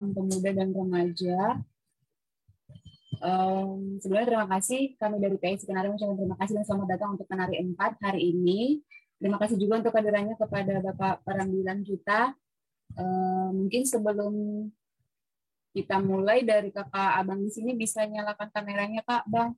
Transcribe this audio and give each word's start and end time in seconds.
pemuda 0.00 0.50
dan 0.56 0.72
remaja. 0.72 1.60
Um, 3.20 4.00
sebelumnya 4.00 4.32
terima 4.32 4.48
kasih 4.48 4.96
kami 4.96 5.20
dari 5.20 5.36
PI 5.36 5.60
Skenario 5.60 5.92
mengucapkan 5.92 6.16
terima 6.16 6.36
kasih 6.40 6.52
dan 6.56 6.64
selamat 6.64 6.88
datang 6.88 7.10
untuk 7.20 7.28
penari 7.28 7.60
4 7.60 7.76
hari 8.00 8.20
ini. 8.32 8.80
Terima 9.20 9.36
kasih 9.36 9.60
juga 9.60 9.84
untuk 9.84 9.92
kehadirannya 9.92 10.40
kepada 10.40 10.80
Bapak 10.80 11.20
Perambilan 11.28 11.84
kita. 11.84 12.32
Um, 12.96 13.68
mungkin 13.68 13.84
sebelum 13.84 14.32
kita 15.76 16.00
mulai 16.00 16.42
dari 16.42 16.72
kakak 16.72 17.20
abang 17.20 17.44
di 17.44 17.52
sini 17.52 17.76
bisa 17.76 18.02
nyalakan 18.08 18.48
kameranya 18.48 19.04
kak 19.04 19.28
bang. 19.28 19.52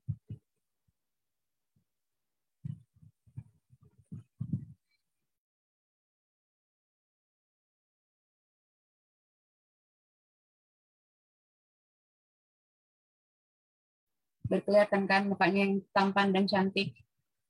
Berkelihatan 14.52 15.08
kan 15.08 15.24
mukanya 15.24 15.64
yang 15.64 15.80
tampan 15.96 16.28
dan 16.28 16.44
cantik. 16.44 16.92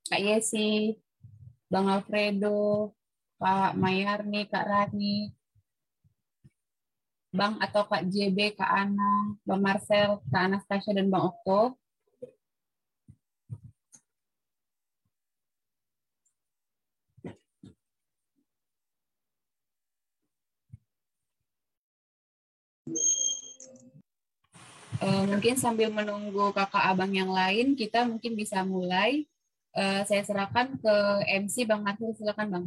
Kak 0.07 0.23
Yesi, 0.23 0.95
Bang 1.67 1.91
Alfredo, 1.91 2.95
Pak 3.35 3.75
Mayarni, 3.75 4.47
Kak 4.47 4.63
Rani, 4.63 5.35
Bang 7.35 7.59
atau 7.59 7.83
Kak 7.89 8.07
JB, 8.07 8.55
Kak 8.55 8.71
Ana, 8.71 9.35
Bang 9.43 9.59
Marcel, 9.59 10.23
Kak 10.31 10.47
Anastasia, 10.47 10.95
dan 10.95 11.11
Bang 11.11 11.27
Okto. 11.27 11.75
Uh, 25.01 25.23
mungkin 25.25 25.55
sambil 25.57 25.89
menunggu 25.89 26.53
kakak 26.53 26.83
abang 26.93 27.09
yang 27.15 27.31
lain, 27.31 27.73
kita 27.73 28.05
mungkin 28.05 28.37
bisa 28.37 28.61
mulai. 28.61 29.25
Uh, 29.73 30.05
saya 30.05 30.21
serahkan 30.21 30.77
ke 30.77 30.95
MC 31.41 31.65
Bang 31.65 31.81
Marcel, 31.81 32.13
silakan 32.13 32.47
Bang. 32.51 32.65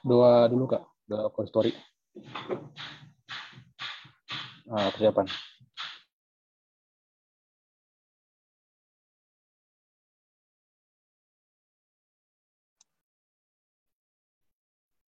Dua 0.00 0.48
dulu 0.48 0.64
kak, 0.64 0.80
dua 1.04 1.28
story. 1.44 1.76
Nah, 4.70 4.88
persiapan. 4.94 5.49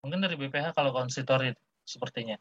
Mungkin 0.02 0.18
dari 0.18 0.34
BPH 0.34 0.74
kalau 0.74 0.90
konsistory 0.90 1.54
sepertinya. 1.86 2.34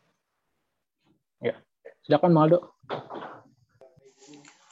Ya, 1.38 1.62
silakan 2.02 2.34
Maldo. 2.34 2.73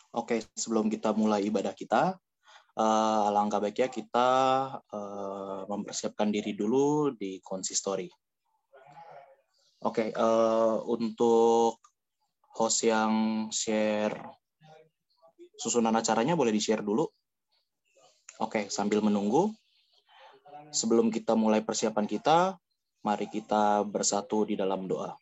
Oke, 0.10 0.42
sebelum 0.58 0.90
kita 0.90 1.14
mulai 1.14 1.46
ibadah 1.46 1.78
kita, 1.78 2.18
uh, 2.74 3.30
alangkah 3.30 3.62
baiknya 3.62 3.94
kita 3.94 4.30
uh, 4.90 5.70
mempersiapkan 5.70 6.34
diri 6.34 6.58
dulu 6.58 7.14
di 7.14 7.38
konsistori. 7.46 8.10
Oke, 9.86 10.10
uh, 10.10 10.82
untuk 10.90 11.78
host 12.58 12.90
yang 12.90 13.48
share 13.54 14.18
susunan 15.62 15.94
acaranya 15.94 16.34
boleh 16.34 16.50
di-share 16.50 16.82
dulu. 16.82 17.06
Oke, 18.40 18.72
sambil 18.72 19.04
menunggu, 19.06 19.52
sebelum 20.72 21.12
kita 21.14 21.36
mulai 21.36 21.62
persiapan 21.62 22.08
kita, 22.08 22.56
Mari 23.00 23.32
kita 23.32 23.88
bersatu 23.88 24.44
di 24.44 24.60
dalam 24.60 24.84
doa. 24.84 25.16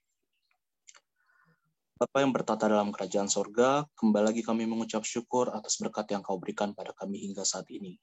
Bapa 1.98 2.22
yang 2.26 2.34
bertata 2.34 2.66
dalam 2.66 2.90
kerajaan 2.90 3.30
sorga, 3.30 3.86
kembali 3.94 4.34
lagi 4.34 4.42
kami 4.42 4.66
mengucap 4.66 5.06
syukur 5.06 5.54
atas 5.54 5.78
berkat 5.78 6.10
yang 6.10 6.26
kau 6.26 6.42
berikan 6.42 6.74
pada 6.74 6.94
kami 6.98 7.22
hingga 7.22 7.46
saat 7.46 7.70
ini. 7.70 7.98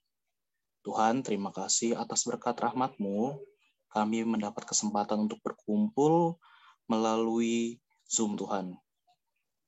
Tuhan, 0.86 1.26
terima 1.26 1.50
kasih 1.50 1.98
atas 1.98 2.22
berkat 2.22 2.54
rahmatmu, 2.54 3.38
kami 3.90 4.22
mendapat 4.22 4.62
kesempatan 4.62 5.26
untuk 5.26 5.42
berkumpul 5.42 6.38
melalui 6.86 7.82
Zoom 8.06 8.38
Tuhan. 8.38 8.78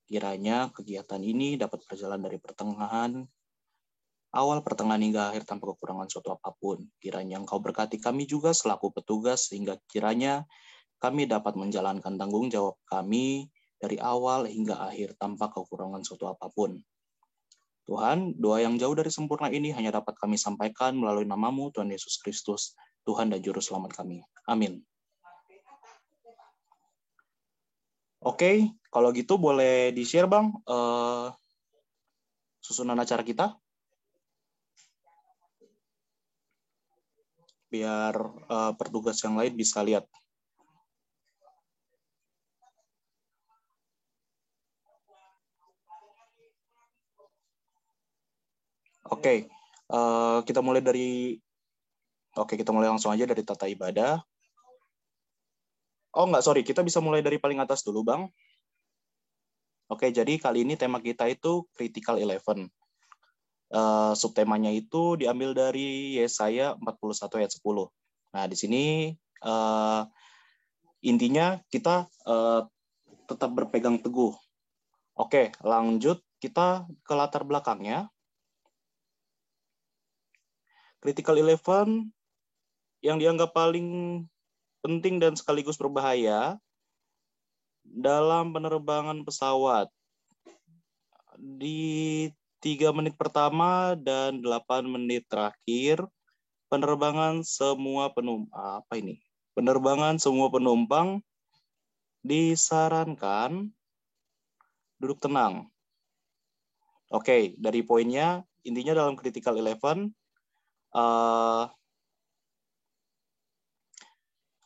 Kiranya 0.07 0.71
kegiatan 0.71 1.19
ini 1.19 1.59
dapat 1.59 1.83
berjalan 1.83 2.23
dari 2.23 2.39
pertengahan 2.39 3.27
awal, 4.35 4.65
pertengahan 4.65 5.03
hingga 5.03 5.31
akhir 5.31 5.47
tanpa 5.47 5.75
kekurangan 5.75 6.09
suatu 6.11 6.35
apa 6.35 6.55
pun. 6.57 6.83
Kiranya 6.99 7.39
Engkau 7.39 7.63
berkati 7.63 8.01
kami 8.01 8.27
juga 8.27 8.51
selaku 8.51 8.91
petugas 8.95 9.51
sehingga 9.53 9.79
kiranya 9.87 10.49
kami 10.99 11.29
dapat 11.29 11.55
menjalankan 11.55 12.17
tanggung 12.17 12.49
jawab 12.49 12.81
kami 12.89 13.53
dari 13.77 14.01
awal 14.01 14.49
hingga 14.49 14.81
akhir 14.89 15.21
tanpa 15.21 15.53
kekurangan 15.53 16.01
suatu 16.03 16.33
apa 16.33 16.49
pun. 16.49 16.81
Tuhan, 17.87 18.35
doa 18.35 18.59
yang 18.59 18.75
jauh 18.83 18.99
dari 18.99 19.15
sempurna 19.15 19.47
ini 19.47 19.71
hanya 19.71 20.03
dapat 20.03 20.19
kami 20.19 20.35
sampaikan 20.35 20.99
melalui 20.99 21.23
namamu, 21.23 21.71
Tuhan 21.71 21.87
Yesus 21.87 22.19
Kristus, 22.19 22.75
Tuhan 23.07 23.31
dan 23.31 23.39
Juru 23.39 23.63
Selamat 23.63 23.95
kami. 23.95 24.27
Amin. 24.51 24.83
Oke, 28.27 28.75
kalau 28.91 29.15
gitu 29.15 29.39
boleh 29.39 29.95
di-share 29.95 30.27
Bang 30.27 30.59
uh, 30.67 31.31
susunan 32.59 32.99
acara 32.99 33.23
kita. 33.23 33.55
Biar 37.67 38.15
uh, 38.47 38.73
petugas 38.79 39.19
yang 39.23 39.35
lain 39.39 39.55
bisa 39.55 39.83
lihat. 39.83 40.07
Oke, 49.07 49.23
okay. 49.23 49.39
uh, 49.95 50.43
eh, 50.43 50.51
kita 50.51 50.59
mulai 50.67 50.83
dari 50.83 51.39
Oke, 52.37 52.53
okay, 52.53 52.57
kita 52.61 52.69
mulai 52.69 52.93
langsung 52.93 53.09
aja 53.09 53.25
dari 53.25 53.41
tata 53.41 53.65
ibadah. 53.65 54.21
Oh, 56.13 56.29
enggak, 56.29 56.45
sorry. 56.45 56.61
Kita 56.69 56.85
bisa 56.85 57.01
mulai 57.01 57.25
dari 57.25 57.41
paling 57.41 57.65
atas 57.65 57.81
dulu, 57.81 58.05
Bang. 58.05 58.29
Oke, 59.89 60.13
jadi 60.13 60.37
kali 60.37 60.69
ini 60.69 60.77
tema 60.77 61.01
kita 61.01 61.25
itu 61.33 61.65
Critical 61.73 62.21
Eleven 62.21 62.69
uh, 63.73 64.13
subtemanya 64.15 64.71
itu 64.71 65.19
diambil 65.19 65.57
dari 65.57 66.19
Yesaya 66.21 66.77
41 66.79 67.41
ayat 67.43 67.53
10. 67.55 67.63
Nah, 68.37 68.45
di 68.47 68.57
sini 68.57 68.85
uh, 69.43 70.05
intinya 71.03 71.59
kita 71.73 72.07
uh, 72.27 72.67
tetap 73.27 73.51
berpegang 73.55 73.99
teguh. 73.99 74.35
Oke, 75.17 75.51
lanjut 75.65 76.21
kita 76.39 76.85
ke 77.03 77.13
latar 77.17 77.43
belakangnya. 77.43 78.13
Critical 81.01 81.39
Eleven 81.39 82.11
yang 83.01 83.17
dianggap 83.17 83.55
paling 83.55 84.21
penting 84.83 85.23
dan 85.23 85.39
sekaligus 85.39 85.79
berbahaya 85.79 86.59
dalam 87.87 88.51
penerbangan 88.51 89.23
pesawat. 89.23 89.89
Di 91.37 92.31
tiga 92.67 92.91
menit 92.91 93.15
pertama 93.15 93.95
dan 93.95 94.43
8 94.43 94.83
menit 94.91 95.23
terakhir 95.31 96.03
penerbangan 96.67 97.47
semua 97.47 98.11
penumpang 98.11 98.83
apa 98.83 98.99
ini? 98.99 99.23
Penerbangan 99.55 100.19
semua 100.19 100.51
penumpang 100.51 101.23
disarankan 102.27 103.71
duduk 104.99 105.23
tenang. 105.23 105.71
Oke, 107.15 107.55
dari 107.55 107.87
poinnya 107.87 108.43
intinya 108.67 108.99
dalam 108.99 109.15
critical 109.15 109.55
eleven 109.63 110.11
uh, 110.91 111.71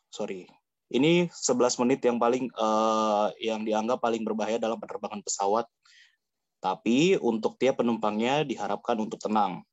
sorry. 0.09 0.49
Ini 0.89 1.29
11 1.29 1.85
menit 1.85 2.01
yang 2.01 2.17
paling 2.17 2.49
uh, 2.57 3.29
yang 3.37 3.61
dianggap 3.61 4.01
paling 4.01 4.25
berbahaya 4.25 4.57
dalam 4.57 4.81
penerbangan 4.81 5.21
pesawat 5.21 5.69
tapi 6.61 7.17
untuk 7.17 7.57
tiap 7.57 7.81
penumpangnya 7.81 8.45
diharapkan 8.45 9.01
untuk 9.01 9.19
tenang. 9.19 9.65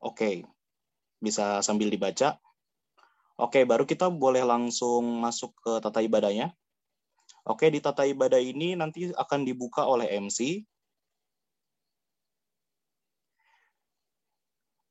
Oke, 0.00 0.44
bisa 1.20 1.64
sambil 1.64 1.88
dibaca. 1.88 2.36
Oke, 3.40 3.64
baru 3.64 3.84
kita 3.84 4.08
boleh 4.08 4.44
langsung 4.44 5.20
masuk 5.20 5.52
ke 5.60 5.72
tata 5.80 6.00
ibadahnya. 6.04 6.52
Oke, 7.44 7.68
di 7.68 7.80
tata 7.80 8.08
ibadah 8.08 8.40
ini 8.40 8.72
nanti 8.72 9.12
akan 9.12 9.44
dibuka 9.44 9.84
oleh 9.84 10.08
MC. 10.16 10.64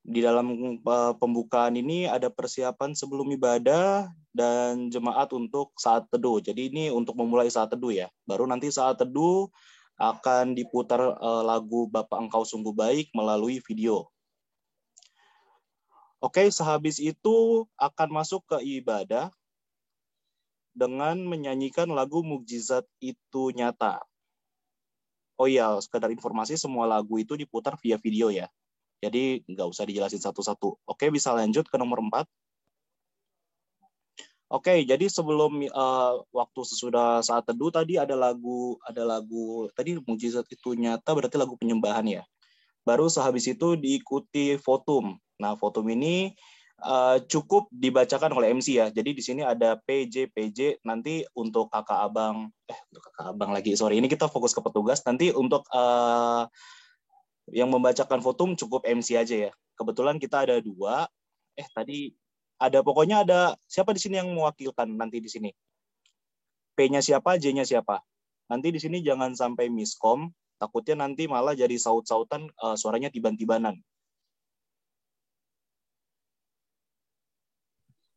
Di 0.04 0.20
dalam 0.20 0.78
uh, 0.84 1.16
pembukaan 1.16 1.80
ini 1.80 2.12
ada 2.12 2.28
persiapan 2.28 2.92
sebelum 2.92 3.32
ibadah 3.40 4.12
dan 4.36 4.92
jemaat 4.92 5.32
untuk 5.32 5.72
saat 5.80 6.04
teduh. 6.12 6.44
Jadi 6.44 6.68
ini 6.68 6.92
untuk 6.92 7.16
memulai 7.16 7.48
saat 7.48 7.72
teduh 7.72 7.96
ya. 7.96 8.12
Baru 8.28 8.44
nanti 8.44 8.68
saat 8.68 9.00
teduh 9.00 9.48
akan 9.96 10.60
diputar 10.60 11.00
uh, 11.00 11.44
lagu 11.48 11.88
Bapak 11.88 12.20
Engkau 12.20 12.44
Sungguh 12.44 12.76
Baik 12.76 13.16
melalui 13.16 13.64
video. 13.64 14.12
Oke, 16.20 16.52
sehabis 16.52 17.00
itu 17.00 17.68
akan 17.80 18.10
masuk 18.12 18.44
ke 18.48 18.60
ibadah 18.80 19.32
dengan 20.76 21.20
menyanyikan 21.24 21.88
lagu 21.88 22.24
Mukjizat 22.24 22.84
Itu 23.00 23.56
Nyata. 23.56 24.04
Oh 25.40 25.48
iya, 25.48 25.76
sekadar 25.80 26.12
informasi 26.12 26.60
semua 26.60 26.88
lagu 26.88 27.20
itu 27.20 27.36
diputar 27.36 27.76
via 27.80 28.00
video 28.00 28.32
ya. 28.32 28.52
Jadi 29.04 29.44
nggak 29.52 29.68
usah 29.68 29.84
dijelasin 29.84 30.24
satu-satu. 30.24 30.80
Oke, 30.88 31.12
bisa 31.12 31.36
lanjut 31.36 31.68
ke 31.68 31.76
nomor 31.76 32.00
4. 32.00 32.24
Oke, 34.54 34.86
jadi 34.86 35.10
sebelum 35.10 35.66
uh, 35.66 36.22
waktu 36.30 36.62
sesudah 36.62 37.26
saat 37.26 37.42
teduh 37.44 37.74
tadi 37.74 37.98
ada 37.98 38.14
lagu 38.14 38.78
ada 38.86 39.02
lagu 39.02 39.66
tadi 39.74 39.98
mujizat 39.98 40.46
itu 40.46 40.78
nyata 40.78 41.10
berarti 41.10 41.36
lagu 41.42 41.58
penyembahan 41.58 42.06
ya. 42.06 42.24
Baru 42.86 43.10
sehabis 43.10 43.50
itu 43.50 43.74
diikuti 43.74 44.62
fotum. 44.62 45.18
Nah, 45.42 45.58
fotum 45.58 45.90
ini 45.90 46.38
uh, 46.86 47.18
cukup 47.26 47.66
dibacakan 47.74 48.30
oleh 48.38 48.54
MC 48.54 48.78
ya. 48.78 48.88
Jadi 48.94 49.18
di 49.18 49.24
sini 49.26 49.42
ada 49.42 49.74
PJ 49.82 50.30
PJ 50.30 50.86
nanti 50.86 51.26
untuk 51.34 51.74
kakak 51.74 52.14
abang 52.14 52.54
eh 52.70 52.80
untuk 52.94 53.04
kakak 53.10 53.26
abang 53.34 53.52
lagi 53.58 53.74
sorry 53.74 53.98
ini 53.98 54.06
kita 54.06 54.30
fokus 54.30 54.54
ke 54.54 54.62
petugas 54.62 55.02
nanti 55.02 55.34
untuk 55.34 55.66
uh, 55.74 56.46
yang 57.52 57.68
membacakan 57.68 58.24
fotum 58.24 58.56
cukup 58.56 58.88
MC 58.88 59.20
aja 59.20 59.50
ya. 59.50 59.52
Kebetulan 59.76 60.22
kita 60.22 60.48
ada 60.48 60.62
dua. 60.64 61.10
Eh 61.58 61.68
tadi 61.76 62.14
ada 62.62 62.80
pokoknya 62.80 63.28
ada 63.28 63.40
siapa 63.68 63.92
di 63.92 64.00
sini 64.00 64.22
yang 64.22 64.32
mewakilkan 64.32 64.88
nanti 64.96 65.20
di 65.20 65.28
sini? 65.28 65.50
P-nya 66.74 67.04
siapa, 67.06 67.38
J-nya 67.38 67.68
siapa? 67.68 68.02
Nanti 68.50 68.74
di 68.74 68.80
sini 68.82 69.06
jangan 69.06 69.38
sampai 69.38 69.70
miskom, 69.70 70.34
takutnya 70.58 71.06
nanti 71.06 71.30
malah 71.30 71.54
jadi 71.54 71.78
saut-sautan 71.78 72.50
uh, 72.64 72.74
suaranya 72.74 73.14
tiban-tibanan. 73.14 73.78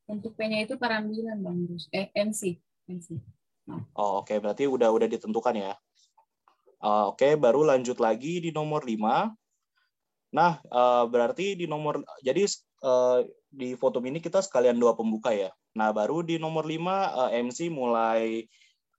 Untuk 0.06 0.38
P-nya 0.38 0.62
itu 0.62 0.78
parambilan 0.78 1.42
Bang 1.42 1.66
Eh 1.90 2.14
MC, 2.14 2.56
MC. 2.86 3.18
Nah. 3.66 3.82
Oh, 3.98 4.22
oke 4.22 4.30
okay. 4.30 4.38
berarti 4.38 4.70
udah 4.70 4.94
udah 4.94 5.10
ditentukan 5.10 5.58
ya. 5.58 5.74
Uh, 6.76 7.08
Oke, 7.12 7.24
okay, 7.24 7.32
baru 7.40 7.64
lanjut 7.64 7.96
lagi 7.96 8.38
di 8.44 8.52
nomor 8.52 8.84
5. 8.84 9.32
Nah, 10.36 10.60
uh, 10.68 11.04
berarti 11.08 11.56
di 11.56 11.64
nomor 11.64 12.04
jadi 12.20 12.44
uh, 12.84 13.24
di 13.48 13.72
foto 13.78 14.04
ini 14.04 14.20
kita 14.20 14.44
sekalian 14.44 14.76
dua 14.76 14.92
pembuka 14.92 15.32
ya. 15.32 15.48
Nah, 15.72 15.92
baru 15.96 16.20
di 16.20 16.36
nomor 16.36 16.68
5 16.68 16.76
uh, 16.76 17.30
MC 17.32 17.72
mulai 17.72 18.44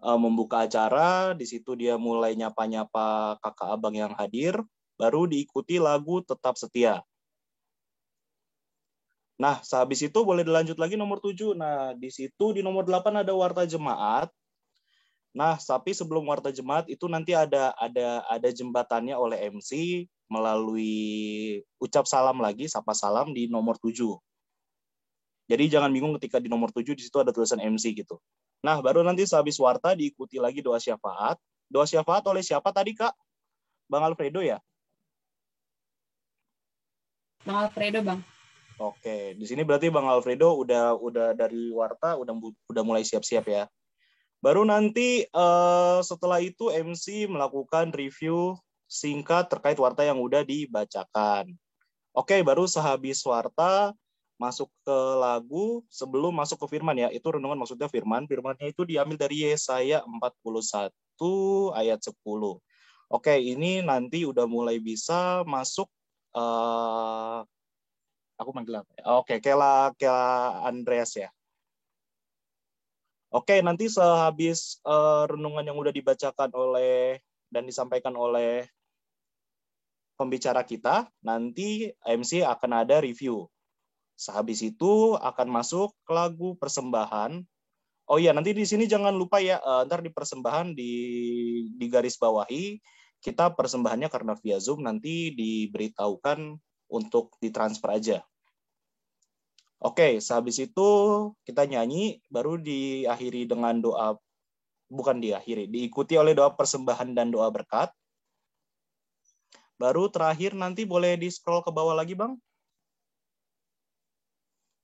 uh, 0.01 0.17
membuka 0.17 0.65
acara, 0.65 1.37
di 1.37 1.45
situ 1.45 1.77
dia 1.77 1.97
mulai 2.01 2.33
nyapa-nyapa 2.33 3.37
kakak 3.41 3.69
abang 3.69 3.93
yang 3.93 4.13
hadir, 4.17 4.57
baru 4.97 5.29
diikuti 5.29 5.77
lagu 5.77 6.25
Tetap 6.25 6.57
Setia. 6.57 7.05
Nah, 9.37 9.61
sehabis 9.61 10.01
itu 10.01 10.19
boleh 10.25 10.41
dilanjut 10.41 10.81
lagi 10.81 10.97
nomor 10.97 11.21
7. 11.21 11.53
Nah, 11.53 11.93
di 11.93 12.09
situ 12.09 12.57
di 12.57 12.65
nomor 12.65 12.89
8 12.89 13.21
ada 13.21 13.33
warta 13.37 13.69
jemaat. 13.69 14.33
Nah, 15.37 15.53
tapi 15.61 15.93
sebelum 15.93 16.25
warta 16.25 16.49
jemaat 16.49 16.89
itu 16.89 17.05
nanti 17.05 17.37
ada 17.37 17.69
ada 17.77 18.25
ada 18.25 18.49
jembatannya 18.49 19.13
oleh 19.13 19.53
MC 19.53 20.01
melalui 20.25 21.61
ucap 21.77 22.09
salam 22.09 22.41
lagi, 22.41 22.65
sapa 22.65 22.97
salam 22.97 23.37
di 23.37 23.45
nomor 23.45 23.77
7. 23.77 24.17
Jadi 25.45 25.63
jangan 25.69 25.93
bingung 25.93 26.17
ketika 26.17 26.41
di 26.41 26.49
nomor 26.49 26.73
7 26.73 26.97
di 26.97 27.05
situ 27.05 27.21
ada 27.21 27.29
tulisan 27.29 27.61
MC 27.61 27.93
gitu. 27.93 28.17
Nah, 28.65 28.81
baru 28.81 29.05
nanti 29.05 29.29
sehabis 29.29 29.61
warta 29.61 29.93
diikuti 29.93 30.41
lagi 30.41 30.65
doa 30.65 30.81
syafaat. 30.81 31.37
Doa 31.69 31.85
syafaat 31.85 32.25
oleh 32.25 32.41
siapa 32.41 32.73
tadi, 32.73 32.97
Kak? 32.97 33.13
Bang 33.85 34.09
Alfredo 34.09 34.41
ya? 34.41 34.57
Bang 37.45 37.69
Alfredo, 37.69 38.01
Bang. 38.01 38.25
Oke, 38.81 39.37
di 39.37 39.45
sini 39.45 39.61
berarti 39.61 39.93
Bang 39.93 40.09
Alfredo 40.09 40.57
udah 40.65 40.97
udah 40.97 41.37
dari 41.37 41.69
warta 41.69 42.17
udah 42.17 42.33
udah 42.73 42.83
mulai 42.83 43.05
siap-siap 43.05 43.45
ya. 43.45 43.69
Baru 44.37 44.61
nanti 44.63 45.25
uh, 45.33 45.99
setelah 46.05 46.37
itu 46.37 46.69
MC 46.69 47.25
melakukan 47.25 47.89
review 47.89 48.53
singkat 48.85 49.49
terkait 49.49 49.75
warta 49.81 50.05
yang 50.05 50.21
udah 50.21 50.45
dibacakan. 50.45 51.51
Oke, 52.13 52.41
baru 52.41 52.65
sehabis 52.69 53.21
warta 53.25 53.93
masuk 54.37 54.69
ke 54.85 54.97
lagu 55.17 55.81
sebelum 55.89 56.33
masuk 56.33 56.65
ke 56.65 56.77
firman 56.77 56.97
ya. 56.97 57.09
Itu 57.09 57.33
renungan 57.33 57.57
maksudnya 57.57 57.89
firman. 57.89 58.29
Firmannya 58.29 58.69
itu 58.69 58.85
diambil 58.85 59.17
dari 59.17 59.45
Yesaya 59.45 60.05
41 60.05 61.73
ayat 61.73 61.99
10. 62.01 62.13
Oke, 63.07 63.33
ini 63.39 63.81
nanti 63.81 64.25
udah 64.25 64.45
mulai 64.45 64.77
bisa 64.77 65.41
masuk 65.45 65.89
uh, 66.37 67.41
aku 68.37 68.49
manggil 68.53 68.81
apa? 68.81 68.91
Ya? 68.97 69.03
Oke, 69.17 69.35
Kela 69.41 69.93
Kela 69.97 70.61
Andreas 70.65 71.17
ya. 71.17 71.29
Oke, 73.37 73.61
nanti 73.61 73.85
sehabis 73.85 74.81
uh, 74.81 75.29
renungan 75.29 75.61
yang 75.61 75.77
udah 75.77 75.93
dibacakan 75.93 76.49
oleh 76.57 77.21
dan 77.53 77.69
disampaikan 77.69 78.17
oleh 78.17 78.65
pembicara 80.17 80.65
kita, 80.65 81.05
nanti 81.21 81.93
MC 82.01 82.41
akan 82.41 82.81
ada 82.81 82.97
review. 82.97 83.45
Sehabis 84.17 84.65
itu 84.65 85.13
akan 85.21 85.53
masuk 85.53 85.93
ke 86.01 86.17
lagu 86.17 86.57
persembahan. 86.57 87.45
Oh 88.09 88.17
iya, 88.17 88.33
nanti 88.33 88.57
di 88.57 88.65
sini 88.65 88.89
jangan 88.89 89.13
lupa 89.13 89.37
ya, 89.37 89.61
uh, 89.61 89.85
ntar 89.85 90.01
di 90.01 90.09
persembahan 90.09 90.73
di 90.73 90.93
di 91.77 91.85
garis 91.93 92.17
bawahi 92.17 92.81
kita 93.21 93.53
persembahannya 93.53 94.09
karena 94.09 94.33
via 94.33 94.57
Zoom 94.57 94.81
nanti 94.81 95.29
diberitahukan 95.37 96.57
untuk 96.89 97.37
ditransfer 97.37 98.01
aja. 98.01 98.17
Oke, 99.77 100.17
sehabis 100.17 100.57
itu 100.57 100.89
kita 101.45 101.69
nyanyi, 101.69 102.17
baru 102.33 102.57
diakhiri 102.57 103.45
dengan 103.45 103.77
doa, 103.77 104.17
bukan 104.89 105.21
diakhiri, 105.21 105.69
diikuti 105.69 106.17
oleh 106.17 106.33
doa 106.33 106.49
persembahan 106.49 107.13
dan 107.13 107.29
doa 107.29 107.45
berkat. 107.53 107.93
Baru 109.77 110.09
terakhir 110.09 110.57
nanti 110.57 110.89
boleh 110.89 111.13
di 111.21 111.29
scroll 111.29 111.61
ke 111.61 111.69
bawah 111.69 111.93
lagi, 111.93 112.17
Bang. 112.17 112.41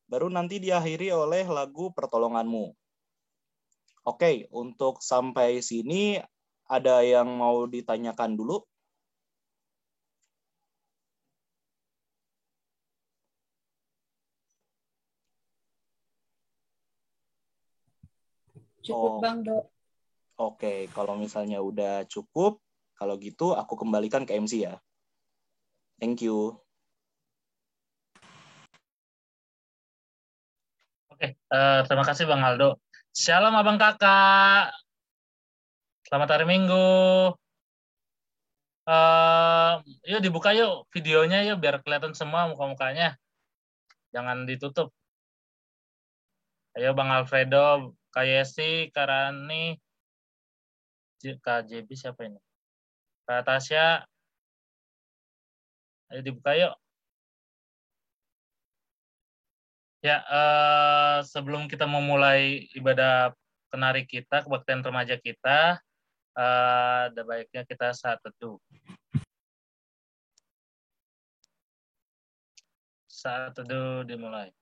Baru 0.06 0.30
nanti 0.30 0.62
diakhiri 0.62 1.10
oleh 1.10 1.50
lagu 1.50 1.90
Pertolonganmu. 1.90 2.78
Oke, 4.06 4.46
untuk 4.54 5.02
sampai 5.02 5.58
sini 5.66 6.22
ada 6.70 7.02
yang 7.02 7.34
mau 7.34 7.66
ditanyakan 7.66 8.38
dulu? 8.38 8.62
Cukup 18.84 19.12
oh. 19.18 19.20
Bang 19.24 19.48
Dok. 19.48 19.66
Oke, 20.44 20.92
kalau 20.92 21.16
misalnya 21.16 21.64
udah 21.64 22.04
cukup, 22.12 22.60
kalau 23.00 23.16
gitu 23.16 23.56
aku 23.56 23.80
kembalikan 23.80 24.28
ke 24.28 24.36
MC 24.36 24.68
ya. 24.68 24.76
Thank 26.04 26.26
you. 26.28 26.60
Oke, 31.16 31.40
uh, 31.48 31.80
terima 31.88 32.04
kasih 32.04 32.28
Bang 32.28 32.44
Aldo. 32.44 32.82
Shalom 33.16 33.56
Abang 33.56 33.80
Kakak. 33.80 34.76
Selamat 36.04 36.30
hari 36.36 36.46
Minggu. 36.50 37.32
Uh, 38.84 39.80
yuk 40.04 40.20
dibuka 40.20 40.52
yuk 40.52 40.92
videonya 40.92 41.48
yuk 41.48 41.64
biar 41.64 41.80
kelihatan 41.80 42.12
semua 42.12 42.52
muka-mukanya. 42.52 43.16
Jangan 44.12 44.44
ditutup. 44.44 44.92
Ayo 46.74 46.92
Bang 46.98 47.14
Alfredo, 47.14 47.94
Kak 48.14 48.30
Yesi, 48.30 48.94
Kak 48.94 49.10
Rani, 49.10 49.74
Kak 51.42 51.66
JB 51.66 51.90
siapa 51.98 52.30
ini? 52.30 52.38
Kak 53.26 53.42
Tasya, 53.42 54.06
ayo 56.14 56.22
dibuka 56.22 56.54
yuk. 56.54 56.78
Ya, 60.06 60.22
eh, 60.30 61.18
sebelum 61.26 61.66
kita 61.66 61.90
memulai 61.90 62.70
ibadah 62.78 63.34
kenari 63.74 64.06
kita, 64.06 64.46
kebaktian 64.46 64.86
remaja 64.86 65.18
kita, 65.18 65.82
eh, 66.38 67.00
ada 67.10 67.22
baiknya 67.26 67.66
kita 67.66 67.98
saat 67.98 68.22
teduh. 68.22 68.62
Saat 73.10 73.58
teduh 73.58 74.06
dimulai. 74.06 74.54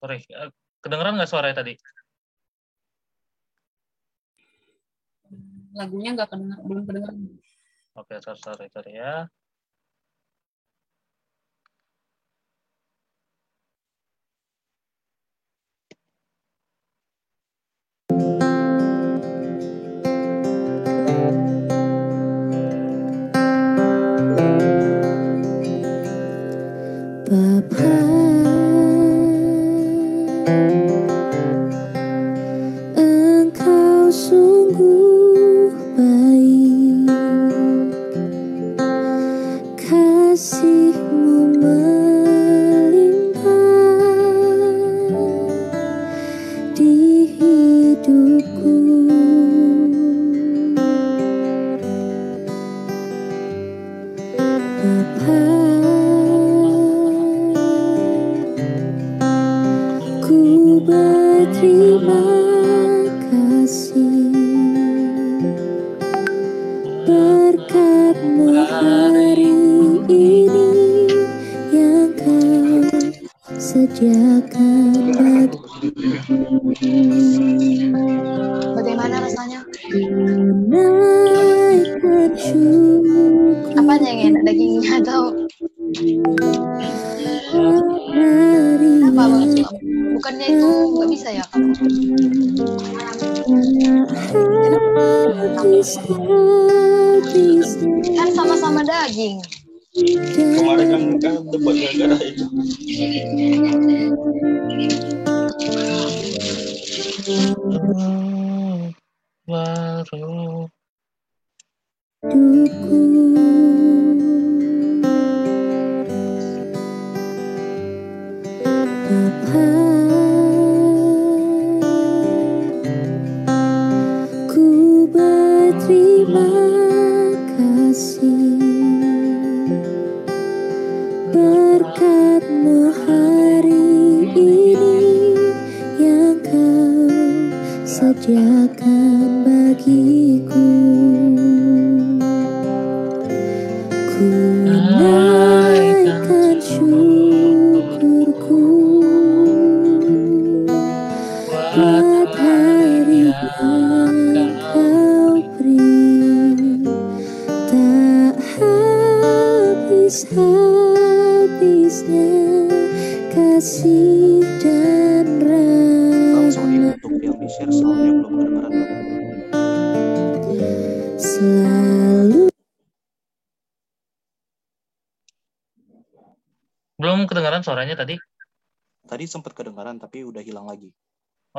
Sorry, 0.00 0.24
eh, 0.32 0.48
kedengeran 0.80 1.20
nggak 1.20 1.28
suaranya 1.28 1.60
tadi? 1.60 1.76
Lagunya 5.76 6.16
nggak 6.16 6.28
kedenger, 6.32 6.58
belum 6.64 6.84
kedengeran. 6.88 7.16
Oke, 8.00 8.16
okay, 8.16 8.18
sorry, 8.24 8.40
sorry, 8.40 8.66
sorry 8.72 8.92
ya. 8.96 9.28
Kan 98.16 98.28
sama-sama 98.34 98.82
daging. 98.82 99.38
Kemarin 100.34 100.86
kan 100.90 101.02
kan 101.22 101.34
debat 101.50 101.74
gara-gara 101.78 102.16
itu. 102.26 102.44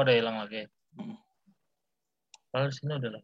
oh 0.01 0.05
udah 0.09 0.17
hilang 0.17 0.37
lagi. 0.41 0.65
Hmm. 0.97 1.13
Kalau 2.49 2.65
di 2.65 2.73
sini 2.73 2.93
udah 2.97 3.11
lah. 3.13 3.23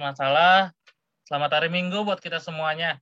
Masalah. 0.00 0.72
Selamat 1.28 1.60
hari 1.60 1.68
Minggu 1.68 2.04
buat 2.04 2.20
kita 2.20 2.40
semuanya. 2.40 3.00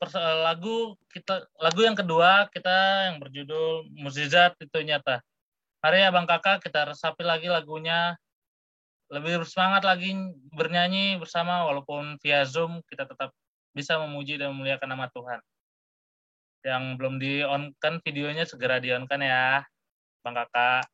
Pers- 0.00 0.16
eh, 0.16 0.38
lagu 0.42 0.96
kita 1.12 1.44
lagu 1.60 1.80
yang 1.84 1.94
kedua 1.94 2.48
kita 2.48 3.10
yang 3.12 3.20
berjudul 3.20 3.90
Mukjizat 4.00 4.56
itu 4.58 4.78
nyata. 4.82 5.20
Mari 5.80 6.04
abang 6.04 6.26
kakak 6.26 6.64
kita 6.64 6.90
resapi 6.90 7.22
lagi 7.22 7.46
lagunya. 7.52 8.16
Lebih 9.10 9.42
bersemangat 9.42 9.82
lagi 9.82 10.14
bernyanyi 10.54 11.18
bersama 11.18 11.66
walaupun 11.66 12.14
via 12.22 12.46
Zoom 12.46 12.78
kita 12.86 13.06
tetap 13.06 13.34
bisa 13.74 13.98
memuji 13.98 14.38
dan 14.38 14.54
memuliakan 14.54 14.88
nama 14.90 15.10
Tuhan. 15.10 15.40
Yang 16.62 16.82
belum 17.00 17.14
di-on-kan 17.18 17.98
videonya 18.04 18.44
segera 18.46 18.78
di-on-kan 18.78 19.18
ya, 19.18 19.64
Bang 20.22 20.36
Kakak. 20.36 20.86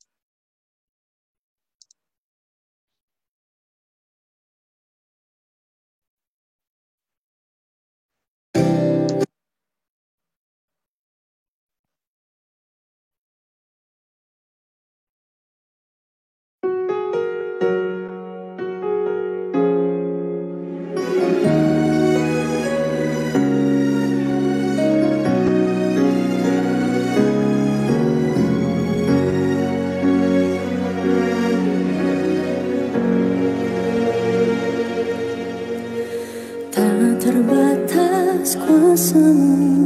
Terbatas 38.96 39.85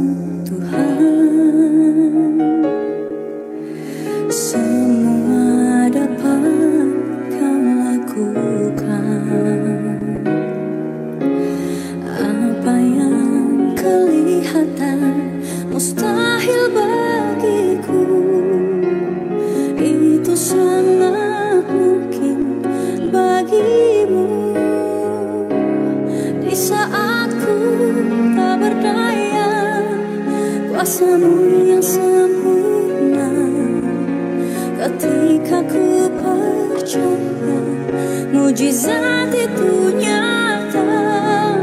Mujizat 38.81 39.29
itu 39.29 39.93
nyata 39.93 40.89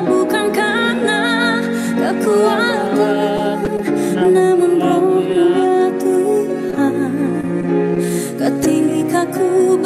Bukan 0.07 0.55
karena 0.55 1.59
kekuatan 1.99 3.59
Namun 4.15 4.79
rohnya 4.79 5.91
Tuhan. 5.99 6.95
Ketika 8.39 9.27
ku 9.35 9.78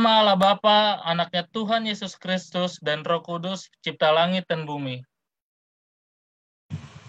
nama 0.00 0.24
Allah 0.24 0.38
Bapa, 0.40 1.04
anaknya 1.04 1.44
Tuhan 1.52 1.84
Yesus 1.84 2.16
Kristus, 2.16 2.80
dan 2.80 3.04
Roh 3.04 3.20
Kudus, 3.20 3.68
cipta 3.84 4.08
langit 4.08 4.48
dan 4.48 4.64
bumi. 4.64 5.04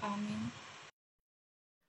Amin. 0.03 0.51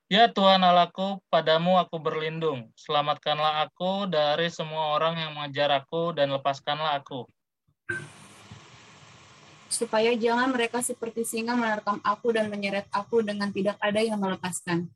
Ya 0.06 0.30
Tuhan 0.30 0.62
Allahku, 0.62 1.18
padamu 1.26 1.74
aku 1.82 1.98
berlindung. 1.98 2.70
Selamatkanlah 2.78 3.66
aku 3.66 4.06
dari 4.06 4.46
semua 4.46 4.94
orang 4.94 5.18
yang 5.18 5.34
mengejar 5.34 5.74
aku 5.74 6.14
dan 6.14 6.30
lepaskanlah 6.30 6.94
aku. 7.02 7.26
Supaya 9.66 10.14
jangan 10.14 10.54
mereka 10.54 10.86
seperti 10.86 11.26
singa 11.26 11.58
menerkam 11.58 11.98
aku 12.06 12.30
dan 12.30 12.46
menyeret 12.46 12.86
aku 12.94 13.26
dengan 13.26 13.50
tidak 13.50 13.74
ada 13.82 13.98
yang 13.98 14.22
melepaskan. 14.22 14.86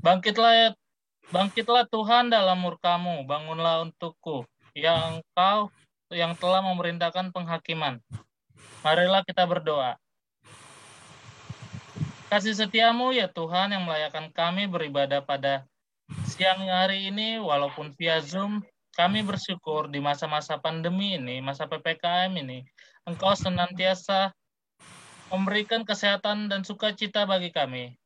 Bangkitlah 0.00 0.52
ya 0.56 0.68
Bangkitlah 1.30 1.86
Tuhan 1.86 2.32
dalam 2.32 2.58
murkamu, 2.58 3.22
bangunlah 3.28 3.86
untukku, 3.86 4.48
yang 4.74 5.20
engkau 5.20 5.70
yang 6.12 6.34
telah 6.36 6.60
memerintahkan 6.60 7.30
penghakiman. 7.30 8.00
Marilah 8.82 9.22
kita 9.22 9.46
berdoa. 9.46 9.96
Kasih 12.32 12.56
setiamu 12.56 13.12
ya 13.12 13.28
Tuhan 13.28 13.76
yang 13.76 13.84
melayakan 13.84 14.32
kami 14.32 14.64
beribadah 14.64 15.20
pada 15.20 15.68
siang 16.24 16.64
hari 16.64 17.12
ini 17.12 17.36
walaupun 17.38 17.92
via 17.94 18.18
Zoom. 18.24 18.64
Kami 18.92 19.24
bersyukur 19.24 19.88
di 19.88 20.04
masa-masa 20.04 20.60
pandemi 20.60 21.16
ini, 21.16 21.40
masa 21.40 21.64
PPKM 21.64 22.28
ini, 22.36 22.60
Engkau 23.08 23.32
senantiasa 23.32 24.36
memberikan 25.32 25.80
kesehatan 25.80 26.52
dan 26.52 26.60
sukacita 26.60 27.24
bagi 27.24 27.48
kami. 27.48 27.96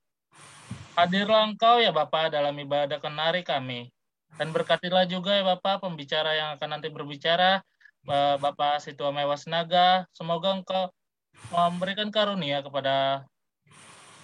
Hadirlah 0.97 1.45
Engkau 1.53 1.77
ya 1.77 1.93
Bapak 1.93 2.33
dalam 2.33 2.57
ibadah 2.57 2.97
kenari 2.97 3.45
kami. 3.45 3.93
Dan 4.41 4.49
berkatilah 4.49 5.05
juga 5.05 5.37
ya 5.37 5.45
Bapak 5.45 5.85
pembicara 5.85 6.33
yang 6.33 6.49
akan 6.57 6.69
nanti 6.81 6.89
berbicara, 6.89 7.61
eh, 8.09 8.37
Bapak 8.41 8.81
Situa 8.81 9.13
Mewas 9.13 9.45
Naga. 9.45 10.09
Semoga 10.17 10.57
Engkau 10.57 10.89
memberikan 11.53 12.09
karunia 12.09 12.65
kepada 12.65 13.29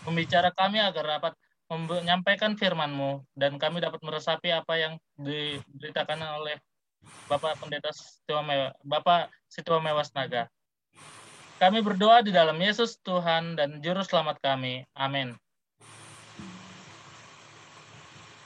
pembicara 0.09 0.49
kami 0.49 0.81
agar 0.81 1.21
dapat 1.21 1.37
menyampaikan 1.69 2.57
firman-Mu 2.57 3.21
dan 3.37 3.61
kami 3.61 3.85
dapat 3.85 4.01
meresapi 4.01 4.53
apa 4.53 4.75
yang 4.77 4.93
diberitakan 5.21 6.21
oleh 6.41 6.57
Bapak 7.29 7.61
Pendeta 7.61 7.93
Situa 7.93 8.41
Mewas, 8.41 8.73
Bapak 8.81 9.29
Situa 9.45 9.77
Mewas 9.85 10.09
Naga. 10.17 10.49
Kami 11.61 11.85
berdoa 11.85 12.25
di 12.25 12.33
dalam 12.33 12.57
Yesus 12.57 12.97
Tuhan 13.05 13.61
dan 13.61 13.85
Juru 13.85 14.01
Selamat 14.03 14.41
kami. 14.41 14.89
Amin. 14.97 15.37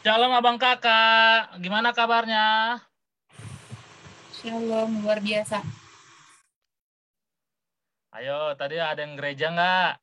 Shalom 0.07 0.31
abang 0.39 0.55
kakak, 0.55 1.59
gimana 1.59 1.91
kabarnya? 1.91 2.79
Shalom, 4.39 5.03
luar 5.03 5.19
biasa. 5.19 5.67
Ayo, 8.15 8.55
tadi 8.55 8.79
ada 8.79 9.03
yang 9.03 9.19
gereja 9.19 9.51
nggak? 9.51 9.99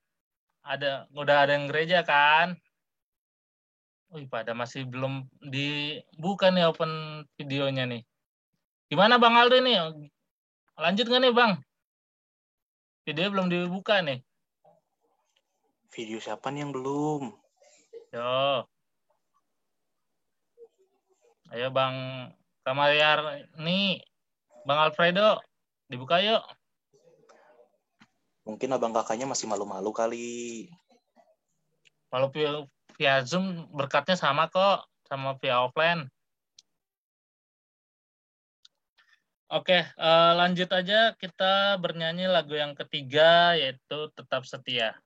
Ada, 0.59 1.07
udah 1.07 1.47
ada 1.47 1.55
yang 1.55 1.71
gereja 1.71 2.03
kan? 2.03 2.59
Wih, 4.11 4.27
pada 4.27 4.51
masih 4.51 4.83
belum 4.83 5.23
dibuka 5.39 6.51
nih 6.51 6.67
open 6.67 7.23
videonya 7.39 7.87
nih. 7.87 8.03
Gimana 8.91 9.15
Bang 9.15 9.39
Aldo 9.39 9.55
nih? 9.63 9.87
Lanjut 10.83 11.07
nggak 11.07 11.23
nih 11.23 11.31
Bang? 11.31 11.63
Video 13.07 13.31
belum 13.31 13.47
dibuka 13.47 14.03
nih. 14.03 14.19
Video 15.95 16.19
siapa 16.19 16.51
nih 16.51 16.67
yang 16.67 16.75
belum? 16.75 17.39
Yo. 18.11 18.67
Ayo 21.53 21.69
Bang 21.69 21.93
Kamaliar 22.65 23.45
nih, 23.61 24.01
Bang 24.65 24.89
Alfredo, 24.89 25.37
dibuka 25.85 26.17
yuk. 26.17 26.41
Mungkin 28.49 28.73
abang 28.73 28.89
kakaknya 28.89 29.29
masih 29.29 29.45
malu-malu 29.45 29.93
kali. 29.93 30.65
Kalau 32.09 32.33
via, 32.33 32.65
via 32.97 33.21
Zoom 33.21 33.69
berkatnya 33.69 34.17
sama 34.17 34.49
kok, 34.49 34.89
sama 35.05 35.37
via 35.37 35.61
offline. 35.61 36.09
Oke, 39.53 39.77
eh, 39.85 40.31
lanjut 40.33 40.73
aja 40.73 41.13
kita 41.13 41.77
bernyanyi 41.77 42.25
lagu 42.25 42.57
yang 42.57 42.73
ketiga 42.73 43.53
yaitu 43.53 44.09
Tetap 44.17 44.41
Setia. 44.49 44.97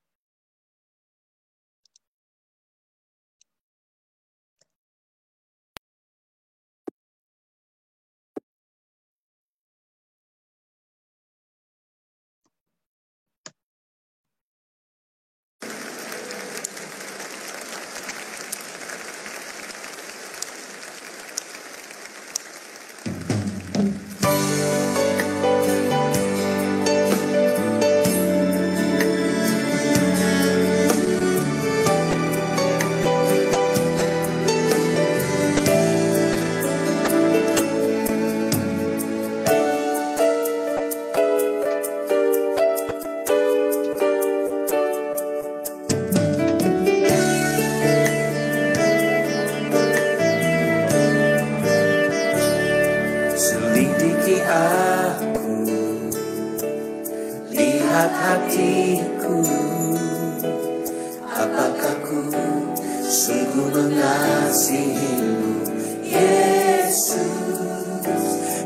Sungguh 63.08 63.72
mengasihimu 63.72 65.64
Yesus. 66.04 67.16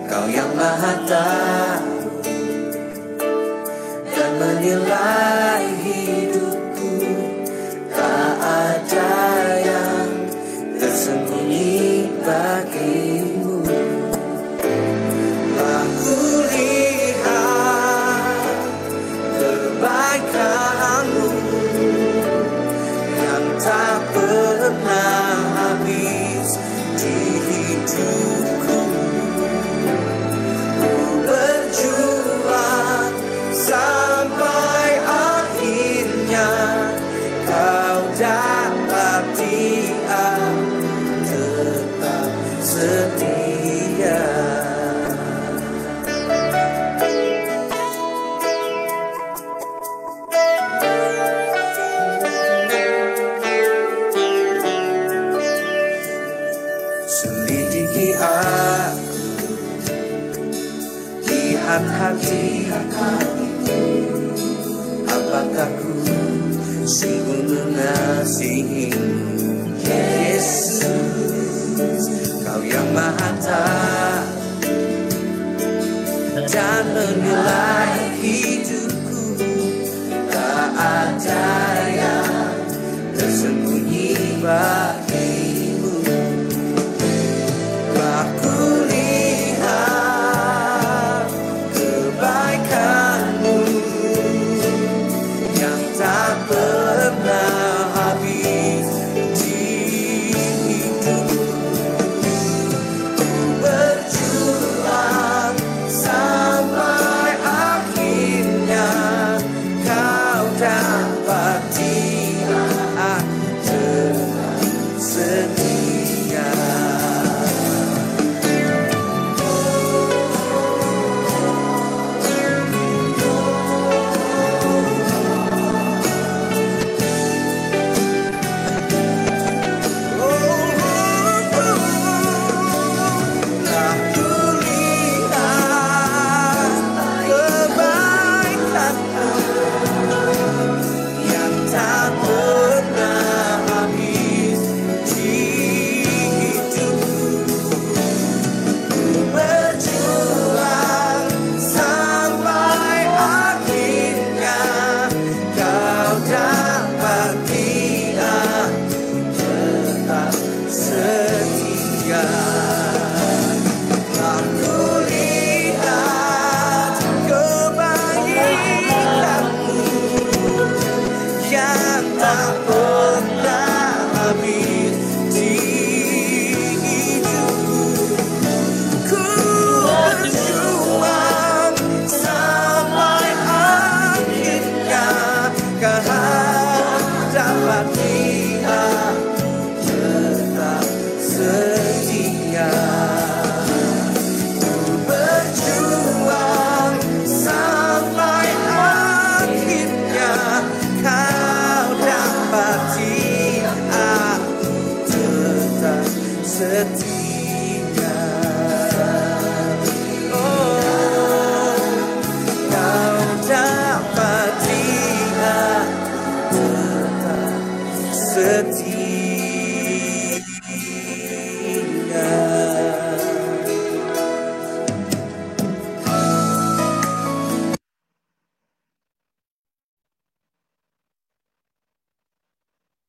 Kau 0.10 0.26
yang 0.28 0.52
maha 0.58 0.94
tahu 1.06 1.71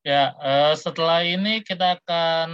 Ya, 0.03 0.35
eh, 0.43 0.75
setelah 0.75 1.23
ini 1.23 1.63
kita 1.63 1.95
akan 1.95 2.49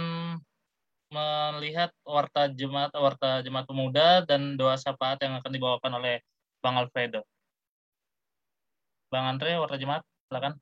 melihat 1.10 1.90
warta 2.06 2.46
Jumat 2.46 2.94
warta 2.94 3.42
Jumat 3.42 3.66
Pemuda 3.66 4.22
dan 4.22 4.54
doa 4.54 4.78
syafaat 4.78 5.18
yang 5.18 5.34
akan 5.42 5.50
dibawakan 5.50 5.98
oleh 5.98 6.22
Bang 6.62 6.78
Alfredo. 6.78 7.26
Bang 9.10 9.26
Andre, 9.34 9.58
warta 9.58 9.74
Jumat, 9.82 10.06
silakan. 10.30 10.54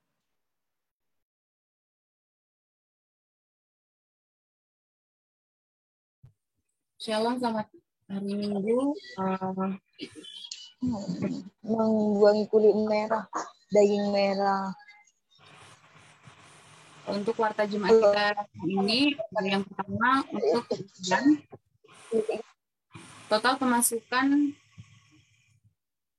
Shalom, 6.97 7.37
selamat 7.37 7.69
hari 8.09 8.33
Minggu. 8.33 8.97
Membuangi 11.61 12.49
kulit 12.49 12.73
merah, 12.89 13.29
daging 13.77 14.09
merah. 14.09 14.73
Untuk 17.13 17.37
warta 17.41 17.65
Jumat 17.65 17.97
kita 17.97 18.45
ini 18.69 19.17
yang 19.45 19.65
pertama 19.65 20.25
untuk 20.29 20.65
kebutuhan 20.69 21.41
total 23.29 23.59
pemasukan 23.61 24.53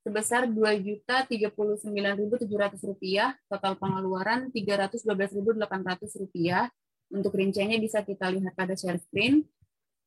sebesar 0.06 0.46
Rp2.039.700 0.50 2.50
total 3.46 3.74
pengeluaran 3.78 4.50
Rp312.800 4.50 6.70
untuk 7.10 7.34
rinciannya 7.34 7.82
bisa 7.82 8.06
kita 8.06 8.30
lihat 8.34 8.54
pada 8.54 8.78
share 8.78 9.02
screen. 9.02 9.44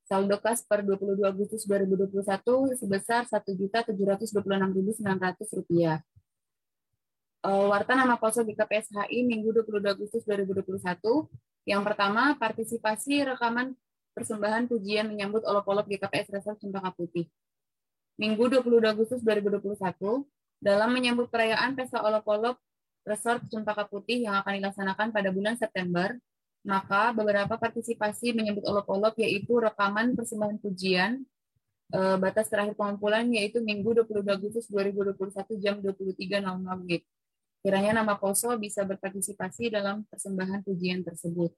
Saldo 0.02 0.34
kas 0.42 0.66
per 0.66 0.82
22 0.82 1.22
Agustus 1.22 1.62
2021 1.66 2.74
sebesar 2.74 3.22
Rp1.726.900 3.30 5.46
Eh, 5.46 6.02
Warta 7.42 7.98
nama 7.98 8.14
Poso 8.22 8.46
GKPSHI 8.46 9.26
Minggu 9.26 9.50
22 9.50 9.82
Agustus 9.82 10.22
2021. 10.30 11.26
Yang 11.66 11.82
pertama, 11.82 12.38
partisipasi 12.38 13.26
rekaman 13.34 13.74
persembahan 14.14 14.70
pujian 14.70 15.10
menyambut 15.10 15.42
olok-olok 15.42 15.90
GKPS 15.90 16.30
Resort 16.38 16.62
Cempaka 16.62 16.94
Putih. 16.94 17.26
Minggu 18.14 18.46
22 18.46 18.86
Agustus 18.86 19.26
2021, 19.26 19.74
dalam 20.62 20.94
menyambut 20.94 21.34
perayaan 21.34 21.74
Pesta 21.74 21.98
Olok-olok 22.06 22.62
Resort 23.02 23.42
Cempaka 23.50 23.90
Putih 23.90 24.22
yang 24.22 24.38
akan 24.38 24.62
dilaksanakan 24.62 25.10
pada 25.10 25.34
bulan 25.34 25.58
September, 25.58 26.14
maka 26.62 27.10
beberapa 27.10 27.58
partisipasi 27.58 28.38
menyambut 28.38 28.62
olok-olok 28.70 29.18
yaitu 29.18 29.58
rekaman 29.58 30.14
persembahan 30.14 30.62
pujian, 30.62 31.26
eh, 31.90 32.16
batas 32.22 32.46
terakhir 32.46 32.78
pengumpulan 32.78 33.26
yaitu 33.34 33.58
Minggu 33.58 33.98
22 34.06 34.30
Agustus 34.30 34.70
2021 34.70 35.58
jam 35.58 35.82
23.00 35.82 36.86
WIB. 36.86 37.02
Kiranya 37.62 38.02
nama 38.02 38.18
Poso 38.18 38.50
bisa 38.58 38.82
berpartisipasi 38.82 39.70
dalam 39.70 40.02
persembahan 40.10 40.66
pujian 40.66 41.06
tersebut. 41.06 41.54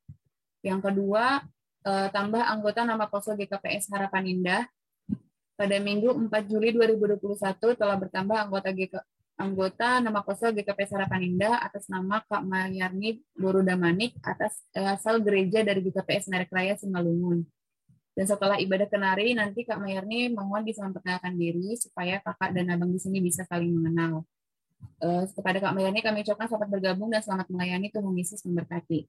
Yang 0.61 0.81
kedua, 0.93 1.40
eh, 1.81 2.09
tambah 2.12 2.45
anggota 2.45 2.85
nama 2.85 3.09
Poso 3.09 3.33
GKPS 3.33 3.88
Harapan 3.88 4.29
Indah. 4.29 4.62
Pada 5.57 5.81
Minggu 5.81 6.12
4 6.12 6.45
Juli 6.45 6.77
2021 6.77 7.73
telah 7.73 7.97
bertambah 7.97 8.37
anggota 8.37 8.69
GK, 8.75 9.01
anggota 9.40 10.05
nama 10.05 10.21
Poso 10.21 10.53
GKPS 10.53 10.93
Harapan 10.93 11.25
Indah 11.25 11.57
atas 11.64 11.88
nama 11.88 12.21
Kak 12.21 12.45
Mayarni 12.45 13.25
Borudamanik 13.33 14.12
atas 14.21 14.61
eh, 14.77 14.85
asal 14.85 15.25
gereja 15.25 15.64
dari 15.64 15.81
GKPS 15.81 16.29
Merek 16.29 16.53
Raya 16.53 16.77
Simalungun. 16.77 17.49
Dan 18.12 18.29
setelah 18.29 18.61
ibadah 18.61 18.87
kenari, 18.93 19.33
nanti 19.33 19.64
Kak 19.64 19.81
Mayarni 19.81 20.31
mohon 20.37 20.69
bisa 20.69 20.85
memperkenalkan 20.85 21.33
diri 21.33 21.81
supaya 21.81 22.21
kakak 22.21 22.53
dan 22.53 22.77
abang 22.77 22.93
di 22.93 23.01
sini 23.01 23.25
bisa 23.25 23.43
saling 23.49 23.73
mengenal. 23.73 24.23
Eh, 25.05 25.25
kepada 25.37 25.61
Kak 25.61 25.73
Mayani 25.77 26.01
kami 26.01 26.25
ucapkan 26.25 26.49
selamat 26.49 26.68
bergabung 26.73 27.12
dan 27.12 27.20
selamat 27.20 27.47
melayani 27.53 27.92
Tuhan 27.92 28.14
Yesus 28.16 28.40
memberkati. 28.49 29.05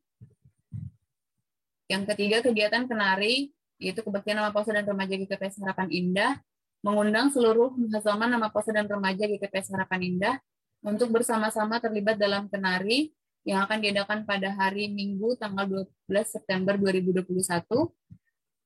Yang 1.88 2.04
ketiga, 2.12 2.44
kegiatan 2.44 2.84
kenari, 2.90 3.54
yaitu 3.80 4.04
kebaktian 4.04 4.42
nama 4.42 4.52
Poso 4.52 4.74
dan 4.76 4.84
remaja 4.84 5.16
GKPS 5.16 5.62
Harapan 5.62 5.88
Indah, 5.94 6.42
mengundang 6.84 7.32
seluruh 7.32 7.72
mahasiswa 7.78 8.28
nama 8.28 8.52
Poso 8.52 8.76
dan 8.76 8.90
remaja 8.90 9.24
GKPS 9.24 9.72
Harapan 9.72 10.02
Indah 10.04 10.36
untuk 10.84 11.14
bersama-sama 11.16 11.80
terlibat 11.80 12.20
dalam 12.20 12.52
kenari 12.52 13.16
yang 13.46 13.62
akan 13.64 13.78
diadakan 13.78 14.26
pada 14.26 14.52
hari 14.52 14.90
Minggu 14.90 15.38
tanggal 15.38 15.88
12 16.10 16.26
September 16.26 16.76
2021. 16.76 17.26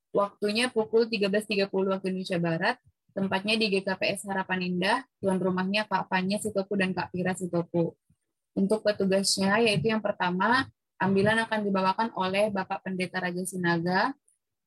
Waktunya 0.09 0.71
pukul 0.71 1.05
13.30 1.05 1.69
waktu 1.69 2.05
Indonesia 2.09 2.39
Barat 2.41 2.75
Tempatnya 3.11 3.57
di 3.57 3.67
GKPS 3.73 4.29
Harapan 4.29 4.59
Indah, 4.69 4.97
tuan 5.19 5.41
rumahnya 5.41 5.85
Kak 5.89 6.07
Fanya 6.07 6.37
Sitopu 6.37 6.77
dan 6.77 6.93
Kak 6.93 7.09
Pira 7.09 7.33
Sitopu. 7.33 7.97
Untuk 8.53 8.85
petugasnya, 8.85 9.57
yaitu 9.61 9.89
yang 9.89 10.01
pertama, 10.01 10.69
ambilan 11.01 11.41
akan 11.47 11.59
dibawakan 11.65 12.09
oleh 12.13 12.53
Bapak 12.53 12.85
Pendeta 12.85 13.23
Raja 13.23 13.41
Sinaga, 13.45 14.13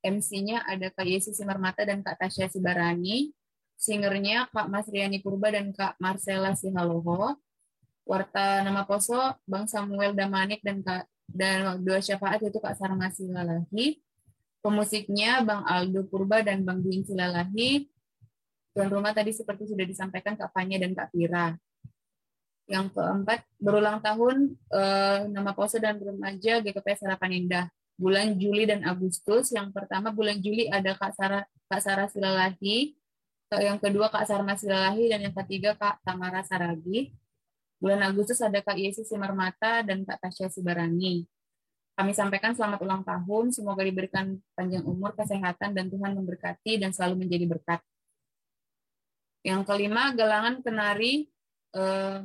MC-nya 0.03 0.67
ada 0.67 0.91
Kak 0.91 1.07
Yesi 1.07 1.31
Simarmata 1.31 1.87
dan 1.87 2.03
Kak 2.03 2.19
Tasya 2.19 2.51
Sibarani, 2.51 3.31
singernya 3.79 4.51
Kak 4.51 4.67
Mas 4.67 4.91
Riani 4.91 5.23
Purba 5.23 5.55
dan 5.55 5.71
Kak 5.71 5.95
Marcela 6.03 6.59
Sihaloho, 6.59 7.39
warta 8.03 8.67
nama 8.67 8.83
Poso 8.83 9.39
Bang 9.47 9.71
Samuel 9.71 10.15
Damanik 10.19 10.59
dan 10.67 10.83
Kak 10.83 11.07
dan 11.31 11.79
dua 11.81 12.03
syafaat 12.03 12.43
yaitu 12.43 12.59
Kak 12.59 12.75
Sarma 12.75 13.09
Silalahi, 13.15 14.03
pemusiknya 14.59 15.43
Bang 15.47 15.63
Aldo 15.65 16.07
Purba 16.11 16.43
dan 16.43 16.67
Bang 16.67 16.83
Duin 16.83 17.07
Silalahi, 17.07 17.87
Tuan 18.73 18.89
rumah 18.89 19.13
tadi 19.13 19.37
seperti 19.37 19.69
sudah 19.69 19.85
disampaikan 19.85 20.33
Kak 20.33 20.53
Fanya 20.57 20.81
dan 20.81 20.97
Kak 20.97 21.13
Pira. 21.13 21.53
Yang 22.65 22.97
keempat, 22.97 23.45
berulang 23.61 24.01
tahun 24.01 24.57
eh, 24.57 25.19
nama 25.29 25.53
pose 25.53 25.77
dan 25.77 26.01
remaja 26.01 26.65
GKPS 26.65 27.05
Harapan 27.05 27.31
Indah. 27.37 27.67
Bulan 28.01 28.41
Juli 28.41 28.65
dan 28.65 28.81
Agustus. 28.89 29.53
Yang 29.53 29.77
pertama 29.77 30.09
bulan 30.09 30.41
Juli 30.41 30.73
ada 30.73 30.97
Kak 30.97 31.13
Sarah, 31.13 31.45
Kak 31.69 31.81
Sarah 31.85 32.09
Silalahi. 32.09 32.97
Yang 33.53 33.79
kedua 33.85 34.09
Kak 34.09 34.25
Sarma 34.25 34.57
Silalahi. 34.57 35.13
Dan 35.13 35.29
yang 35.29 35.37
ketiga 35.45 35.77
Kak 35.77 36.01
Tamara 36.01 36.41
Saragi. 36.41 37.13
Bulan 37.77 38.01
Agustus 38.01 38.41
ada 38.41 38.63
Kak 38.65 38.81
Yesi 38.81 39.05
Simarmata 39.05 39.85
dan 39.85 40.09
Kak 40.09 40.23
Tasya 40.23 40.49
Sibarani. 40.49 41.29
Kami 41.93 42.17
sampaikan 42.17 42.57
selamat 42.57 42.81
ulang 42.81 43.03
tahun, 43.05 43.53
semoga 43.53 43.85
diberikan 43.85 44.41
panjang 44.57 44.81
umur, 44.87 45.13
kesehatan, 45.13 45.77
dan 45.77 45.93
Tuhan 45.93 46.17
memberkati 46.17 46.81
dan 46.81 46.95
selalu 46.95 47.27
menjadi 47.27 47.45
berkat. 47.45 47.85
Yang 49.43 49.63
kelima, 49.67 50.15
galangan 50.15 50.63
kenari 50.63 51.27
eh, 51.75 52.19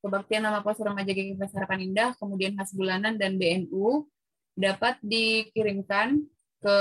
kebaktian 0.00 0.44
nama 0.44 0.64
pos 0.64 0.80
remaja 0.80 1.12
GKPS 1.12 1.56
Harapan 1.56 1.92
Indah, 1.92 2.10
kemudian 2.16 2.56
khas 2.56 2.72
bulanan 2.72 3.20
dan 3.20 3.36
BNU 3.36 4.08
dapat 4.56 5.00
dikirimkan 5.00 6.20
ke 6.60 6.76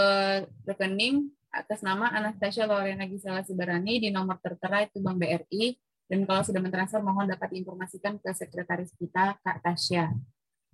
rekening 0.68 1.32
atas 1.50 1.82
nama 1.82 2.12
Anastasia 2.14 2.68
Lorena 2.68 3.08
Gisela 3.08 3.42
Sibarani 3.42 4.04
di 4.04 4.10
nomor 4.14 4.38
tertera 4.44 4.86
itu 4.86 5.02
Bank 5.02 5.18
BRI 5.18 5.74
dan 6.10 6.26
kalau 6.26 6.42
sudah 6.46 6.62
mentransfer 6.62 7.02
mohon 7.02 7.30
dapat 7.30 7.54
diinformasikan 7.54 8.18
ke 8.22 8.30
sekretaris 8.34 8.94
kita 8.98 9.38
Kak 9.42 9.62
Tasya. 9.66 10.14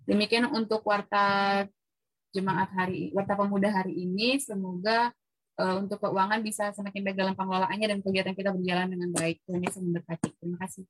Demikian 0.04 0.52
untuk 0.52 0.84
warta 0.84 1.64
jemaat 2.36 2.68
hari 2.76 3.16
warta 3.16 3.40
pemuda 3.40 3.72
hari 3.72 3.96
ini 3.96 4.36
semoga 4.44 5.16
uh, 5.60 5.76
untuk 5.82 5.98
keuangan 6.04 6.40
bisa 6.44 6.72
semakin 6.76 7.02
baik 7.06 7.18
dalam 7.20 7.36
pengelolaannya 7.36 7.88
dan 7.88 8.00
kegiatan 8.04 8.36
kita 8.36 8.52
berjalan 8.52 8.88
dengan 8.92 9.10
baik. 9.16 9.42
Tuhan 9.48 9.62
Yesus 9.64 9.82
memberkati. 9.84 10.30
Terima 10.40 10.58
kasih. 10.60 10.86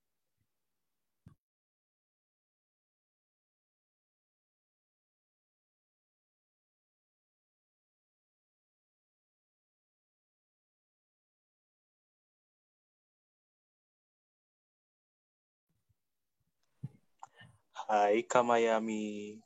Hai 17.85 18.25
Kamayami. 18.25 19.37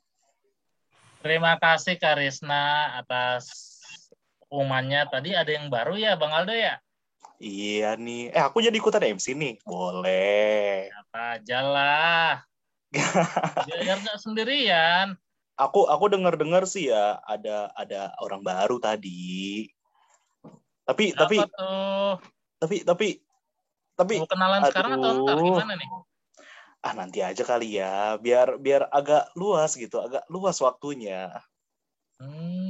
Terima 1.20 1.60
kasih 1.60 2.00
Karisna 2.00 2.96
atas 2.96 3.76
umannya. 4.50 5.06
Tadi 5.08 5.30
ada 5.32 5.50
yang 5.50 5.70
baru 5.70 5.94
ya 5.96 6.18
Bang 6.18 6.34
Aldo 6.34 6.52
ya? 6.52 6.76
Iya 7.40 7.96
nih. 7.96 8.34
Eh 8.36 8.42
aku 8.42 8.60
jadi 8.60 8.76
ikutan 8.76 9.00
MC 9.16 9.32
nih. 9.32 9.54
Boleh. 9.64 10.92
Apa 10.92 11.40
aja 11.40 11.58
lah. 11.64 12.30
Biar 13.70 13.96
nggak 14.02 14.18
sendirian. 14.20 15.16
Aku 15.56 15.86
aku 15.88 16.08
dengar-dengar 16.12 16.64
sih 16.68 16.92
ya 16.92 17.20
ada 17.24 17.72
ada 17.78 18.12
orang 18.20 18.44
baru 18.44 18.76
tadi. 18.76 19.68
Tapi 20.84 21.14
Apa 21.14 21.20
tapi 21.24 21.36
tuh? 21.48 22.12
tapi 22.60 22.76
tapi 22.84 23.06
tapi 23.96 24.14
Mau 24.20 24.28
kenalan 24.28 24.60
sekarang 24.68 24.92
atau 25.00 25.10
ntar 25.24 25.36
aduh. 25.38 25.46
gimana 25.48 25.74
nih? 25.76 25.88
ah 26.80 26.96
nanti 26.96 27.20
aja 27.20 27.44
kali 27.44 27.76
ya 27.76 28.16
biar 28.16 28.56
biar 28.56 28.88
agak 28.88 29.28
luas 29.36 29.76
gitu 29.76 30.00
agak 30.00 30.24
luas 30.32 30.56
waktunya 30.64 31.28
Hmm, 32.20 32.69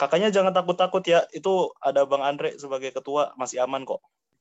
kakaknya 0.00 0.32
jangan 0.32 0.56
takut-takut 0.56 1.04
ya 1.04 1.28
itu 1.36 1.68
ada 1.84 2.08
bang 2.08 2.24
Andre 2.24 2.56
sebagai 2.56 2.88
ketua 2.96 3.36
masih 3.36 3.60
aman 3.60 3.84
kok 3.84 4.00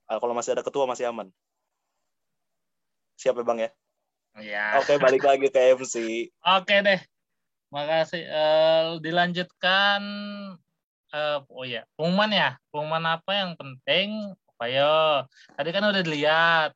Ah, 0.09 0.17
kalau 0.17 0.33
masih 0.33 0.55
ada 0.57 0.63
ketua 0.65 0.87
masih 0.87 1.11
aman 1.11 1.27
siap 3.19 3.35
ya 3.35 3.43
bang 3.43 3.59
ya 3.67 3.69
ya. 4.39 4.65
oke 4.79 4.95
balik 4.97 5.21
lagi 5.27 5.51
ke 5.51 5.75
MC 5.75 5.95
Oke 6.57 6.79
deh. 6.79 6.99
Makasih. 7.69 8.23
Eh, 8.25 8.85
dilanjutkan. 9.03 10.01
eh, 11.13 11.37
oh 11.49 11.65
ya, 11.65 11.85
pengumuman 11.93 12.31
ya. 12.33 12.49
Pengumuman 12.73 13.17
apa 13.19 13.31
yang 13.33 13.51
penting? 13.53 14.33
Ayo. 14.57 15.25
Tadi 15.53 15.69
kan 15.69 15.83
udah 15.85 16.01
dilihat. 16.01 16.71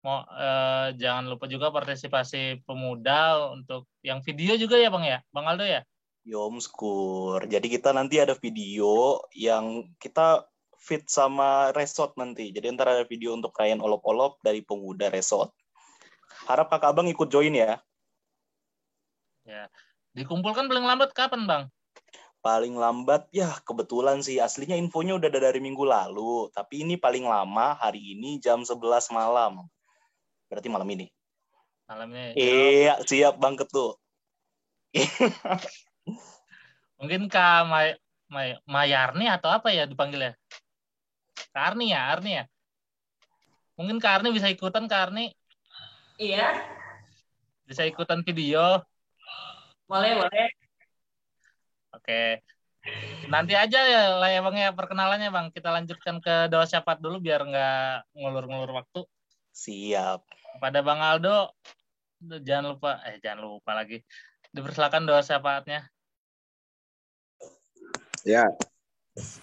Mau 0.00 0.24
eh, 0.24 0.96
jangan 0.96 1.28
lupa 1.28 1.44
juga 1.50 1.68
partisipasi 1.68 2.64
pemuda 2.64 3.52
untuk 3.52 3.84
yang 4.00 4.24
video 4.24 4.56
juga 4.56 4.80
ya 4.80 4.88
bang 4.88 5.04
ya, 5.04 5.18
bang 5.30 5.46
Aldo 5.46 5.64
ya. 5.68 5.80
Yomskur 6.22 7.50
jadi 7.50 7.66
kita 7.66 7.90
nanti 7.90 8.22
ada 8.22 8.38
video 8.38 9.18
yang 9.34 9.90
kita 9.98 10.46
fit 10.82 11.06
sama 11.06 11.70
resort 11.78 12.18
nanti. 12.18 12.50
Jadi 12.50 12.74
ntar 12.74 12.90
ada 12.90 13.06
video 13.06 13.38
untuk 13.38 13.54
kain 13.54 13.78
olop-olop 13.78 14.42
dari 14.42 14.66
pemuda 14.66 15.14
resort. 15.14 15.54
Harap 16.50 16.74
kakak 16.74 16.90
abang 16.90 17.06
ikut 17.06 17.30
join 17.30 17.54
ya. 17.54 17.78
Ya. 19.46 19.70
Dikumpulkan 20.18 20.66
paling 20.66 20.82
lambat 20.82 21.14
kapan 21.14 21.46
bang? 21.46 21.64
paling 22.42 22.74
lambat 22.74 23.30
ya 23.30 23.54
kebetulan 23.62 24.18
sih. 24.18 24.42
Aslinya 24.42 24.74
infonya 24.74 25.14
udah 25.14 25.30
ada 25.30 25.40
dari 25.48 25.62
minggu 25.62 25.86
lalu. 25.86 26.50
Tapi 26.50 26.82
ini 26.82 26.98
paling 26.98 27.22
lama 27.22 27.78
hari 27.78 28.18
ini 28.18 28.42
jam 28.42 28.66
11 28.66 28.82
malam. 29.14 29.62
Berarti 30.50 30.66
malam 30.66 30.90
ini. 30.90 31.06
Malamnya. 31.86 32.32
iya 32.38 32.96
siap 33.04 33.36
bang 33.36 33.52
ketu 33.52 33.92
Mungkin 36.98 37.26
Kak 37.26 37.66
May, 37.66 37.88
May, 38.30 38.48
Mayarni 38.62 39.26
atau 39.26 39.50
apa 39.50 39.74
ya 39.74 39.86
dipanggilnya? 39.86 40.38
Kak 41.52 41.74
Arni 41.74 41.90
ya, 41.90 42.00
Arni 42.14 42.30
ya. 42.38 42.44
Mungkin 43.74 43.98
Kak 43.98 44.22
Arni 44.22 44.30
bisa 44.30 44.46
ikutan 44.46 44.86
Kak 44.86 45.10
Arni. 45.10 45.34
Iya, 46.20 46.54
Bisa 47.66 47.82
ikutan 47.88 48.22
video. 48.22 48.84
boleh, 49.90 50.12
boleh. 50.16 50.48
Oke. 51.92 52.40
Nanti 53.30 53.54
aja 53.54 53.78
ya 53.86 54.18
lah 54.18 54.26
ya 54.26 54.40
Bang 54.42 54.56
ya 54.58 54.70
perkenalannya 54.74 55.30
Bang. 55.30 55.46
Kita 55.54 55.70
lanjutkan 55.70 56.18
ke 56.18 56.50
doa 56.50 56.66
syafaat 56.66 56.98
dulu 56.98 57.22
biar 57.22 57.46
nggak 57.46 58.16
ngulur-ngulur 58.18 58.72
waktu. 58.82 59.06
siap 59.52 60.24
Pada 60.58 60.80
Bang 60.80 60.98
Aldo 61.04 61.52
jangan 62.40 62.74
lupa 62.74 62.90
eh 63.06 63.20
jangan 63.20 63.40
lupa 63.44 63.70
lagi. 63.76 64.00
Dipersilakan 64.52 65.08
doa 65.08 65.24
syafaatnya. 65.24 65.88
Ya, 68.28 68.46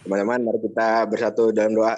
teman-teman, 0.06 0.46
mari 0.46 0.60
kita 0.62 1.10
bersatu 1.10 1.50
dalam 1.50 1.74
doa. 1.74 1.98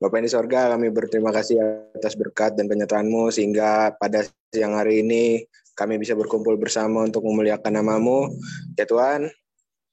Bapak 0.00 0.18
yang 0.18 0.26
di 0.26 0.32
sorga, 0.32 0.72
kami 0.72 0.88
berterima 0.88 1.30
kasih 1.30 1.60
atas 1.94 2.16
berkat 2.16 2.56
dan 2.56 2.66
penyertaanmu 2.66 3.28
sehingga 3.28 3.92
pada 4.00 4.24
siang 4.50 4.74
hari 4.74 5.04
ini 5.04 5.44
kami 5.76 6.00
bisa 6.00 6.16
berkumpul 6.16 6.56
bersama 6.56 7.04
untuk 7.04 7.28
memuliakan 7.28 7.78
namamu. 7.78 8.32
Ya 8.74 8.88
Tuhan, 8.88 9.28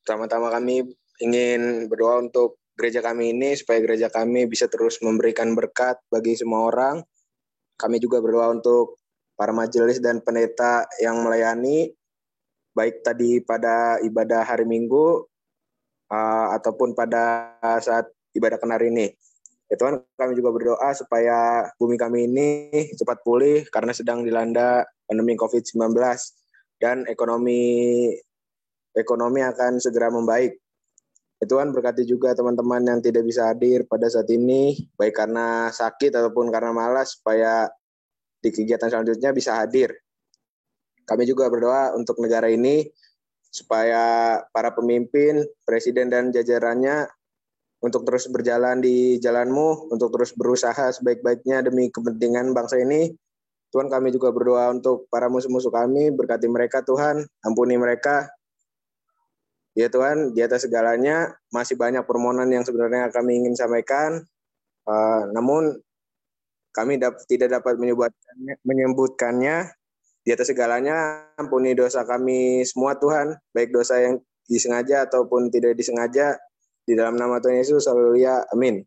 pertama-tama 0.01 0.49
kami 0.55 0.87
ingin 1.21 1.85
berdoa 1.91 2.23
untuk 2.23 2.57
gereja 2.79 3.03
kami 3.03 3.35
ini 3.35 3.53
supaya 3.53 3.77
gereja 3.83 4.07
kami 4.09 4.49
bisa 4.49 4.65
terus 4.71 4.97
memberikan 5.03 5.53
berkat 5.53 5.99
bagi 6.07 6.33
semua 6.33 6.71
orang. 6.71 7.03
Kami 7.77 8.01
juga 8.01 8.23
berdoa 8.23 8.55
untuk 8.55 8.97
para 9.37 9.53
majelis 9.53 10.01
dan 10.01 10.23
pendeta 10.23 10.89
yang 10.97 11.21
melayani 11.21 11.93
baik 12.71 13.03
tadi 13.03 13.43
pada 13.43 13.99
ibadah 14.03 14.43
hari 14.47 14.63
Minggu 14.63 15.27
uh, 16.11 16.47
ataupun 16.55 16.95
pada 16.95 17.55
saat 17.79 18.07
ibadah 18.35 18.59
kenar 18.59 18.83
ini. 18.83 19.11
Ya 19.71 19.79
Tuhan, 19.79 20.03
kami 20.19 20.35
juga 20.35 20.51
berdoa 20.51 20.91
supaya 20.91 21.71
bumi 21.79 21.95
kami 21.95 22.27
ini 22.27 22.47
cepat 22.99 23.23
pulih 23.23 23.63
karena 23.71 23.95
sedang 23.95 24.19
dilanda 24.27 24.83
pandemi 25.07 25.39
COVID-19 25.39 25.95
dan 26.83 27.07
ekonomi 27.07 28.11
ekonomi 28.91 29.39
akan 29.39 29.79
segera 29.79 30.11
membaik. 30.11 30.59
Ya 31.39 31.47
Tuhan, 31.47 31.71
berkati 31.71 32.03
juga 32.05 32.35
teman-teman 32.35 32.83
yang 32.83 32.99
tidak 32.99 33.25
bisa 33.25 33.49
hadir 33.49 33.87
pada 33.87 34.05
saat 34.11 34.29
ini, 34.29 34.91
baik 34.99 35.15
karena 35.17 35.71
sakit 35.73 36.13
ataupun 36.13 36.53
karena 36.53 36.69
malas, 36.69 37.17
supaya 37.17 37.65
di 38.43 38.53
kegiatan 38.53 38.91
selanjutnya 38.91 39.33
bisa 39.33 39.57
hadir. 39.57 39.89
Kami 41.05 41.23
juga 41.27 41.49
berdoa 41.51 41.93
untuk 41.97 42.21
negara 42.21 42.47
ini 42.47 42.87
supaya 43.51 44.39
para 44.55 44.71
pemimpin, 44.71 45.43
presiden 45.67 46.07
dan 46.07 46.31
jajarannya 46.31 47.11
untuk 47.81 48.05
terus 48.05 48.29
berjalan 48.29 48.79
di 48.79 49.17
jalanmu, 49.17 49.89
untuk 49.89 50.13
terus 50.13 50.31
berusaha 50.37 50.93
sebaik-baiknya 50.93 51.65
demi 51.65 51.89
kepentingan 51.89 52.53
bangsa 52.53 52.77
ini. 52.77 53.11
Tuhan 53.73 53.89
kami 53.89 54.13
juga 54.13 54.29
berdoa 54.29 54.69
untuk 54.69 55.09
para 55.09 55.27
musuh-musuh 55.31 55.73
kami, 55.73 56.13
berkati 56.13 56.45
mereka 56.45 56.85
Tuhan, 56.85 57.25
ampuni 57.41 57.79
mereka. 57.79 58.29
Ya 59.73 59.87
Tuhan, 59.87 60.35
di 60.35 60.43
atas 60.43 60.67
segalanya 60.67 61.31
masih 61.49 61.79
banyak 61.79 62.03
permohonan 62.03 62.51
yang 62.51 62.67
sebenarnya 62.67 63.07
kami 63.09 63.39
ingin 63.39 63.55
sampaikan. 63.55 64.19
Uh, 64.83 65.31
namun 65.31 65.79
kami 66.75 66.99
tidak 67.31 67.63
dapat 67.63 67.79
menyebutkannya, 67.79 68.53
menyebutkannya. 68.67 69.57
Di 70.21 70.29
atas 70.33 70.53
segalanya, 70.53 71.27
ampuni 71.37 71.73
dosa 71.73 72.05
kami 72.05 72.61
semua 72.61 72.93
Tuhan, 72.97 73.33
baik 73.53 73.73
dosa 73.73 73.97
yang 73.97 74.21
disengaja 74.45 75.09
ataupun 75.09 75.49
tidak 75.49 75.73
disengaja. 75.73 76.37
Di 76.85 76.93
dalam 76.93 77.17
nama 77.17 77.41
Tuhan 77.41 77.61
Yesus, 77.61 77.89
haleluya, 77.89 78.45
amin. 78.53 78.85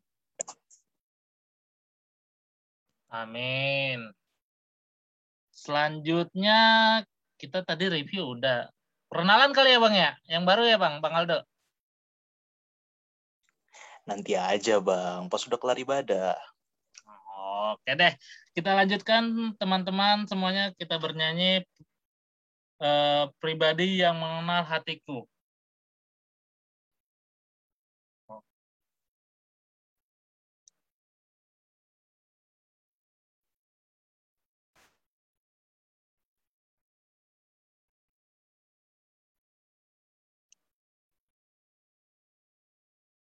Amin. 3.11 4.11
Selanjutnya 5.55 6.59
kita 7.39 7.63
tadi 7.63 7.87
review 7.87 8.35
udah. 8.35 8.71
Perkenalan 9.07 9.55
kali 9.55 9.71
ya 9.75 9.79
Bang 9.79 9.95
ya? 9.95 10.11
Yang 10.27 10.45
baru 10.47 10.63
ya 10.67 10.77
Bang, 10.79 10.99
Bang 10.99 11.15
Aldo. 11.15 11.47
nanti 14.05 14.37
aja 14.37 14.85
bang 14.85 15.33
pas 15.33 15.41
sudah 15.41 15.57
kelar 15.57 15.81
ibadah 15.81 16.37
Oke 17.55 17.91
deh, 18.01 18.13
kita 18.57 18.71
lanjutkan 18.79 19.23
teman-teman 19.61 20.27
semuanya 20.31 20.75
kita 20.75 20.99
bernyanyi 20.99 21.63
eh, 22.83 23.25
pribadi 23.39 24.03
yang 24.03 24.19
mengenal 24.19 24.67
hatiku. 24.67 25.23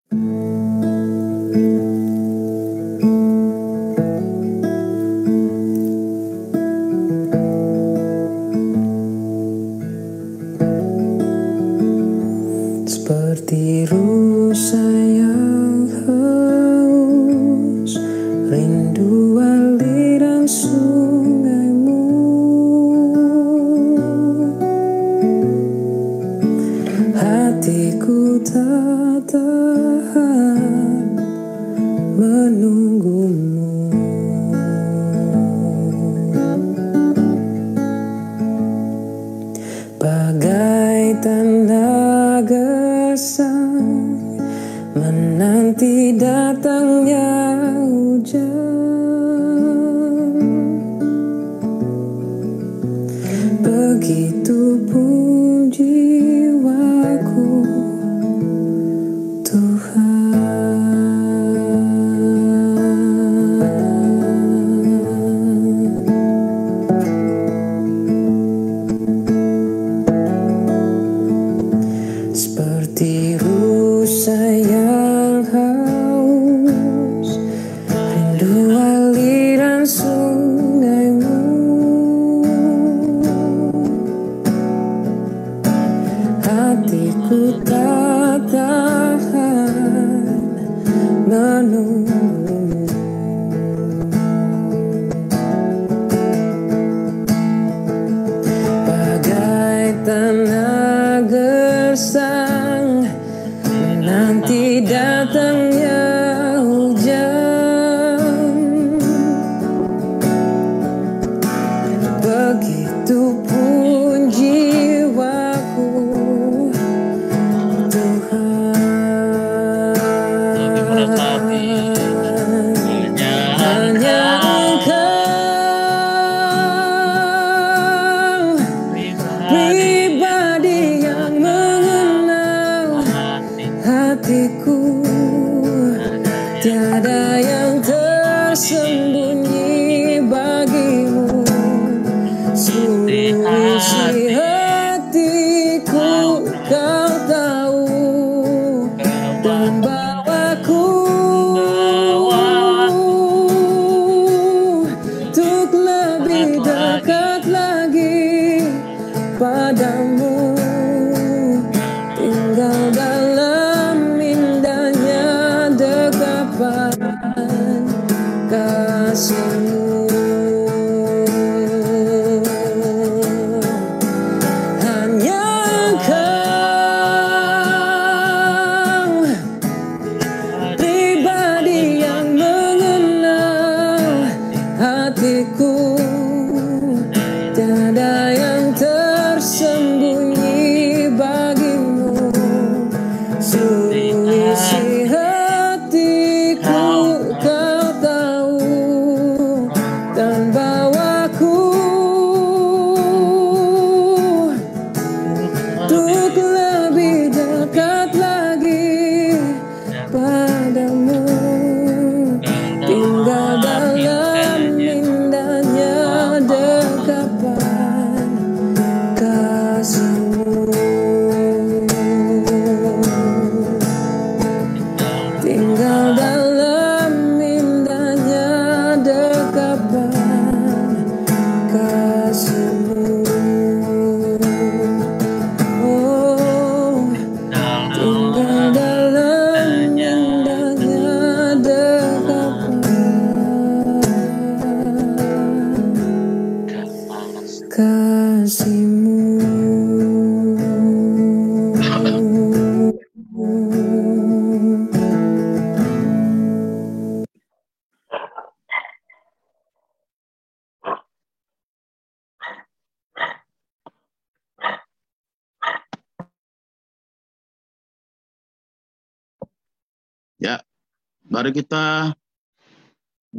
Seperti 0.08 0.55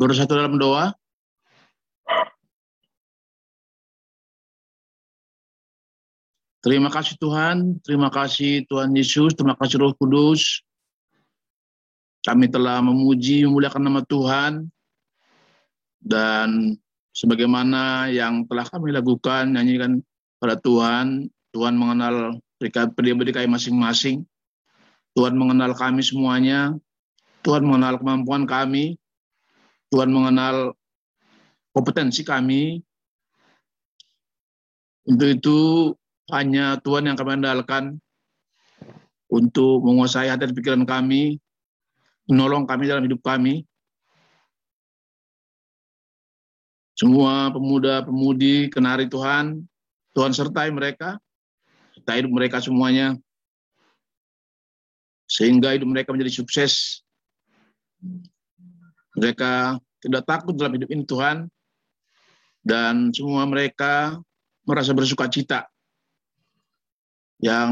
bersatu 0.08 0.40
dalam 0.40 0.56
doa. 0.56 0.96
Terima 6.64 6.92
kasih 6.92 7.16
Tuhan, 7.20 7.80
terima 7.80 8.12
kasih 8.12 8.68
Tuhan 8.68 8.92
Yesus, 8.92 9.32
terima 9.36 9.56
kasih 9.56 9.80
Roh 9.84 9.96
Kudus. 9.96 10.64
Kami 12.28 12.52
telah 12.52 12.84
memuji, 12.84 13.48
memuliakan 13.48 13.88
nama 13.88 14.04
Tuhan. 14.04 14.68
Dan 16.04 16.76
sebagaimana 17.16 18.12
yang 18.12 18.44
telah 18.52 18.68
kami 18.68 18.92
lakukan, 18.92 19.48
nyanyikan 19.48 20.04
pada 20.44 20.60
Tuhan, 20.60 21.32
Tuhan 21.56 21.80
mengenal 21.80 22.44
pribadi 22.60 23.32
kami 23.32 23.48
masing-masing. 23.48 24.28
Tuhan 25.16 25.40
mengenal 25.40 25.72
kami 25.72 26.04
semuanya. 26.04 26.76
Tuhan 27.48 27.64
mengenal 27.64 27.96
kemampuan 27.96 28.44
kami. 28.44 29.00
Tuhan 29.92 30.12
mengenal 30.12 30.76
kompetensi 31.72 32.26
kami. 32.26 32.84
Untuk 35.08 35.30
itu 35.40 35.60
hanya 36.36 36.76
Tuhan 36.84 37.08
yang 37.08 37.16
kami 37.16 37.40
andalkan 37.40 37.96
untuk 39.32 39.84
menguasai 39.84 40.28
hati 40.28 40.48
dan 40.48 40.56
pikiran 40.56 40.84
kami, 40.84 41.40
menolong 42.28 42.68
kami 42.68 42.92
dalam 42.92 43.08
hidup 43.08 43.24
kami. 43.24 43.64
Semua 46.98 47.54
pemuda-pemudi 47.54 48.74
kenari 48.74 49.06
Tuhan, 49.08 49.64
Tuhan 50.18 50.34
sertai 50.34 50.74
mereka, 50.74 51.22
sertai 51.94 52.26
hidup 52.26 52.34
mereka 52.34 52.58
semuanya, 52.58 53.14
sehingga 55.30 55.78
hidup 55.78 55.88
mereka 55.88 56.10
menjadi 56.10 56.42
sukses. 56.42 57.06
Mereka 59.18 59.82
tidak 59.98 60.24
takut 60.30 60.54
dalam 60.54 60.78
hidup 60.78 60.90
ini 60.94 61.04
Tuhan, 61.04 61.50
dan 62.62 63.10
semua 63.16 63.48
mereka 63.50 64.20
merasa 64.68 64.92
bersuka 64.92 65.32
cita. 65.32 65.66
Yang 67.40 67.72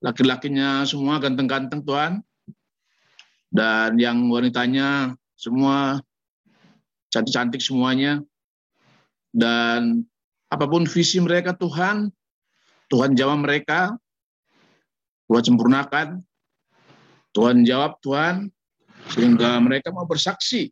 laki-lakinya 0.00 0.82
semua 0.88 1.20
ganteng-ganteng 1.20 1.84
Tuhan. 1.84 2.12
Dan 3.52 4.00
yang 4.00 4.26
wanitanya 4.32 5.14
semua 5.36 6.00
cantik-cantik 7.12 7.60
semuanya. 7.60 8.24
Dan 9.30 10.02
apa 10.48 10.64
pun 10.64 10.88
visi 10.88 11.20
mereka 11.20 11.52
Tuhan, 11.52 12.08
Tuhan 12.88 13.12
jawab 13.12 13.44
mereka, 13.44 13.94
Tuhan 15.28 15.44
sempurnakan, 15.44 16.24
Tuhan 17.36 17.68
jawab 17.68 18.00
Tuhan, 18.00 18.48
sehingga 19.12 19.58
mereka 19.62 19.94
mau 19.94 20.08
bersaksi 20.08 20.70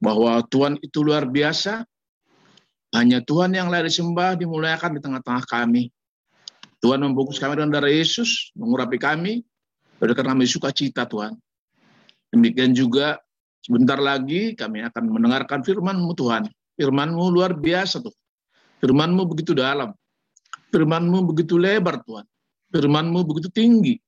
bahwa 0.00 0.40
Tuhan 0.48 0.80
itu 0.80 1.04
luar 1.04 1.28
biasa, 1.28 1.84
hanya 2.96 3.22
Tuhan 3.22 3.54
yang 3.54 3.68
layak 3.68 3.92
disembah, 3.92 4.34
dimuliakan 4.34 4.98
di 4.98 5.00
tengah-tengah 5.04 5.44
kami. 5.46 5.92
Tuhan 6.80 7.04
membungkus 7.04 7.36
kami 7.36 7.60
dengan 7.60 7.76
darah 7.76 7.92
Yesus, 7.92 8.50
mengurapi 8.56 8.96
kami, 8.96 9.44
oleh 10.00 10.14
karena 10.16 10.32
kami 10.32 10.48
sukacita 10.48 11.04
Tuhan. 11.04 11.36
Demikian 12.32 12.72
juga 12.72 13.20
sebentar 13.60 14.00
lagi 14.00 14.56
kami 14.56 14.80
akan 14.88 15.04
mendengarkan 15.12 15.60
firman-Mu 15.60 16.16
Tuhan. 16.16 16.48
Firman-Mu 16.80 17.24
luar 17.28 17.52
biasa 17.52 18.00
Tuhan. 18.00 18.20
Firman-Mu 18.80 19.22
begitu 19.28 19.52
dalam. 19.52 19.92
Firman-Mu 20.72 21.28
begitu 21.28 21.60
lebar 21.60 22.00
Tuhan. 22.00 22.24
Firman-Mu 22.72 23.20
begitu 23.28 23.52
tinggi. 23.52 24.00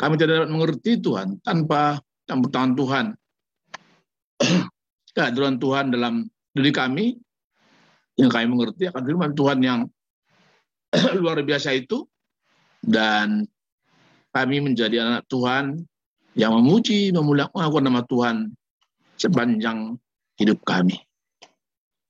Kami 0.00 0.16
tidak 0.16 0.44
dapat 0.44 0.50
mengerti 0.52 0.92
Tuhan 1.00 1.36
tanpa 1.44 2.00
campur 2.26 2.50
Tuhan. 2.52 3.14
Kehadiran 5.16 5.56
Tuhan 5.56 5.94
dalam 5.94 6.28
diri 6.52 6.74
kami, 6.74 7.16
yang 8.20 8.28
kami 8.28 8.46
mengerti 8.50 8.90
akan 8.90 9.02
firman 9.06 9.32
Tuhan 9.32 9.58
yang 9.64 9.80
luar 11.22 11.40
biasa 11.40 11.72
itu, 11.72 12.04
dan 12.84 13.48
kami 14.36 14.60
menjadi 14.60 15.00
anak 15.00 15.24
Tuhan 15.32 15.80
yang 16.36 16.52
memuji, 16.52 17.08
memuliakan 17.16 17.80
nama 17.80 18.04
Tuhan 18.04 18.52
sepanjang 19.16 19.96
hidup 20.36 20.60
kami. 20.68 21.00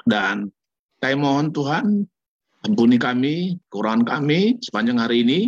Dan 0.02 0.50
kami 0.98 1.14
mohon 1.14 1.54
Tuhan, 1.54 2.02
ampuni 2.66 2.98
kami, 2.98 3.54
kekurangan 3.70 4.02
kami 4.02 4.58
sepanjang 4.58 4.98
hari 4.98 5.22
ini, 5.22 5.40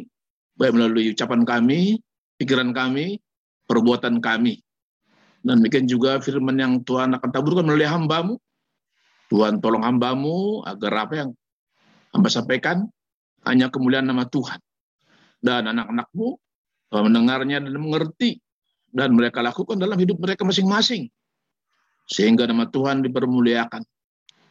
baik 0.55 0.79
melalui 0.79 1.11
ucapan 1.11 1.43
kami, 1.43 1.99
pikiran 2.39 2.71
kami, 2.71 3.19
perbuatan 3.69 4.19
kami. 4.19 4.65
Dan 5.45 5.63
demikian 5.63 5.87
juga 5.87 6.19
firman 6.19 6.57
yang 6.59 6.73
Tuhan 6.83 7.15
akan 7.15 7.29
taburkan 7.31 7.63
melalui 7.69 7.87
hambamu. 7.87 8.35
Tuhan 9.29 9.61
tolong 9.61 9.85
hambamu 9.85 10.65
agar 10.65 11.07
apa 11.07 11.15
yang 11.15 11.31
hamba 12.17 12.29
sampaikan 12.33 12.89
hanya 13.47 13.69
kemuliaan 13.69 14.09
nama 14.09 14.27
Tuhan. 14.27 14.59
Dan 15.39 15.71
anak-anakmu 15.71 16.27
mendengarnya 16.91 17.63
dan 17.63 17.77
mengerti. 17.79 18.41
Dan 18.89 19.13
mereka 19.15 19.45
lakukan 19.45 19.77
dalam 19.77 20.01
hidup 20.01 20.17
mereka 20.17 20.49
masing-masing. 20.49 21.13
Sehingga 22.09 22.49
nama 22.49 22.65
Tuhan 22.67 23.05
dipermuliakan. 23.05 23.85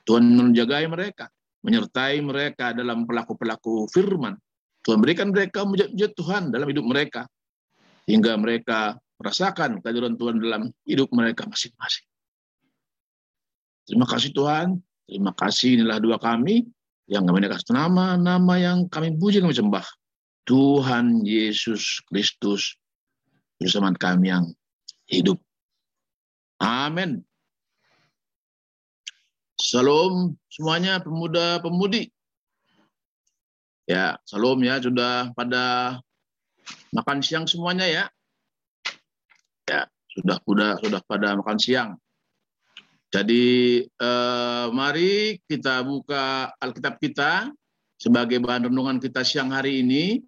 Tuhan 0.06 0.24
menjagai 0.24 0.86
mereka. 0.88 1.28
Menyertai 1.66 2.22
mereka 2.22 2.72
dalam 2.72 3.10
pelaku-pelaku 3.10 3.90
firman. 3.90 4.38
Tuhan 4.86 5.04
berikan 5.04 5.34
mereka 5.34 5.66
mujizat 5.68 6.14
Tuhan 6.16 6.54
dalam 6.54 6.70
hidup 6.70 6.86
mereka. 6.86 7.26
Hingga 8.08 8.40
mereka 8.40 8.96
merasakan 9.18 9.82
kehadiran 9.82 10.14
Tuhan 10.16 10.38
dalam 10.38 10.70
hidup 10.86 11.10
mereka 11.14 11.46
masing-masing. 11.50 12.06
Terima 13.88 14.06
kasih 14.06 14.32
Tuhan. 14.34 14.78
Terima 15.08 15.32
kasih 15.32 15.80
inilah 15.80 16.04
dua 16.04 16.20
kami 16.20 16.68
yang 17.08 17.24
kami 17.24 17.48
kasih 17.48 17.72
nama, 17.72 18.20
nama 18.20 18.54
yang 18.60 18.92
kami 18.92 19.16
puji 19.16 19.40
kami 19.40 19.56
sembah. 19.56 19.88
Tuhan 20.48 21.24
Yesus 21.28 22.04
Kristus, 22.08 22.76
bersama 23.60 23.92
kami 23.96 24.32
yang 24.32 24.52
hidup. 25.08 25.40
Amin. 26.60 27.24
Salam 29.58 30.38
semuanya 30.52 31.02
pemuda-pemudi. 31.02 32.14
Ya, 33.88 34.20
salam 34.28 34.60
ya 34.62 34.78
sudah 34.84 35.32
pada 35.32 35.98
makan 36.92 37.24
siang 37.24 37.48
semuanya 37.48 37.88
ya. 37.88 38.04
Sudah 40.18 40.38
sudah 40.42 40.72
sudah 40.82 41.02
pada 41.06 41.38
makan 41.38 41.58
siang. 41.62 41.90
Jadi 43.08 43.86
eh, 43.86 44.66
mari 44.74 45.38
kita 45.46 45.86
buka 45.86 46.52
Alkitab 46.58 46.98
kita 47.00 47.54
sebagai 47.96 48.42
bahan 48.42 48.68
renungan 48.68 48.98
kita 48.98 49.22
siang 49.22 49.54
hari 49.54 49.86
ini. 49.86 50.20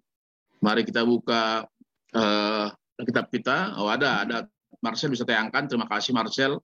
Mari 0.62 0.86
kita 0.86 1.02
buka 1.02 1.66
eh, 2.14 2.66
Alkitab 3.02 3.28
kita. 3.34 3.76
Oh 3.82 3.90
ada, 3.90 4.22
ada 4.22 4.36
Marcel 4.80 5.12
bisa 5.12 5.26
tayangkan. 5.26 5.66
Terima 5.66 5.90
kasih 5.90 6.14
Marcel. 6.14 6.62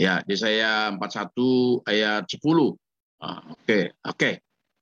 Ya, 0.00 0.24
di 0.24 0.32
saya 0.32 0.90
41 0.96 1.84
ayat 1.84 2.24
10. 2.24 2.40
Ah, 3.20 3.44
Oke, 3.52 3.68
okay, 3.68 3.84
oke. 4.00 4.16
Okay. 4.16 4.34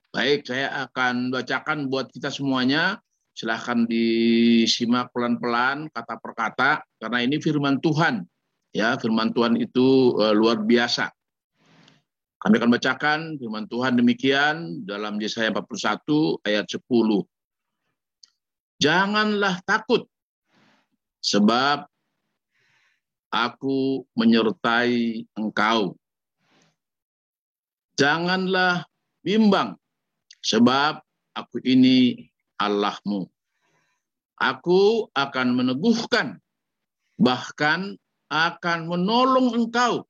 Baik, 0.08 0.46
saya 0.46 0.88
akan 0.88 1.34
bacakan 1.34 1.90
buat 1.90 2.08
kita 2.14 2.32
semuanya. 2.32 3.02
Silahkan 3.38 3.86
disimak 3.86 5.14
pelan-pelan 5.14 5.86
kata 5.94 6.18
per 6.18 6.32
kata 6.34 6.70
karena 6.98 7.22
ini 7.22 7.38
firman 7.38 7.78
Tuhan 7.78 8.26
Ya, 8.76 9.00
firman 9.00 9.32
Tuhan 9.32 9.56
itu 9.56 10.12
uh, 10.20 10.36
luar 10.36 10.60
biasa. 10.60 11.08
Kami 12.38 12.54
akan 12.60 12.70
bacakan 12.70 13.20
firman 13.40 13.66
Tuhan 13.66 13.98
demikian 13.98 14.84
dalam 14.84 15.18
Yesaya 15.18 15.50
41 15.50 16.38
ayat 16.46 16.68
10. 16.68 16.78
Janganlah 18.78 19.58
takut 19.66 20.06
sebab 21.18 21.88
aku 23.32 24.06
menyertai 24.14 25.26
engkau. 25.34 25.98
Janganlah 27.98 28.86
bimbang 29.26 29.74
sebab 30.38 31.02
aku 31.34 31.58
ini 31.66 32.30
Allahmu. 32.58 33.26
Aku 34.38 35.10
akan 35.14 35.54
meneguhkan 35.54 36.38
bahkan 37.18 37.98
akan 38.30 38.86
menolong 38.86 39.56
engkau. 39.58 40.06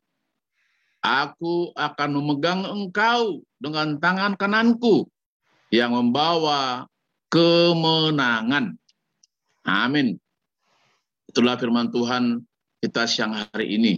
Aku 1.01 1.73
akan 1.73 2.11
memegang 2.21 2.67
engkau 2.67 3.41
dengan 3.57 3.97
tangan 3.97 4.35
kananku 4.35 5.07
yang 5.71 5.95
membawa 5.95 6.85
kemenangan. 7.33 8.77
Amin. 9.65 10.19
Itulah 11.29 11.57
firman 11.57 11.89
Tuhan 11.95 12.43
kita 12.83 13.07
siang 13.07 13.37
hari 13.37 13.79
ini. 13.79 13.95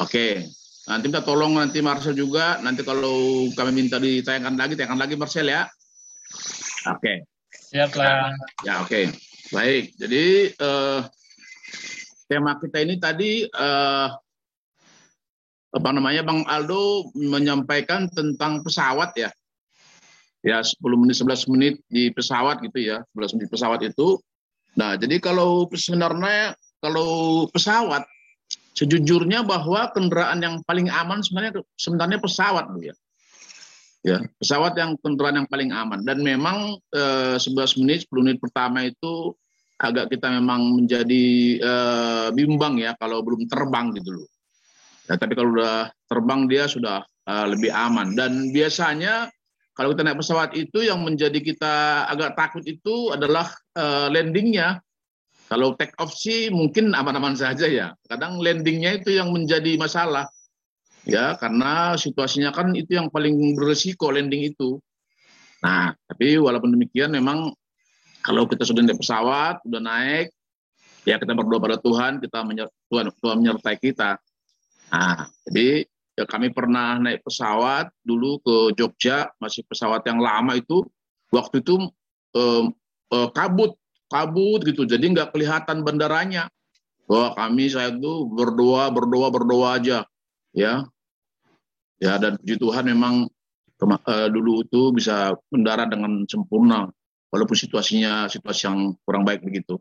Oke, 0.00 0.48
nanti 0.88 1.12
kita 1.12 1.20
tolong 1.20 1.58
nanti 1.58 1.84
Marcel 1.84 2.16
juga. 2.16 2.58
Nanti 2.64 2.80
kalau 2.80 3.46
kami 3.52 3.70
minta 3.76 4.00
ditayangkan 4.00 4.56
lagi, 4.56 4.74
tayangkan 4.74 5.00
lagi 5.04 5.14
Marcel 5.20 5.52
ya. 5.52 5.68
Oke. 6.88 7.31
Siap 7.72 7.96
lah. 7.96 8.36
Ya 8.68 8.84
oke. 8.84 9.08
Baik. 9.48 9.96
Jadi 9.96 10.52
eh, 10.52 11.00
tema 12.28 12.60
kita 12.60 12.84
ini 12.84 13.00
tadi 13.00 13.48
eh, 13.48 14.08
apa 15.72 15.88
namanya 15.88 16.20
Bang 16.20 16.44
Aldo 16.44 17.08
menyampaikan 17.16 18.12
tentang 18.12 18.60
pesawat 18.60 19.16
ya. 19.16 19.32
Ya 20.44 20.60
10 20.60 20.84
menit 21.00 21.16
11 21.16 21.48
menit 21.54 21.74
di 21.86 22.12
pesawat 22.12 22.60
gitu 22.60 22.76
ya, 22.82 23.00
11 23.14 23.40
menit 23.40 23.48
pesawat 23.48 23.80
itu. 23.86 24.18
Nah, 24.74 24.98
jadi 24.98 25.22
kalau 25.22 25.70
sebenarnya 25.70 26.58
kalau 26.82 27.46
pesawat 27.46 28.04
sejujurnya 28.74 29.46
bahwa 29.46 29.88
kendaraan 29.94 30.42
yang 30.42 30.56
paling 30.66 30.90
aman 30.90 31.22
sebenarnya 31.22 31.62
sebenarnya 31.78 32.18
pesawat 32.18 32.68
Bu 32.74 32.90
ya. 32.90 32.94
Ya, 34.02 34.18
pesawat 34.42 34.74
yang 34.74 34.98
kendaraan 34.98 35.46
yang 35.46 35.48
paling 35.48 35.70
aman 35.70 36.02
dan 36.02 36.26
memang 36.26 36.74
eh, 36.90 37.38
11 37.38 37.78
menit 37.78 38.02
10 38.10 38.18
menit 38.26 38.38
pertama 38.42 38.82
itu 38.82 39.30
agak 39.82 40.14
kita 40.14 40.30
memang 40.30 40.78
menjadi 40.78 41.26
uh, 41.58 42.28
bimbang 42.30 42.78
ya 42.78 42.94
kalau 43.02 43.18
belum 43.26 43.50
terbang 43.50 43.90
gitu 43.98 44.14
loh. 44.14 44.28
Ya, 45.10 45.18
tapi 45.18 45.34
kalau 45.34 45.58
udah 45.58 45.90
terbang 46.06 46.46
dia 46.46 46.70
sudah 46.70 47.02
uh, 47.26 47.46
lebih 47.50 47.74
aman. 47.74 48.14
Dan 48.14 48.54
biasanya 48.54 49.26
kalau 49.74 49.90
kita 49.92 50.06
naik 50.06 50.22
pesawat 50.22 50.54
itu 50.54 50.86
yang 50.86 51.02
menjadi 51.02 51.34
kita 51.42 52.06
agak 52.06 52.38
takut 52.38 52.62
itu 52.62 53.10
adalah 53.10 53.50
uh, 53.74 54.06
landingnya. 54.06 54.78
Kalau 55.50 55.74
take 55.76 55.92
off 56.00 56.14
sih 56.14 56.48
mungkin 56.48 56.94
aman-aman 56.94 57.34
saja 57.34 57.66
ya. 57.66 57.92
Kadang 58.06 58.38
landingnya 58.38 59.02
itu 59.02 59.18
yang 59.18 59.34
menjadi 59.34 59.76
masalah. 59.76 60.30
Ya, 61.02 61.34
karena 61.34 61.98
situasinya 61.98 62.54
kan 62.54 62.70
itu 62.78 62.94
yang 62.94 63.10
paling 63.10 63.58
beresiko 63.58 64.14
landing 64.14 64.54
itu. 64.54 64.78
Nah, 65.62 65.94
tapi 66.06 66.38
walaupun 66.38 66.74
demikian 66.74 67.10
memang 67.10 67.50
kalau 68.22 68.46
kita 68.46 68.62
sudah 68.62 68.86
naik 68.86 69.02
pesawat, 69.02 69.58
sudah 69.66 69.82
naik, 69.82 70.30
ya 71.02 71.18
kita 71.18 71.34
berdoa 71.34 71.58
pada 71.58 71.78
Tuhan, 71.78 72.22
kita 72.22 72.46
Tuhan, 72.86 73.10
Tuhan 73.18 73.36
menyertai 73.42 73.76
kita. 73.82 74.18
Nah, 74.94 75.26
jadi 75.50 75.86
ya 76.14 76.24
kami 76.28 76.54
pernah 76.54 77.02
naik 77.02 77.26
pesawat 77.26 77.90
dulu 78.06 78.38
ke 78.42 78.56
Jogja, 78.78 79.26
masih 79.42 79.66
pesawat 79.66 80.06
yang 80.06 80.22
lama 80.22 80.54
itu. 80.54 80.86
Waktu 81.34 81.66
itu 81.66 81.82
eh, 82.38 82.64
eh, 83.10 83.28
kabut, 83.34 83.74
kabut 84.06 84.60
gitu. 84.62 84.86
Jadi 84.86 85.18
nggak 85.18 85.34
kelihatan 85.34 85.82
bandaranya. 85.82 86.46
Wah 87.10 87.34
kami 87.34 87.66
saya 87.66 87.90
tuh 87.90 88.30
berdoa, 88.30 88.86
berdoa, 88.94 89.28
berdoa 89.34 89.68
aja, 89.82 90.06
ya. 90.54 90.86
Ya 92.02 92.18
dan 92.18 92.34
puji 92.34 92.58
Tuhan 92.58 92.90
memang 92.90 93.30
eh, 94.10 94.28
dulu 94.34 94.66
itu 94.66 94.90
bisa 94.90 95.38
mendarat 95.54 95.86
dengan 95.86 96.26
sempurna, 96.26 96.90
walaupun 97.30 97.54
situasinya 97.54 98.26
situasi 98.26 98.66
yang 98.66 98.98
kurang 99.06 99.22
baik 99.22 99.46
begitu. 99.46 99.78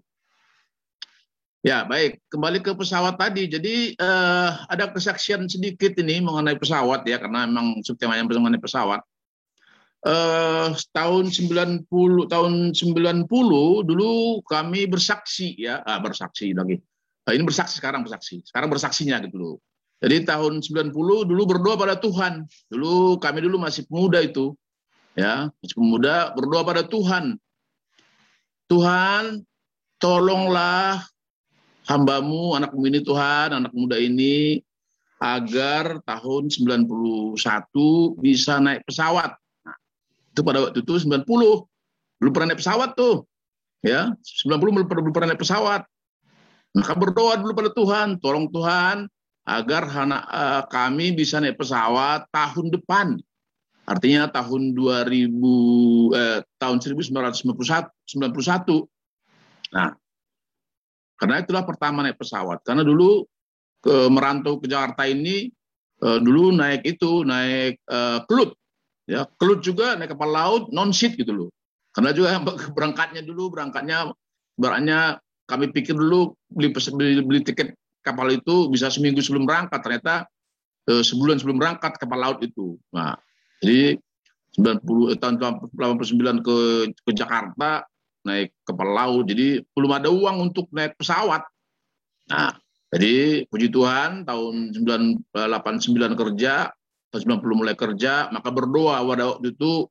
Ya 1.65 1.81
baik, 1.85 2.21
kembali 2.29 2.61
ke 2.61 2.77
pesawat 2.77 3.17
tadi. 3.17 3.49
Jadi 3.49 3.97
eh, 3.97 4.49
ada 4.69 4.93
kesaksian 4.93 5.49
sedikit 5.49 5.97
ini 5.97 6.21
mengenai 6.21 6.61
pesawat 6.61 7.09
ya, 7.09 7.17
karena 7.17 7.49
memang 7.49 7.81
subtemanya 7.81 8.21
mengenai 8.29 8.61
pesawat. 8.61 9.01
Eh 10.05 10.69
tahun 10.93 11.25
90 11.29 11.89
tahun 12.29 12.53
90 12.73 13.25
dulu 13.81 14.11
kami 14.45 14.85
bersaksi 14.85 15.57
ya. 15.57 15.81
Ah, 15.81 15.97
bersaksi 15.97 16.53
lagi. 16.53 16.77
Ini 17.25 17.45
bersaksi 17.45 17.81
sekarang 17.81 18.05
bersaksi. 18.05 18.45
Sekarang 18.45 18.69
bersaksinya 18.69 19.17
gitu 19.25 19.37
loh 19.41 19.57
jadi 20.01 20.25
tahun 20.25 20.65
90 20.65 20.97
dulu 21.29 21.41
berdoa 21.45 21.77
pada 21.77 21.93
Tuhan. 21.93 22.49
Dulu 22.73 23.21
kami 23.21 23.45
dulu 23.45 23.61
masih 23.61 23.85
pemuda 23.85 24.17
itu 24.17 24.57
ya. 25.13 25.53
Masih 25.61 25.77
pemuda 25.77 26.33
berdoa 26.33 26.65
pada 26.65 26.81
Tuhan. 26.81 27.37
Tuhan 28.65 29.45
tolonglah 30.01 31.05
hambamu 31.85 32.57
anakmu 32.57 32.81
ini 32.89 33.05
Tuhan 33.05 33.53
anak 33.53 33.73
muda 33.77 34.01
ini 34.01 34.65
agar 35.21 36.01
tahun 36.01 36.49
91 36.49 36.89
bisa 38.17 38.57
naik 38.57 38.81
pesawat. 38.89 39.37
Itu 40.33 40.41
pada 40.41 40.65
waktu 40.65 40.81
itu 40.81 40.97
90 40.97 41.29
belum 42.17 42.31
pernah 42.33 42.49
naik 42.49 42.61
pesawat 42.65 42.97
tuh 42.97 43.29
ya. 43.85 44.17
90 44.17 44.49
belum 44.57 44.89
pernah, 44.89 45.01
belum 45.05 45.13
pernah 45.13 45.29
naik 45.29 45.45
pesawat. 45.45 45.85
Maka 46.73 46.93
berdoa 46.97 47.37
dulu 47.37 47.53
pada 47.53 47.69
Tuhan 47.69 48.17
tolong 48.17 48.49
Tuhan 48.49 49.05
agar 49.51 49.83
anak 49.91 50.23
eh, 50.31 50.63
kami 50.71 51.11
bisa 51.11 51.43
naik 51.43 51.59
pesawat 51.59 52.31
tahun 52.31 52.71
depan. 52.71 53.19
Artinya 53.83 54.31
tahun 54.31 54.71
2000 54.77 55.27
eh, 56.15 56.39
tahun 56.55 56.77
1991 56.79 57.51
91 57.51 58.87
nah 59.71 59.95
karena 61.19 61.37
itulah 61.43 61.63
pertama 61.67 62.01
naik 62.01 62.17
pesawat. 62.17 62.65
Karena 62.65 62.81
dulu 62.81 63.27
ke 63.81 64.09
merantau 64.09 64.57
ke 64.57 64.65
Jakarta 64.71 65.05
ini 65.05 65.51
eh, 66.01 66.19
dulu 66.23 66.55
naik 66.55 66.87
itu 66.87 67.27
naik 67.27 67.77
eh, 67.83 68.19
kelut. 68.25 68.55
Ya 69.09 69.27
kelut 69.35 69.59
juga 69.61 69.99
naik 69.99 70.15
kapal 70.15 70.31
laut 70.31 70.63
non 70.71 70.95
seat 70.95 71.19
gitu 71.19 71.35
loh. 71.35 71.49
Karena 71.91 72.15
juga 72.15 72.39
berangkatnya 72.75 73.21
dulu 73.21 73.51
berangkatnya 73.51 74.15
berangkatnya 74.55 75.19
kami 75.49 75.67
pikir 75.75 75.99
dulu 75.99 76.31
beli, 76.47 76.71
beli 76.71 77.21
beli 77.27 77.39
tiket 77.43 77.75
kapal 78.01 78.27
itu 78.33 78.67
bisa 78.69 78.89
seminggu 78.89 79.21
sebelum 79.23 79.45
berangkat 79.45 79.79
ternyata 79.81 80.27
eh, 80.89 81.03
sebulan 81.03 81.41
sebelum 81.41 81.57
berangkat 81.61 81.97
kapal 81.97 82.19
laut 82.19 82.39
itu 82.41 82.77
nah 82.93 83.17
jadi 83.61 83.97
90 84.57 85.13
eh, 85.13 85.17
tahun 85.17 85.35
89 85.73 86.45
ke 86.45 86.57
ke 86.91 87.11
Jakarta 87.15 87.85
naik 88.27 88.53
kapal 88.67 88.89
laut 88.91 89.25
jadi 89.25 89.63
belum 89.73 89.91
ada 89.97 90.09
uang 90.11 90.51
untuk 90.51 90.69
naik 90.73 90.97
pesawat 90.99 91.45
nah 92.29 92.57
jadi 92.91 93.47
puji 93.47 93.71
Tuhan 93.71 94.27
tahun 94.27 94.75
989 94.75 95.31
kerja 96.19 96.75
tahun 97.11 97.43
90 97.43 97.59
mulai 97.59 97.75
kerja, 97.75 98.31
maka 98.31 98.49
berdoa 98.49 99.03
pada 99.03 99.35
waktu 99.35 99.51
itu 99.51 99.85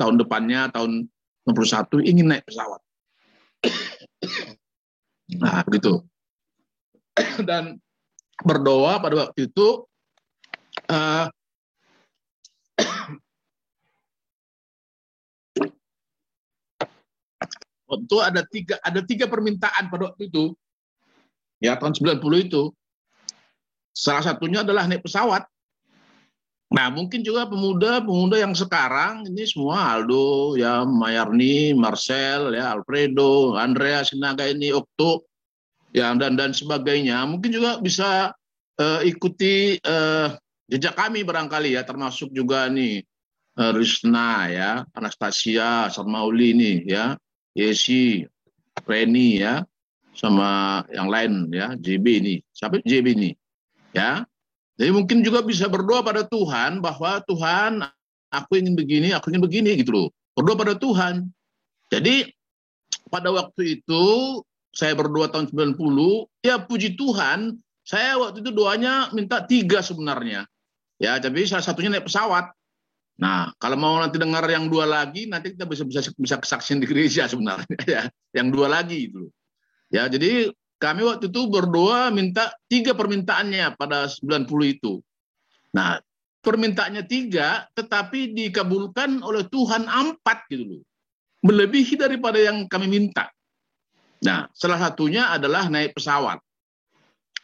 tahun 0.00 0.16
depannya 0.16 0.72
tahun 0.72 1.06
61 1.44 2.08
ingin 2.08 2.26
naik 2.32 2.44
pesawat. 2.48 2.80
Nah, 5.28 5.60
begitu. 5.60 6.00
Dan 7.48 7.78
berdoa 8.46 9.02
pada 9.02 9.26
waktu 9.26 9.50
itu 9.50 9.82
eh, 10.86 11.26
waktu 17.90 18.16
ada 18.22 18.46
tiga 18.46 18.78
ada 18.84 19.02
tiga 19.02 19.26
permintaan 19.26 19.90
pada 19.90 20.14
waktu 20.14 20.30
itu. 20.30 20.54
Ya 21.58 21.74
tahun 21.74 21.98
90 21.98 22.22
itu. 22.46 22.70
Salah 23.90 24.22
satunya 24.22 24.62
adalah 24.62 24.86
naik 24.86 25.02
pesawat. 25.02 25.42
Nah, 26.68 26.92
mungkin 26.92 27.24
juga 27.24 27.48
pemuda-pemuda 27.48 28.44
yang 28.44 28.52
sekarang 28.52 29.24
ini 29.24 29.48
semua 29.48 29.96
Aldo, 29.96 30.52
ya 30.52 30.84
Mayarni, 30.84 31.72
Marcel, 31.72 32.52
ya 32.52 32.76
Alfredo, 32.76 33.56
Andrea 33.56 34.04
Sinaga 34.04 34.44
ini, 34.44 34.68
Okto, 34.76 35.24
ya 35.92 36.12
dan 36.16 36.36
dan 36.36 36.52
sebagainya, 36.52 37.24
mungkin 37.24 37.54
juga 37.54 37.80
bisa 37.80 38.32
eh, 38.78 39.00
ikuti 39.08 39.78
eh, 39.80 40.28
jejak 40.68 40.94
kami 40.94 41.24
barangkali 41.24 41.74
ya, 41.76 41.82
termasuk 41.84 42.32
juga 42.32 42.68
nih 42.68 43.02
eh, 43.58 43.72
Rizna 43.74 44.48
ya, 44.52 44.70
Anastasia, 44.92 45.88
Sarmauli 45.88 46.52
nih 46.54 46.76
ya, 46.86 47.04
Yesi, 47.56 48.24
Reni 48.84 49.42
ya, 49.42 49.64
sama 50.14 50.82
yang 50.92 51.08
lain 51.08 51.32
ya, 51.50 51.74
JB 51.78 52.06
ini, 52.22 52.34
siapa 52.52 52.82
JB 52.82 53.06
ini, 53.14 53.30
ya. 53.94 54.26
Jadi 54.78 54.94
mungkin 54.94 55.26
juga 55.26 55.42
bisa 55.42 55.66
berdoa 55.66 56.06
pada 56.06 56.22
Tuhan 56.22 56.78
bahwa 56.78 57.18
Tuhan 57.26 57.82
aku 58.30 58.62
ingin 58.62 58.78
begini, 58.78 59.10
aku 59.10 59.34
ingin 59.34 59.42
begini 59.42 59.74
gitu 59.74 59.90
loh. 59.90 60.08
Berdoa 60.38 60.54
pada 60.54 60.74
Tuhan. 60.78 61.26
Jadi 61.90 62.30
pada 63.10 63.34
waktu 63.34 63.82
itu 63.82 64.04
saya 64.78 64.94
berdoa 64.94 65.26
tahun 65.26 65.50
90, 65.50 65.74
ya 66.46 66.62
puji 66.62 66.94
Tuhan, 66.94 67.58
saya 67.82 68.14
waktu 68.14 68.46
itu 68.46 68.54
doanya 68.54 69.10
minta 69.10 69.42
tiga 69.42 69.82
sebenarnya. 69.82 70.46
Ya, 71.02 71.18
tapi 71.18 71.42
salah 71.50 71.66
satunya 71.66 71.90
naik 71.90 72.06
pesawat. 72.06 72.54
Nah, 73.18 73.50
kalau 73.58 73.74
mau 73.74 73.98
nanti 73.98 74.22
dengar 74.22 74.46
yang 74.46 74.70
dua 74.70 74.86
lagi, 74.86 75.26
nanti 75.26 75.58
kita 75.58 75.66
bisa 75.66 75.82
bisa 75.82 76.00
bisa 76.14 76.38
kesaksian 76.38 76.78
di 76.78 76.86
gereja 76.86 77.26
sebenarnya 77.26 77.74
ya. 77.98 78.02
Yang 78.30 78.48
dua 78.54 78.66
lagi 78.70 79.10
itu. 79.10 79.26
Ya, 79.90 80.06
jadi 80.06 80.54
kami 80.78 81.02
waktu 81.10 81.26
itu 81.26 81.50
berdoa 81.50 82.14
minta 82.14 82.54
tiga 82.70 82.94
permintaannya 82.94 83.74
pada 83.74 84.06
90 84.06 84.46
itu. 84.78 85.02
Nah, 85.74 85.98
permintaannya 86.46 87.02
tiga, 87.10 87.66
tetapi 87.74 88.30
dikabulkan 88.30 89.26
oleh 89.26 89.42
Tuhan 89.50 89.90
empat 89.90 90.46
gitu 90.54 90.78
loh. 90.78 90.82
Melebihi 91.42 91.98
daripada 91.98 92.38
yang 92.38 92.70
kami 92.70 92.86
minta. 92.86 93.26
Nah, 94.24 94.50
salah 94.50 94.78
satunya 94.82 95.30
adalah 95.30 95.70
naik 95.70 95.94
pesawat. 95.94 96.42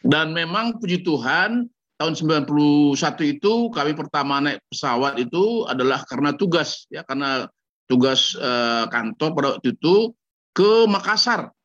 Dan 0.05 0.35
memang 0.35 0.77
puji 0.77 1.01
Tuhan, 1.01 1.65
tahun 1.95 2.13
91 2.13 2.95
itu 3.23 3.53
kami 3.71 3.91
pertama 3.95 4.43
naik 4.43 4.59
pesawat 4.67 5.15
itu 5.17 5.63
adalah 5.65 6.03
karena 6.03 6.35
tugas 6.35 6.83
ya 6.91 7.07
karena 7.07 7.47
tugas 7.87 8.35
eh, 8.35 8.85
kantor 8.91 9.29
pada 9.31 9.47
waktu 9.55 9.79
itu 9.79 10.11
ke 10.51 10.83
Makassar 10.91 11.55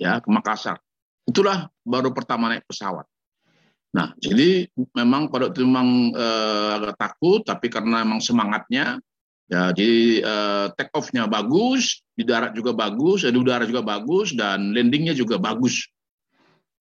ya 0.00 0.24
ke 0.24 0.28
Makassar 0.32 0.80
itulah 1.28 1.68
baru 1.84 2.16
pertama 2.16 2.48
naik 2.48 2.64
pesawat. 2.64 3.04
Nah, 3.92 4.16
jadi 4.16 4.68
memang 4.96 5.28
pada 5.28 5.48
waktu 5.48 5.60
itu 5.60 5.68
memang 5.68 6.16
eh, 6.16 6.70
agak 6.80 6.96
takut, 6.96 7.40
tapi 7.44 7.68
karena 7.68 8.00
memang 8.04 8.24
semangatnya, 8.24 8.96
ya 9.48 9.72
jadi 9.72 10.22
eh, 10.22 10.66
take 10.76 10.92
off-nya 10.92 11.24
bagus, 11.24 12.04
di 12.12 12.22
darat 12.22 12.52
juga 12.52 12.76
bagus, 12.76 13.24
eh, 13.24 13.32
di 13.32 13.38
udara 13.40 13.64
juga 13.64 13.80
bagus, 13.80 14.36
dan 14.36 14.76
landingnya 14.76 15.16
juga 15.16 15.40
bagus. 15.40 15.88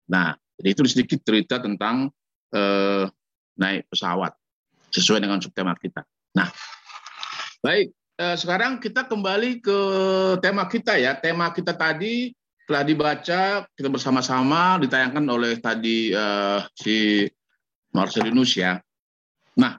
Nah, 0.10 0.34
jadi 0.58 0.74
itu 0.74 0.82
sedikit 0.90 1.22
cerita 1.22 1.62
tentang 1.62 2.10
eh, 2.52 3.06
naik 3.56 3.88
pesawat 3.90 4.34
sesuai 4.92 5.22
dengan 5.22 5.40
subtema 5.40 5.78
kita. 5.78 6.04
Nah, 6.36 6.50
baik, 7.62 7.94
eh, 8.20 8.36
sekarang 8.36 8.82
kita 8.82 9.06
kembali 9.06 9.62
ke 9.62 9.80
tema 10.42 10.66
kita 10.66 10.98
ya. 10.98 11.16
Tema 11.16 11.54
kita 11.54 11.78
tadi 11.78 12.34
telah 12.66 12.82
dibaca 12.82 13.62
kita 13.78 13.90
bersama-sama 13.94 14.82
ditayangkan 14.82 15.22
oleh 15.30 15.62
tadi 15.62 16.10
uh, 16.10 16.66
si 16.74 17.30
Marcelinus 17.94 18.58
ya. 18.58 18.82
Nah, 19.54 19.78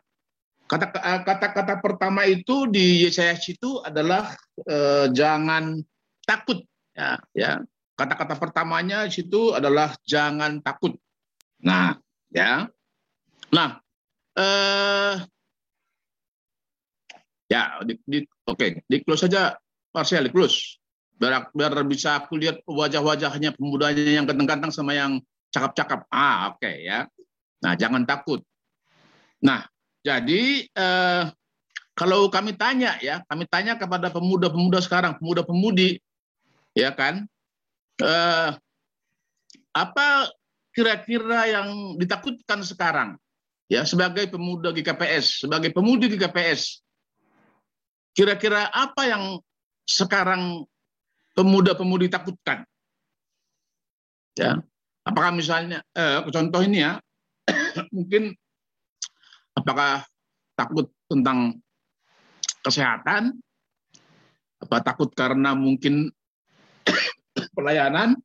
kata-kata 0.67 1.79
pertama 1.79 2.27
itu 2.27 2.67
di 2.67 3.07
Yesaya 3.07 3.39
itu 3.39 3.81
adalah 3.87 4.35
uh, 4.67 5.07
jangan 5.11 5.79
takut 6.27 6.63
ya 6.93 7.19
ya. 7.33 7.63
Kata-kata 7.97 8.37
pertamanya 8.37 9.09
situ 9.09 9.57
adalah 9.57 9.97
jangan 10.05 10.61
takut. 10.61 10.93
Nah, 11.65 11.97
ya. 12.29 12.69
Nah, 13.49 13.81
eh 14.37 15.17
ya 17.49 17.81
di, 17.89 17.97
di 18.05 18.19
oke, 18.45 18.53
okay. 18.53 18.71
di 18.85 19.01
close 19.01 19.25
saja 19.25 19.57
Marcel, 19.97 20.29
di 20.29 20.33
close 20.35 20.77
biar, 21.17 21.49
biar 21.57 21.73
bisa 21.89 22.21
aku 22.21 22.37
lihat 22.37 22.61
wajah-wajahnya 22.69 23.57
pemudanya 23.57 24.05
yang 24.05 24.29
ganteng-ganteng 24.29 24.73
sama 24.73 24.93
yang 24.93 25.17
cakap-cakap. 25.49 26.05
Ah, 26.13 26.53
oke 26.53 26.61
okay, 26.61 26.85
ya. 26.85 27.09
Nah, 27.65 27.73
jangan 27.81 28.05
takut. 28.05 28.45
Nah, 29.41 29.65
jadi 30.07 30.71
eh, 30.71 31.25
kalau 31.99 32.31
kami 32.31 32.55
tanya 32.55 32.95
ya, 33.03 33.27
kami 33.27 33.43
tanya 33.51 33.75
kepada 33.75 34.07
pemuda-pemuda 34.15 34.79
sekarang, 34.79 35.19
pemuda-pemudi, 35.19 35.99
ya 36.79 36.95
kan, 36.95 37.27
eh, 37.99 38.51
apa 39.75 40.07
kira-kira 40.71 41.51
yang 41.51 41.99
ditakutkan 41.99 42.63
sekarang, 42.63 43.19
ya 43.67 43.83
sebagai 43.83 44.31
pemuda 44.31 44.71
GKPS, 44.71 45.43
sebagai 45.43 45.75
pemudi 45.75 46.07
GKPS, 46.15 46.87
kira-kira 48.15 48.71
apa 48.71 49.03
yang 49.11 49.43
sekarang 49.91 50.63
pemuda-pemudi 51.35 52.07
takutkan? 52.07 52.63
Ya, 54.39 54.63
apakah 55.03 55.35
misalnya, 55.35 55.83
eh, 55.99 56.23
contoh 56.31 56.63
ini 56.63 56.87
ya, 56.87 57.01
mungkin 57.97 58.37
apakah 59.57 60.05
takut 60.53 60.93
tentang 61.09 61.57
kesehatan, 62.61 63.37
apa 64.61 64.77
takut 64.85 65.09
karena 65.17 65.57
mungkin 65.57 66.13
pelayanan, 67.57 68.21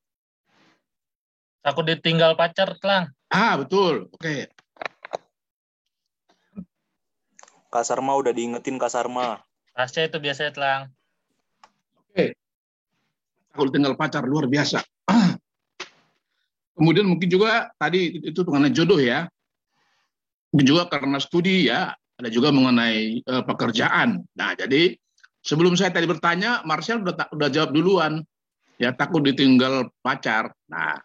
Takut 1.61 1.85
ditinggal 1.85 2.33
pacar, 2.33 2.73
Lang. 2.81 3.13
ah 3.29 3.53
betul, 3.53 4.09
oke, 4.09 4.49
Kak 7.69 7.85
Sarma 7.85 8.17
udah 8.17 8.33
diingetin 8.33 8.81
Kak 8.81 8.89
Sarma. 8.89 9.37
Rahasia 9.77 10.09
itu 10.09 10.17
biasanya, 10.17 10.51
Lang. 10.57 10.81
oke, 12.11 12.33
takut 13.53 13.69
tinggal 13.69 13.93
pacar 13.93 14.25
luar 14.25 14.49
biasa. 14.49 14.81
Kemudian 16.81 17.05
mungkin 17.05 17.29
juga 17.29 17.69
tadi 17.77 18.25
itu 18.25 18.41
mengenai 18.41 18.73
jodoh 18.73 18.97
ya, 18.97 19.29
juga 20.59 20.91
karena 20.91 21.17
studi 21.23 21.71
ya, 21.71 21.95
ada 22.19 22.29
juga 22.29 22.51
mengenai 22.51 23.23
eh, 23.23 23.43
pekerjaan. 23.47 24.19
Nah 24.35 24.51
jadi 24.53 24.93
sebelum 25.41 25.73
saya 25.79 25.95
tadi 25.95 26.05
bertanya, 26.05 26.61
Marcel 26.67 27.01
udah 27.01 27.31
udah 27.31 27.49
jawab 27.49 27.71
duluan, 27.71 28.21
ya 28.77 28.91
takut 28.91 29.23
ditinggal 29.23 29.89
pacar. 30.03 30.51
Nah 30.67 30.99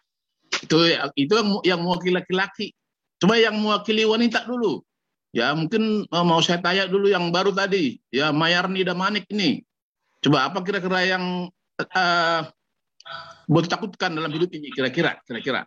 itu 0.51 0.77
itu 1.15 1.33
yang 1.33 1.49
yang 1.63 1.79
mewakili 1.81 2.19
laki-laki. 2.19 2.75
Coba 3.17 3.39
yang 3.41 3.57
mewakili 3.57 4.05
wanita 4.05 4.45
dulu. 4.45 4.83
Ya 5.31 5.55
mungkin 5.55 6.05
eh, 6.05 6.25
mau 6.27 6.43
saya 6.43 6.59
tanya 6.59 6.85
dulu 6.85 7.07
yang 7.07 7.31
baru 7.31 7.55
tadi, 7.55 7.97
ya 8.11 8.29
Mayarni 8.35 8.83
Damanik 8.83 9.25
ini. 9.33 9.63
Coba 10.21 10.51
apa 10.51 10.61
kira-kira 10.61 11.07
yang 11.07 11.49
eh, 11.81 12.41
buat 13.47 13.65
takutkan 13.71 14.11
dalam 14.11 14.29
hidup 14.29 14.51
ini 14.51 14.69
kira-kira, 14.75 15.17
kira-kira. 15.23 15.63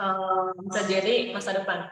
Eh, 0.00 0.48
bisa 0.64 0.80
jadi 0.88 1.14
masa 1.36 1.52
depan. 1.52 1.84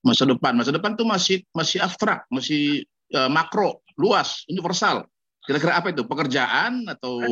Masa 0.00 0.24
depan, 0.26 0.52
masa 0.56 0.70
depan 0.74 0.96
tuh 0.98 1.06
masih 1.06 1.44
masih 1.54 1.78
abstrak, 1.78 2.26
masih 2.32 2.82
eh, 3.14 3.30
makro, 3.30 3.86
luas, 3.94 4.42
universal. 4.50 5.06
Kira-kira 5.46 5.78
apa 5.78 5.94
itu? 5.94 6.02
Pekerjaan 6.02 6.90
atau 6.90 7.22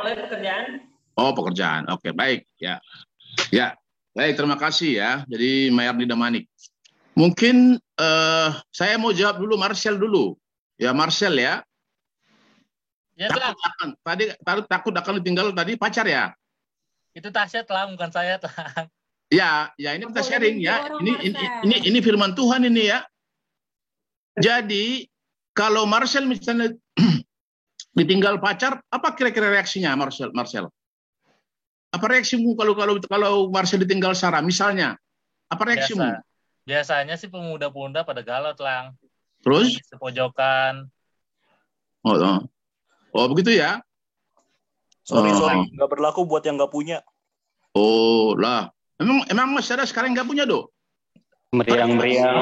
Oleh 0.00 0.16
pekerjaan, 0.16 0.90
Oh, 1.14 1.36
pekerjaan. 1.36 1.84
Oke, 1.92 2.10
baik. 2.16 2.48
Ya. 2.56 2.80
Ya. 3.52 3.76
Baik, 4.16 4.40
terima 4.40 4.56
kasih 4.58 4.98
ya. 4.98 5.10
Jadi 5.28 5.70
Mayarni 5.70 6.08
Damanik. 6.08 6.50
Mungkin 7.14 7.78
eh, 7.78 8.50
saya 8.74 8.94
mau 8.98 9.14
jawab 9.14 9.38
dulu 9.38 9.54
Marcel 9.60 10.00
dulu. 10.00 10.34
Ya, 10.80 10.90
Marcel 10.96 11.36
ya. 11.36 11.62
Ya, 13.20 13.28
Takut 13.28 13.44
akan, 13.52 13.88
tadi 14.00 14.24
takut, 14.40 14.64
takut 14.64 14.94
akan 14.96 15.20
ditinggal 15.20 15.52
tadi 15.52 15.76
pacar 15.76 16.08
ya. 16.08 16.32
Itu 17.14 17.28
Tasya, 17.34 17.66
Lang, 17.66 17.98
bukan 17.98 18.10
saya, 18.14 18.38
Lang. 18.38 18.86
Ya, 19.30 19.70
ya 19.78 19.94
ini 19.94 20.10
kita 20.10 20.26
sharing 20.26 20.58
ya. 20.58 20.90
Ini 20.98 21.12
ini 21.22 21.42
ini 21.62 21.76
ini 21.86 21.98
firman 22.02 22.34
Tuhan 22.34 22.66
ini 22.66 22.90
ya. 22.90 23.06
Jadi 24.34 25.06
kalau 25.54 25.86
Marcel 25.86 26.26
misalnya 26.26 26.74
ditinggal 27.98 28.42
pacar, 28.42 28.82
apa 28.90 29.14
kira-kira 29.14 29.54
reaksinya 29.54 29.94
Marcel? 29.94 30.34
Marcel? 30.34 30.66
Apa 31.94 32.10
reaksimu 32.10 32.58
kalau 32.58 32.74
kalau 32.74 32.98
kalau 33.06 33.32
Marcel 33.54 33.82
ditinggal 33.82 34.18
Sarah 34.18 34.42
misalnya? 34.42 34.98
Apa 35.46 35.62
reaksimu? 35.62 36.02
Biasa. 36.02 36.26
Biasanya 36.66 37.14
sih 37.14 37.30
pemuda-pemuda 37.30 38.02
pada 38.02 38.26
galau, 38.26 38.54
Lang. 38.58 38.98
Terus? 39.46 39.78
Sepojokan. 39.86 40.90
Oh, 42.02 42.18
oh. 42.18 42.38
Oh, 43.14 43.26
begitu 43.30 43.54
ya? 43.58 43.82
Sorry, 45.10 45.28
Oh. 45.28 45.36
sorry. 45.36 45.58
Nggak 45.74 45.88
berlaku 45.90 46.22
buat 46.22 46.40
yang 46.40 46.54
nggak 46.54 46.70
punya. 46.70 47.02
Oh, 47.74 48.32
lah. 48.34 48.70
Emang 48.96 49.20
emang 49.26 49.50
masih 49.50 49.74
ada 49.74 49.82
sekarang 49.82 50.14
nggak 50.14 50.24
punya, 50.24 50.44
Do? 50.44 50.70
Meriang-meriang. 51.50 52.40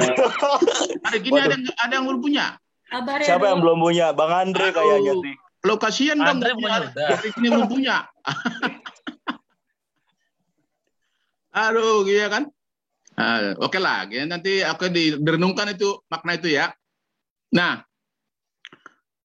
Hari 1.08 1.18
gini 1.18 1.38
ada 1.38 1.50
yang 1.50 1.64
ada 1.74 1.92
yang 1.96 2.04
belum 2.04 2.20
punya. 2.20 2.44
Kabar 2.84 3.16
ya, 3.20 3.26
Siapa 3.26 3.44
yang 3.46 3.56
Dok. 3.56 3.62
belum 3.64 3.78
punya? 3.80 4.06
Bang 4.12 4.32
Andre 4.34 4.66
kayaknya 4.68 5.12
sih. 5.18 5.34
Lo 5.64 5.74
kasihan 5.74 6.14
dong. 6.14 6.38
Andre 6.38 6.50
punya. 6.52 6.92
Hari 6.92 7.28
gini 7.32 7.46
belum 7.48 7.66
punya. 7.66 7.96
Aduh, 11.50 12.04
gitu 12.04 12.28
kan? 12.28 12.44
Ah, 13.18 13.52
Oke 13.58 13.76
lah, 13.76 14.06
ya, 14.06 14.22
nanti 14.24 14.62
aku 14.62 14.86
di- 14.88 15.18
direnungkan 15.18 15.74
itu 15.74 15.98
makna 16.06 16.38
itu 16.38 16.54
ya. 16.54 16.70
Nah, 17.50 17.82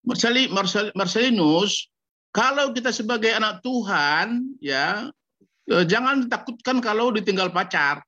Marceli, 0.02 0.50
Marcel, 0.50 0.90
Marcelinus, 0.98 1.93
kalau 2.34 2.74
kita 2.74 2.90
sebagai 2.90 3.30
anak 3.30 3.62
Tuhan, 3.62 4.58
ya 4.58 5.14
eh, 5.70 5.86
jangan 5.86 6.26
ditakutkan 6.26 6.82
kalau 6.82 7.14
ditinggal 7.14 7.54
pacar. 7.54 8.02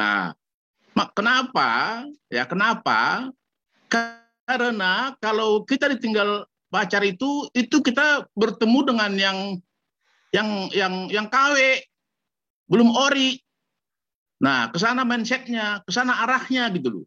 Nah, 0.00 0.32
kenapa? 1.12 2.02
Ya 2.32 2.48
kenapa? 2.48 3.28
Karena 3.92 5.12
kalau 5.20 5.68
kita 5.68 5.92
ditinggal 5.92 6.48
pacar 6.72 7.04
itu, 7.04 7.52
itu 7.52 7.84
kita 7.84 8.24
bertemu 8.32 8.78
dengan 8.88 9.12
yang 9.20 9.38
yang 10.32 10.48
yang 10.72 10.94
yang 11.12 11.26
KW, 11.28 11.84
belum 12.72 12.88
ori. 12.88 13.36
Nah, 14.40 14.72
ke 14.72 14.80
sana 14.80 15.04
mindsetnya, 15.04 15.84
ke 15.84 15.92
sana 15.92 16.24
arahnya 16.24 16.72
gitu 16.72 16.88
loh. 16.88 17.06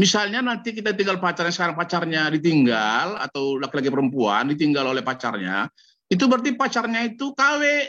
Misalnya 0.00 0.40
nanti 0.40 0.72
kita 0.72 0.96
tinggal 0.96 1.20
pacarnya 1.20 1.52
sekarang 1.52 1.76
pacarnya 1.76 2.32
ditinggal 2.32 3.20
atau 3.20 3.60
laki-laki 3.60 3.92
perempuan 3.92 4.48
ditinggal 4.48 4.96
oleh 4.96 5.04
pacarnya, 5.04 5.68
itu 6.08 6.24
berarti 6.24 6.56
pacarnya 6.56 7.04
itu 7.04 7.36
KW, 7.36 7.84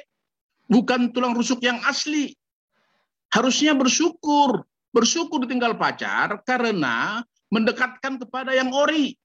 bukan 0.67 1.15
tulang 1.15 1.31
rusuk 1.31 1.63
yang 1.63 1.79
asli. 1.87 2.35
Harusnya 3.31 3.71
bersyukur, 3.79 4.59
bersyukur 4.91 5.47
ditinggal 5.47 5.79
pacar 5.79 6.43
karena 6.43 7.23
mendekatkan 7.47 8.19
kepada 8.19 8.51
yang 8.59 8.75
ori. 8.75 9.15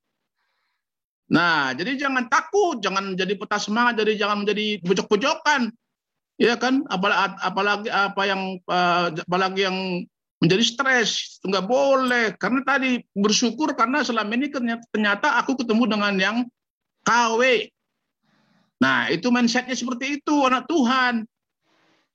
Nah, 1.26 1.74
jadi 1.74 2.06
jangan 2.06 2.30
takut, 2.30 2.78
jangan 2.78 3.18
jadi 3.18 3.34
peta 3.34 3.58
semangat, 3.58 3.98
jadi 3.98 4.14
jangan 4.14 4.46
menjadi 4.46 4.78
bocok-bocokan. 4.86 5.74
Ya 6.38 6.54
kan, 6.54 6.86
apalagi 6.86 7.34
apalagi 7.42 7.88
apa 7.90 8.22
yang 8.30 8.62
eh, 8.62 9.06
apalagi 9.26 9.60
yang 9.66 9.78
menjadi 10.40 10.64
stres, 10.64 11.40
itu 11.40 11.48
nggak 11.48 11.66
boleh. 11.68 12.36
Karena 12.36 12.60
tadi 12.62 13.00
bersyukur 13.16 13.72
karena 13.72 14.04
selama 14.04 14.36
ini 14.36 14.52
ternyata, 14.52 14.84
ternyata 14.92 15.26
aku 15.40 15.56
ketemu 15.64 15.84
dengan 15.96 16.14
yang 16.16 16.36
KW. 17.06 17.70
Nah, 18.76 19.08
itu 19.08 19.32
mindsetnya 19.32 19.72
seperti 19.72 20.20
itu 20.20 20.34
anak 20.44 20.68
Tuhan. 20.68 21.24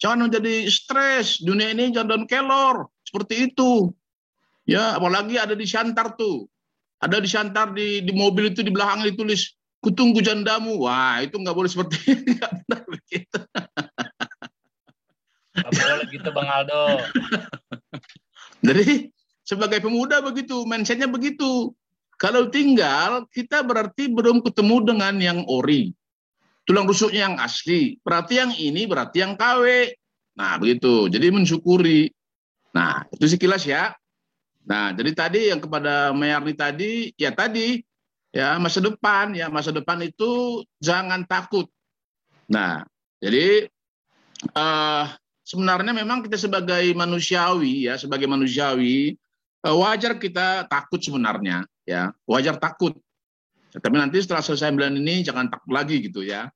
Jangan 0.02 0.30
menjadi 0.30 0.66
stres, 0.70 1.42
dunia 1.42 1.74
ini 1.74 1.94
jangan 1.94 2.26
kelor, 2.26 2.90
seperti 3.06 3.50
itu. 3.50 3.94
Ya, 4.66 4.98
apalagi 4.98 5.38
ada 5.38 5.58
di 5.58 5.66
Siantar 5.66 6.18
tuh. 6.18 6.46
Ada 7.02 7.18
di 7.18 7.28
Siantar 7.30 7.74
di, 7.74 8.06
di 8.06 8.14
mobil 8.14 8.54
itu 8.54 8.62
di 8.62 8.70
belakang 8.70 9.02
ditulis 9.06 9.58
kutunggu 9.82 10.22
jandamu. 10.22 10.78
Wah, 10.86 11.22
itu 11.26 11.38
nggak 11.38 11.54
boleh 11.58 11.70
seperti 11.70 11.98
itu. 12.14 12.34
Nggak 12.38 12.52
benar 12.66 12.82
begitu. 12.86 13.40
Nggak 15.52 15.74
boleh 15.74 16.06
gitu, 16.14 16.30
Bang 16.30 16.50
Aldo. 16.50 16.82
Jadi 18.62 19.10
sebagai 19.42 19.82
pemuda 19.82 20.22
begitu, 20.22 20.64
mindsetnya 20.70 21.10
begitu. 21.10 21.74
Kalau 22.22 22.54
tinggal, 22.54 23.26
kita 23.34 23.66
berarti 23.66 24.06
belum 24.06 24.46
ketemu 24.46 24.94
dengan 24.94 25.18
yang 25.18 25.40
ori. 25.50 25.90
Tulang 26.70 26.86
rusuknya 26.86 27.26
yang 27.26 27.36
asli. 27.42 27.98
Berarti 28.06 28.38
yang 28.38 28.54
ini 28.54 28.86
berarti 28.86 29.26
yang 29.26 29.34
KW. 29.34 29.90
Nah, 30.38 30.62
begitu. 30.62 31.10
Jadi 31.10 31.34
mensyukuri. 31.34 32.14
Nah, 32.78 33.10
itu 33.10 33.26
sekilas 33.26 33.66
ya. 33.66 33.98
Nah, 34.70 34.94
jadi 34.94 35.12
tadi 35.18 35.42
yang 35.50 35.58
kepada 35.58 36.14
Mayarni 36.14 36.54
tadi, 36.54 37.10
ya 37.18 37.34
tadi, 37.34 37.82
ya 38.30 38.62
masa 38.62 38.78
depan, 38.78 39.34
ya 39.34 39.50
masa 39.50 39.74
depan 39.74 40.06
itu 40.06 40.62
jangan 40.78 41.26
takut. 41.26 41.66
Nah, 42.46 42.86
jadi 43.18 43.66
eh, 44.54 45.06
sebenarnya 45.52 45.92
memang 45.92 46.24
kita 46.24 46.40
sebagai 46.40 46.96
manusiawi, 46.96 47.92
ya 47.92 48.00
sebagai 48.00 48.24
manusiawi, 48.24 49.12
eh, 49.68 49.76
wajar 49.76 50.16
kita 50.16 50.72
takut 50.72 51.04
sebenarnya, 51.04 51.68
ya 51.84 52.16
wajar 52.24 52.56
takut. 52.56 52.96
Tapi 53.72 53.96
nanti 54.00 54.24
setelah 54.24 54.40
selesai 54.40 54.72
bulan 54.72 54.96
ini 54.96 55.28
jangan 55.28 55.52
takut 55.52 55.76
lagi 55.76 56.00
gitu 56.00 56.24
ya. 56.24 56.48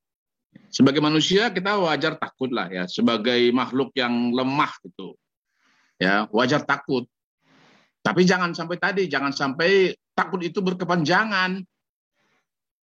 Sebagai 0.72 1.04
manusia 1.04 1.52
kita 1.52 1.76
wajar 1.76 2.16
takut 2.16 2.48
lah 2.56 2.72
ya, 2.72 2.88
sebagai 2.88 3.52
makhluk 3.52 3.92
yang 4.00 4.32
lemah 4.32 4.72
gitu, 4.88 5.20
ya 6.00 6.32
wajar 6.32 6.64
takut. 6.64 7.04
Tapi 8.00 8.24
jangan 8.24 8.56
sampai 8.56 8.80
tadi, 8.80 9.04
jangan 9.12 9.36
sampai 9.36 9.92
takut 10.16 10.40
itu 10.40 10.64
berkepanjangan. 10.64 11.60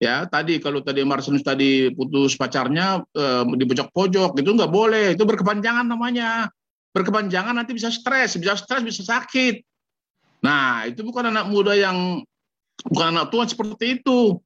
Ya, 0.04 0.28
tadi 0.28 0.60
kalau 0.60 0.84
tadi 0.84 1.00
Marcelus 1.00 1.40
tadi 1.40 1.88
putus 1.96 2.36
pacarnya 2.36 3.00
eh, 3.16 3.42
di 3.56 3.64
pojok-pojok, 3.64 4.36
itu 4.36 4.50
nggak 4.52 4.68
boleh. 4.68 5.16
Itu 5.16 5.24
berkepanjangan 5.24 5.88
namanya. 5.88 6.52
Berkepanjangan 6.92 7.56
nanti 7.56 7.72
bisa 7.72 7.88
stres, 7.88 8.36
bisa 8.36 8.52
stres, 8.52 8.84
bisa 8.84 9.00
sakit. 9.00 9.64
Nah, 10.44 10.84
itu 10.84 11.00
bukan 11.00 11.32
anak 11.32 11.48
muda 11.48 11.72
yang 11.72 12.20
bukan 12.84 13.16
anak 13.16 13.32
tua 13.32 13.48
seperti 13.48 14.04
itu. 14.04 14.36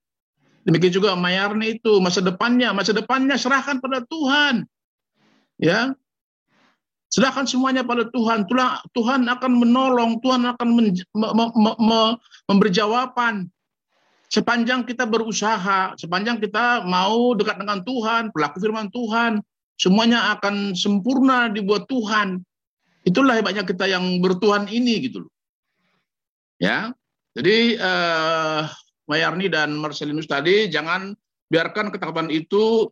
Demikian 0.63 0.95
juga 0.95 1.19
Mayarni 1.19 1.83
itu 1.83 1.99
masa 1.99 2.23
depannya, 2.23 2.71
masa 2.71 2.95
depannya 2.95 3.35
serahkan 3.35 3.83
pada 3.83 4.07
Tuhan. 4.07 4.63
Ya, 5.59 5.91
Serahkan 7.09 7.49
semuanya 7.49 7.81
pada 7.81 8.05
Tuhan. 8.13 8.45
Tuhan, 8.45 8.85
Tuhan 8.93 9.21
akan 9.27 9.53
menolong, 9.65 10.21
Tuhan 10.21 10.45
akan 10.45 10.69
men, 10.77 10.93
me, 11.17 11.29
me, 11.33 11.45
me, 11.57 11.73
me, 11.81 12.01
memberi 12.47 12.71
jawaban. 12.71 13.49
Sepanjang 14.29 14.85
kita 14.85 15.09
berusaha, 15.09 15.97
sepanjang 15.97 16.37
kita 16.37 16.85
mau 16.85 17.33
dekat 17.33 17.65
dengan 17.65 17.81
Tuhan, 17.81 18.29
pelaku 18.29 18.61
firman 18.61 18.93
Tuhan, 18.93 19.41
semuanya 19.81 20.37
akan 20.37 20.77
sempurna 20.77 21.49
dibuat 21.49 21.89
Tuhan. 21.89 22.45
Itulah 23.09 23.41
hebatnya 23.41 23.65
kita 23.65 23.89
yang 23.89 24.21
bertuhan 24.21 24.69
ini 24.69 25.09
gitu 25.09 25.25
loh. 25.25 25.33
Ya. 26.61 26.93
Jadi 27.33 27.79
eh, 27.81 28.63
Mayarni 29.09 29.49
dan 29.49 29.73
Marcelinus 29.81 30.29
tadi 30.29 30.69
jangan 30.69 31.17
biarkan 31.49 31.89
ketakutan 31.89 32.29
itu 32.29 32.91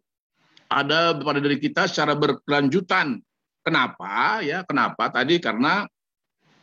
ada 0.72 1.12
pada 1.20 1.39
diri 1.43 1.61
kita 1.61 1.84
secara 1.84 2.16
berkelanjutan 2.16 3.20
Kenapa? 3.66 4.39
Ya, 4.47 4.62
kenapa? 4.62 5.11
Tadi 5.11 5.43
karena 5.43 5.91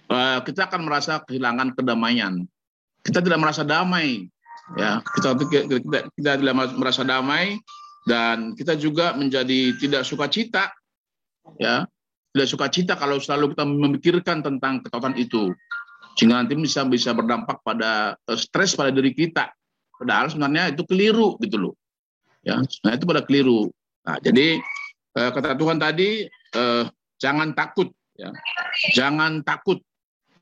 uh, 0.07 0.39
kita 0.39 0.71
akan 0.71 0.87
merasa 0.87 1.19
kehilangan 1.19 1.75
kedamaian. 1.75 2.47
Kita 3.03 3.19
tidak 3.19 3.43
merasa 3.43 3.67
damai, 3.67 4.31
ya. 4.75 5.03
Kita 5.03 5.35
kita, 5.39 5.99
tidak 6.15 6.55
merasa 6.77 7.03
damai 7.03 7.59
dan 8.07 8.55
kita 8.55 8.75
juga 8.75 9.15
menjadi 9.15 9.75
tidak 9.79 10.03
suka 10.07 10.27
cita, 10.27 10.71
ya. 11.59 11.87
Tidak 12.33 12.47
suka 12.49 12.65
cita 12.73 12.97
kalau 12.97 13.21
selalu 13.21 13.53
kita 13.53 13.63
memikirkan 13.63 14.41
tentang 14.41 14.81
ketakutan 14.81 15.13
itu, 15.21 15.53
sehingga 16.17 16.41
nanti 16.41 16.57
bisa 16.57 16.81
bisa 16.81 17.13
berdampak 17.13 17.61
pada 17.61 18.17
uh, 18.17 18.37
stres 18.39 18.73
pada 18.73 18.89
diri 18.89 19.13
kita. 19.13 19.53
Padahal 20.01 20.33
sebenarnya 20.33 20.73
itu 20.73 20.81
keliru 20.89 21.37
gitu 21.37 21.61
loh. 21.61 21.73
Ya, 22.41 22.57
nah 22.57 22.91
itu 22.97 23.05
pada 23.05 23.21
keliru. 23.21 23.69
Nah, 24.03 24.17
jadi 24.17 24.57
uh, 25.13 25.29
kata 25.29 25.55
Tuhan 25.55 25.77
tadi 25.77 26.25
eh, 26.27 26.83
jangan 27.17 27.55
takut 27.55 27.89
ya 28.13 28.29
jangan 28.93 29.41
takut 29.41 29.81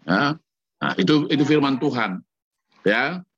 ya 0.03 0.35
nah, 0.81 0.93
itu 0.99 1.29
itu 1.31 1.43
firman 1.45 1.79
Tuhan 1.79 2.19
ya 2.83 3.21
eh, 3.21 3.30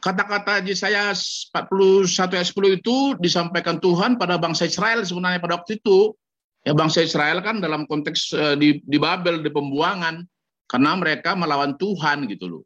kata-kata 0.00 0.64
Yesaya 0.64 1.12
41 1.12 2.08
ayat 2.36 2.48
10 2.48 2.80
itu 2.80 2.96
disampaikan 3.20 3.76
Tuhan 3.78 4.16
pada 4.16 4.40
bangsa 4.40 4.64
Israel 4.64 5.04
sebenarnya 5.04 5.38
pada 5.44 5.60
waktu 5.60 5.78
itu. 5.78 6.16
Ya 6.60 6.76
bangsa 6.76 7.00
Israel 7.00 7.40
kan 7.40 7.64
dalam 7.64 7.88
konteks 7.88 8.36
uh, 8.36 8.52
di, 8.52 8.84
di 8.84 8.98
Babel 9.00 9.40
di 9.40 9.48
pembuangan 9.48 10.20
karena 10.68 10.92
mereka 10.92 11.32
melawan 11.32 11.72
Tuhan 11.80 12.28
gitu 12.28 12.52
loh. 12.52 12.62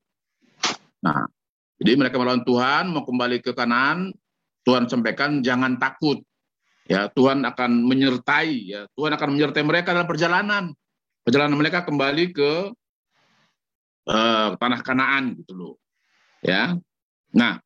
Nah 1.07 1.31
jadi 1.79 1.95
mereka 1.95 2.18
melawan 2.18 2.43
Tuhan 2.43 2.91
mau 2.91 3.07
kembali 3.07 3.39
ke 3.39 3.55
kanan 3.55 4.11
Tuhan 4.66 4.91
sampaikan 4.91 5.45
jangan 5.47 5.79
takut. 5.79 6.18
Ya 6.85 7.09
Tuhan 7.09 7.47
akan 7.47 7.87
menyertai 7.87 8.75
ya 8.75 8.81
Tuhan 8.99 9.14
akan 9.14 9.29
menyertai 9.39 9.62
mereka 9.62 9.95
dalam 9.95 10.11
perjalanan. 10.11 10.64
Perjalanan 11.22 11.57
mereka 11.57 11.87
kembali 11.87 12.35
ke 12.35 12.75
uh, 14.09 14.57
tanah 14.59 14.81
Kanaan 14.83 15.39
gitu 15.39 15.53
loh 15.55 15.75
ya. 16.41 16.77
Nah 17.35 17.61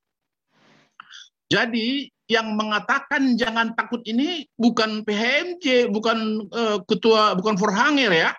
jadi 1.48 2.12
yang 2.28 2.52
mengatakan 2.60 3.40
jangan 3.40 3.72
takut 3.72 4.04
ini 4.04 4.44
bukan 4.60 5.00
PHMJ 5.00 5.88
bukan 5.88 6.44
uh, 6.52 6.78
ketua 6.84 7.32
bukan 7.34 7.56
Forhanger 7.56 8.12
ya. 8.12 8.30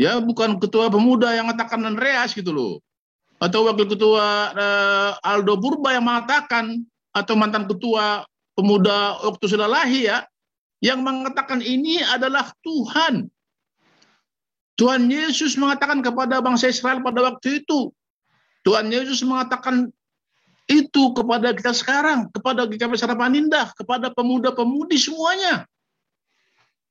Ya 0.00 0.16
bukan 0.22 0.56
ketua 0.56 0.88
pemuda 0.88 1.36
yang 1.36 1.50
mengatakan 1.50 1.84
Andreas 1.84 2.32
gitu 2.32 2.54
loh. 2.54 2.74
Atau 3.42 3.66
wakil 3.66 3.90
ketua 3.90 4.54
uh, 4.54 5.10
Aldo 5.20 5.58
Purba 5.58 5.98
yang 5.98 6.06
mengatakan 6.06 6.80
atau 7.12 7.34
mantan 7.36 7.68
ketua 7.68 8.24
pemuda 8.56 9.20
waktu 9.20 9.44
sudah 9.50 9.68
lahir 9.68 10.08
ya, 10.08 10.18
yang 10.80 11.02
mengatakan 11.04 11.60
ini 11.60 12.00
adalah 12.00 12.54
Tuhan. 12.64 13.28
Tuhan 14.82 15.06
Yesus 15.06 15.54
mengatakan 15.54 16.02
kepada 16.02 16.42
bangsa 16.42 16.66
Israel 16.66 16.98
pada 17.06 17.22
waktu 17.22 17.62
itu. 17.62 17.94
Tuhan 18.66 18.90
Yesus 18.90 19.22
mengatakan 19.22 19.94
itu 20.66 21.14
kepada 21.14 21.54
kita 21.54 21.70
sekarang, 21.70 22.26
kepada 22.34 22.66
GKP 22.66 22.98
Sarapan 22.98 23.46
Indah, 23.46 23.70
kepada 23.78 24.10
pemuda-pemudi 24.10 24.98
semuanya. 24.98 25.70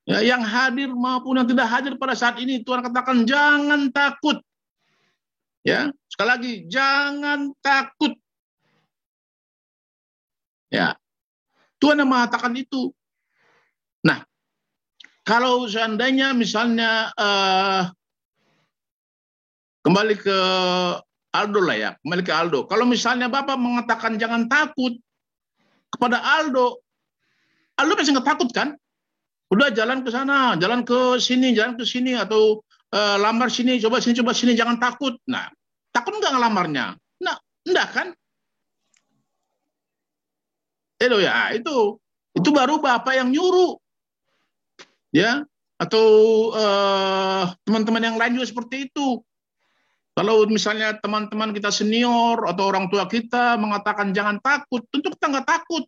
Ya, 0.07 0.23
yang 0.23 0.39
hadir 0.39 0.87
maupun 0.87 1.35
yang 1.35 1.47
tidak 1.51 1.67
hadir 1.67 1.99
pada 1.99 2.15
saat 2.15 2.39
ini, 2.39 2.63
Tuhan 2.63 2.79
katakan 2.79 3.27
jangan 3.27 3.91
takut. 3.91 4.39
Ya, 5.67 5.91
sekali 6.07 6.29
lagi 6.31 6.53
jangan 6.71 7.51
takut. 7.59 8.15
Ya, 10.71 10.95
Tuhan 11.83 11.99
yang 11.99 12.07
mengatakan 12.07 12.55
itu. 12.55 12.95
Kalau 15.21 15.69
seandainya 15.69 16.33
misalnya 16.33 17.13
uh, 17.13 17.85
kembali 19.85 20.15
ke 20.17 20.37
Aldo 21.31 21.59
lah 21.61 21.77
ya, 21.77 21.91
kembali 22.01 22.23
ke 22.25 22.33
Aldo. 22.33 22.65
Kalau 22.65 22.83
misalnya 22.89 23.29
Bapak 23.29 23.55
mengatakan 23.55 24.17
jangan 24.17 24.49
takut 24.49 24.97
kepada 25.93 26.19
Aldo, 26.19 26.81
Aldo 27.77 27.93
pasti 27.97 28.11
nggak 28.13 28.27
takut 28.27 28.49
kan? 28.49 28.73
Udah 29.51 29.67
jalan 29.75 30.01
ke 30.01 30.09
sana, 30.09 30.55
jalan 30.55 30.87
ke 30.87 31.19
sini, 31.19 31.51
jalan 31.51 31.75
ke 31.75 31.83
sini 31.83 32.15
atau 32.15 32.63
uh, 32.95 33.17
lamar 33.19 33.51
sini, 33.51 33.81
coba 33.83 33.99
sini, 33.99 34.15
coba 34.15 34.31
sini, 34.31 34.55
jangan 34.55 34.79
takut. 34.79 35.19
Nah, 35.27 35.51
takut 35.91 36.15
nggak 36.15 36.33
ngelamarnya? 36.33 36.95
Nah, 37.19 37.35
enggak 37.67 37.87
kan? 37.91 38.07
Itu 41.01 41.17
ya, 41.17 41.51
itu 41.57 41.97
itu 42.37 42.49
baru 42.53 42.77
bapak 42.77 43.17
yang 43.17 43.33
nyuruh. 43.33 43.80
Ya, 45.11 45.43
atau 45.75 46.07
eh, 46.55 47.43
teman-teman 47.67 48.03
yang 48.03 48.17
lain 48.21 48.39
juga 48.39 48.47
seperti 48.47 48.87
itu. 48.87 49.19
Kalau 50.11 50.43
misalnya 50.45 50.99
teman-teman 50.99 51.55
kita 51.55 51.71
senior 51.71 52.43
atau 52.43 52.67
orang 52.67 52.91
tua 52.91 53.07
kita 53.07 53.55
mengatakan 53.55 54.11
jangan 54.11 54.43
takut, 54.43 54.83
tentu 54.91 55.07
kita 55.15 55.31
nggak 55.31 55.47
takut. 55.47 55.83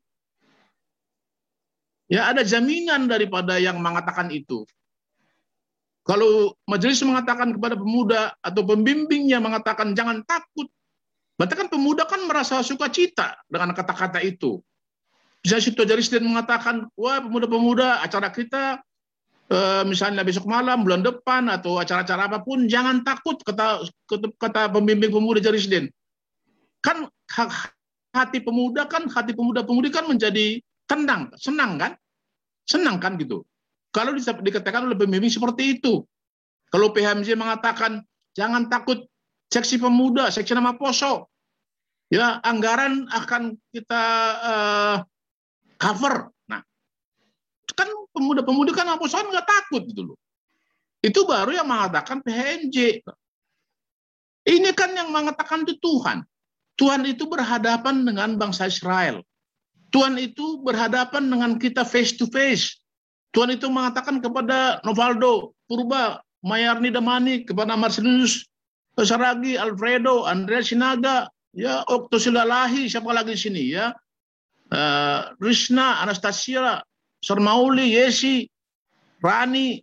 Ya 2.08 2.32
ada 2.32 2.42
jaminan 2.42 3.12
daripada 3.12 3.60
yang 3.60 3.84
mengatakan 3.84 4.32
itu. 4.32 4.64
Kalau 6.04 6.56
majelis 6.68 7.00
mengatakan 7.04 7.56
kepada 7.56 7.80
pemuda 7.80 8.36
atau 8.44 8.62
pembimbingnya 8.68 9.40
mengatakan 9.40 9.96
jangan 9.96 10.20
takut, 10.28 10.68
berarti 11.40 11.56
kan 11.56 11.68
pemuda 11.72 12.04
kan 12.04 12.28
merasa 12.28 12.60
sukacita 12.60 13.40
dengan 13.48 13.72
kata-kata 13.72 14.20
itu. 14.20 14.60
Bisa 15.44 15.60
situ 15.60 15.80
jadi 15.84 16.00
dan 16.00 16.28
mengatakan, 16.28 16.88
wah 16.96 17.20
pemuda-pemuda 17.24 18.04
acara 18.04 18.32
kita 18.32 18.84
misalnya 19.86 20.24
besok 20.26 20.48
malam, 20.50 20.82
bulan 20.88 21.04
depan 21.04 21.52
atau 21.52 21.78
acara-acara 21.78 22.32
apa 22.32 22.40
pun, 22.42 22.66
jangan 22.66 23.04
takut 23.06 23.38
kata 23.44 23.86
kata 24.40 24.72
pembimbing 24.72 25.12
pemuda 25.14 25.44
Jarisden. 25.44 25.92
Kan 26.84 27.08
hati 28.14 28.40
pemuda 28.42 28.86
kan 28.90 29.10
hati 29.10 29.34
pemuda-pemudi 29.34 29.90
kan 29.94 30.06
menjadi 30.10 30.62
tenang, 30.90 31.34
senang 31.38 31.78
kan? 31.78 31.92
Senang 32.66 32.98
kan 32.98 33.20
gitu. 33.20 33.44
Kalau 33.94 34.18
dikatakan 34.18 34.90
oleh 34.90 34.98
pembimbing 34.98 35.30
seperti 35.30 35.78
itu. 35.78 36.02
Kalau 36.74 36.90
PHMJ 36.90 37.38
mengatakan 37.38 38.02
jangan 38.34 38.66
takut 38.66 39.06
seksi 39.54 39.78
pemuda, 39.78 40.34
seksi 40.34 40.58
nama 40.58 40.74
poso, 40.74 41.30
ya 42.10 42.42
anggaran 42.42 43.06
akan 43.14 43.54
kita 43.70 44.04
uh, 44.42 44.98
cover. 45.78 46.33
Kan 47.74 47.90
pemuda-pemudi 48.14 48.72
kan 48.72 48.88
apostolan 48.94 49.30
nggak 49.34 49.48
takut 49.48 49.84
gitu 49.90 50.14
loh. 50.14 50.18
Itu 51.04 51.28
baru 51.28 51.52
yang 51.52 51.68
mengatakan 51.68 52.24
PHNJ. 52.24 53.04
Ini 54.44 54.70
kan 54.76 54.96
yang 54.96 55.12
mengatakan 55.12 55.68
itu 55.68 55.76
Tuhan. 55.80 56.24
Tuhan 56.80 57.06
itu 57.06 57.28
berhadapan 57.28 58.08
dengan 58.08 58.40
bangsa 58.40 58.72
Israel. 58.72 59.22
Tuhan 59.94 60.18
itu 60.18 60.64
berhadapan 60.66 61.30
dengan 61.30 61.52
kita 61.62 61.86
face 61.86 62.18
to 62.18 62.26
face. 62.34 62.82
Tuhan 63.34 63.54
itu 63.54 63.70
mengatakan 63.70 64.22
kepada 64.22 64.82
Novaldo, 64.82 65.54
Purba, 65.70 66.22
Mayarni 66.42 66.90
Damani, 66.90 67.46
kepada 67.46 67.78
Marcelinus 67.78 68.46
Saragi, 68.98 69.58
Alfredo, 69.58 70.26
Andrea 70.26 70.62
Sinaga, 70.62 71.26
ya 71.54 71.82
Oktosila 71.90 72.46
siapa 72.70 73.10
lagi 73.10 73.34
di 73.34 73.40
sini 73.42 73.64
ya, 73.74 73.90
uh, 74.70 75.34
Rishna, 75.42 76.02
Anastasia, 76.06 76.82
Sarmauli, 77.24 77.96
Yesi, 77.96 78.52
Rani, 79.24 79.80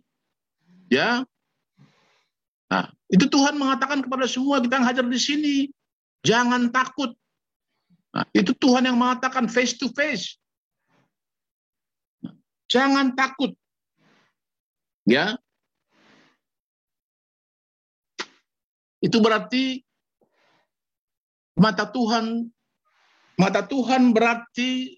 ya, 0.93 1.25
Nah, 2.71 2.87
itu 3.11 3.27
Tuhan 3.27 3.59
mengatakan 3.59 3.99
kepada 3.99 4.23
semua 4.23 4.63
kita 4.63 4.79
yang 4.79 4.87
hadir 4.87 5.03
di 5.11 5.19
sini, 5.19 5.55
jangan 6.23 6.71
takut. 6.71 7.11
Nah, 8.15 8.23
itu 8.31 8.55
Tuhan 8.55 8.87
yang 8.87 8.95
mengatakan 8.95 9.51
face 9.51 9.75
to 9.75 9.91
face. 9.91 10.39
Jangan 12.71 13.11
takut. 13.11 13.51
Ya. 15.03 15.35
Itu 19.03 19.19
berarti 19.19 19.83
mata 21.59 21.83
Tuhan 21.83 22.47
mata 23.35 23.67
Tuhan 23.67 24.15
berarti 24.15 24.95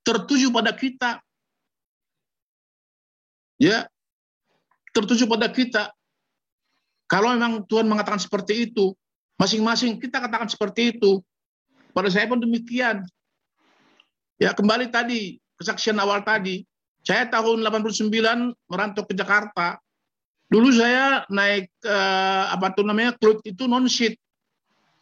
tertuju 0.00 0.48
pada 0.48 0.72
kita. 0.72 1.20
Ya. 3.60 3.84
Tertuju 4.96 5.28
pada 5.28 5.46
kita. 5.52 5.92
Kalau 7.06 7.36
memang 7.36 7.62
Tuhan 7.68 7.84
mengatakan 7.84 8.18
seperti 8.18 8.70
itu, 8.70 8.96
masing-masing 9.36 10.00
kita 10.00 10.18
katakan 10.18 10.48
seperti 10.48 10.96
itu. 10.96 11.20
Pada 11.92 12.08
saya 12.08 12.26
pun 12.26 12.40
demikian. 12.40 13.04
Ya 14.40 14.56
kembali 14.56 14.88
tadi, 14.88 15.36
kesaksian 15.60 16.00
awal 16.00 16.24
tadi. 16.24 16.64
Saya 17.04 17.28
tahun 17.28 17.60
89 17.60 18.08
merantau 18.70 19.04
ke 19.04 19.12
Jakarta. 19.12 19.76
Dulu 20.50 20.72
saya 20.74 21.22
naik 21.30 21.70
eh, 21.84 22.44
apa 22.50 22.74
tuh 22.74 22.82
namanya 22.82 23.14
klut 23.20 23.44
itu 23.46 23.68
non 23.68 23.86
sheet. 23.86 24.18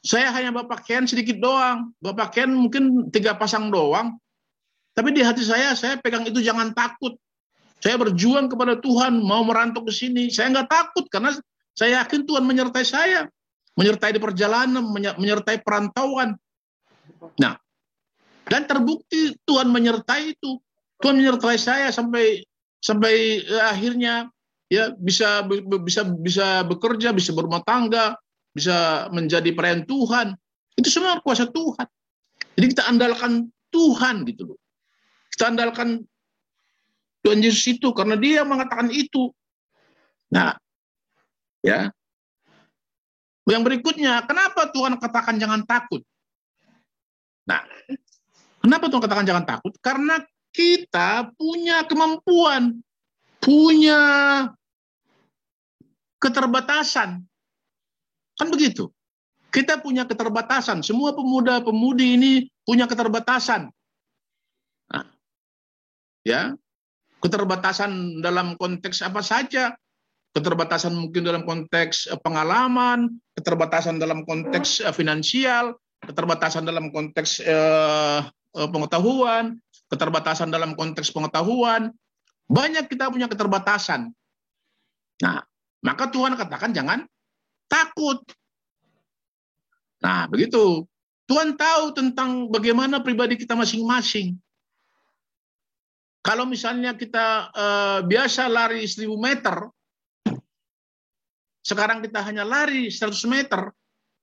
Saya 0.02 0.30
hanya 0.32 0.54
bawa 0.54 0.78
pakaian 0.78 1.04
sedikit 1.04 1.42
doang, 1.42 1.90
bawa 1.98 2.28
pakaian 2.28 2.50
mungkin 2.52 3.10
tiga 3.10 3.34
pasang 3.34 3.68
doang. 3.68 4.16
Tapi 4.94 5.14
di 5.14 5.22
hati 5.22 5.42
saya, 5.46 5.74
saya 5.74 5.98
pegang 5.98 6.26
itu 6.26 6.42
jangan 6.42 6.74
takut. 6.74 7.14
Saya 7.78 7.94
berjuang 7.94 8.50
kepada 8.50 8.78
Tuhan, 8.82 9.22
mau 9.22 9.46
merantau 9.46 9.86
ke 9.86 9.94
sini. 9.94 10.30
Saya 10.34 10.50
nggak 10.50 10.68
takut 10.70 11.06
karena 11.06 11.30
saya 11.78 12.02
yakin 12.02 12.26
Tuhan 12.26 12.42
menyertai 12.42 12.82
saya, 12.82 13.30
menyertai 13.78 14.18
di 14.18 14.20
perjalanan, 14.20 14.82
menyertai 14.90 15.62
perantauan. 15.62 16.34
Nah, 17.38 17.54
dan 18.50 18.66
terbukti 18.66 19.38
Tuhan 19.46 19.70
menyertai 19.70 20.34
itu. 20.34 20.58
Tuhan 20.98 21.22
menyertai 21.22 21.54
saya 21.54 21.94
sampai 21.94 22.42
sampai 22.82 23.46
eh, 23.46 23.64
akhirnya 23.70 24.26
ya 24.66 24.90
bisa 24.98 25.46
bisa 25.86 26.02
bisa 26.02 26.66
bekerja, 26.66 27.14
bisa 27.14 27.30
berumah 27.30 27.62
tangga, 27.62 28.18
bisa 28.50 29.06
menjadi 29.14 29.54
pelayan 29.54 29.86
Tuhan. 29.86 30.34
Itu 30.74 30.90
semua 30.90 31.22
kuasa 31.22 31.46
Tuhan. 31.46 31.86
Jadi 32.58 32.66
kita 32.74 32.90
andalkan 32.90 33.46
Tuhan 33.70 34.26
gitu 34.26 34.50
loh. 34.54 34.58
Kita 35.30 35.54
andalkan 35.54 36.02
Tuhan 37.28 37.44
Yesus 37.44 37.76
itu 37.76 37.92
karena 37.92 38.16
dia 38.16 38.40
mengatakan 38.48 38.88
itu. 38.88 39.28
Nah, 40.32 40.56
Ya. 41.62 41.90
Yang 43.48 43.62
berikutnya, 43.64 44.28
kenapa 44.28 44.68
Tuhan 44.68 45.00
katakan 45.00 45.40
jangan 45.40 45.64
takut? 45.64 46.04
Nah, 47.48 47.64
kenapa 48.60 48.92
Tuhan 48.92 49.02
katakan 49.08 49.24
jangan 49.24 49.44
takut? 49.48 49.72
Karena 49.80 50.20
kita 50.52 51.32
punya 51.32 51.80
kemampuan, 51.88 52.76
punya 53.40 54.00
keterbatasan. 56.20 57.24
Kan 58.36 58.48
begitu. 58.52 58.92
Kita 59.48 59.80
punya 59.80 60.04
keterbatasan. 60.04 60.84
Semua 60.84 61.16
pemuda-pemudi 61.16 62.20
ini 62.20 62.32
punya 62.68 62.84
keterbatasan. 62.84 63.72
Nah, 64.92 65.08
ya, 66.20 66.52
keterbatasan 67.18 68.22
dalam 68.22 68.54
konteks 68.54 69.02
apa 69.02 69.20
saja 69.22 69.74
keterbatasan 70.36 70.94
mungkin 70.94 71.24
dalam 71.24 71.42
konteks 71.42 72.12
eh, 72.12 72.20
pengalaman, 72.20 73.18
keterbatasan 73.34 73.98
dalam 73.98 74.22
konteks 74.22 74.84
eh, 74.84 74.94
finansial, 74.94 75.74
keterbatasan 76.04 76.62
dalam 76.62 76.94
konteks 76.94 77.42
eh, 77.42 78.20
pengetahuan, 78.54 79.58
keterbatasan 79.88 80.54
dalam 80.54 80.78
konteks 80.78 81.10
pengetahuan. 81.10 81.90
Banyak 82.48 82.88
kita 82.88 83.12
punya 83.12 83.28
keterbatasan. 83.28 84.08
Nah, 85.20 85.44
maka 85.84 86.08
Tuhan 86.08 86.32
katakan 86.32 86.72
jangan 86.72 87.04
takut. 87.68 88.24
Nah, 90.00 90.24
begitu. 90.32 90.88
Tuhan 91.28 91.60
tahu 91.60 91.92
tentang 91.92 92.48
bagaimana 92.48 93.04
pribadi 93.04 93.36
kita 93.36 93.52
masing-masing. 93.52 94.40
Kalau 96.28 96.44
misalnya 96.44 96.92
kita 96.92 97.48
uh, 97.56 97.98
biasa 98.04 98.52
lari 98.52 98.84
1000 98.84 99.08
meter, 99.16 99.64
sekarang 101.64 102.04
kita 102.04 102.20
hanya 102.20 102.44
lari 102.44 102.92
100 102.92 103.16
meter, 103.32 103.72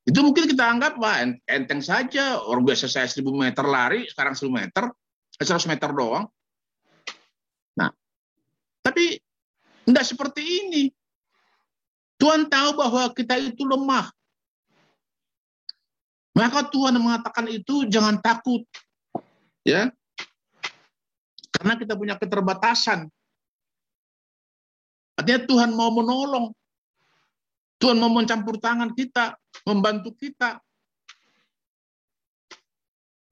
itu 0.06 0.22
mungkin 0.22 0.46
kita 0.46 0.70
anggap 0.70 1.02
wah 1.02 1.26
enteng 1.50 1.82
saja. 1.82 2.38
Orang 2.46 2.62
biasa 2.62 2.86
saya 2.86 3.10
1000 3.10 3.26
meter 3.34 3.66
lari 3.66 4.06
sekarang 4.06 4.38
1000 4.38 4.54
meter 4.54 4.94
100 5.34 5.50
eh, 5.50 5.70
meter 5.74 5.90
doang. 5.98 6.30
Nah 7.74 7.90
tapi 8.86 9.18
tidak 9.90 10.06
seperti 10.06 10.42
ini. 10.46 10.84
Tuhan 12.22 12.46
tahu 12.54 12.86
bahwa 12.86 13.10
kita 13.18 13.34
itu 13.42 13.66
lemah. 13.66 14.14
Maka 16.38 16.70
Tuhan 16.70 17.02
mengatakan 17.02 17.50
itu 17.50 17.90
jangan 17.90 18.22
takut. 18.22 18.62
Ya 19.66 19.90
karena 21.66 21.82
kita 21.82 21.98
punya 21.98 22.14
keterbatasan 22.22 23.10
artinya 25.18 25.42
Tuhan 25.50 25.74
mau 25.74 25.90
menolong 25.90 26.54
Tuhan 27.80 28.00
mau 28.00 28.08
mencampur 28.08 28.56
tangan 28.58 28.96
kita, 28.96 29.36
membantu 29.68 30.16
kita. 30.16 30.64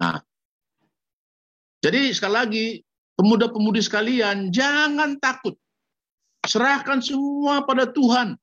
Nah, 0.04 0.20
jadi 1.80 2.12
sekali 2.12 2.34
lagi, 2.36 2.66
pemuda-pemudi 3.16 3.80
sekalian, 3.80 4.52
jangan 4.52 5.16
takut. 5.24 5.56
Serahkan 6.44 7.00
semua 7.00 7.64
pada 7.64 7.88
Tuhan. 7.88 8.36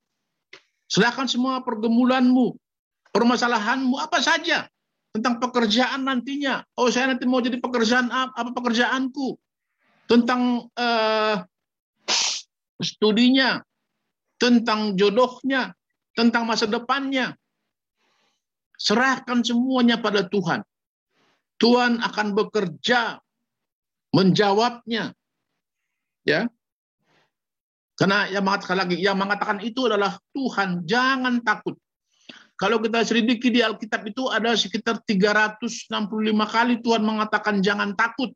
Serahkan 0.89 1.29
semua 1.29 1.61
pergumulanmu, 1.61 2.57
permasalahanmu, 3.13 3.95
apa 4.01 4.19
saja 4.19 4.65
tentang 5.13 5.37
pekerjaan 5.37 6.01
nantinya. 6.01 6.65
Oh, 6.75 6.89
saya 6.89 7.13
nanti 7.13 7.29
mau 7.29 7.39
jadi 7.39 7.61
pekerjaan 7.61 8.09
apa 8.09 8.49
pekerjaanku? 8.57 9.37
Tentang 10.11 10.67
uh, 10.75 11.35
studinya, 12.83 13.63
tentang 14.35 14.99
jodohnya, 14.99 15.71
tentang 16.11 16.43
masa 16.43 16.67
depannya. 16.67 17.31
Serahkan 18.75 19.39
semuanya 19.45 20.01
pada 20.03 20.27
Tuhan. 20.27 20.65
Tuhan 21.61 22.01
akan 22.03 22.27
bekerja 22.35 23.21
menjawabnya. 24.11 25.15
Ya. 26.27 26.49
Karena 27.95 28.25
yang 28.33 28.41
mengatakan 28.41 28.77
lagi, 28.81 28.97
yang 28.97 29.13
mengatakan 29.13 29.61
itu 29.61 29.85
adalah 29.85 30.17
Tuhan, 30.33 30.89
jangan 30.89 31.37
takut. 31.45 31.77
Kalau 32.57 32.81
kita 32.81 33.05
selidiki 33.05 33.53
di 33.53 33.61
Alkitab 33.61 34.05
itu 34.09 34.25
ada 34.29 34.57
sekitar 34.57 35.01
365 35.05 35.89
kali 36.45 36.81
Tuhan 36.81 37.01
mengatakan 37.05 37.61
jangan 37.61 37.93
takut. 37.93 38.33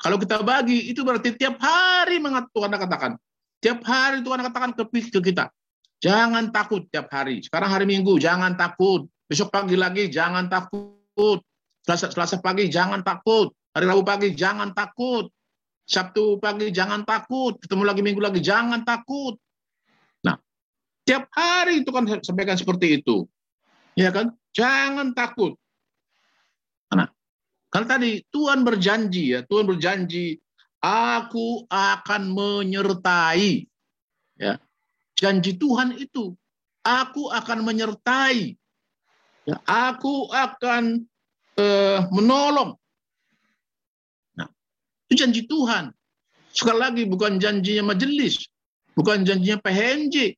Kalau 0.00 0.16
kita 0.16 0.40
bagi 0.40 0.88
itu 0.88 1.04
berarti 1.04 1.36
tiap 1.36 1.60
hari 1.60 2.16
Tuhan 2.24 2.72
katakan. 2.72 3.20
Tiap 3.60 3.84
hari 3.84 4.24
Tuhan 4.24 4.40
katakan 4.40 4.72
ke 4.72 5.20
kita. 5.20 5.52
Jangan 6.00 6.48
takut 6.48 6.88
tiap 6.88 7.12
hari. 7.12 7.44
Sekarang 7.44 7.68
hari 7.68 7.84
Minggu, 7.84 8.16
jangan 8.16 8.56
takut. 8.56 9.04
Besok 9.28 9.52
pagi 9.52 9.76
lagi, 9.76 10.08
jangan 10.08 10.48
takut. 10.48 11.44
Selasa, 11.84 12.08
Selasa 12.08 12.40
pagi, 12.40 12.72
jangan 12.72 13.04
takut. 13.04 13.52
Hari 13.76 13.84
Rabu 13.84 14.00
pagi, 14.00 14.32
jangan 14.32 14.72
takut. 14.72 15.28
Sabtu 15.84 16.40
pagi, 16.40 16.72
jangan 16.72 17.04
takut. 17.04 17.60
Ketemu 17.60 17.82
lagi 17.84 18.00
Minggu 18.00 18.24
lagi, 18.24 18.40
jangan 18.40 18.80
takut. 18.80 19.36
Nah, 20.24 20.40
tiap 21.04 21.28
hari 21.36 21.84
itu 21.84 21.92
kan 21.92 22.08
sampaikan 22.24 22.56
seperti 22.56 23.04
itu. 23.04 23.28
Ya 23.92 24.08
kan? 24.08 24.32
Jangan 24.56 25.12
takut. 25.12 25.60
Nah, 26.96 27.12
kan 27.70 27.86
tadi 27.86 28.26
Tuhan 28.34 28.66
berjanji 28.66 29.38
ya, 29.38 29.40
Tuhan 29.46 29.64
berjanji, 29.70 30.42
aku 30.82 31.64
akan 31.70 32.22
menyertai. 32.34 33.64
Ya, 34.34 34.58
janji 35.14 35.54
Tuhan 35.54 35.94
itu. 35.94 36.34
Aku 36.82 37.30
akan 37.30 37.62
menyertai. 37.62 38.56
Ya, 39.46 39.56
aku 39.68 40.28
akan 40.32 41.04
uh, 41.60 42.00
menolong. 42.10 42.74
Nah, 44.34 44.48
itu 45.06 45.22
janji 45.22 45.46
Tuhan. 45.46 45.94
Sekali 46.50 46.78
lagi 46.82 47.02
bukan 47.06 47.38
janjinya 47.38 47.94
majelis, 47.94 48.50
bukan 48.98 49.22
janjinya 49.22 49.62
PHNJ, 49.62 50.34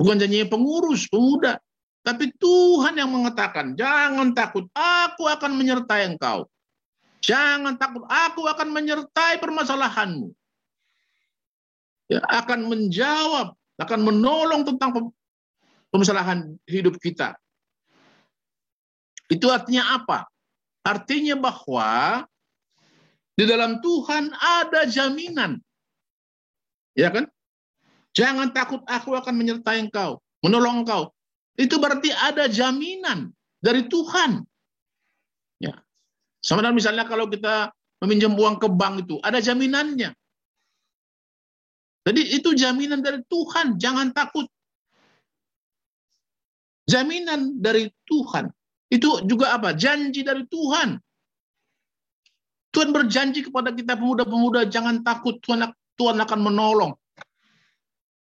bukan 0.00 0.16
janjinya 0.16 0.48
pengurus, 0.48 1.04
pemuda. 1.12 1.60
Tapi 2.06 2.30
Tuhan 2.38 2.94
yang 2.94 3.10
mengatakan, 3.10 3.74
jangan 3.74 4.30
takut, 4.30 4.70
aku 4.70 5.26
akan 5.26 5.58
menyertai 5.58 6.14
engkau. 6.14 6.46
Jangan 7.18 7.74
takut, 7.74 8.06
aku 8.06 8.46
akan 8.46 8.70
menyertai 8.70 9.42
permasalahanmu. 9.42 10.30
Ya, 12.06 12.22
akan 12.30 12.70
menjawab 12.70 13.58
akan 13.76 14.00
menolong 14.06 14.62
tentang 14.62 15.12
permasalahan 15.90 16.56
hidup 16.64 16.96
kita. 17.02 17.36
Itu 19.26 19.50
artinya 19.50 19.98
apa? 20.00 20.30
Artinya 20.86 21.34
bahwa 21.34 22.22
di 23.34 23.44
dalam 23.44 23.82
Tuhan 23.82 24.30
ada 24.32 24.86
jaminan. 24.86 25.58
Ya 26.96 27.10
kan? 27.10 27.28
Jangan 28.16 28.54
takut 28.54 28.80
aku 28.86 29.12
akan 29.12 29.34
menyertai 29.36 29.82
engkau, 29.82 30.22
menolong 30.40 30.86
engkau. 30.86 31.12
Itu 31.56 31.80
berarti 31.80 32.12
ada 32.12 32.46
jaminan 32.52 33.32
dari 33.64 33.88
Tuhan. 33.88 34.44
Ya. 35.60 35.72
Sama 36.44 36.60
dengan 36.60 36.76
misalnya 36.76 37.08
kalau 37.08 37.26
kita 37.26 37.72
meminjam 38.04 38.36
uang 38.36 38.60
ke 38.60 38.68
bank 38.68 39.08
itu, 39.08 39.16
ada 39.24 39.40
jaminannya. 39.40 40.12
Jadi 42.06 42.22
itu 42.38 42.54
jaminan 42.54 43.02
dari 43.02 43.18
Tuhan, 43.26 43.80
jangan 43.80 44.14
takut. 44.14 44.46
Jaminan 46.86 47.58
dari 47.58 47.90
Tuhan. 48.06 48.46
Itu 48.86 49.26
juga 49.26 49.58
apa? 49.58 49.74
Janji 49.74 50.22
dari 50.22 50.46
Tuhan. 50.46 51.02
Tuhan 52.70 52.92
berjanji 52.92 53.42
kepada 53.42 53.72
kita 53.72 53.96
pemuda-pemuda, 53.98 54.68
jangan 54.68 55.02
takut, 55.02 55.40
Tuhan, 55.42 55.66
Tuhan 55.96 56.16
akan 56.20 56.40
menolong. 56.44 56.92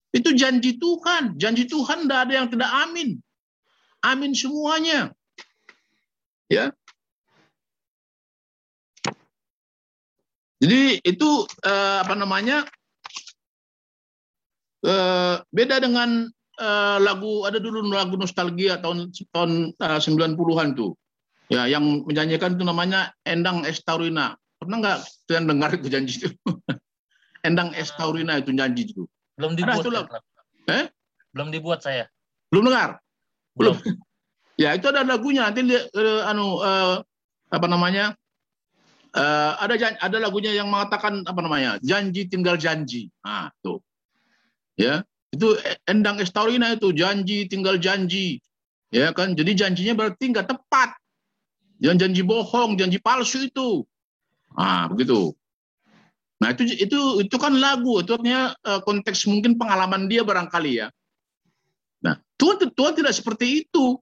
Itu 0.09 0.33
janji 0.33 0.81
Tuhan. 0.81 1.37
Janji 1.37 1.69
Tuhan 1.69 2.05
tidak 2.05 2.19
ada 2.25 2.33
yang 2.33 2.47
tidak 2.49 2.71
amin. 2.73 3.21
Amin 4.01 4.31
semuanya. 4.33 5.13
Ya. 6.49 6.73
Jadi 10.59 10.99
itu 11.05 11.29
eh, 11.63 11.97
apa 12.03 12.17
namanya? 12.17 12.65
Eh, 14.83 15.35
beda 15.53 15.77
dengan 15.83 16.25
eh, 16.59 16.97
lagu 16.99 17.45
ada 17.45 17.61
dulu 17.61 17.85
lagu 17.93 18.17
nostalgia 18.17 18.81
tahun 18.81 19.13
tahun 19.31 19.77
eh, 19.77 19.99
90-an 20.01 20.75
tuh. 20.75 20.97
Ya, 21.49 21.65
yang 21.65 22.05
menyanyikan 22.05 22.57
itu 22.57 22.65
namanya 22.65 23.13
Endang 23.25 23.65
Estaurina. 23.65 24.37
Pernah 24.61 24.77
nggak 24.85 24.97
kalian 25.25 25.45
dengar 25.49 25.69
itu 25.73 25.87
janji 25.89 26.13
itu? 26.21 26.29
Endang 27.47 27.73
Estaurina 27.73 28.37
itu 28.37 28.53
janji 28.53 28.89
itu. 28.89 29.09
Belum 29.39 29.55
Ada 29.55 29.59
dibuat. 29.63 29.79
itu 29.79 29.89
ya. 29.95 30.03
Eh? 30.67 30.85
Belum 31.31 31.47
dibuat 31.47 31.79
saya. 31.79 32.05
Belum 32.51 32.67
dengar? 32.67 32.99
Belum. 33.55 33.79
Ya, 34.59 34.75
itu 34.75 34.91
ada 34.91 35.07
lagunya. 35.07 35.47
Nanti 35.47 35.63
lihat, 35.63 35.87
eh, 35.95 36.21
anu 36.27 36.59
eh, 36.59 36.99
apa 37.47 37.67
namanya? 37.71 38.11
Eh, 39.15 39.51
ada 39.55 39.95
ada 40.03 40.17
lagunya 40.19 40.51
yang 40.51 40.67
mengatakan 40.67 41.23
apa 41.23 41.39
namanya? 41.39 41.79
Janji 41.79 42.27
tinggal 42.27 42.59
janji. 42.59 43.07
Nah, 43.23 43.55
tuh. 43.63 43.79
Ya, 44.75 45.07
itu 45.31 45.55
Endang 45.87 46.19
Estaurina 46.19 46.75
itu 46.75 46.91
janji 46.91 47.47
tinggal 47.47 47.79
janji. 47.79 48.43
Ya 48.91 49.15
kan? 49.15 49.31
Jadi 49.31 49.55
janjinya 49.55 49.95
berarti 49.95 50.27
nggak 50.27 50.51
tepat. 50.51 50.99
Jangan 51.79 51.95
janji 51.95 52.21
bohong, 52.27 52.75
janji 52.75 52.99
palsu 52.99 53.47
itu. 53.47 53.87
Ah, 54.59 54.91
begitu. 54.91 55.38
Nah, 56.39 56.55
itu 56.55 56.63
itu 56.71 56.99
itu 57.19 57.35
kan 57.35 57.51
lagu, 57.59 57.99
itu 57.99 58.15
artinya 58.15 58.55
eh, 58.55 58.79
konteks 58.87 59.27
mungkin 59.27 59.59
pengalaman 59.59 60.07
dia 60.07 60.23
barangkali 60.23 60.71
ya. 60.79 60.87
Nah, 61.99 62.15
Tuhan 62.39 62.71
Tuhan 62.71 62.93
tidak 62.95 63.11
seperti 63.11 63.67
itu. 63.67 63.99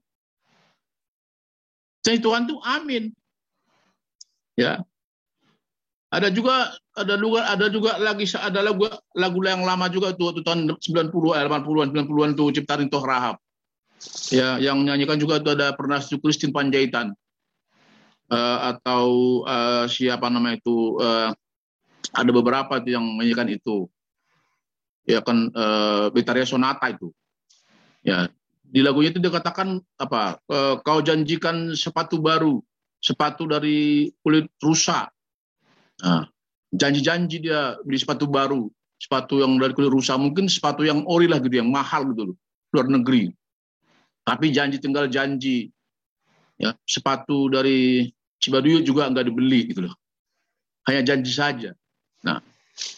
Jadi 2.06 2.22
Tuhan 2.22 2.46
tuh 2.46 2.62
amin. 2.62 3.10
Ya. 4.54 4.86
Ada 6.08 6.32
juga 6.32 6.72
ada 6.96 7.20
juga 7.20 7.42
ada 7.52 7.68
juga 7.68 7.92
lagi 8.00 8.24
ada 8.32 8.64
lagu 8.64 8.88
lagu 9.12 9.40
yang 9.44 9.68
lama 9.68 9.92
juga 9.92 10.16
tuh, 10.16 10.40
tuh 10.40 10.44
tahun 10.46 10.72
90 10.80 11.36
eh, 11.36 11.44
80-an 11.44 11.92
90-an 11.92 12.32
tuh 12.38 12.48
ciptaan 12.54 12.88
Toh 12.88 13.04
Rahab. 13.04 13.36
Ya, 14.30 14.62
yang 14.62 14.86
nyanyikan 14.86 15.18
juga 15.18 15.42
tuh 15.42 15.58
ada 15.58 15.74
pernah 15.74 16.00
Su 16.00 16.22
Christine 16.22 16.54
Panjaitan. 16.54 17.12
Eh, 18.28 18.60
atau 18.72 19.42
eh, 19.44 19.86
siapa 19.92 20.32
nama 20.32 20.56
itu 20.56 20.96
eh, 21.02 21.32
ada 22.14 22.32
beberapa 22.32 22.80
tuh 22.80 22.92
yang 22.96 23.04
menyanyikan 23.04 23.50
itu. 23.52 23.88
Ya 25.08 25.24
kan 25.24 25.52
eh, 25.52 26.06
Betaria 26.12 26.44
Sonata 26.44 26.92
itu. 26.92 27.12
Ya, 28.04 28.28
di 28.68 28.84
lagunya 28.84 29.16
itu 29.16 29.24
dikatakan 29.24 29.80
apa? 30.00 30.40
eh, 30.52 30.76
kau 30.84 31.00
janjikan 31.00 31.76
sepatu 31.76 32.20
baru, 32.20 32.60
sepatu 33.00 33.48
dari 33.48 34.12
kulit 34.24 34.52
rusa. 34.60 35.08
Nah, 36.04 36.28
janji-janji 36.76 37.42
dia 37.42 37.80
beli 37.82 37.98
sepatu 37.98 38.28
baru, 38.28 38.68
sepatu 39.00 39.40
yang 39.40 39.56
dari 39.58 39.72
kulit 39.72 39.92
rusa, 39.92 40.20
mungkin 40.20 40.52
sepatu 40.52 40.84
yang 40.84 41.08
ori 41.08 41.26
lah 41.32 41.40
gitu, 41.40 41.60
yang 41.64 41.72
mahal 41.72 42.12
gitu 42.12 42.36
luar 42.76 42.88
negeri. 42.92 43.32
Tapi 44.28 44.52
janji 44.52 44.78
tinggal 44.84 45.08
janji. 45.08 45.72
Ya, 46.58 46.74
sepatu 46.84 47.48
dari 47.54 48.10
Cibaduyut 48.42 48.82
juga 48.82 49.08
nggak 49.08 49.30
dibeli 49.30 49.72
gitu 49.72 49.88
loh. 49.88 49.96
Hanya 50.90 51.06
janji 51.06 51.32
saja. 51.32 51.72
Nah, 52.28 52.44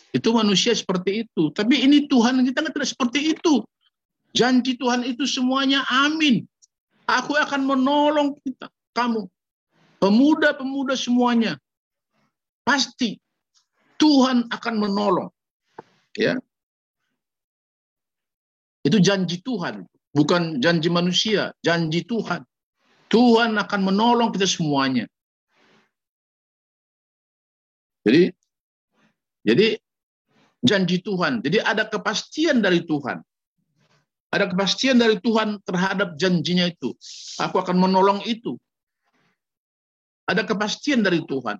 itu 0.09 0.29
manusia 0.33 0.73
seperti 0.73 1.29
itu. 1.29 1.53
Tapi 1.53 1.85
ini 1.85 2.09
Tuhan 2.09 2.41
kita 2.41 2.65
tidak 2.73 2.89
seperti 2.89 3.37
itu. 3.37 3.61
Janji 4.33 4.73
Tuhan 4.73 5.05
itu 5.05 5.29
semuanya 5.29 5.85
amin. 5.85 6.41
Aku 7.05 7.37
akan 7.37 7.65
menolong 7.65 8.37
kita, 8.41 8.69
kamu. 8.97 9.29
Pemuda-pemuda 10.01 10.97
semuanya. 10.97 11.57
Pasti 12.65 13.17
Tuhan 14.01 14.49
akan 14.49 14.75
menolong. 14.77 15.29
Ya. 16.17 16.37
Itu 18.85 18.97
janji 19.03 19.43
Tuhan, 19.43 19.83
bukan 20.15 20.63
janji 20.63 20.87
manusia, 20.87 21.51
janji 21.59 22.05
Tuhan. 22.07 22.41
Tuhan 23.09 23.57
akan 23.57 23.81
menolong 23.89 24.29
kita 24.31 24.45
semuanya. 24.45 25.09
Jadi 28.07 28.31
jadi 29.43 29.79
janji 30.63 30.99
Tuhan. 30.99 31.39
Jadi 31.43 31.57
ada 31.63 31.87
kepastian 31.87 32.59
dari 32.59 32.83
Tuhan. 32.83 33.23
Ada 34.29 34.45
kepastian 34.53 35.01
dari 35.01 35.17
Tuhan 35.17 35.57
terhadap 35.65 36.13
janjinya 36.19 36.69
itu. 36.69 36.93
Aku 37.41 37.57
akan 37.57 37.81
menolong 37.81 38.21
itu. 38.29 38.59
Ada 40.29 40.45
kepastian 40.45 41.01
dari 41.01 41.25
Tuhan. 41.25 41.57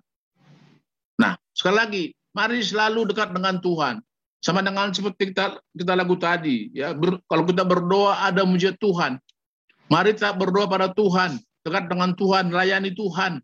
Nah, 1.18 1.34
sekali 1.50 1.76
lagi, 1.76 2.04
mari 2.30 2.62
selalu 2.62 3.10
dekat 3.10 3.34
dengan 3.34 3.58
Tuhan. 3.58 3.98
Sama 4.40 4.64
dengan 4.64 4.88
seperti 4.94 5.34
kita 5.34 5.58
kita 5.74 5.92
lagu 5.98 6.14
tadi, 6.16 6.70
ya. 6.70 6.94
Ber, 6.94 7.18
kalau 7.26 7.44
kita 7.44 7.66
berdoa 7.66 8.22
ada 8.24 8.46
mujizat 8.46 8.78
Tuhan. 8.78 9.18
Mari 9.90 10.14
kita 10.14 10.32
berdoa 10.38 10.70
pada 10.70 10.94
Tuhan, 10.94 11.42
dekat 11.66 11.90
dengan 11.90 12.14
Tuhan, 12.14 12.54
layani 12.54 12.94
Tuhan. 12.94 13.42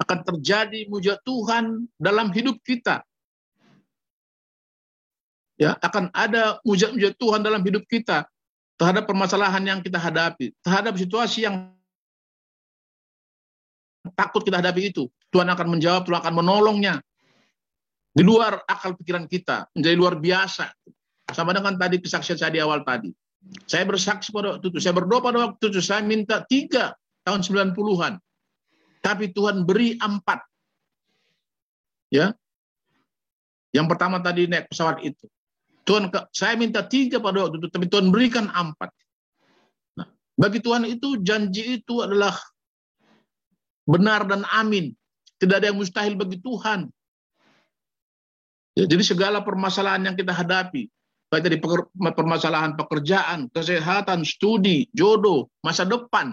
Akan 0.00 0.26
terjadi 0.26 0.90
mujizat 0.90 1.22
Tuhan 1.22 1.86
dalam 1.98 2.34
hidup 2.34 2.58
kita. 2.66 3.06
Ya, 5.54 5.78
akan 5.78 6.10
ada 6.10 6.58
mujizat-mujizat 6.66 7.14
Tuhan 7.14 7.40
dalam 7.46 7.62
hidup 7.62 7.86
kita 7.86 8.26
terhadap 8.74 9.06
permasalahan 9.06 9.62
yang 9.62 9.78
kita 9.80 10.02
hadapi, 10.02 10.50
terhadap 10.66 10.98
situasi 10.98 11.46
yang 11.46 11.70
takut 14.18 14.42
kita 14.42 14.58
hadapi 14.58 14.90
itu. 14.90 15.06
Tuhan 15.30 15.46
akan 15.46 15.66
menjawab, 15.78 16.04
Tuhan 16.04 16.20
akan 16.20 16.34
menolongnya. 16.34 16.98
Di 18.14 18.22
luar 18.22 18.62
akal 18.66 18.94
pikiran 18.94 19.26
kita, 19.26 19.66
menjadi 19.74 19.96
luar 19.98 20.14
biasa. 20.18 20.70
Sama 21.34 21.50
dengan 21.56 21.74
tadi 21.74 21.98
kesaksian 21.98 22.38
saya 22.38 22.52
di 22.54 22.60
awal 22.62 22.86
tadi. 22.86 23.10
Saya 23.66 23.82
bersaksi 23.88 24.30
pada 24.30 24.56
waktu 24.56 24.70
itu, 24.70 24.78
saya 24.78 24.94
berdoa 24.94 25.20
pada 25.24 25.38
waktu 25.50 25.64
itu, 25.72 25.80
saya 25.82 26.04
minta 26.04 26.46
tiga 26.46 26.94
tahun 27.26 27.42
90-an. 27.42 28.14
Tapi 29.04 29.36
Tuhan 29.36 29.68
beri 29.68 30.00
empat. 30.00 30.40
Ya. 32.08 32.32
Yang 33.76 33.86
pertama 33.92 34.24
tadi 34.24 34.48
naik 34.48 34.72
pesawat 34.72 35.04
itu. 35.04 35.28
Tuhan, 35.84 36.08
saya 36.32 36.56
minta 36.56 36.80
tiga 36.80 37.20
pada 37.20 37.44
waktu 37.44 37.60
itu, 37.60 37.68
tapi 37.68 37.84
Tuhan 37.92 38.08
berikan 38.08 38.48
empat. 38.48 38.88
Nah, 40.00 40.08
bagi 40.40 40.64
Tuhan 40.64 40.88
itu 40.88 41.20
janji 41.20 41.84
itu 41.84 42.00
adalah 42.00 42.32
benar 43.84 44.24
dan 44.24 44.48
amin. 44.48 44.96
Tidak 45.36 45.60
ada 45.60 45.68
yang 45.68 45.76
mustahil 45.76 46.16
bagi 46.16 46.40
Tuhan. 46.40 46.88
Ya, 48.80 48.88
jadi 48.88 49.04
segala 49.04 49.44
permasalahan 49.44 50.08
yang 50.08 50.16
kita 50.16 50.32
hadapi, 50.32 50.88
baik 51.28 51.44
dari 51.44 51.58
permasalahan 52.00 52.72
pekerjaan, 52.80 53.52
kesehatan, 53.52 54.24
studi, 54.24 54.88
jodoh, 54.96 55.52
masa 55.60 55.84
depan, 55.84 56.32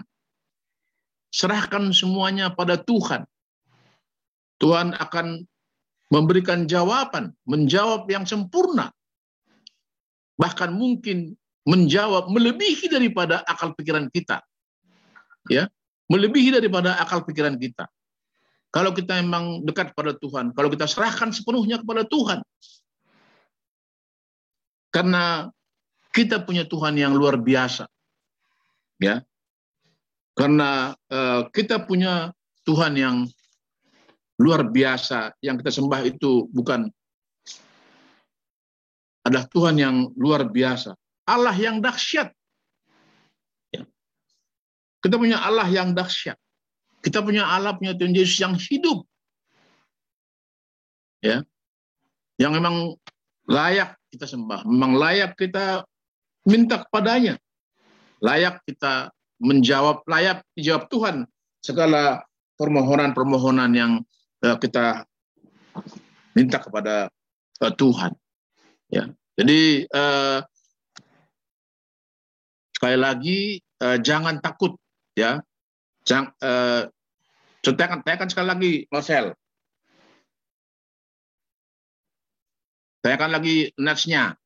serahkan 1.32 1.90
semuanya 1.96 2.52
pada 2.52 2.76
Tuhan. 2.76 3.24
Tuhan 4.60 4.94
akan 4.94 5.42
memberikan 6.12 6.68
jawaban, 6.68 7.32
menjawab 7.48 8.06
yang 8.06 8.28
sempurna. 8.28 8.92
Bahkan 10.36 10.70
mungkin 10.70 11.34
menjawab 11.64 12.28
melebihi 12.28 12.92
daripada 12.92 13.40
akal 13.48 13.72
pikiran 13.74 14.06
kita. 14.12 14.44
Ya, 15.50 15.66
melebihi 16.06 16.54
daripada 16.54 16.94
akal 17.00 17.26
pikiran 17.26 17.58
kita. 17.58 17.90
Kalau 18.72 18.94
kita 18.94 19.18
memang 19.18 19.66
dekat 19.66 19.92
pada 19.96 20.14
Tuhan, 20.14 20.54
kalau 20.54 20.68
kita 20.70 20.86
serahkan 20.86 21.34
sepenuhnya 21.34 21.82
kepada 21.82 22.06
Tuhan. 22.06 22.40
Karena 24.92 25.48
kita 26.12 26.44
punya 26.44 26.68
Tuhan 26.68 27.00
yang 27.00 27.16
luar 27.16 27.40
biasa. 27.40 27.88
Ya. 29.00 29.24
Karena 30.32 30.96
uh, 31.12 31.48
kita 31.52 31.84
punya 31.84 32.32
Tuhan 32.64 32.96
yang 32.96 33.16
luar 34.40 34.66
biasa 34.66 35.36
yang 35.44 35.60
kita 35.60 35.70
sembah 35.70 36.00
itu 36.08 36.48
bukan 36.50 36.88
adalah 39.22 39.46
Tuhan 39.46 39.78
yang 39.78 39.96
luar 40.18 40.50
biasa. 40.50 40.98
Allah 41.30 41.54
yang 41.54 41.78
dahsyat. 41.78 42.34
Ya. 43.70 43.86
Kita 44.98 45.14
punya 45.14 45.38
Allah 45.38 45.70
yang 45.70 45.94
dahsyat. 45.94 46.34
Kita 47.02 47.22
punya 47.22 47.46
Allah 47.46 47.78
punya 47.78 47.94
Tuhan 47.94 48.14
Yesus 48.14 48.42
yang 48.42 48.58
hidup. 48.58 49.06
Ya. 51.22 51.46
Yang 52.34 52.52
memang 52.58 52.74
layak 53.46 53.94
kita 54.10 54.26
sembah, 54.26 54.66
memang 54.66 54.98
layak 54.98 55.38
kita 55.38 55.86
minta 56.42 56.82
kepadanya. 56.82 57.38
Layak 58.18 58.62
kita 58.66 59.10
menjawab, 59.42 60.06
layak 60.06 60.46
dijawab 60.54 60.86
Tuhan 60.86 61.26
segala 61.58 62.22
permohonan-permohonan 62.56 63.70
yang 63.74 63.92
uh, 64.46 64.56
kita 64.56 65.02
minta 66.38 66.62
kepada 66.62 67.10
uh, 67.58 67.72
Tuhan. 67.74 68.14
Ya, 68.92 69.10
jadi 69.34 69.88
uh, 69.90 70.46
sekali 72.76 72.98
lagi 73.00 73.38
uh, 73.82 73.98
jangan 73.98 74.38
takut, 74.38 74.78
ya. 75.18 75.42
Jangan, 76.02 76.34
uh, 76.42 76.82
tekan 77.62 78.28
sekali 78.30 78.46
lagi, 78.46 78.72
Marcel. 78.90 79.34
Tekan 83.02 83.30
lagi 83.30 83.70
netsnya. 83.78 84.38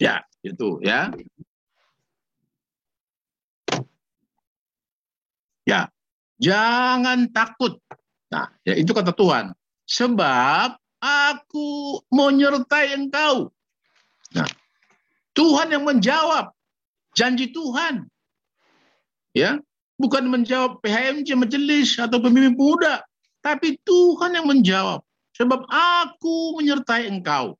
Ya, 0.00 0.24
itu 0.40 0.80
ya. 0.80 1.12
Ya, 5.68 5.92
jangan 6.40 7.28
takut. 7.36 7.76
Nah, 8.32 8.48
ya 8.64 8.80
itu 8.80 8.96
kata 8.96 9.12
Tuhan. 9.12 9.52
Sebab 9.84 10.80
aku 11.04 12.00
menyertai 12.08 12.96
engkau. 12.96 13.52
Nah, 14.32 14.48
Tuhan 15.36 15.68
yang 15.68 15.84
menjawab 15.84 16.56
janji 17.12 17.52
Tuhan. 17.52 18.08
Ya, 19.36 19.60
bukan 20.00 20.32
menjawab 20.32 20.80
PHMJ 20.80 21.36
majelis 21.36 22.00
atau 22.00 22.18
pemimpin 22.24 22.56
muda, 22.56 23.04
tapi 23.44 23.76
Tuhan 23.84 24.32
yang 24.32 24.48
menjawab. 24.48 25.04
Sebab 25.36 25.68
aku 25.68 26.56
menyertai 26.56 27.12
engkau. 27.12 27.59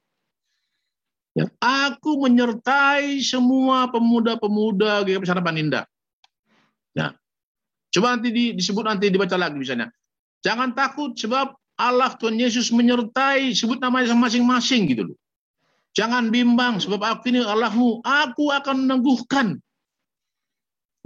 Ya, 1.31 1.47
aku 1.63 2.27
menyertai 2.27 3.23
semua 3.23 3.87
pemuda-pemuda 3.87 5.07
GKP 5.07 5.25
Harapan 5.31 5.63
Indah. 5.63 5.85
Ya. 6.91 7.15
Coba 7.95 8.19
nanti 8.19 8.35
di, 8.35 8.45
disebut 8.59 8.83
nanti 8.83 9.11
dibaca 9.11 9.39
lagi 9.39 9.55
misalnya. 9.55 9.95
Jangan 10.43 10.75
takut 10.75 11.15
sebab 11.15 11.55
Allah 11.79 12.13
Tuhan 12.19 12.35
Yesus 12.35 12.75
menyertai, 12.75 13.55
sebut 13.55 13.79
namanya 13.79 14.13
masing-masing 14.13 14.91
gitu 14.91 15.15
loh. 15.15 15.19
Jangan 15.95 16.31
bimbang 16.31 16.79
sebab 16.79 17.03
aku 17.03 17.35
ini 17.35 17.43
Allahmu, 17.43 18.03
aku 18.03 18.51
akan 18.51 18.87
meneguhkan. 18.87 19.59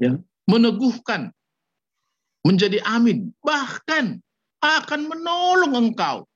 Ya, 0.00 0.18
meneguhkan. 0.48 1.32
Menjadi 2.44 2.84
amin. 2.84 3.32
Bahkan 3.40 4.20
akan 4.60 5.00
menolong 5.08 5.72
engkau. 5.72 6.28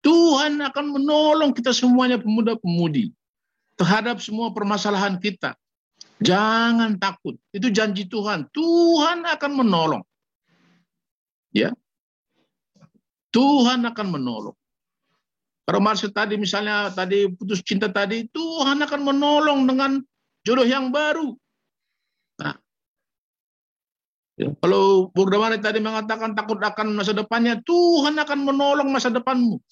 Tuhan 0.00 0.56
akan 0.64 0.86
menolong 0.96 1.52
kita 1.52 1.76
semuanya 1.76 2.16
pemuda-pemudi 2.16 3.12
terhadap 3.76 4.20
semua 4.20 4.52
permasalahan 4.52 5.20
kita. 5.20 5.56
Jangan 6.20 7.00
takut. 7.00 7.36
Itu 7.52 7.72
janji 7.72 8.04
Tuhan. 8.08 8.48
Tuhan 8.52 9.24
akan 9.24 9.52
menolong. 9.64 10.04
Ya. 11.52 11.72
Tuhan 13.32 13.84
akan 13.88 14.06
menolong. 14.08 14.56
Kalau 15.64 15.80
maksud 15.80 16.10
tadi 16.10 16.34
misalnya 16.34 16.90
tadi 16.90 17.30
putus 17.30 17.62
cinta 17.62 17.86
tadi, 17.86 18.26
Tuhan 18.26 18.82
akan 18.82 19.00
menolong 19.06 19.70
dengan 19.70 20.02
jodoh 20.42 20.66
yang 20.66 20.90
baru. 20.90 21.30
Nah, 22.42 22.58
ya. 24.34 24.50
kalau 24.58 25.14
Burdamani 25.14 25.62
tadi 25.62 25.78
mengatakan 25.78 26.34
takut 26.34 26.58
akan 26.58 26.90
masa 26.90 27.14
depannya, 27.14 27.62
Tuhan 27.62 28.18
akan 28.18 28.38
menolong 28.50 28.90
masa 28.90 29.14
depanmu. 29.14 29.62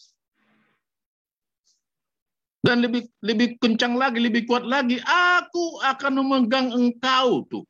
Dan 2.59 2.83
lebih 2.83 3.07
lebih 3.23 3.55
kencang 3.63 3.95
lagi, 3.95 4.19
lebih 4.19 4.45
kuat 4.51 4.67
lagi, 4.67 4.99
aku 5.07 5.79
akan 5.79 6.13
memegang 6.23 6.75
engkau 6.75 7.47
tuh. 7.47 7.63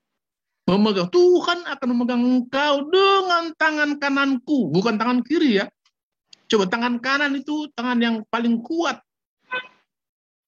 Memegang 0.68 1.08
Tuhan 1.08 1.64
akan 1.64 1.88
memegang 1.92 2.22
engkau 2.24 2.88
dengan 2.88 3.52
tangan 3.56 3.96
kananku, 4.00 4.68
bukan 4.72 4.96
tangan 5.00 5.20
kiri 5.24 5.60
ya. 5.60 5.66
Coba 6.48 6.64
tangan 6.64 6.96
kanan 7.00 7.36
itu 7.36 7.68
tangan 7.76 8.00
yang 8.00 8.16
paling 8.32 8.64
kuat. 8.64 9.00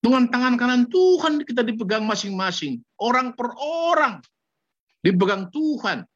Dengan 0.01 0.33
tangan 0.33 0.57
kanan 0.57 0.89
Tuhan 0.89 1.45
kita 1.45 1.61
dipegang 1.61 2.09
masing-masing. 2.09 2.81
Orang 2.97 3.37
per 3.37 3.53
orang 3.61 4.25
dipegang 5.05 5.53
Tuhan. 5.53 6.09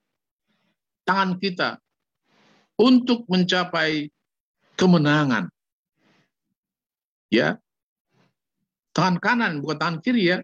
Tangan 1.05 1.37
kita 1.37 1.77
untuk 2.81 3.29
mencapai 3.29 4.09
kemenangan. 4.81 5.53
Ya, 7.29 7.61
tangan 8.95 9.19
kanan 9.19 9.53
bukan 9.61 9.77
tangan 9.77 9.99
kiri 10.01 10.23
ya. 10.31 10.39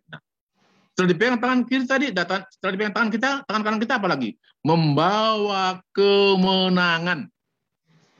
setelah 0.91 1.09
dipegang 1.17 1.41
tangan 1.41 1.61
kiri 1.65 1.85
tadi, 1.87 2.07
setelah 2.13 2.73
dipegang 2.77 2.95
tangan 2.99 3.11
kita, 3.15 3.31
tangan 3.47 3.63
kanan 3.63 3.81
kita 3.81 3.95
apa 3.97 4.09
lagi? 4.11 4.37
Membawa 4.61 5.81
kemenangan. 5.97 7.31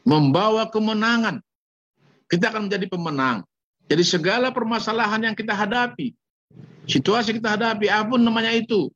Membawa 0.07 0.71
kemenangan. 0.71 1.45
Kita 2.31 2.55
akan 2.55 2.71
menjadi 2.71 2.87
pemenang. 2.89 3.45
Jadi 3.91 4.07
segala 4.07 4.55
permasalahan 4.55 5.19
yang 5.19 5.35
kita 5.35 5.51
hadapi, 5.51 6.15
situasi 6.87 7.35
kita 7.35 7.59
hadapi, 7.59 7.91
apa 7.91 8.15
pun 8.15 8.23
namanya 8.23 8.55
itu, 8.55 8.87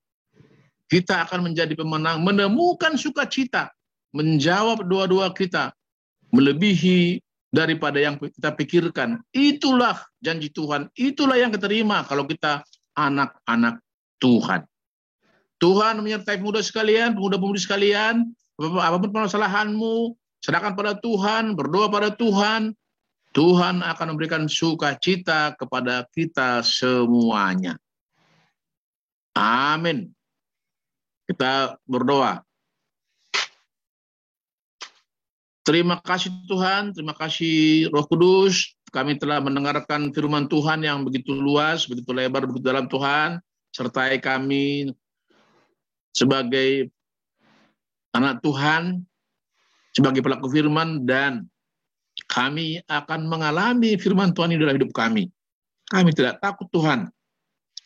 kita 0.87 1.27
akan 1.27 1.51
menjadi 1.51 1.75
pemenang, 1.75 2.23
menemukan 2.23 2.95
sukacita, 2.95 3.75
menjawab 4.15 4.87
doa-doa 4.87 5.35
kita, 5.35 5.75
melebihi 6.31 7.19
daripada 7.55 8.03
yang 8.03 8.19
kita 8.19 8.51
pikirkan. 8.51 9.23
Itulah 9.31 10.03
janji 10.19 10.51
Tuhan, 10.51 10.91
itulah 10.99 11.39
yang 11.39 11.55
kita 11.55 11.71
terima 11.71 12.03
kalau 12.03 12.27
kita 12.27 12.67
anak-anak 12.99 13.79
Tuhan. 14.19 14.67
Tuhan 15.63 16.03
menyertai 16.03 16.43
pemuda 16.43 16.59
sekalian, 16.59 17.15
pemuda-pemudi 17.15 17.63
sekalian, 17.63 18.27
apa 18.59 18.97
pun 18.99 19.15
permasalahanmu, 19.15 20.19
serahkan 20.43 20.75
pada 20.75 20.99
Tuhan, 20.99 21.55
berdoa 21.55 21.87
pada 21.87 22.11
Tuhan, 22.11 22.75
Tuhan 23.31 23.83
akan 23.87 24.07
memberikan 24.15 24.51
sukacita 24.51 25.55
kepada 25.55 26.07
kita 26.11 26.61
semuanya. 26.67 27.79
Amin. 29.35 30.11
Kita 31.27 31.79
berdoa. 31.87 32.43
Terima 35.65 35.97
kasih 35.97 36.29
Tuhan, 36.45 36.93
terima 36.93 37.17
kasih 37.17 37.89
Roh 37.89 38.05
Kudus. 38.05 38.77
Kami 38.93 39.17
telah 39.17 39.41
mendengarkan 39.41 40.13
firman 40.13 40.45
Tuhan 40.45 40.85
yang 40.85 41.09
begitu 41.09 41.33
luas, 41.33 41.89
begitu 41.89 42.13
lebar, 42.13 42.45
begitu 42.45 42.69
dalam 42.69 42.85
Tuhan. 42.85 43.41
Sertai 43.73 44.21
kami 44.21 44.93
sebagai 46.13 46.93
anak 48.13 48.45
Tuhan, 48.45 49.09
sebagai 49.97 50.21
pelaku 50.21 50.53
firman, 50.53 51.09
dan 51.09 51.49
kami 52.29 52.85
akan 52.85 53.25
mengalami 53.25 53.97
firman 53.97 54.37
Tuhan 54.37 54.53
ini 54.53 54.61
dalam 54.61 54.77
hidup 54.77 54.93
kami. 54.93 55.33
Kami 55.89 56.13
tidak 56.13 56.45
takut 56.45 56.69
Tuhan. 56.69 57.09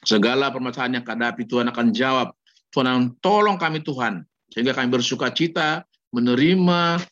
Segala 0.03 0.51
permasalahan 0.51 0.99
yang 0.99 1.07
hadapi 1.07 1.47
Tuhan 1.47 1.71
akan 1.71 1.95
jawab. 1.95 2.35
Tuhan 2.75 3.15
tolong 3.23 3.55
kami 3.55 3.87
Tuhan. 3.87 4.27
Sehingga 4.51 4.75
kami 4.75 4.91
bersuka 4.93 5.31
cita 5.31 5.87
menerima 6.11 7.07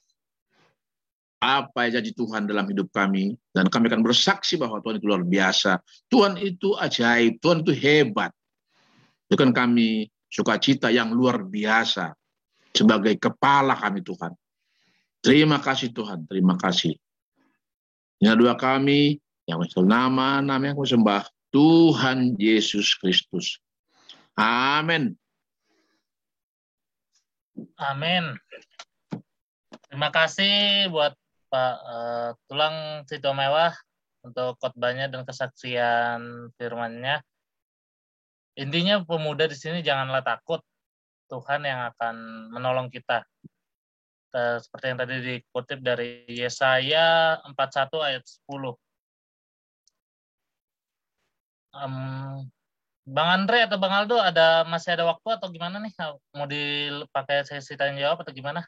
apa 1.37 1.87
yang 1.87 2.01
janji 2.01 2.17
Tuhan 2.17 2.49
dalam 2.49 2.65
hidup 2.65 2.89
kami 2.89 3.37
dan 3.53 3.69
kami 3.69 3.93
akan 3.93 4.01
bersaksi 4.01 4.57
bahwa 4.57 4.81
Tuhan 4.81 4.97
itu 4.97 5.07
luar 5.07 5.25
biasa. 5.25 5.79
Tuhan 6.09 6.41
itu 6.41 6.73
ajaib, 6.81 7.39
Tuhan 7.45 7.61
itu 7.61 7.73
hebat. 7.77 8.33
Bukan 9.29 9.53
kami 9.53 10.09
sukacita 10.33 10.89
yang 10.89 11.13
luar 11.13 11.45
biasa 11.45 12.17
sebagai 12.73 13.17
kepala 13.21 13.77
kami 13.77 14.01
Tuhan. 14.01 14.33
Terima 15.21 15.59
kasih 15.61 15.93
Tuhan, 15.93 16.25
terima 16.31 16.55
kasih. 16.57 16.95
Ini 18.17 18.33
dua 18.33 18.57
kami 18.57 19.21
yang 19.45 19.61
nama 19.85 20.41
nama 20.41 20.63
yang 20.73 20.79
sembah 20.79 21.29
Tuhan 21.53 22.41
Yesus 22.41 22.97
Kristus. 22.97 23.61
Amin. 24.37 25.17
Amin. 27.81 28.37
Terima 29.89 30.13
kasih 30.13 30.89
buat 30.93 31.17
Pak 31.57 31.75
eh, 31.81 32.31
Tulang 32.53 32.77
Sito 33.09 33.33
Mewah 33.33 33.73
untuk 34.21 34.61
khotbahnya 34.61 35.09
dan 35.09 35.25
kesaksian 35.25 36.53
firman-Nya. 36.61 37.25
Intinya 38.61 39.01
pemuda 39.09 39.49
di 39.49 39.57
sini 39.57 39.81
janganlah 39.81 40.21
takut. 40.21 40.61
Tuhan 41.33 41.65
yang 41.65 41.91
akan 41.91 42.15
menolong 42.53 42.93
kita. 42.93 43.25
Seperti 44.37 44.85
yang 44.93 45.01
tadi 45.01 45.15
dikutip 45.25 45.81
dari 45.81 46.29
Yesaya 46.29 47.41
41 47.49 48.05
ayat 48.05 48.23
10. 48.47 48.77
Em, 51.73 51.97
Bang 53.09 53.29
Andre 53.33 53.65
atau 53.65 53.81
Bang 53.81 53.97
Aldo 53.97 54.21
ada 54.21 54.63
masih 54.69 54.93
ada 54.93 55.09
waktu 55.09 55.29
atau 55.41 55.49
gimana 55.49 55.81
nih? 55.81 55.93
Mau 56.37 56.47
dipakai 56.47 57.49
sesi 57.49 57.75
tanya 57.81 57.97
jawab 58.07 58.23
atau 58.23 58.33
gimana? 58.37 58.61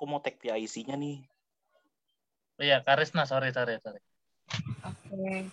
Aku 0.00 0.08
mau 0.08 0.16
tag 0.24 0.40
PIC-nya 0.40 0.96
nih. 0.96 1.20
Iya, 2.56 2.80
Karisna, 2.80 3.28
sorry, 3.28 3.52
sorry, 3.52 3.76
sorry. 3.84 4.00
Oke. 4.80 5.44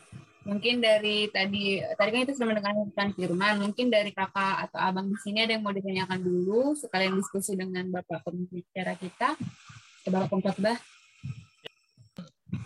Mungkin 0.47 0.79
dari 0.79 1.27
tadi 1.27 1.83
tadi 1.83 2.09
kan 2.15 2.23
itu 2.23 2.31
sudah 2.39 2.55
mendengarkan 2.55 3.11
firman, 3.11 3.59
mungkin 3.59 3.91
dari 3.91 4.15
kakak 4.15 4.71
atau 4.71 4.79
abang 4.79 5.11
di 5.11 5.19
sini 5.19 5.43
ada 5.43 5.51
yang 5.51 5.67
mau 5.67 5.75
ditanyakan 5.75 6.23
dulu 6.23 6.79
sekalian 6.79 7.19
diskusi 7.19 7.59
dengan 7.59 7.91
bapak 7.91 8.23
pembicara 8.23 8.95
kita, 8.95 9.35
bapak 10.07 10.31
pengkhotbah. 10.31 10.79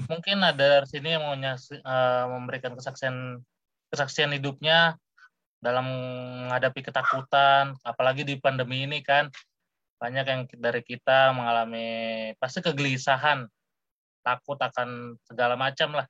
Mungkin 0.06 0.38
ada 0.38 0.86
dari 0.86 0.86
sini 0.86 1.18
yang 1.18 1.26
mau 1.26 1.34
nyasi- 1.34 1.82
eh, 1.82 2.26
memberikan 2.30 2.78
kesaksian 2.78 3.41
kesaksian 3.90 4.38
hidupnya 4.38 5.02
dalam 5.58 5.90
menghadapi 6.45 6.86
ketakutan, 6.86 7.74
apalagi 7.82 8.22
di 8.22 8.38
pandemi 8.38 8.86
ini 8.86 9.02
kan 9.02 9.34
banyak 10.02 10.26
yang 10.26 10.41
dari 10.57 10.82
kita 10.82 11.30
mengalami 11.30 11.86
pasti 12.41 12.65
kegelisahan, 12.65 13.45
takut 14.26 14.57
akan 14.57 15.22
segala 15.30 15.53
macam 15.53 15.94
lah. 15.94 16.10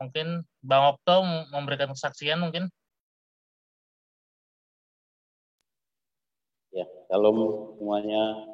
Mungkin 0.00 0.48
Bang 0.64 0.96
Okto 0.96 1.20
memberikan 1.52 1.92
kesaksian 1.92 2.40
mungkin. 2.40 2.72
Ya, 6.72 6.88
shalom 7.12 7.76
semuanya. 7.76 8.48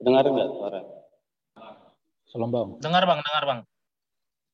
Dengar 0.00 0.24
nggak 0.28 0.48
suara? 0.52 0.80
Salam 2.32 2.48
bang. 2.52 2.68
Dengar 2.84 3.04
Bang, 3.08 3.20
dengar 3.24 3.44
Bang. 3.48 3.60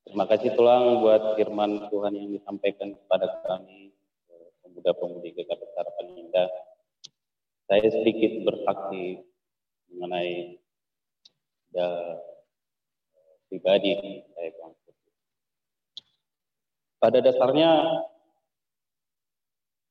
Terima 0.06 0.24
kasih 0.30 0.54
tulang 0.54 1.02
buat 1.02 1.34
firman 1.34 1.90
Tuhan 1.90 2.14
yang 2.14 2.30
disampaikan 2.30 2.94
kepada 2.94 3.42
kami, 3.42 3.90
eh, 4.30 4.48
pemuda-pemudi 4.62 5.34
GKP 5.34 5.62
Harapan 5.74 6.06
Indah. 6.14 6.50
Saya 7.66 7.88
sedikit 7.90 8.46
bersaksi 8.46 9.26
mengenai 9.90 10.62
ya, 11.74 11.88
pribadi 13.50 14.22
saya 14.34 14.50
Bang. 14.58 14.72
Pada 16.96 17.18
dasarnya 17.20 17.70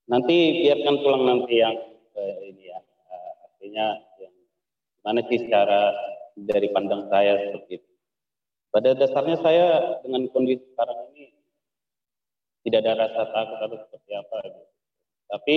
nanti 0.08 0.66
biarkan 0.66 0.96
tulang 1.04 1.24
nanti 1.28 1.54
yang 1.60 1.76
eh, 2.16 2.36
ini 2.50 2.64
ya, 2.72 2.80
artinya 3.46 3.88
yang 4.24 4.36
mana 5.06 5.22
sih 5.28 5.40
secara 5.44 5.92
dari 6.36 6.68
pandang 6.72 7.08
saya 7.12 7.40
seperti 7.44 7.80
itu. 7.80 7.92
Pada 8.72 8.92
dasarnya 8.92 9.38
saya 9.40 9.68
dengan 10.04 10.28
kondisi 10.36 10.64
sekarang 10.76 11.12
ini 11.16 11.32
tidak 12.68 12.84
ada 12.84 12.94
rasa 13.08 13.22
takut 13.32 13.60
atau 13.62 13.78
seperti 13.88 14.12
apa. 14.16 14.38
gitu. 14.48 14.64
Tapi 15.26 15.56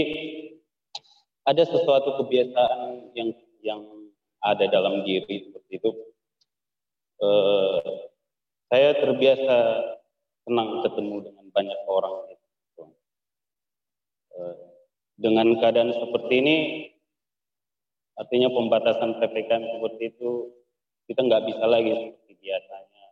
ada 1.49 1.63
sesuatu 1.65 2.21
kebiasaan 2.21 3.13
yang 3.17 3.33
yang 3.65 3.81
ada 4.45 4.69
dalam 4.69 5.01
diri 5.03 5.49
seperti 5.49 5.73
itu. 5.81 5.91
Eh, 7.19 7.81
saya 8.69 8.91
terbiasa 9.01 9.57
senang 10.45 10.85
ketemu 10.85 11.17
dengan 11.33 11.47
banyak 11.51 11.81
orang. 11.89 12.15
gitu. 12.29 12.85
Eh, 14.37 14.57
dengan 15.19 15.49
keadaan 15.57 15.91
seperti 15.97 16.35
ini, 16.39 16.57
artinya 18.21 18.53
pembatasan 18.53 19.17
ppkm 19.19 19.63
seperti 19.73 20.05
itu 20.15 20.53
kita 21.09 21.25
nggak 21.25 21.45
bisa 21.49 21.65
lagi 21.65 21.91
seperti 21.97 22.33
biasanya 22.45 23.05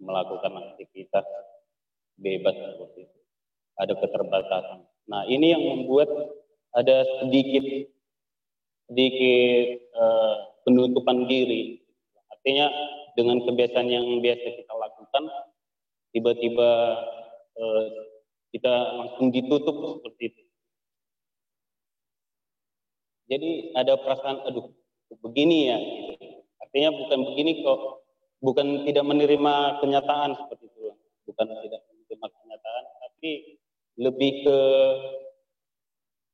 melakukan 0.00 0.52
aktivitas 0.64 1.26
bebas 2.16 2.56
seperti 2.56 3.04
itu. 3.04 3.20
Ada 3.76 3.94
keterbatasan. 4.00 4.80
Nah 5.12 5.22
ini 5.28 5.52
yang 5.52 5.62
membuat 5.62 6.08
ada 6.74 7.02
sedikit 7.22 7.64
sedikit 8.90 9.66
eh, 9.78 10.36
penutupan 10.66 11.30
diri. 11.30 11.78
Artinya 12.30 12.66
dengan 13.14 13.42
kebiasaan 13.46 13.88
yang 13.90 14.06
biasa 14.18 14.46
kita 14.58 14.74
lakukan, 14.74 15.24
tiba-tiba 16.14 16.70
eh, 17.54 17.86
kita 18.50 18.74
langsung 18.98 19.30
ditutup 19.30 19.76
seperti 19.98 20.22
itu. 20.34 20.42
Jadi 23.30 23.50
ada 23.78 23.94
perasaan, 23.94 24.42
aduh, 24.42 24.74
begini 25.22 25.70
ya. 25.70 25.78
gitu. 25.78 26.42
Artinya 26.58 26.90
bukan 26.98 27.18
begini 27.30 27.62
kok, 27.62 28.02
bukan 28.42 28.66
tidak 28.90 29.06
menerima 29.06 29.54
kenyataan 29.78 30.34
seperti 30.34 30.66
itu, 30.66 30.90
bukan 31.30 31.46
tidak 31.62 31.80
menerima 31.86 32.26
kenyataan, 32.26 32.84
tapi 33.06 33.30
lebih 34.02 34.32
ke 34.42 34.58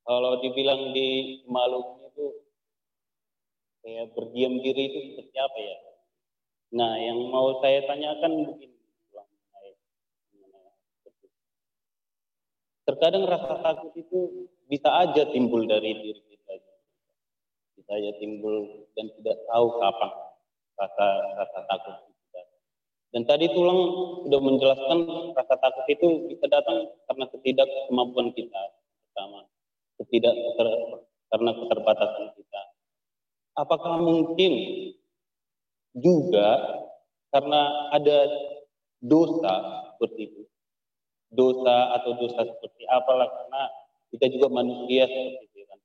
kalau 0.07 0.39
dibilang 0.39 0.95
di 0.95 1.43
Maluku 1.51 2.07
itu 2.07 2.25
kayak 3.83 4.15
berdiam 4.15 4.55
diri 4.63 4.83
itu 4.87 4.99
seperti 5.11 5.35
apa 5.35 5.59
ya? 5.59 5.77
Nah, 6.79 6.93
yang 6.95 7.19
mau 7.27 7.59
saya 7.59 7.83
tanyakan 7.83 8.47
begini. 8.47 8.75
Terkadang 12.87 13.27
rasa 13.27 13.59
takut 13.59 13.91
itu 13.99 14.47
bisa 14.71 14.87
aja 14.87 15.27
timbul 15.35 15.67
dari 15.67 15.91
diri 15.91 16.23
kita. 16.23 16.55
Bisa 17.75 17.91
aja 17.99 18.15
timbul 18.15 18.87
dan 18.95 19.11
tidak 19.19 19.43
tahu 19.51 19.67
kapan 19.75 20.11
rasa 20.79 21.07
rasa 21.35 21.59
takut 21.67 21.95
itu. 22.07 22.15
Dan 23.11 23.27
tadi 23.27 23.51
tulang 23.51 23.79
sudah 24.23 24.39
menjelaskan 24.39 24.99
rasa 25.35 25.55
takut 25.59 25.85
itu 25.91 26.31
bisa 26.31 26.47
datang 26.47 26.87
karena 27.11 27.27
ketidakkemampuan 27.27 28.31
kita 28.31 28.61
pertama, 29.11 29.43
ketidak 29.97 30.33
ter- 30.33 31.07
karena 31.27 31.51
keterbatasan 31.57 32.25
kita. 32.37 32.61
Apakah 33.57 33.99
mungkin 33.99 34.53
juga 35.97 36.49
karena 37.33 37.91
ada 37.91 38.17
dosa 39.01 39.53
seperti 39.93 40.21
itu? 40.29 40.41
Dosa 41.27 41.97
atau 41.99 42.15
dosa 42.15 42.47
seperti 42.47 42.87
apalah 42.87 43.27
karena 43.27 43.61
kita 44.13 44.31
juga 44.31 44.47
manusia 44.47 45.09
seperti 45.09 45.43
itu 45.51 45.61
kan. 45.67 45.79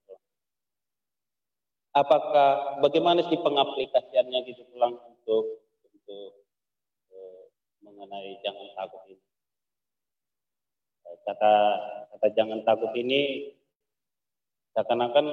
Apakah 1.92 2.78
bagaimana 2.80 3.26
sih 3.26 3.40
pengaplikasiannya 3.40 4.38
gitu 4.46 4.62
pulang 4.70 4.96
untuk 5.12 5.66
untuk 5.82 6.30
eh, 7.10 7.42
mengenai 7.82 8.38
jangan 8.44 8.68
takut 8.78 9.02
ini? 9.10 9.24
Kata 11.22 11.54
kata 12.14 12.26
jangan 12.38 12.62
takut 12.62 12.92
ini 12.94 13.52
seakan-akan 14.72 15.26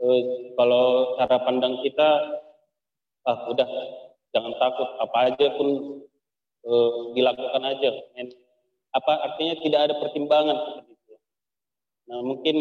eh, 0.00 0.22
kalau 0.56 1.16
cara 1.20 1.36
pandang 1.44 1.80
kita 1.84 2.08
ah 3.24 3.38
udah 3.48 3.68
jangan 4.34 4.52
takut. 4.60 4.88
Apa 5.00 5.32
aja 5.32 5.46
pun 5.56 5.68
eh, 6.64 6.92
dilakukan 7.16 7.62
aja. 7.64 7.90
Men, 8.16 8.28
apa 8.94 9.12
artinya 9.30 9.54
tidak 9.62 9.80
ada 9.90 9.94
pertimbangan 9.98 10.56
seperti 10.60 10.92
itu. 10.94 11.14
Nah 12.08 12.18
mungkin 12.22 12.56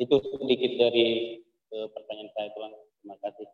itu 0.00 0.14
sedikit 0.16 0.72
dari 0.80 1.06
eh, 1.72 1.88
pertanyaan 1.92 2.30
saya 2.34 2.48
tuan 2.56 2.72
terima 3.00 3.16
kasih. 3.20 3.48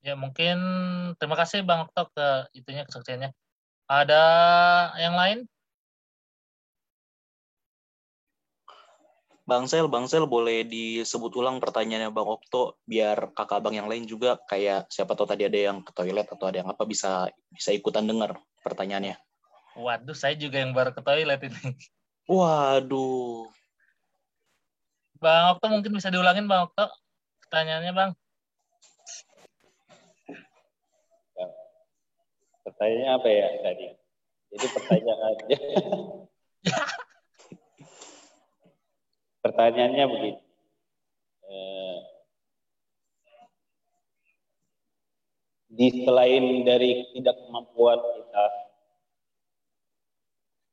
Ya 0.00 0.16
mungkin 0.16 0.56
terima 1.20 1.36
kasih 1.36 1.60
Bang 1.60 1.84
Okto 1.84 2.08
ke 2.16 2.26
itunya 2.56 2.88
kesaksiannya. 2.88 3.36
Ada 3.90 4.22
yang 5.02 5.18
lain? 5.18 5.38
Bang 9.42 9.66
Sel, 9.66 9.90
Bang 9.90 10.06
Sel 10.06 10.30
boleh 10.30 10.62
disebut 10.62 11.34
ulang 11.34 11.58
pertanyaannya 11.58 12.14
Bang 12.14 12.30
Okto 12.30 12.78
biar 12.86 13.34
kakak 13.34 13.58
abang 13.58 13.74
yang 13.74 13.90
lain 13.90 14.06
juga 14.06 14.38
kayak 14.46 14.86
siapa 14.94 15.18
tahu 15.18 15.26
tadi 15.26 15.42
ada 15.42 15.58
yang 15.58 15.82
ke 15.82 15.90
toilet 15.90 16.30
atau 16.30 16.46
ada 16.46 16.62
yang 16.62 16.70
apa 16.70 16.86
bisa 16.86 17.26
bisa 17.50 17.74
ikutan 17.74 18.06
dengar 18.06 18.38
pertanyaannya. 18.62 19.18
Waduh, 19.74 20.14
saya 20.14 20.38
juga 20.38 20.62
yang 20.62 20.70
baru 20.70 20.94
ke 20.94 21.02
toilet 21.02 21.50
ini. 21.50 21.74
Waduh. 22.30 23.50
Bang 25.18 25.58
Okto 25.58 25.66
mungkin 25.66 25.98
bisa 25.98 26.14
diulangin 26.14 26.46
Bang 26.46 26.70
Okto 26.70 26.86
pertanyaannya 27.42 27.90
Bang. 27.90 28.10
Pertanyaannya 32.80 33.12
apa 33.12 33.28
ya 33.28 33.48
tadi? 33.60 33.86
Jadi 34.56 34.66
pertanyaannya 34.72 35.58
pertanyaannya 39.44 40.04
begini. 40.08 40.40
Eh, 41.44 41.98
di 45.76 45.88
selain 46.08 46.64
dari 46.64 47.04
tidak 47.12 47.36
kemampuan 47.44 48.00
kita 48.00 48.46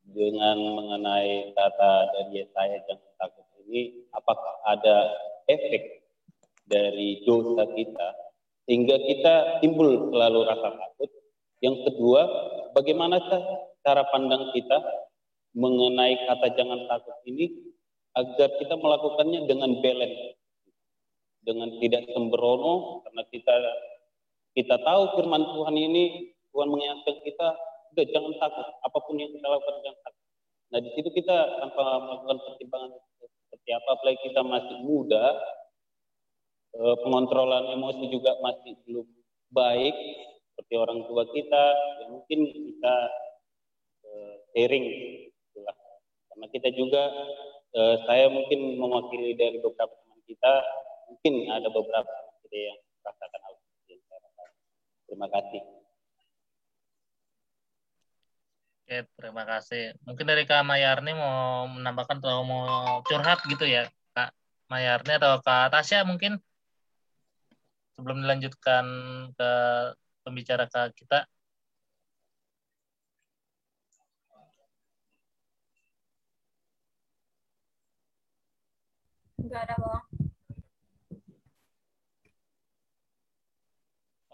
dengan 0.08 0.56
mengenai 0.80 1.52
kata 1.52 1.92
dari 2.16 2.40
saya 2.56 2.80
jangan 2.88 3.12
takut 3.20 3.44
ini, 3.68 4.08
apakah 4.16 4.56
ada 4.64 5.12
efek 5.44 6.08
dari 6.64 7.20
dosa 7.28 7.68
kita 7.68 8.08
sehingga 8.64 8.96
kita 8.96 9.60
timbul 9.60 10.08
selalu 10.08 10.48
rasa 10.48 10.72
takut? 10.72 11.17
Yang 11.58 11.90
kedua, 11.90 12.22
bagaimanakah 12.74 13.42
cara 13.82 14.02
pandang 14.14 14.54
kita 14.54 14.78
mengenai 15.58 16.14
kata 16.30 16.54
jangan 16.54 16.86
takut 16.86 17.16
ini 17.26 17.74
agar 18.14 18.48
kita 18.62 18.74
melakukannya 18.78 19.46
dengan 19.50 19.82
balance, 19.82 20.38
dengan 21.42 21.68
tidak 21.82 22.06
sembrono, 22.14 23.02
karena 23.06 23.22
kita 23.30 23.54
kita 24.54 24.76
tahu 24.82 25.02
firman 25.18 25.42
Tuhan 25.54 25.76
ini 25.78 26.34
Tuhan 26.54 26.68
mengingatkan 26.70 27.16
kita, 27.26 27.48
udah 27.94 28.06
jangan 28.10 28.32
takut, 28.38 28.66
apa 28.66 28.98
pun 29.02 29.14
yang 29.18 29.30
kita 29.34 29.46
lakukan 29.46 29.76
jangan 29.82 29.98
takut. 30.02 30.24
Nah 30.68 30.78
di 30.84 30.90
situ 30.94 31.08
kita 31.10 31.36
tanpa 31.62 31.84
melakukan 32.06 32.38
pertimbangan 32.44 32.90
seperti 33.48 33.70
apa, 33.74 33.88
apalagi 33.98 34.20
kita 34.30 34.40
masih 34.46 34.76
muda, 34.86 35.24
eh, 36.76 36.96
pengontrolan 37.02 37.64
emosi 37.74 38.04
juga 38.14 38.36
masih 38.42 38.78
belum 38.86 39.06
baik 39.48 39.96
seperti 40.58 40.74
orang 40.74 41.06
tua 41.06 41.22
kita, 41.30 41.64
ya 42.02 42.06
mungkin 42.10 42.50
kita 42.50 42.96
eh, 44.10 44.34
sharing, 44.50 44.86
itulah. 45.30 45.76
Karena 46.34 46.46
kita 46.50 46.68
juga 46.74 47.14
eh, 47.78 47.96
saya 48.10 48.26
mungkin 48.26 48.74
mewakili 48.74 49.38
dari 49.38 49.62
beberapa 49.62 49.94
teman 49.94 50.18
kita, 50.26 50.52
mungkin 51.14 51.34
ada 51.46 51.70
beberapa 51.70 52.10
teman 52.10 52.36
kita 52.42 52.58
yang 52.58 52.78
merasakan 53.06 53.40
hal 53.46 53.54
yang. 53.86 54.02
Terima 55.06 55.28
kasih. 55.30 55.62
Oke, 58.82 58.98
terima 59.14 59.44
kasih. 59.46 59.94
Mungkin 60.02 60.26
dari 60.26 60.42
Kak 60.42 60.66
Mayarni 60.66 61.14
mau 61.14 61.70
menambahkan 61.70 62.18
atau 62.18 62.42
mau 62.42 62.98
curhat 63.06 63.46
gitu 63.46 63.62
ya, 63.62 63.86
Kak 64.10 64.34
Mayarni 64.66 65.22
atau 65.22 65.38
Kak 65.38 65.70
Tasya 65.70 66.02
mungkin 66.02 66.42
sebelum 67.94 68.26
dilanjutkan 68.26 68.84
ke 69.38 69.50
pembicara 70.28 70.68
kita. 70.68 71.24
Enggak 79.40 79.64
ada, 79.64 79.74
Bang. 79.80 80.04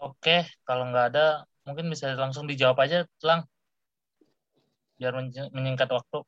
Oke, 0.05 0.43
kalau 0.67 0.91
nggak 0.91 1.15
ada, 1.15 1.47
mungkin 1.63 1.89
bisa 1.89 2.11
langsung 2.13 2.45
dijawab 2.45 2.77
aja, 2.83 3.07
Lang. 3.23 3.47
Biar 4.99 5.15
menyingkat 5.55 5.89
waktu. 5.89 6.19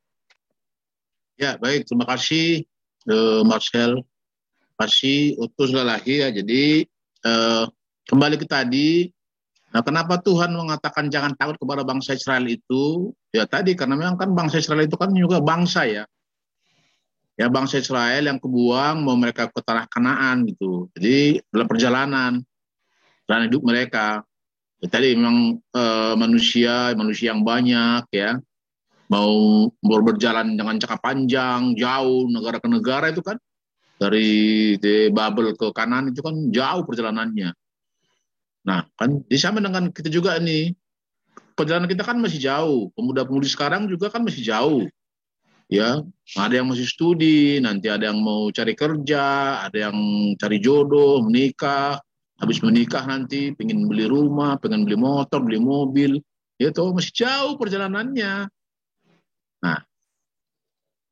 Ya, 1.38 1.54
baik. 1.60 1.86
Terima 1.86 2.08
kasih, 2.08 2.66
eh, 3.06 3.42
Marcel. 3.46 4.02
Terima 4.02 4.76
kasih, 4.82 5.38
utus 5.38 5.70
lagi 5.70 6.24
ya. 6.24 6.34
Jadi, 6.34 6.88
eh, 7.22 7.64
kembali 8.08 8.34
ke 8.40 8.46
tadi, 8.48 9.12
nah 9.68 9.84
kenapa 9.84 10.16
Tuhan 10.20 10.54
mengatakan 10.56 11.12
jangan 11.12 11.36
takut 11.36 11.60
kepada 11.60 11.84
bangsa 11.84 12.16
Israel 12.16 12.44
itu? 12.48 13.12
Ya 13.30 13.44
tadi, 13.44 13.76
karena 13.76 14.00
memang 14.00 14.16
kan 14.16 14.32
bangsa 14.32 14.60
Israel 14.60 14.88
itu 14.88 14.96
kan 14.96 15.12
juga 15.12 15.38
bangsa 15.44 15.84
ya. 15.84 16.04
Ya, 17.38 17.46
bangsa 17.46 17.78
Israel 17.78 18.26
yang 18.26 18.42
kebuang, 18.42 19.06
mau 19.06 19.14
mereka 19.14 19.46
ke 19.46 19.62
tanah 19.62 19.86
kanaan 19.86 20.42
gitu. 20.50 20.90
Jadi, 20.98 21.38
dalam 21.54 21.70
perjalanan, 21.70 22.32
perjalanan 23.22 23.46
hidup 23.46 23.62
mereka. 23.62 24.06
Ya, 24.82 24.86
tadi 24.90 25.14
memang 25.14 25.62
eh, 25.62 26.14
manusia, 26.18 26.98
manusia 26.98 27.30
yang 27.30 27.46
banyak 27.46 28.10
ya, 28.10 28.42
mau 29.06 29.68
berjalan 29.80 30.58
dengan 30.58 30.82
jangka 30.82 30.98
panjang, 30.98 31.78
jauh 31.78 32.26
negara 32.26 32.58
ke 32.58 32.68
negara 32.68 33.06
itu 33.08 33.22
kan 33.24 33.38
dari 33.98 34.74
Babel 35.10 35.56
ke 35.58 35.74
kanan 35.74 36.12
itu 36.14 36.22
kan 36.22 36.34
jauh 36.52 36.82
perjalanannya. 36.86 37.50
Nah, 38.68 38.84
kan 39.00 39.24
sama 39.32 39.64
dengan 39.64 39.88
kita 39.88 40.12
juga 40.12 40.36
nih. 40.36 40.76
Perjalanan 41.56 41.88
kita 41.88 42.04
kan 42.04 42.20
masih 42.20 42.36
jauh. 42.44 42.92
Pemuda-pemudi 42.92 43.48
sekarang 43.48 43.88
juga 43.88 44.12
kan 44.12 44.20
masih 44.20 44.44
jauh. 44.44 44.84
Ya, 45.68 46.00
ada 46.32 46.54
yang 46.56 46.68
masih 46.72 46.88
studi, 46.88 47.60
nanti 47.60 47.92
ada 47.92 48.08
yang 48.08 48.24
mau 48.24 48.48
cari 48.48 48.72
kerja, 48.72 49.24
ada 49.68 49.92
yang 49.92 49.96
cari 50.40 50.64
jodoh, 50.64 51.20
menikah, 51.20 52.00
habis 52.40 52.64
menikah 52.64 53.04
nanti 53.04 53.52
pengen 53.52 53.84
beli 53.84 54.08
rumah, 54.08 54.56
pengen 54.56 54.88
beli 54.88 54.96
motor, 54.96 55.44
beli 55.44 55.60
mobil, 55.60 56.24
ya 56.56 56.72
toh 56.72 56.96
masih 56.96 57.12
jauh 57.12 57.60
perjalanannya. 57.60 58.48
Nah, 59.60 59.78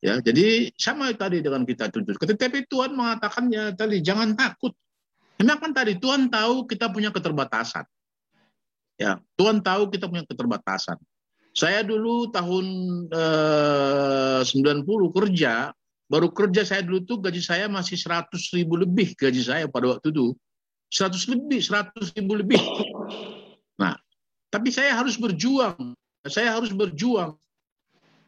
ya 0.00 0.24
jadi 0.24 0.72
sama 0.72 1.12
tadi 1.12 1.44
dengan 1.44 1.68
kita 1.68 1.92
tuntut. 1.92 2.16
Tetapi 2.16 2.64
Tuhan 2.64 2.96
mengatakannya 2.96 3.76
tadi 3.76 4.00
jangan 4.00 4.32
takut. 4.40 4.72
Memang 5.36 5.58
kan 5.60 5.72
tadi 5.76 5.96
Tuhan 6.00 6.32
tahu 6.32 6.64
kita 6.64 6.88
punya 6.88 7.12
keterbatasan. 7.12 7.84
Ya, 8.96 9.20
Tuhan 9.36 9.60
tahu 9.60 9.92
kita 9.92 10.08
punya 10.08 10.24
keterbatasan. 10.24 10.96
Saya 11.52 11.84
dulu 11.84 12.32
tahun 12.32 12.66
eh, 13.12 14.40
90 14.44 15.16
kerja, 15.16 15.72
baru 16.08 16.28
kerja 16.32 16.64
saya 16.64 16.80
dulu 16.84 17.04
tuh 17.04 17.18
gaji 17.20 17.40
saya 17.44 17.68
masih 17.68 17.96
100 18.00 18.32
ribu 18.56 18.80
lebih 18.80 19.12
gaji 19.16 19.42
saya 19.44 19.64
pada 19.68 19.96
waktu 19.96 20.12
itu. 20.12 20.32
100 20.88 21.32
lebih, 21.32 21.60
100 21.60 22.16
ribu 22.16 22.32
lebih. 22.40 22.60
Nah, 23.76 23.96
tapi 24.48 24.72
saya 24.72 24.96
harus 24.96 25.20
berjuang. 25.20 25.92
Saya 26.24 26.56
harus 26.56 26.72
berjuang 26.72 27.36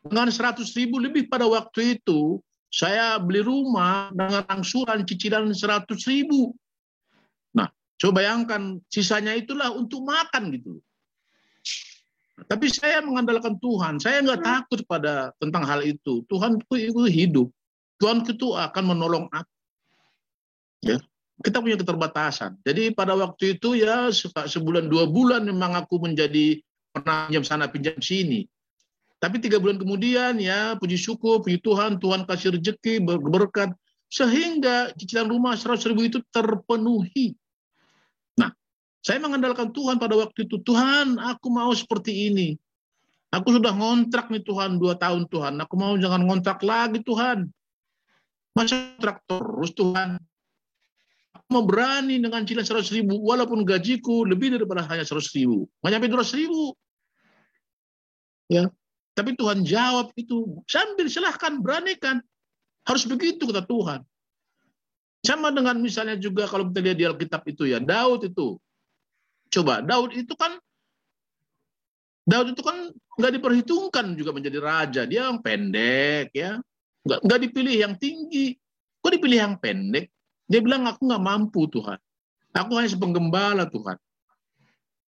dengan 0.09 0.29
100 0.33 0.65
ribu 0.79 0.97
lebih 1.03 1.27
pada 1.27 1.45
waktu 1.45 2.01
itu, 2.01 2.41
saya 2.73 3.21
beli 3.21 3.45
rumah 3.45 4.13
dengan 4.13 4.45
angsuran 4.49 5.05
cicilan 5.05 5.53
100 5.53 5.85
ribu. 6.09 6.57
Coba 7.99 8.23
bayangkan 8.23 8.79
sisanya 8.87 9.35
itulah 9.35 9.75
untuk 9.75 10.07
makan 10.07 10.55
gitu. 10.55 10.79
Tapi 12.47 12.71
saya 12.71 13.03
mengandalkan 13.03 13.59
Tuhan. 13.59 13.99
Saya 13.99 14.23
nggak 14.23 14.43
takut 14.47 14.81
pada 14.87 15.35
tentang 15.43 15.67
hal 15.67 15.83
itu. 15.83 16.23
Tuhan 16.31 16.63
itu 16.63 17.03
hidup. 17.11 17.49
Tuhan 17.99 18.23
itu 18.23 18.55
akan 18.55 18.85
menolong 18.95 19.27
aku. 19.27 19.57
Ya, 20.87 21.03
kita 21.43 21.59
punya 21.59 21.75
keterbatasan. 21.75 22.63
Jadi 22.63 22.95
pada 22.95 23.19
waktu 23.19 23.59
itu 23.59 23.75
ya 23.75 24.15
sebulan 24.15 24.87
dua 24.87 25.11
bulan 25.11 25.43
memang 25.51 25.75
aku 25.75 25.99
menjadi 25.99 26.63
pernah 26.95 27.27
pinjam 27.27 27.43
sana 27.43 27.67
pinjam 27.67 27.99
sini. 27.99 28.47
Tapi 29.19 29.43
tiga 29.43 29.59
bulan 29.59 29.83
kemudian 29.83 30.39
ya 30.39 30.79
puji 30.79 30.95
syukur, 30.95 31.43
puji 31.43 31.59
Tuhan, 31.59 31.99
Tuhan 31.99 32.23
kasih 32.23 32.55
rezeki 32.55 33.03
berkat 33.03 33.75
sehingga 34.07 34.95
cicilan 34.95 35.27
rumah 35.27 35.59
100 35.59 35.91
ribu 35.91 36.07
itu 36.07 36.23
terpenuhi. 36.31 37.35
Saya 39.03 39.23
mengandalkan 39.23 39.71
Tuhan 39.71 39.97
pada 39.97 40.19
waktu 40.19 40.45
itu. 40.45 40.59
Tuhan, 40.63 41.17
aku 41.23 41.49
mau 41.49 41.71
seperti 41.71 42.33
ini. 42.33 42.49
Aku 43.29 43.53
sudah 43.53 43.77
ngontrak 43.77 44.33
nih 44.33 44.41
Tuhan 44.41 44.81
dua 44.81 44.97
tahun 44.97 45.29
Tuhan. 45.29 45.61
Aku 45.61 45.75
mau 45.77 45.93
jangan 46.01 46.25
ngontrak 46.25 46.65
lagi 46.65 47.05
Tuhan. 47.05 47.45
Masa 48.57 48.97
kontrak 48.97 49.21
terus 49.29 49.71
Tuhan. 49.77 50.17
Aku 51.37 51.47
mau 51.53 51.63
berani 51.63 52.19
dengan 52.19 52.43
cicilan 52.43 52.65
100 52.65 52.97
ribu 52.97 53.21
walaupun 53.21 53.63
gajiku 53.69 54.25
lebih 54.25 54.57
daripada 54.57 54.83
hanya 54.89 55.05
100 55.05 55.29
ribu. 55.37 55.69
Nggak 55.85 55.91
nyampe 55.93 56.09
200 56.09 56.41
ribu. 56.41 56.63
Ya, 58.49 58.73
tapi 59.13 59.37
Tuhan 59.37 59.67
jawab 59.67 60.15
itu 60.17 60.65
sambil 60.65 61.11
silahkan 61.13 61.61
beranikan. 61.61 62.25
Harus 62.89 63.05
begitu 63.05 63.45
kata 63.45 63.69
Tuhan. 63.69 64.01
Sama 65.21 65.53
dengan 65.53 65.77
misalnya 65.83 66.17
juga 66.17 66.49
kalau 66.49 66.73
kita 66.73 66.81
lihat 66.81 66.97
di 66.97 67.05
Alkitab 67.05 67.43
itu 67.45 67.69
ya, 67.69 67.77
Daud 67.77 68.25
itu. 68.25 68.57
Coba, 69.49 69.81
Daud 69.81 70.13
itu 70.13 70.35
kan 70.37 70.61
Daud 72.29 72.53
itu 72.53 72.61
kan 72.61 72.93
nggak 73.17 73.33
diperhitungkan 73.41 74.13
juga 74.13 74.37
menjadi 74.37 74.59
raja. 74.61 75.03
Dia 75.09 75.33
yang 75.33 75.41
pendek 75.41 76.29
ya. 76.37 76.61
Nggak, 77.09 77.21
nggak 77.25 77.41
dipilih 77.49 77.77
yang 77.89 77.95
tinggi. 77.97 78.53
Kok 79.01 79.13
dipilih 79.17 79.39
yang 79.41 79.55
pendek? 79.57 80.13
Dia 80.45 80.61
bilang 80.61 80.85
aku 80.85 81.09
nggak 81.09 81.25
mampu 81.25 81.65
Tuhan. 81.73 81.97
Aku 82.53 82.77
hanya 82.77 82.93
sepenggembala 82.93 83.65
Tuhan. 83.73 83.97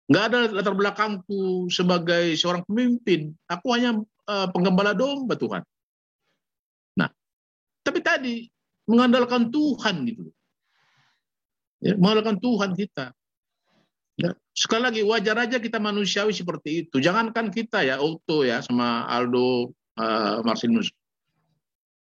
Nggak 0.10 0.24
ada 0.32 0.40
latar 0.50 0.74
belakangku 0.74 1.68
sebagai 1.68 2.34
seorang 2.40 2.64
pemimpin. 2.66 3.36
Aku 3.52 3.76
hanya 3.76 4.00
uh, 4.26 4.48
penggembala 4.50 4.96
domba 4.96 5.36
Tuhan. 5.36 5.62
Nah, 6.98 7.12
tapi 7.84 8.00
tadi 8.00 8.48
mengandalkan 8.88 9.52
Tuhan 9.52 10.08
gitu. 10.08 10.32
Ya, 11.84 12.00
mengandalkan 12.00 12.40
Tuhan 12.40 12.74
kita. 12.74 13.14
Ya. 14.20 14.36
Sekali 14.52 14.84
lagi 14.84 15.02
wajar 15.08 15.40
aja 15.40 15.58
kita 15.64 15.80
manusiawi 15.80 16.36
seperti 16.36 16.84
itu. 16.84 17.00
Jangankan 17.00 17.48
kita 17.48 17.88
ya, 17.88 18.04
Otto 18.04 18.44
ya 18.44 18.60
sama 18.60 19.08
Aldo 19.08 19.72
uh, 19.96 20.44
Martinus. 20.44 20.92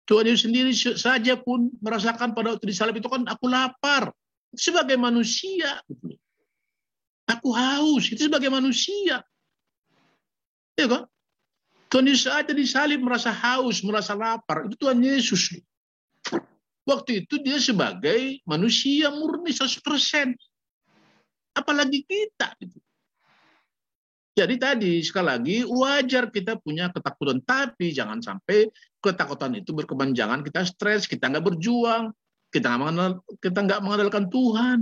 Tuhan 0.10 0.26
Yesus 0.26 0.49
sendiri 0.49 0.72
saja 0.73 1.38
pun 1.38 1.69
merasakan 1.84 2.34
pada 2.34 2.56
waktu 2.56 2.72
disalib 2.72 2.98
itu 2.98 3.11
kan 3.11 3.27
aku 3.30 3.45
lapar 3.52 4.10
sebagai 4.56 4.98
manusia. 4.98 5.77
Gitu. 5.85 6.18
Aku 7.27 7.53
haus 7.53 8.10
itu 8.10 8.26
sebagai 8.26 8.49
manusia. 8.49 9.22
Ya 10.80 10.88
kan? 10.89 11.06
Tuhan 11.91 12.07
Yesus 12.10 12.31
saja 12.31 12.49
disalib 12.56 13.03
merasa 13.03 13.30
haus, 13.30 13.85
merasa 13.85 14.18
lapar. 14.18 14.65
Itu 14.65 14.80
Tuhan 14.80 14.98
Yesus. 15.03 15.53
Waktu 16.88 17.27
itu 17.27 17.35
dia 17.44 17.60
sebagai 17.60 18.39
manusia 18.48 19.11
murni 19.11 19.52
100%. 19.52 19.84
Apalagi 21.58 22.06
kita. 22.06 22.54
Gitu. 22.62 22.78
Jadi 24.38 24.56
tadi 24.62 25.02
sekali 25.02 25.26
lagi 25.34 25.58
wajar 25.66 26.30
kita 26.30 26.62
punya 26.62 26.94
ketakutan, 26.94 27.42
tapi 27.42 27.90
jangan 27.90 28.22
sampai 28.22 28.70
ketakutan 29.02 29.58
itu 29.58 29.74
berkepanjangan 29.74 30.46
kita 30.46 30.62
stres, 30.62 31.10
kita 31.10 31.26
nggak 31.26 31.42
berjuang, 31.42 32.14
kita 32.54 32.70
nggak 32.70 32.82
mengenal, 32.86 33.10
kita 33.42 33.60
nggak 33.66 33.82
mengandalkan 33.82 34.26
Tuhan. 34.30 34.80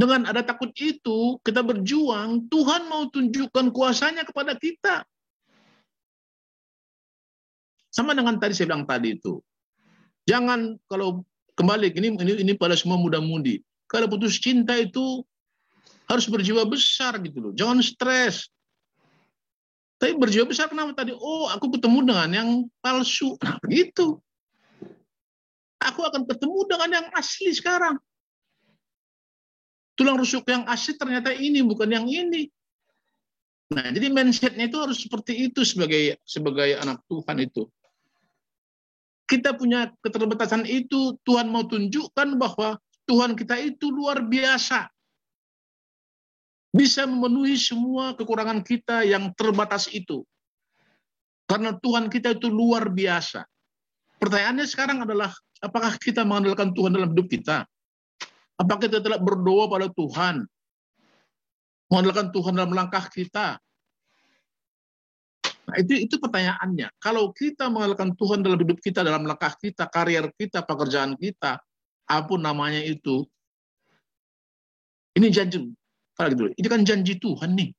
Dengan 0.00 0.32
ada 0.32 0.40
takut 0.40 0.72
itu 0.80 1.36
kita 1.44 1.60
berjuang, 1.60 2.48
Tuhan 2.48 2.88
mau 2.88 3.04
tunjukkan 3.12 3.68
kuasanya 3.68 4.24
kepada 4.24 4.56
kita. 4.56 5.04
Sama 7.92 8.16
dengan 8.16 8.40
tadi 8.40 8.56
saya 8.56 8.72
bilang 8.72 8.88
tadi 8.88 9.20
itu. 9.20 9.44
Jangan 10.24 10.80
kalau 10.88 11.20
kembali 11.52 11.92
ini 11.92 12.16
ini, 12.16 12.32
ini 12.48 12.52
pada 12.56 12.72
semua 12.80 12.96
muda-mudi. 12.96 13.60
Kalau 13.90 14.06
putus 14.06 14.38
cinta 14.38 14.78
itu 14.78 15.26
harus 16.06 16.26
berjiwa 16.30 16.62
besar 16.62 17.18
gitu 17.18 17.50
loh. 17.50 17.52
Jangan 17.58 17.82
stres. 17.82 18.46
Tapi 19.98 20.14
berjiwa 20.14 20.46
besar 20.46 20.70
kenapa 20.70 20.94
tadi? 20.94 21.10
Oh, 21.12 21.50
aku 21.50 21.74
ketemu 21.74 22.06
dengan 22.06 22.30
yang 22.30 22.50
palsu. 22.78 23.34
Nah, 23.42 23.58
begitu. 23.58 24.16
Aku 25.82 26.06
akan 26.06 26.22
ketemu 26.24 26.58
dengan 26.70 26.90
yang 27.02 27.06
asli 27.18 27.50
sekarang. 27.50 27.98
Tulang 29.98 30.16
rusuk 30.16 30.46
yang 30.46 30.64
asli 30.70 30.96
ternyata 30.96 31.34
ini, 31.34 31.60
bukan 31.60 31.90
yang 31.90 32.06
ini. 32.06 32.46
Nah, 33.70 33.90
jadi 33.90 34.10
mindsetnya 34.10 34.66
itu 34.66 34.78
harus 34.82 34.98
seperti 35.02 35.50
itu 35.50 35.62
sebagai 35.62 36.18
sebagai 36.24 36.78
anak 36.78 37.02
Tuhan 37.06 37.36
itu. 37.42 37.66
Kita 39.30 39.54
punya 39.54 39.94
keterbatasan 40.02 40.66
itu, 40.66 41.14
Tuhan 41.22 41.46
mau 41.52 41.62
tunjukkan 41.62 42.34
bahwa 42.34 42.80
Tuhan 43.10 43.34
kita 43.34 43.58
itu 43.58 43.90
luar 43.90 44.22
biasa 44.22 44.86
bisa 46.70 47.02
memenuhi 47.02 47.58
semua 47.58 48.14
kekurangan 48.14 48.62
kita 48.62 49.02
yang 49.02 49.34
terbatas 49.34 49.90
itu. 49.90 50.22
Karena 51.50 51.74
Tuhan 51.74 52.06
kita 52.06 52.38
itu 52.38 52.46
luar 52.46 52.86
biasa. 52.86 53.42
Pertanyaannya 54.22 54.66
sekarang 54.70 55.02
adalah, 55.02 55.34
apakah 55.58 55.98
kita 55.98 56.22
mengandalkan 56.22 56.70
Tuhan 56.70 56.94
dalam 56.94 57.10
hidup 57.10 57.26
kita? 57.26 57.66
Apakah 58.54 58.86
kita 58.86 59.02
telah 59.02 59.18
berdoa 59.18 59.66
pada 59.66 59.90
Tuhan? 59.90 60.46
Mengandalkan 61.90 62.30
Tuhan 62.30 62.52
dalam 62.54 62.70
langkah 62.70 63.10
kita? 63.10 63.58
Nah, 65.66 65.76
itu 65.82 66.06
itu 66.06 66.14
pertanyaannya. 66.22 66.94
Kalau 67.02 67.34
kita 67.34 67.66
mengandalkan 67.66 68.14
Tuhan 68.14 68.46
dalam 68.46 68.62
hidup 68.62 68.78
kita, 68.78 69.02
dalam 69.02 69.26
langkah 69.26 69.50
kita, 69.58 69.90
karier 69.90 70.30
kita, 70.38 70.62
pekerjaan 70.62 71.18
kita, 71.18 71.58
apa 72.10 72.26
pun 72.26 72.42
namanya 72.42 72.82
itu, 72.82 73.22
ini 75.14 75.30
janji 75.30 75.70
gitu. 76.20 76.44
Ini 76.52 76.66
kan 76.68 76.82
janji 76.82 77.16
Tuhan 77.16 77.56
nih. 77.56 77.70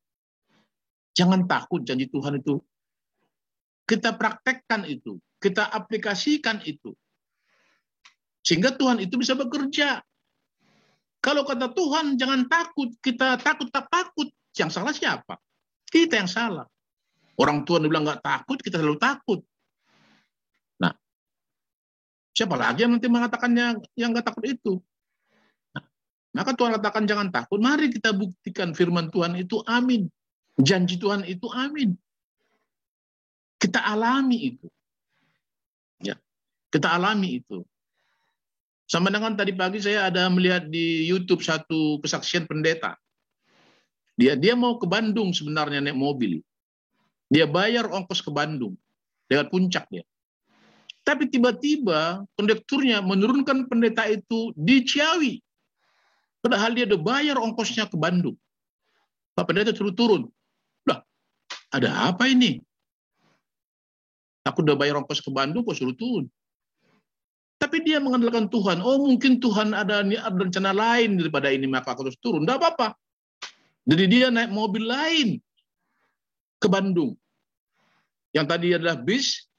Jangan 1.13 1.45
takut 1.45 1.83
janji 1.83 2.07
Tuhan 2.07 2.39
itu. 2.39 2.57
Kita 3.85 4.15
praktekkan 4.15 4.87
itu. 4.87 5.19
Kita 5.37 5.67
aplikasikan 5.69 6.63
itu. 6.63 6.95
Sehingga 8.41 8.73
Tuhan 8.73 9.03
itu 9.03 9.19
bisa 9.19 9.37
bekerja. 9.37 10.01
Kalau 11.21 11.45
kata 11.45 11.69
Tuhan 11.77 12.17
jangan 12.17 12.49
takut, 12.49 12.89
kita 13.03 13.37
takut 13.37 13.69
tak 13.69 13.85
takut. 13.93 14.25
Yang 14.57 14.71
salah 14.73 14.93
siapa? 14.95 15.37
Kita 15.85 16.17
yang 16.17 16.31
salah. 16.31 16.65
Orang 17.37 17.61
Tuhan 17.67 17.85
bilang 17.85 18.09
nggak 18.09 18.25
takut, 18.25 18.57
kita 18.57 18.81
selalu 18.81 18.97
takut. 18.97 19.39
Nah, 22.31 22.37
siapa 22.39 22.55
lagi 22.55 22.87
yang 22.87 22.95
nanti 22.95 23.11
mengatakannya 23.11 23.83
yang 23.99 24.15
nggak 24.15 24.31
takut 24.31 24.45
itu? 24.47 24.73
Maka 26.31 26.55
Tuhan 26.55 26.79
katakan 26.79 27.03
jangan 27.03 27.27
takut. 27.27 27.59
Mari 27.59 27.91
kita 27.91 28.15
buktikan 28.15 28.71
firman 28.71 29.11
Tuhan 29.11 29.35
itu 29.35 29.59
amin. 29.67 30.07
Janji 30.55 30.95
Tuhan 30.95 31.27
itu 31.27 31.43
amin. 31.51 31.91
Kita 33.59 33.83
alami 33.83 34.55
itu. 34.55 34.67
Ya, 35.99 36.15
kita 36.71 36.95
alami 36.95 37.43
itu. 37.43 37.67
Sama 38.87 39.11
dengan 39.11 39.35
tadi 39.35 39.51
pagi 39.51 39.83
saya 39.83 40.07
ada 40.07 40.31
melihat 40.31 40.67
di 40.71 41.03
YouTube 41.07 41.43
satu 41.43 41.99
kesaksian 41.99 42.47
pendeta. 42.47 42.95
Dia 44.15 44.39
dia 44.39 44.55
mau 44.55 44.79
ke 44.79 44.87
Bandung 44.87 45.35
sebenarnya 45.35 45.83
naik 45.83 45.99
mobil. 45.99 46.39
Dia 47.27 47.43
bayar 47.43 47.91
ongkos 47.91 48.23
ke 48.23 48.31
Bandung 48.31 48.75
lewat 49.27 49.51
puncak 49.51 49.87
dia. 49.91 50.03
Tapi 51.11 51.27
tiba-tiba 51.27 52.23
kondekturnya 52.39 53.03
menurunkan 53.03 53.67
pendeta 53.67 54.07
itu 54.07 54.55
di 54.55 54.79
Ciawi. 54.79 55.43
Padahal 56.39 56.71
dia 56.71 56.87
udah 56.87 57.01
bayar 57.03 57.35
ongkosnya 57.35 57.91
ke 57.91 57.99
Bandung. 57.99 58.39
Pak 59.35 59.43
Pendeta 59.43 59.75
suruh 59.75 59.91
turun. 59.91 60.31
Lah, 60.87 61.03
ada 61.75 62.07
apa 62.07 62.31
ini? 62.31 62.63
Aku 64.47 64.63
udah 64.63 64.79
bayar 64.79 65.03
ongkos 65.03 65.19
ke 65.19 65.27
Bandung, 65.35 65.67
kok 65.67 65.75
suruh 65.75 65.91
turun? 65.99 66.31
Tapi 67.59 67.83
dia 67.83 67.99
mengandalkan 67.99 68.47
Tuhan. 68.47 68.79
Oh 68.79 69.03
mungkin 69.03 69.43
Tuhan 69.43 69.75
ada, 69.75 70.07
ada 70.07 70.31
rencana 70.31 70.71
lain 70.71 71.19
daripada 71.19 71.51
ini, 71.51 71.67
maka 71.67 71.91
aku 71.91 72.07
harus 72.07 72.15
turun. 72.23 72.47
Tidak 72.47 72.55
apa-apa. 72.55 72.95
Jadi 73.83 74.03
dia 74.07 74.31
naik 74.31 74.49
mobil 74.55 74.87
lain 74.87 75.43
ke 76.55 76.71
Bandung. 76.71 77.19
Yang 78.31 78.45
tadi 78.47 78.67
adalah 78.79 78.95
bis, 78.95 79.50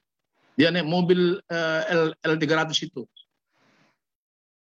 dia 0.57 0.69
naik 0.69 0.85
mobil 0.85 1.41
uh, 1.49 1.81
L, 1.89 2.03
L300 2.21 2.93
itu. 2.93 3.03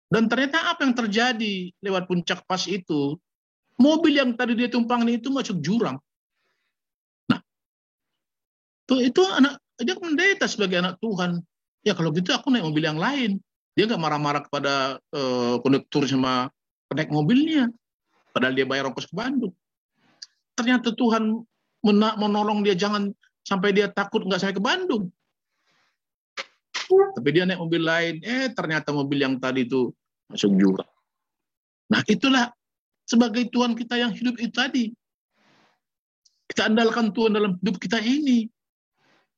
Dan 0.07 0.31
ternyata 0.31 0.71
apa 0.71 0.85
yang 0.85 0.95
terjadi 0.95 1.73
lewat 1.81 2.07
puncak 2.07 2.45
pas 2.47 2.61
itu, 2.69 3.19
mobil 3.75 4.15
yang 4.15 4.31
tadi 4.37 4.55
dia 4.55 4.71
tumpangi 4.71 5.19
itu 5.19 5.27
masuk 5.33 5.59
jurang. 5.59 5.99
Nah, 7.27 7.41
tuh 8.87 9.03
itu 9.03 9.19
anak 9.25 9.59
dia 9.81 9.95
pendeta 9.99 10.47
sebagai 10.47 10.79
anak 10.79 10.95
Tuhan. 11.03 11.43
Ya 11.83 11.91
kalau 11.93 12.15
gitu 12.15 12.31
aku 12.31 12.53
naik 12.53 12.63
mobil 12.63 12.85
yang 12.85 12.99
lain. 13.01 13.41
Dia 13.75 13.91
nggak 13.91 13.99
marah-marah 13.99 14.41
kepada 14.47 15.03
uh, 15.11 15.59
konduktur 15.59 16.07
sama 16.07 16.47
penaik 16.87 17.11
mobilnya. 17.11 17.67
Padahal 18.31 18.55
dia 18.55 18.63
bayar 18.63 18.87
ongkos 18.87 19.11
ke 19.11 19.15
Bandung. 19.15 19.51
Ternyata 20.55 20.95
Tuhan 20.95 21.43
menolong 22.15 22.63
dia 22.63 22.71
jangan 22.71 23.11
sampai 23.43 23.75
dia 23.75 23.91
takut 23.91 24.23
nggak 24.23 24.39
sampai 24.39 24.55
ke 24.55 24.63
Bandung. 24.63 25.11
Tapi 26.89 27.29
dia 27.33 27.43
naik 27.49 27.61
mobil 27.61 27.81
lain, 27.81 28.15
eh 28.21 28.49
ternyata 28.53 28.93
mobil 28.93 29.21
yang 29.21 29.35
tadi 29.41 29.65
itu 29.65 29.89
masuk 30.29 30.51
jurang. 30.57 30.91
Nah 31.89 32.01
itulah 32.05 32.49
sebagai 33.05 33.45
Tuhan 33.49 33.77
kita 33.77 33.97
yang 33.97 34.11
hidup 34.13 34.35
itu 34.41 34.53
tadi. 34.53 34.85
Kita 36.45 36.69
andalkan 36.69 37.09
Tuhan 37.09 37.33
dalam 37.33 37.57
hidup 37.61 37.77
kita 37.81 38.01
ini. 38.01 38.49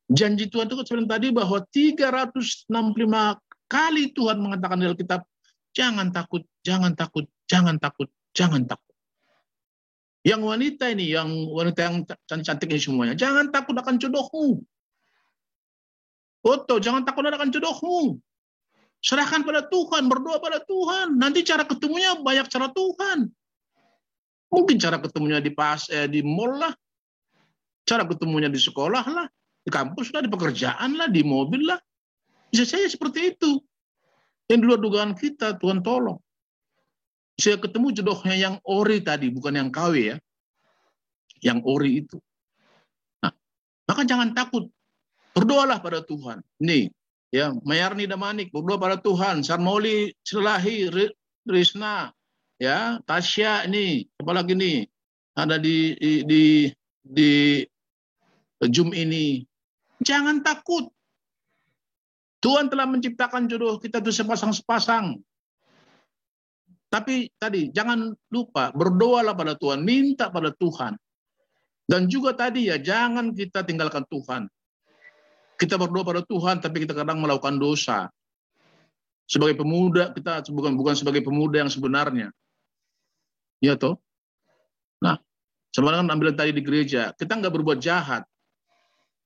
Janji 0.07 0.47
Tuhan 0.47 0.71
itu 0.71 0.75
seperti 0.87 1.07
tadi 1.07 1.27
bahwa 1.35 1.59
365 1.67 2.71
kali 3.67 4.03
Tuhan 4.15 4.37
mengatakan 4.39 4.79
dalam 4.79 4.95
kitab, 4.95 5.27
jangan 5.75 6.07
takut, 6.15 6.47
jangan 6.63 6.95
takut, 6.95 7.27
jangan 7.47 7.75
takut, 7.75 8.07
jangan 8.31 8.63
takut. 8.63 8.95
Yang 10.23 10.41
wanita 10.43 10.91
ini, 10.91 11.11
yang 11.11 11.29
wanita 11.51 11.79
yang 11.87 11.95
cantik 12.43 12.71
ini 12.71 12.79
semuanya, 12.79 13.15
jangan 13.15 13.51
takut 13.51 13.75
akan 13.75 13.95
jodohmu. 13.99 14.63
Foto, 16.41 16.79
jangan 16.79 17.03
takut 17.03 17.25
akan 17.25 17.49
jodohmu. 17.49 18.21
Serahkan 19.01 19.45
pada 19.45 19.65
Tuhan, 19.69 20.09
berdoa 20.09 20.41
pada 20.41 20.59
Tuhan. 20.65 21.17
Nanti 21.21 21.45
cara 21.45 21.63
ketemunya 21.63 22.17
banyak 22.17 22.49
cara 22.49 22.67
Tuhan. 22.73 23.29
Mungkin 24.47 24.75
cara 24.79 24.97
ketemunya 24.97 25.43
di 25.43 25.51
pas 25.51 25.85
eh, 25.91 26.07
di 26.07 26.23
mall 26.23 26.57
lah. 26.57 26.73
Cara 27.87 28.03
ketemunya 28.03 28.51
di 28.51 28.59
sekolah 28.59 29.05
lah, 29.07 29.27
di 29.63 29.71
kampus 29.71 30.11
lah, 30.11 30.19
di 30.19 30.27
pekerjaan 30.27 30.99
lah, 30.99 31.07
di 31.07 31.23
mobil 31.23 31.71
lah. 31.71 31.79
Bisa 32.51 32.67
saja 32.67 32.87
seperti 32.87 33.35
itu. 33.35 33.63
Yang 34.47 34.59
di 34.59 34.65
luar 34.67 34.79
dugaan 34.79 35.11
kita, 35.15 35.55
Tuhan 35.55 35.83
tolong. 35.83 36.19
Saya 37.37 37.59
ketemu 37.59 37.93
jodohnya 37.95 38.35
yang 38.35 38.55
ori 38.65 38.99
tadi, 39.03 39.31
bukan 39.31 39.55
yang 39.55 39.69
KW 39.71 39.93
ya. 40.15 40.17
Yang 41.43 41.59
ori 41.63 41.91
itu. 42.01 42.17
Nah, 43.23 43.31
maka 43.87 44.01
jangan 44.03 44.33
takut. 44.33 44.67
Berdoalah 45.37 45.77
pada 45.85 46.01
Tuhan. 46.01 46.41
Nih, 46.65 46.89
ya 47.29 47.53
Mayarni 47.61 48.09
Damanik 48.09 48.49
berdoa 48.49 48.81
pada 48.81 48.97
Tuhan. 48.97 49.45
Sarmoli 49.45 50.09
Selahi 50.25 50.89
Risna 51.45 52.09
ya, 52.57 52.97
Tasya 53.05 53.69
ini, 53.69 54.01
apalagi 54.17 54.57
nih 54.57 54.89
ada 55.37 55.61
di 55.61 55.93
di 56.01 56.25
di, 56.25 56.43
di 57.05 57.31
Zoom 58.73 58.97
ini. 58.97 59.45
Jangan 60.01 60.41
takut. 60.41 60.89
Tuhan 62.41 62.73
telah 62.73 62.89
menciptakan 62.89 63.45
jodoh 63.45 63.77
kita 63.77 64.01
itu 64.01 64.09
sepasang-sepasang. 64.09 65.21
Tapi 66.89 67.29
tadi 67.37 67.69
jangan 67.69 68.09
lupa 68.33 68.73
berdoalah 68.73 69.37
pada 69.37 69.53
Tuhan, 69.53 69.85
minta 69.85 70.33
pada 70.33 70.49
Tuhan. 70.49 70.97
Dan 71.85 72.09
juga 72.09 72.33
tadi 72.33 72.73
ya 72.73 72.81
jangan 72.81 73.37
kita 73.37 73.61
tinggalkan 73.61 74.01
Tuhan. 74.09 74.49
Kita 75.57 75.75
berdoa 75.75 76.05
pada 76.05 76.21
Tuhan 76.21 76.61
tapi 76.61 76.85
kita 76.85 76.93
kadang 76.93 77.17
melakukan 77.17 77.57
dosa. 77.57 78.07
Sebagai 79.27 79.59
pemuda 79.59 80.15
kita 80.15 80.45
bukan 80.53 80.77
bukan 80.77 80.95
sebagai 80.95 81.25
pemuda 81.25 81.65
yang 81.65 81.71
sebenarnya. 81.73 82.31
Ya 83.59 83.73
toh? 83.73 83.97
Nah, 85.01 85.17
sebenarnya 85.73 86.05
ambil 86.07 86.31
tadi 86.37 86.53
di 86.53 86.61
gereja, 86.61 87.11
kita 87.17 87.35
nggak 87.35 87.53
berbuat 87.53 87.81
jahat, 87.81 88.23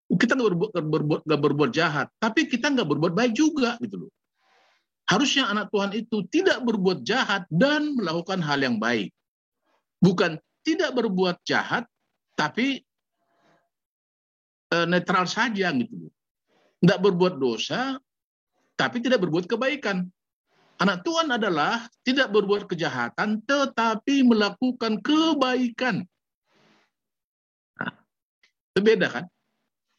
kita 0.08 0.36
nggak 0.36 0.50
berbuat, 0.56 0.72
berbuat, 0.74 1.22
berbuat 1.28 1.72
jahat, 1.72 2.08
tapi 2.20 2.48
kita 2.48 2.72
nggak 2.72 2.88
berbuat 2.88 3.14
baik 3.16 3.34
juga 3.36 3.76
gitu 3.84 4.08
loh. 4.08 4.12
Harusnya 5.08 5.52
anak 5.52 5.68
Tuhan 5.72 5.92
itu 5.92 6.24
tidak 6.32 6.64
berbuat 6.64 7.04
jahat 7.04 7.44
dan 7.52 7.96
melakukan 8.00 8.40
hal 8.40 8.64
yang 8.64 8.80
baik. 8.80 9.12
Bukan 10.00 10.40
tidak 10.64 10.96
berbuat 10.96 11.44
jahat, 11.44 11.84
tapi 12.40 12.80
e, 14.72 14.78
netral 14.88 15.28
saja 15.28 15.68
gitu 15.76 16.08
loh. 16.08 16.14
Tidak 16.82 16.98
berbuat 16.98 17.38
dosa, 17.38 18.02
tapi 18.74 18.98
tidak 19.06 19.22
berbuat 19.22 19.46
kebaikan. 19.46 20.10
Anak 20.82 21.06
Tuhan 21.06 21.30
adalah 21.30 21.86
tidak 22.02 22.34
berbuat 22.34 22.66
kejahatan, 22.66 23.46
tetapi 23.46 24.26
melakukan 24.26 24.98
kebaikan. 24.98 26.02
Nah, 27.78 27.94
beda 28.74 29.08
kan? 29.14 29.26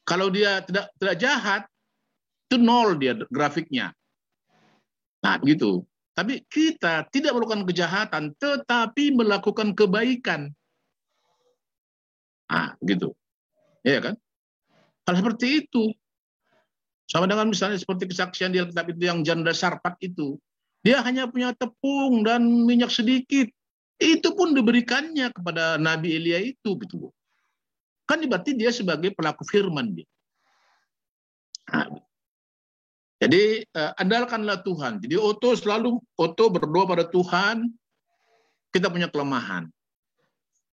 Kalau 0.02 0.26
dia 0.34 0.58
tidak 0.66 0.90
tidak 0.98 1.16
jahat, 1.22 1.62
itu 2.50 2.58
nol 2.58 2.98
dia 2.98 3.14
grafiknya. 3.30 3.94
Nah, 5.22 5.38
begitu. 5.38 5.86
Tapi 6.18 6.42
kita 6.50 7.06
tidak 7.14 7.32
melakukan 7.38 7.62
kejahatan, 7.62 8.34
tetapi 8.36 9.14
melakukan 9.14 9.72
kebaikan. 9.78 10.50
Nah, 12.50 12.74
gitu. 12.82 13.14
Ya 13.86 14.02
kan? 14.02 14.18
Hal 15.06 15.14
seperti 15.14 15.62
itu. 15.62 15.94
Sama 17.10 17.28
dengan 17.28 17.50
misalnya 17.50 17.76
seperti 17.76 18.08
kesaksian 18.08 18.54
di 18.54 18.62
Alkitab 18.62 18.86
itu 18.94 19.02
yang 19.04 19.20
janda 19.26 19.52
sarpat 19.52 19.98
itu. 20.00 20.38
Dia 20.82 21.02
hanya 21.06 21.30
punya 21.30 21.54
tepung 21.54 22.26
dan 22.26 22.42
minyak 22.42 22.90
sedikit. 22.90 23.46
Itu 24.02 24.34
pun 24.34 24.50
diberikannya 24.50 25.30
kepada 25.30 25.78
Nabi 25.78 26.18
Elia 26.18 26.42
itu 26.42 26.74
gitu 26.74 27.14
Kan 28.02 28.18
berarti 28.26 28.58
dia 28.58 28.74
sebagai 28.74 29.14
pelaku 29.14 29.46
firman 29.46 29.94
dia. 29.94 30.08
Nah, 31.70 31.86
jadi 33.22 33.62
uh, 33.78 33.94
andalkanlah 34.02 34.66
Tuhan. 34.66 34.98
Jadi 34.98 35.14
Oto 35.14 35.54
selalu 35.54 36.02
Oto 36.18 36.44
berdoa 36.50 36.84
pada 36.90 37.06
Tuhan. 37.06 37.70
Kita 38.74 38.90
punya 38.90 39.06
kelemahan. 39.06 39.70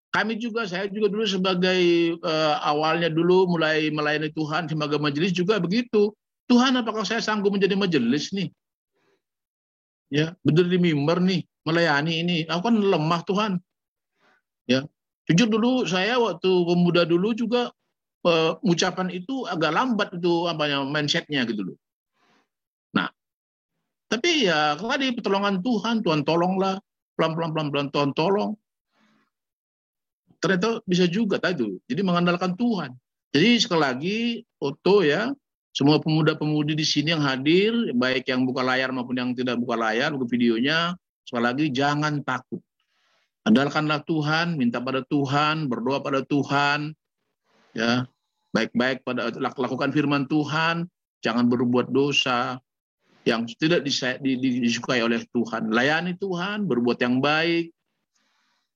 Kami 0.09 0.41
juga, 0.41 0.65
saya 0.65 0.89
juga 0.89 1.13
dulu 1.13 1.25
sebagai 1.25 1.81
uh, 2.25 2.55
awalnya 2.65 3.13
dulu 3.13 3.45
mulai 3.45 3.93
melayani 3.93 4.33
Tuhan 4.33 4.65
sebagai 4.65 4.97
majelis 4.97 5.33
juga 5.33 5.61
begitu. 5.61 6.09
Tuhan 6.49 6.73
apakah 6.81 7.05
saya 7.05 7.21
sanggup 7.21 7.53
menjadi 7.53 7.77
majelis 7.77 8.33
nih? 8.33 8.49
Ya, 10.09 10.33
benar 10.41 10.65
di 10.65 10.81
mimbar 10.81 11.21
nih, 11.21 11.45
melayani 11.61 12.25
ini. 12.25 12.37
Aku 12.49 12.73
kan 12.73 12.75
lemah 12.81 13.21
Tuhan. 13.21 13.51
Ya, 14.65 14.89
Jujur 15.29 15.45
dulu 15.45 15.85
saya 15.85 16.17
waktu 16.17 16.49
pemuda 16.49 17.05
dulu 17.05 17.37
juga 17.37 17.69
uh, 18.25 18.57
ucapan 18.65 19.13
itu 19.13 19.45
agak 19.45 19.69
lambat 19.77 20.09
itu 20.17 20.49
apa 20.49 20.65
ya 20.65 20.81
mindsetnya 20.81 21.45
gitu 21.45 21.69
loh. 21.69 21.77
Nah, 22.97 23.13
tapi 24.09 24.49
ya 24.49 24.73
tadi 24.73 25.13
pertolongan 25.13 25.61
Tuhan, 25.61 26.01
Tuhan 26.01 26.25
tolonglah 26.25 26.81
pelan-pelan 27.13 27.53
pelan-pelan 27.53 27.87
Tuhan 27.93 28.09
tolong. 28.17 28.57
Ternyata 30.39 30.79
bisa 30.87 31.05
juga 31.05 31.35
tadi. 31.39 31.75
Jadi 31.87 32.01
mengandalkan 32.03 32.55
Tuhan. 32.55 32.95
Jadi 33.29 33.49
sekali 33.61 33.81
lagi 33.83 34.17
Oto 34.57 35.05
ya, 35.05 35.29
semua 35.69 36.01
pemuda-pemudi 36.01 36.73
di 36.73 36.81
sini 36.81 37.13
yang 37.13 37.21
hadir, 37.21 37.71
baik 37.93 38.25
yang 38.25 38.43
buka 38.43 38.65
layar 38.65 38.89
maupun 38.89 39.15
yang 39.15 39.29
tidak 39.37 39.59
buka 39.61 39.77
layar, 39.77 40.11
buka 40.17 40.25
videonya, 40.31 40.97
sekali 41.23 41.43
lagi 41.45 41.65
jangan 41.69 42.25
takut. 42.25 42.57
Andalkanlah 43.45 44.01
Tuhan, 44.03 44.57
minta 44.57 44.81
pada 44.81 45.05
Tuhan, 45.05 45.69
berdoa 45.69 46.01
pada 46.01 46.25
Tuhan, 46.25 46.91
ya 47.77 48.09
baik-baik 48.49 49.05
pada 49.05 49.29
lakukan 49.37 49.93
firman 49.93 50.25
Tuhan, 50.25 50.89
jangan 51.21 51.45
berbuat 51.47 51.93
dosa 51.93 52.57
yang 53.29 53.45
tidak 53.45 53.85
disukai 53.85 55.05
oleh 55.05 55.21
Tuhan. 55.29 55.69
Layani 55.69 56.17
Tuhan, 56.17 56.65
berbuat 56.65 56.97
yang 56.97 57.21
baik, 57.21 57.69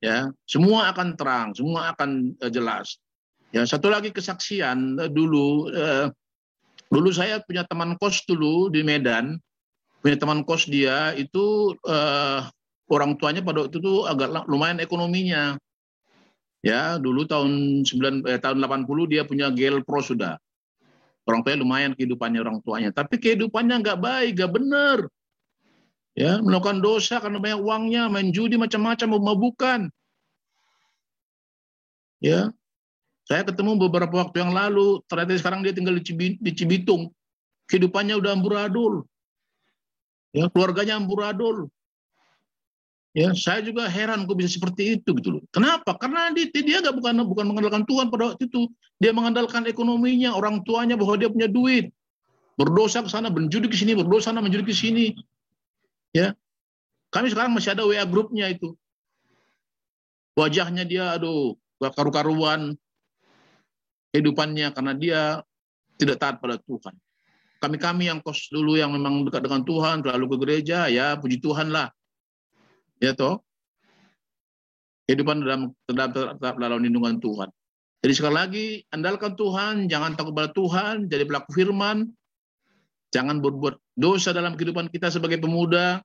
ya 0.03 0.27
semua 0.43 0.91
akan 0.91 1.15
terang, 1.15 1.55
semua 1.55 1.95
akan 1.95 2.35
uh, 2.43 2.51
jelas. 2.51 2.99
Ya 3.55 3.63
satu 3.63 3.87
lagi 3.87 4.11
kesaksian 4.11 4.99
uh, 4.99 5.07
dulu, 5.07 5.71
uh, 5.71 6.11
dulu 6.91 7.09
saya 7.15 7.39
punya 7.47 7.63
teman 7.63 7.95
kos 7.95 8.27
dulu 8.27 8.67
di 8.67 8.83
Medan, 8.83 9.39
punya 10.03 10.19
teman 10.19 10.43
kos 10.43 10.67
dia 10.67 11.15
itu 11.15 11.71
uh, 11.87 12.43
orang 12.91 13.15
tuanya 13.15 13.39
pada 13.39 13.63
waktu 13.63 13.79
itu 13.79 14.03
agak 14.03 14.43
lumayan 14.51 14.83
ekonominya. 14.83 15.55
Ya, 16.63 16.95
dulu 16.95 17.27
tahun 17.27 17.83
9 17.83 18.23
eh, 18.23 18.39
tahun 18.39 18.63
80 18.63 19.11
dia 19.11 19.27
punya 19.27 19.51
gel 19.51 19.83
pro 19.83 19.99
sudah. 19.99 20.39
Orang 21.27 21.43
tuanya 21.43 21.59
lumayan 21.59 21.91
kehidupannya 21.91 22.39
orang 22.39 22.63
tuanya, 22.63 22.91
tapi 22.95 23.19
kehidupannya 23.19 23.83
nggak 23.83 23.99
baik, 23.99 24.31
nggak 24.39 24.51
benar. 24.51 24.97
Ya, 26.13 26.37
melakukan 26.45 26.77
dosa 26.77 27.17
karena 27.17 27.41
banyak 27.41 27.61
uangnya, 27.65 28.05
main 28.05 28.29
judi 28.29 28.53
macam-macam, 28.53 29.17
memabukan. 29.17 29.79
Ya, 32.21 32.53
saya 33.25 33.41
ketemu 33.47 33.81
beberapa 33.81 34.21
waktu 34.21 34.45
yang 34.45 34.53
lalu, 34.53 35.01
ternyata 35.09 35.41
sekarang 35.41 35.65
dia 35.65 35.73
tinggal 35.73 35.97
di 35.97 36.51
Cibitung. 36.53 37.09
Kehidupannya 37.65 38.19
udah 38.19 38.31
amburadul. 38.35 39.09
Ya, 40.35 40.51
keluarganya 40.53 41.01
amburadul. 41.01 41.71
Ya, 43.13 43.29
saya 43.37 43.61
juga 43.61 43.85
heran 43.85 44.25
kok 44.25 44.37
bisa 44.37 44.57
seperti 44.57 44.97
itu 44.97 45.13
gitu 45.17 45.37
loh. 45.37 45.41
Kenapa? 45.53 45.93
Karena 46.01 46.33
dia, 46.33 46.49
dia 46.49 46.81
gak 46.81 46.97
bukan 46.97 47.21
bukan 47.29 47.45
mengandalkan 47.45 47.85
Tuhan 47.85 48.09
pada 48.09 48.33
waktu 48.33 48.49
itu. 48.49 48.65
Dia 48.97 49.13
mengandalkan 49.13 49.69
ekonominya, 49.69 50.33
orang 50.33 50.65
tuanya 50.65 50.97
bahwa 50.97 51.13
dia 51.17 51.29
punya 51.29 51.45
duit. 51.45 51.93
Berdosa 52.57 53.05
ke 53.05 53.09
sana, 53.13 53.29
berjudi 53.29 53.69
ke 53.69 53.77
sini, 53.77 53.93
berdosa 53.93 54.33
sana, 54.33 54.41
menjudi 54.41 54.65
ke 54.65 54.73
sini. 54.73 55.13
Ya. 56.13 56.37
Kami 57.09 57.29
sekarang 57.29 57.53
masih 57.53 57.73
ada 57.73 57.85
WA 57.85 58.05
grupnya 58.05 58.49
itu. 58.49 58.73
Wajahnya 60.33 60.85
dia 60.85 61.13
aduh, 61.13 61.53
karu-karuan 61.77 62.73
kehidupannya 64.13 64.73
karena 64.73 64.93
dia 64.97 65.21
tidak 65.97 66.17
taat 66.17 66.35
pada 66.41 66.57
Tuhan. 66.57 66.93
Kami-kami 67.61 68.09
yang 68.09 68.19
kos 68.21 68.49
dulu 68.49 68.77
yang 68.77 68.93
memang 68.93 69.25
dekat 69.29 69.45
dengan 69.45 69.61
Tuhan, 69.61 70.01
selalu 70.01 70.25
ke 70.25 70.37
gereja, 70.41 70.89
ya 70.89 71.15
puji 71.17 71.37
Tuhan 71.39 71.69
lah 71.69 71.89
Ya 73.03 73.11
toh? 73.11 73.43
Kehidupan 75.03 75.43
dalam 75.43 75.75
tetap 75.83 76.55
dalam 76.55 76.79
lindungan 76.79 77.19
Tuhan. 77.19 77.51
Jadi 77.99 78.13
sekali 78.15 78.35
lagi, 78.35 78.67
andalkan 78.95 79.35
Tuhan, 79.35 79.91
jangan 79.91 80.15
takut 80.15 80.31
pada 80.31 80.51
Tuhan, 80.55 81.11
jadi 81.11 81.27
pelaku 81.27 81.51
firman, 81.51 82.07
jangan 83.13 83.37
berbuat 83.39 83.77
dosa 83.93 84.33
dalam 84.33 84.57
kehidupan 84.57 84.89
kita 84.89 85.13
sebagai 85.13 85.37
pemuda, 85.37 86.01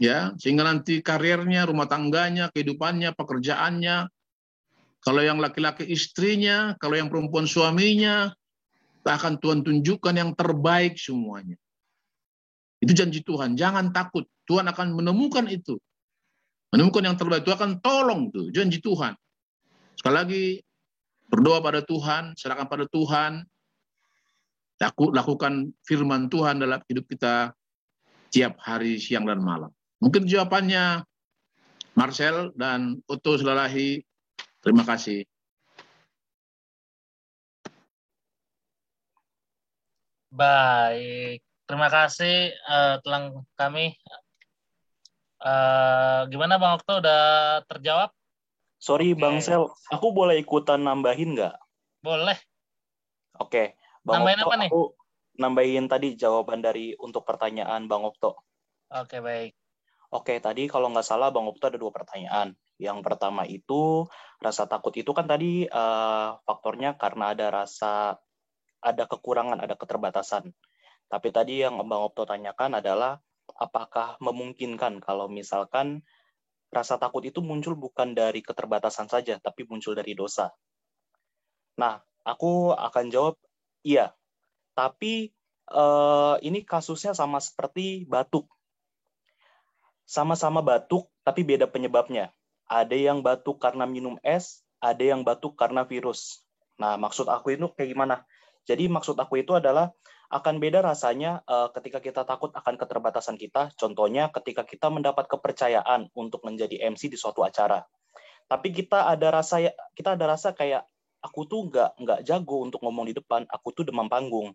ya 0.00 0.32
sehingga 0.40 0.64
nanti 0.64 1.04
karirnya, 1.04 1.68
rumah 1.68 1.84
tangganya, 1.84 2.48
kehidupannya, 2.50 3.12
pekerjaannya, 3.12 4.08
kalau 5.04 5.20
yang 5.20 5.36
laki-laki 5.36 5.84
istrinya, 5.84 6.72
kalau 6.80 6.96
yang 6.96 7.12
perempuan 7.12 7.44
suaminya, 7.44 8.32
akan 9.04 9.36
Tuhan 9.36 9.60
tunjukkan 9.60 10.14
yang 10.16 10.32
terbaik 10.32 10.96
semuanya. 10.96 11.60
Itu 12.80 12.96
janji 12.96 13.20
Tuhan, 13.20 13.52
jangan 13.60 13.92
takut. 13.92 14.24
Tuhan 14.48 14.64
akan 14.64 14.96
menemukan 14.96 15.44
itu 15.52 15.76
menemukan 16.74 17.06
yang 17.06 17.14
terbaik. 17.14 17.46
Tuhan 17.46 17.54
akan 17.54 17.72
tolong 17.78 18.34
tuh, 18.34 18.50
janji 18.50 18.82
Tuhan. 18.82 19.14
Sekali 19.94 20.14
lagi, 20.18 20.44
berdoa 21.30 21.62
pada 21.62 21.86
Tuhan, 21.86 22.34
serahkan 22.34 22.66
pada 22.66 22.90
Tuhan, 22.90 23.46
lakukan 24.92 25.72
firman 25.86 26.28
Tuhan 26.28 26.60
dalam 26.60 26.80
hidup 26.88 27.06
kita 27.08 27.54
tiap 28.28 28.58
hari, 28.60 28.98
siang, 28.98 29.24
dan 29.24 29.40
malam. 29.40 29.70
Mungkin 30.02 30.26
jawabannya 30.26 31.06
Marcel 31.94 32.50
dan 32.58 32.98
Otto 33.06 33.38
Selalahi. 33.38 34.02
Terima 34.60 34.82
kasih. 34.82 35.22
Baik, 40.34 41.38
terima 41.70 41.86
kasih 41.86 42.50
uh, 42.66 42.98
telah 43.06 43.30
kami 43.54 43.94
Eh, 45.44 46.20
gimana 46.32 46.56
Bang 46.56 46.80
Okto 46.80 47.04
udah 47.04 47.20
terjawab? 47.68 48.08
Sorry 48.80 49.12
Bang 49.12 49.44
Sel, 49.44 49.68
aku 49.92 50.08
boleh 50.08 50.40
ikutan 50.40 50.80
nambahin 50.80 51.36
nggak? 51.36 51.52
Boleh. 52.00 52.36
Oke, 53.36 53.76
Bang 54.04 54.20
Nambahin 54.20 54.40
Okto, 54.44 54.48
apa 54.52 54.56
nih? 54.60 54.70
aku 54.70 54.82
nambahin 55.34 55.86
tadi 55.88 56.08
jawaban 56.14 56.60
dari 56.60 56.92
untuk 57.00 57.24
pertanyaan 57.24 57.88
Bang 57.88 58.04
Okto. 58.04 58.36
Oke, 58.92 59.18
baik. 59.24 59.56
Oke, 60.14 60.38
tadi 60.38 60.70
kalau 60.70 60.92
nggak 60.92 61.08
salah 61.08 61.32
Bang 61.32 61.48
Okto 61.48 61.72
ada 61.72 61.80
dua 61.80 61.90
pertanyaan. 61.90 62.54
Yang 62.76 62.98
pertama 63.02 63.48
itu 63.48 64.06
rasa 64.38 64.68
takut 64.68 64.94
itu 64.94 65.10
kan 65.16 65.24
tadi 65.24 65.64
eh, 65.64 66.28
faktornya 66.44 67.00
karena 67.00 67.32
ada 67.32 67.50
rasa 67.50 68.20
ada 68.84 69.04
kekurangan, 69.08 69.64
ada 69.64 69.74
keterbatasan. 69.74 70.52
Tapi 71.08 71.28
tadi 71.32 71.64
yang 71.64 71.80
Bang 71.88 72.04
Okto 72.04 72.28
tanyakan 72.28 72.78
adalah 72.84 73.18
apakah 73.56 74.20
memungkinkan 74.20 75.00
kalau 75.00 75.32
misalkan 75.32 76.04
rasa 76.68 77.00
takut 77.00 77.22
itu 77.24 77.40
muncul 77.40 77.72
bukan 77.78 78.12
dari 78.12 78.44
keterbatasan 78.44 79.08
saja, 79.08 79.40
tapi 79.40 79.64
muncul 79.64 79.96
dari 79.96 80.12
dosa. 80.12 80.50
Nah, 81.78 82.02
aku 82.26 82.74
akan 82.74 83.04
jawab 83.10 83.34
iya. 83.84 84.16
Tapi 84.74 85.30
eh, 85.70 86.36
ini 86.42 86.66
kasusnya 86.66 87.14
sama 87.14 87.38
seperti 87.38 88.08
batuk. 88.08 88.50
Sama-sama 90.04 90.60
batuk, 90.60 91.08
tapi 91.24 91.46
beda 91.46 91.70
penyebabnya. 91.70 92.34
Ada 92.68 92.96
yang 92.96 93.20
batuk 93.24 93.60
karena 93.60 93.88
minum 93.88 94.20
es, 94.20 94.64
ada 94.80 95.00
yang 95.00 95.24
batuk 95.24 95.56
karena 95.56 95.84
virus. 95.88 96.44
Nah, 96.76 96.98
maksud 96.98 97.30
aku 97.30 97.54
itu 97.54 97.70
kayak 97.72 97.94
gimana? 97.94 98.16
Jadi 98.64 98.88
maksud 98.88 99.16
aku 99.16 99.40
itu 99.40 99.52
adalah 99.56 99.92
akan 100.32 100.58
beda 100.58 100.82
rasanya 100.82 101.44
eh, 101.46 101.68
ketika 101.76 102.02
kita 102.02 102.22
takut 102.26 102.50
akan 102.50 102.74
keterbatasan 102.74 103.36
kita. 103.38 103.70
Contohnya 103.78 104.32
ketika 104.34 104.66
kita 104.66 104.90
mendapat 104.90 105.30
kepercayaan 105.30 106.10
untuk 106.16 106.42
menjadi 106.42 106.90
MC 106.90 107.12
di 107.12 107.16
suatu 107.20 107.44
acara. 107.46 107.84
Tapi 108.44 108.76
kita 108.76 109.08
ada 109.08 109.40
rasa 109.40 109.62
kita 109.96 110.20
ada 110.20 110.36
rasa 110.36 110.52
kayak 110.52 110.84
aku 111.24 111.48
tuh 111.48 111.72
nggak 111.72 111.90
nggak 112.04 112.20
jago 112.28 112.60
untuk 112.60 112.84
ngomong 112.84 113.08
di 113.08 113.16
depan. 113.16 113.48
Aku 113.48 113.72
tuh 113.72 113.88
demam 113.88 114.12
panggung. 114.12 114.52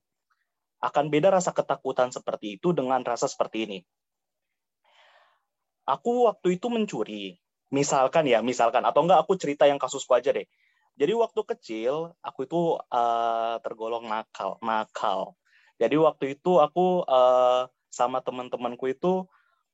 Akan 0.80 1.10
beda 1.10 1.34
rasa 1.34 1.50
ketakutan 1.52 2.14
seperti 2.14 2.62
itu 2.62 2.72
dengan 2.72 3.02
rasa 3.02 3.26
seperti 3.26 3.66
ini. 3.66 3.80
Aku 5.90 6.30
waktu 6.30 6.62
itu 6.62 6.70
mencuri. 6.70 7.42
Misalkan 7.74 8.30
ya, 8.30 8.46
misalkan 8.46 8.86
atau 8.86 9.02
enggak 9.02 9.26
aku 9.26 9.34
cerita 9.42 9.66
yang 9.66 9.82
kasusku 9.82 10.14
aja 10.14 10.30
deh. 10.30 10.46
Jadi 11.00 11.14
waktu 11.18 11.42
kecil 11.56 12.14
aku 12.22 12.46
itu 12.46 12.78
eh, 12.94 13.56
tergolong 13.66 14.06
nakal, 14.06 14.62
nakal. 14.62 15.34
Jadi 15.82 15.96
waktu 15.98 16.38
itu 16.38 16.62
aku 16.62 17.04
eh, 17.10 17.62
sama 17.90 18.22
teman-temanku 18.22 18.86
itu 18.94 19.26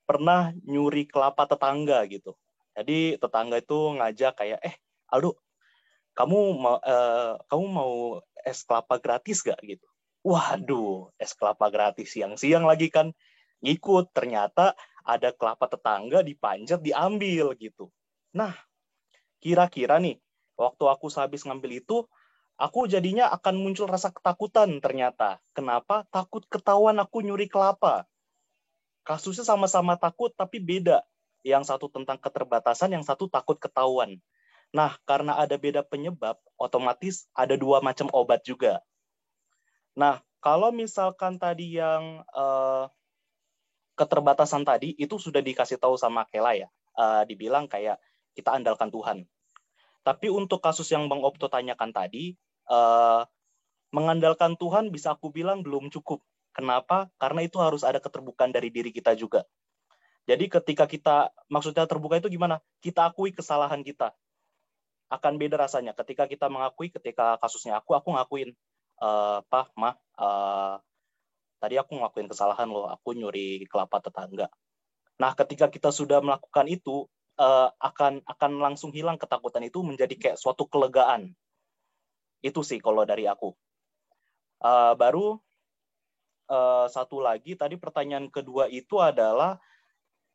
pernah 0.08 0.56
nyuri 0.64 1.04
kelapa 1.10 1.44
tetangga 1.50 2.08
gitu. 2.08 2.38
Jadi 2.76 3.20
tetangga 3.20 3.60
itu 3.60 3.96
ngajak 4.00 4.34
kayak, 4.40 4.60
eh, 4.64 4.76
Aldo, 5.12 5.40
kamu 6.16 6.40
mau 6.56 6.80
eh, 6.80 7.34
kamu 7.52 7.66
mau 7.68 7.94
es 8.42 8.64
kelapa 8.64 8.96
gratis 8.98 9.44
gak 9.44 9.60
gitu? 9.62 9.86
Waduh, 10.26 11.14
es 11.22 11.36
kelapa 11.38 11.70
gratis 11.70 12.16
siang-siang 12.16 12.66
lagi 12.66 12.90
kan 12.90 13.12
ngikut. 13.62 14.10
Ternyata 14.16 14.74
ada 15.06 15.30
kelapa 15.36 15.70
tetangga 15.70 16.26
dipanjat 16.26 16.82
diambil 16.82 17.54
gitu. 17.60 17.94
Nah, 18.34 18.56
kira-kira 19.44 20.02
nih 20.02 20.18
waktu 20.58 20.84
aku 20.90 21.12
sehabis 21.14 21.46
ngambil 21.46 21.84
itu, 21.84 22.08
aku 22.58 22.88
jadinya 22.90 23.30
akan 23.36 23.56
muncul 23.60 23.86
rasa 23.86 24.10
ketakutan 24.10 24.82
ternyata. 24.82 25.38
Kenapa? 25.54 26.08
Takut 26.10 26.48
ketahuan 26.50 26.98
aku 26.98 27.22
nyuri 27.22 27.46
kelapa. 27.46 28.08
Kasusnya 29.06 29.46
sama-sama 29.46 30.00
takut 30.00 30.34
tapi 30.34 30.58
beda. 30.58 31.06
Yang 31.46 31.70
satu 31.70 31.94
tentang 31.94 32.18
keterbatasan, 32.18 32.98
yang 32.98 33.06
satu 33.06 33.30
takut 33.30 33.62
ketahuan. 33.62 34.18
Nah, 34.74 34.98
karena 35.06 35.38
ada 35.38 35.56
beda 35.60 35.86
penyebab, 35.86 36.40
otomatis 36.56 37.28
ada 37.36 37.54
dua 37.60 37.84
macam 37.84 38.08
obat 38.16 38.42
juga. 38.48 38.82
Nah, 39.96 40.20
kalau 40.40 40.72
misalkan 40.72 41.38
tadi 41.38 41.78
yang 41.80 42.24
eh, 42.34 42.86
keterbatasan 43.96 44.64
tadi 44.64 44.96
itu 44.96 45.16
sudah 45.16 45.40
dikasih 45.40 45.80
tahu 45.80 45.96
sama 45.96 46.28
Kela 46.28 46.56
ya, 46.56 46.68
Eh, 46.96 47.24
dibilang 47.28 47.68
kayak 47.68 48.00
kita 48.32 48.56
andalkan 48.56 48.88
Tuhan. 48.88 49.28
Tapi 50.08 50.32
untuk 50.32 50.64
kasus 50.64 50.88
yang 50.96 51.12
Bang 51.12 51.28
Opto 51.28 51.52
tanyakan 51.52 51.92
tadi, 51.92 52.32
eh, 52.72 53.22
mengandalkan 53.92 54.56
Tuhan 54.56 54.96
bisa 54.96 55.12
aku 55.12 55.28
bilang 55.28 55.60
belum 55.60 55.92
cukup. 55.92 56.24
Kenapa? 56.56 57.12
Karena 57.20 57.44
itu 57.44 57.60
harus 57.60 57.84
ada 57.84 58.00
keterbukaan 58.00 58.56
dari 58.56 58.72
diri 58.72 58.96
kita 58.96 59.12
juga. 59.20 59.44
Jadi 60.24 60.48
ketika 60.48 60.88
kita, 60.88 61.36
maksudnya 61.52 61.84
terbuka 61.84 62.18
itu 62.18 62.32
gimana? 62.32 62.64
Kita 62.80 63.12
akui 63.12 63.36
kesalahan 63.36 63.84
kita. 63.84 64.16
Akan 65.10 65.38
beda 65.38 65.56
rasanya. 65.60 65.94
Ketika 65.94 66.26
kita 66.26 66.50
mengakui, 66.50 66.90
ketika 66.90 67.38
kasusnya 67.38 67.78
aku, 67.78 67.94
aku 67.94 68.14
ngakuin, 68.16 68.50
eh 69.02 69.40
Pak, 69.46 69.68
Ma, 69.78 69.94
eh, 69.96 70.76
tadi 71.62 71.76
aku 71.78 71.98
ngakuin 72.02 72.30
kesalahan 72.30 72.70
loh, 72.70 72.90
aku 72.90 73.14
nyuri 73.14 73.66
kelapa 73.70 74.02
tetangga. 74.02 74.50
Nah, 75.22 75.32
ketika 75.38 75.72
kita 75.72 75.90
sudah 75.94 76.20
melakukan 76.20 76.68
itu, 76.68 77.08
eh, 77.40 77.70
akan 77.72 78.26
akan 78.26 78.52
langsung 78.60 78.92
hilang 78.92 79.20
ketakutan 79.22 79.64
itu 79.68 79.80
menjadi 79.86 80.16
kayak 80.18 80.38
suatu 80.40 80.68
kelegaan. 80.68 81.32
Itu 82.44 82.62
sih 82.62 82.78
kalau 82.82 83.04
dari 83.08 83.26
aku. 83.30 83.54
Eh, 84.64 84.94
baru 84.98 85.38
eh, 86.50 86.86
satu 86.90 87.22
lagi 87.22 87.54
tadi 87.58 87.76
pertanyaan 87.78 88.30
kedua 88.34 88.70
itu 88.70 88.98
adalah 89.02 89.58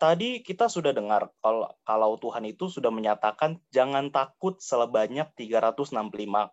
tadi 0.00 0.40
kita 0.40 0.72
sudah 0.72 0.96
dengar 0.96 1.28
kalau 1.44 1.68
kalau 1.84 2.16
Tuhan 2.16 2.48
itu 2.48 2.72
sudah 2.72 2.88
menyatakan 2.88 3.60
jangan 3.68 4.08
takut 4.08 4.56
sebanyak 4.56 5.28
365 5.36 5.92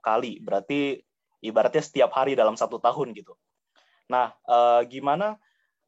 kali. 0.04 0.44
Berarti 0.44 1.00
ibaratnya 1.40 1.80
setiap 1.80 2.12
hari 2.12 2.36
dalam 2.36 2.60
satu 2.60 2.84
tahun 2.84 3.16
gitu. 3.16 3.40
Nah, 4.12 4.36
eh, 4.44 4.82
gimana 4.92 5.40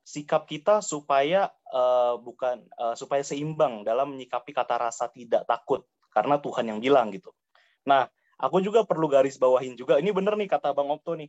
sikap 0.08 0.48
kita 0.48 0.80
supaya 0.80 1.52
eh, 1.52 2.16
bukan 2.24 2.64
eh, 2.64 2.96
supaya 2.96 3.22
seimbang 3.28 3.84
dalam 3.84 4.16
menyikapi 4.16 4.56
kata 4.56 4.80
rasa 4.80 5.12
tidak 5.12 5.44
takut 5.44 5.84
karena 6.16 6.40
Tuhan 6.40 6.66
yang 6.72 6.80
bilang 6.80 7.12
gitu. 7.12 7.36
Nah, 7.84 8.08
aku 8.40 8.64
juga 8.64 8.88
perlu 8.88 9.12
garis 9.12 9.36
bawahin 9.36 9.76
juga. 9.76 10.00
Ini 10.00 10.16
bener 10.16 10.40
nih 10.40 10.48
kata 10.48 10.72
Bang 10.72 10.88
Opto 10.90 11.14
nih. 11.20 11.28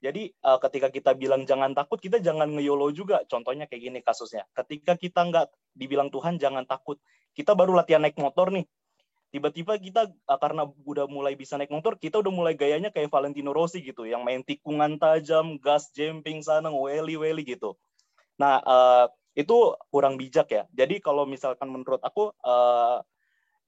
Jadi 0.00 0.32
eh, 0.32 0.58
ketika 0.64 0.88
kita 0.88 1.10
bilang 1.12 1.44
jangan 1.44 1.76
takut, 1.76 2.00
kita 2.00 2.18
jangan 2.24 2.48
ngeyolo 2.56 2.88
juga. 2.90 3.20
Contohnya 3.28 3.68
kayak 3.68 3.82
gini 3.84 3.98
kasusnya. 4.00 4.48
Ketika 4.56 4.96
kita 4.96 5.28
nggak 5.28 5.46
dibilang 5.76 6.08
Tuhan 6.08 6.40
jangan 6.40 6.64
takut, 6.64 6.96
kita 7.36 7.52
baru 7.52 7.76
latihan 7.76 8.00
naik 8.00 8.16
motor 8.16 8.48
nih. 8.48 8.64
Tiba-tiba 9.30 9.78
kita 9.78 10.10
eh, 10.10 10.38
karena 10.40 10.66
udah 10.66 11.06
mulai 11.06 11.36
bisa 11.36 11.60
naik 11.60 11.70
motor, 11.70 12.00
kita 12.00 12.18
udah 12.18 12.32
mulai 12.32 12.56
gayanya 12.56 12.88
kayak 12.90 13.12
Valentino 13.12 13.52
Rossi 13.52 13.84
gitu, 13.84 14.08
yang 14.08 14.24
main 14.24 14.40
tikungan 14.42 14.96
tajam, 14.96 15.60
gas 15.60 15.92
jumping 15.92 16.40
sana, 16.40 16.72
weli-weli 16.72 17.44
gitu. 17.44 17.76
Nah, 18.40 18.58
eh, 18.64 19.06
itu 19.38 19.76
kurang 19.92 20.18
bijak 20.18 20.48
ya. 20.50 20.64
Jadi 20.74 20.98
kalau 20.98 21.28
misalkan 21.28 21.70
menurut 21.70 22.02
aku 22.02 22.34
eh, 22.40 22.98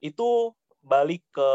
itu 0.03 0.51
balik 0.83 1.23
ke 1.31 1.51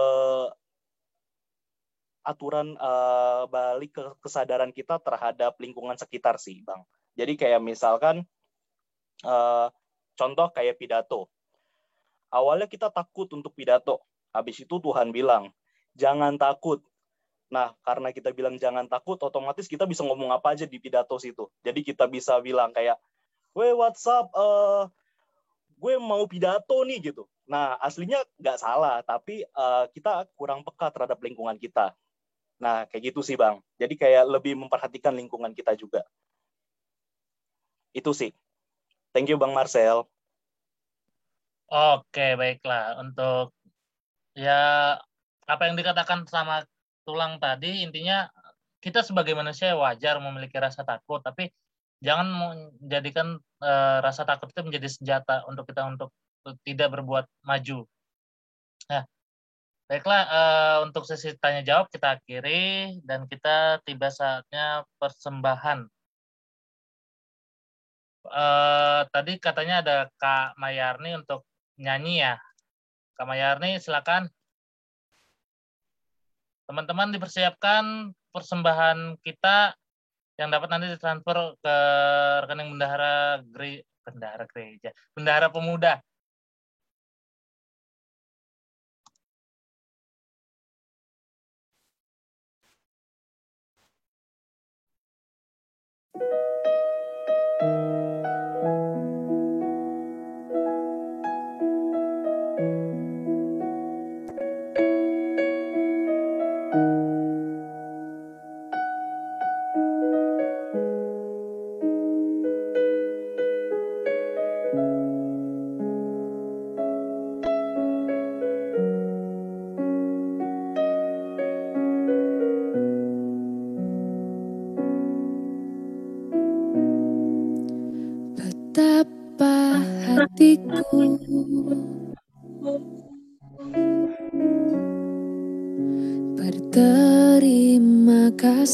aturan 2.28 2.76
eh, 2.76 3.42
balik 3.48 3.96
ke 3.96 4.04
kesadaran 4.20 4.68
kita 4.76 5.00
terhadap 5.00 5.56
lingkungan 5.56 5.96
sekitar 5.96 6.36
sih, 6.36 6.60
Bang. 6.60 6.84
Jadi 7.16 7.40
kayak 7.40 7.64
misalkan 7.64 8.28
eh, 9.24 9.68
contoh 10.18 10.48
kayak 10.52 10.76
pidato. 10.76 11.32
Awalnya 12.28 12.68
kita 12.68 12.92
takut 12.92 13.32
untuk 13.32 13.56
pidato. 13.56 14.04
Habis 14.36 14.68
itu 14.68 14.76
Tuhan 14.76 15.08
bilang, 15.16 15.48
"Jangan 15.96 16.36
takut." 16.36 16.84
Nah, 17.48 17.72
karena 17.80 18.12
kita 18.12 18.36
bilang 18.36 18.60
jangan 18.60 18.84
takut, 18.84 19.16
otomatis 19.24 19.64
kita 19.64 19.88
bisa 19.88 20.04
ngomong 20.04 20.28
apa 20.36 20.52
aja 20.52 20.68
di 20.68 20.76
pidato 20.76 21.16
situ. 21.16 21.48
Jadi 21.64 21.80
kita 21.80 22.04
bisa 22.04 22.36
bilang 22.44 22.76
kayak, 22.76 23.00
"Weh, 23.56 23.72
WhatsApp, 23.72 24.28
eh 24.36 24.84
gue 25.80 25.94
mau 25.96 26.20
pidato 26.28 26.84
nih 26.84 27.00
gitu." 27.12 27.24
Nah, 27.48 27.80
aslinya 27.80 28.20
nggak 28.36 28.58
salah, 28.60 29.00
tapi 29.00 29.40
eh, 29.48 29.84
kita 29.96 30.28
kurang 30.36 30.60
peka 30.68 30.92
terhadap 30.92 31.16
lingkungan 31.24 31.56
kita. 31.56 31.96
Nah, 32.58 32.86
kayak 32.90 33.14
gitu 33.14 33.22
sih, 33.22 33.38
Bang. 33.38 33.62
Jadi 33.78 33.94
kayak 33.94 34.26
lebih 34.26 34.58
memperhatikan 34.58 35.14
lingkungan 35.14 35.54
kita 35.54 35.78
juga. 35.78 36.02
Itu 37.94 38.10
sih. 38.10 38.34
Thank 39.14 39.30
you, 39.30 39.38
Bang 39.38 39.54
Marcel. 39.54 40.06
Oke, 41.68 42.34
baiklah. 42.34 42.98
Untuk 42.98 43.54
ya 44.34 44.94
apa 45.48 45.62
yang 45.66 45.76
dikatakan 45.78 46.28
sama 46.28 46.64
tulang 47.02 47.40
tadi 47.40 47.82
intinya 47.82 48.28
kita 48.78 49.02
sebagai 49.02 49.34
manusia 49.34 49.74
wajar 49.74 50.20
memiliki 50.22 50.54
rasa 50.60 50.84
takut, 50.84 51.18
tapi 51.24 51.50
jangan 51.98 52.28
menjadikan 52.30 53.38
eh, 53.62 53.98
rasa 54.02 54.22
takut 54.22 54.50
itu 54.50 54.60
menjadi 54.62 54.88
senjata 54.90 55.46
untuk 55.50 55.66
kita 55.66 55.82
untuk 55.88 56.10
tidak 56.62 56.94
berbuat 56.94 57.26
maju. 57.44 57.84
Nah, 58.88 59.02
baiklah 59.88 60.22
eh, 60.28 60.76
untuk 60.84 61.02
sesi 61.08 61.32
tanya 61.40 61.64
jawab 61.64 61.88
kita 61.88 62.20
akhiri 62.20 63.00
dan 63.08 63.24
kita 63.24 63.80
tiba 63.88 64.12
saatnya 64.12 64.84
persembahan. 65.00 65.88
eh, 68.28 69.02
tadi 69.08 69.32
katanya 69.40 69.80
ada 69.80 69.96
Kak 70.20 70.60
Mayarni 70.60 71.16
untuk 71.16 71.48
nyanyi 71.80 72.20
ya. 72.20 72.34
Kak 73.16 73.24
Mayarni 73.24 73.80
silakan. 73.80 74.28
Teman-teman 76.68 77.08
dipersiapkan 77.16 78.12
persembahan 78.28 79.16
kita 79.24 79.72
yang 80.38 80.52
dapat 80.52 80.68
nanti 80.70 80.86
ditransfer 80.92 81.56
ke 81.64 81.76
rekening 82.44 82.76
bendahara 82.76 83.40
gere, 83.42 83.88
bendahara 84.04 84.44
gereja, 84.52 84.90
bendahara 85.16 85.48
pemuda. 85.48 85.98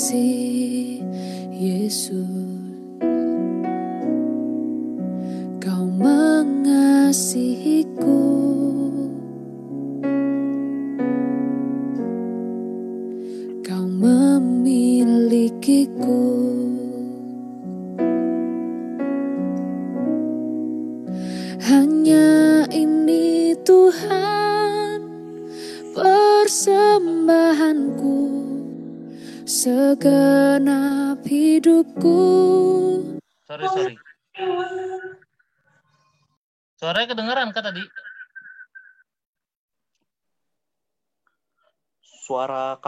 berterima 0.04 0.33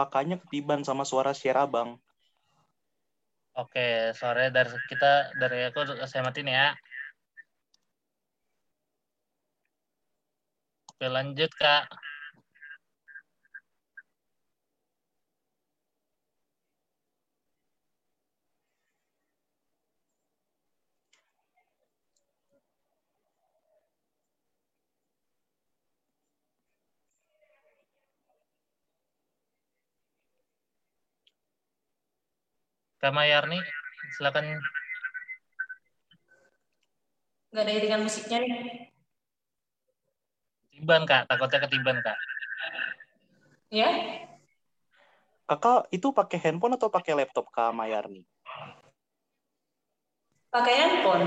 kakaknya 0.07 0.39
ketiban 0.39 0.81
sama 0.87 1.03
suara 1.03 1.35
Sierra 1.35 1.67
Bang. 1.67 1.99
Oke, 3.57 4.13
suaranya 4.15 4.63
dari 4.63 4.71
kita 4.87 5.33
dari 5.35 5.67
aku 5.67 5.83
saya 6.07 6.23
matiin 6.23 6.47
ya. 6.47 6.71
Oke, 10.93 11.05
lanjut 11.11 11.51
kak. 11.59 12.06
Kak 32.97 33.13
Mayarni, 33.13 33.61
silakan. 34.17 34.57
Nggak 37.53 37.63
ada 37.63 37.73
iringan 37.77 38.01
musiknya 38.01 38.37
nih. 38.41 38.53
Ketiban 40.73 41.05
kak, 41.05 41.29
takutnya 41.29 41.59
ketiban 41.65 41.97
kak. 42.01 42.17
Ya? 43.69 43.89
Kakak 45.47 45.87
itu 45.95 46.11
pakai 46.11 46.37
handphone 46.43 46.75
atau 46.75 46.91
pakai 46.91 47.23
laptop 47.23 47.47
Kak 47.55 47.71
Mayarni? 47.71 48.27
Pakai 50.51 50.73
handphone. 50.75 51.25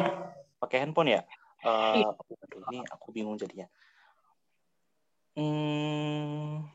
Pakai 0.61 0.79
handphone 0.85 1.09
ya? 1.17 1.23
Eh, 1.65 2.05
aduh, 2.05 2.63
ini 2.69 2.85
aku 2.85 3.17
bingung 3.17 3.41
jadinya. 3.41 3.65
Hmm, 5.41 6.69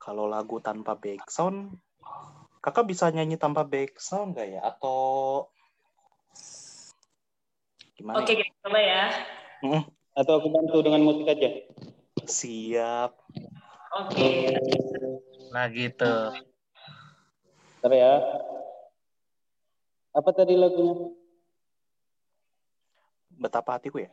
kalau 0.00 0.26
lagu 0.26 0.58
tanpa 0.58 0.98
background, 0.98 1.78
kakak 2.64 2.88
bisa 2.88 3.12
nyanyi 3.12 3.36
tanpa 3.36 3.60
background 3.60 4.32
nggak 4.32 4.48
ya? 4.56 4.60
Atau 4.64 5.52
gimana? 7.92 8.24
Oke, 8.24 8.32
ya? 8.32 8.40
kita 8.40 8.56
coba 8.64 8.80
ya. 8.80 9.04
Mm, 9.60 9.84
Atau 10.16 10.32
aku 10.40 10.48
bantu 10.48 10.80
dengan 10.80 11.04
musik 11.04 11.28
aja. 11.28 11.50
Siap. 12.24 13.12
Oke. 14.00 14.56
Nah 15.52 15.68
gitu. 15.68 16.12
Bentar 17.84 17.92
ya. 17.92 18.14
Apa 20.16 20.30
tadi 20.32 20.56
lagunya? 20.56 21.12
Betapa 23.28 23.76
hatiku 23.76 24.00
ya? 24.00 24.10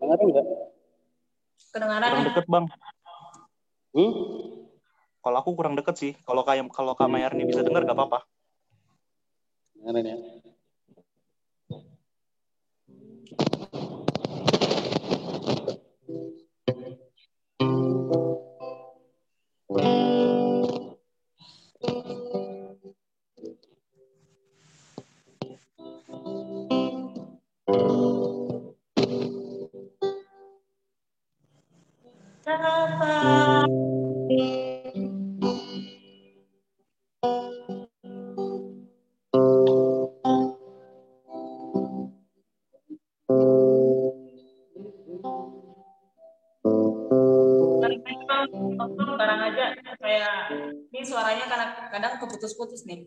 Dengerin 0.00 0.26
nggak? 0.32 0.46
Kedengaran 1.72 2.08
Kurang 2.08 2.22
ya? 2.22 2.28
deket 2.30 2.46
bang. 2.48 2.66
Hmm? 3.96 4.12
Kalau 5.24 5.36
aku 5.42 5.50
kurang 5.58 5.74
deket 5.74 5.96
sih. 5.98 6.12
Kalau 6.22 6.46
kayak 6.46 6.70
kalau 6.70 6.94
Kak 6.94 7.10
Mayarni 7.10 7.44
bisa 7.48 7.66
dengar 7.66 7.82
gak 7.82 7.96
apa-apa. 7.98 8.22
Dengerin 9.74 10.06
ya. 10.06 10.16
Nonton 48.76 49.16
barang 49.20 49.40
aja 49.52 49.76
kayak 50.00 50.48
ini 50.88 51.04
suaranya 51.04 51.44
kadang 51.44 51.72
kadang 51.92 52.12
keputus-putus 52.16 52.88
nih. 52.88 53.04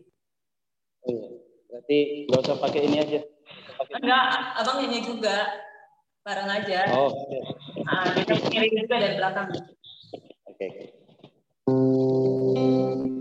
Oh, 1.02 1.10
iya. 1.10 1.26
Berarti 1.66 1.98
nggak 2.30 2.40
usah 2.46 2.56
pakai 2.62 2.86
ini 2.86 3.02
aja. 3.02 3.20
Enggak, 3.98 4.24
abang 4.62 4.78
nyanyi 4.78 5.02
juga 5.02 5.42
bareng 6.24 6.50
aja. 6.50 6.80
Oh, 6.92 7.10
oke. 7.12 7.38
Ah, 7.88 8.06
kita 8.12 8.32
ngiring 8.48 8.74
juga 8.84 8.96
dari 9.00 9.14
belakang. 9.16 9.48
Oke. 10.48 10.68
Berterima 11.64 13.19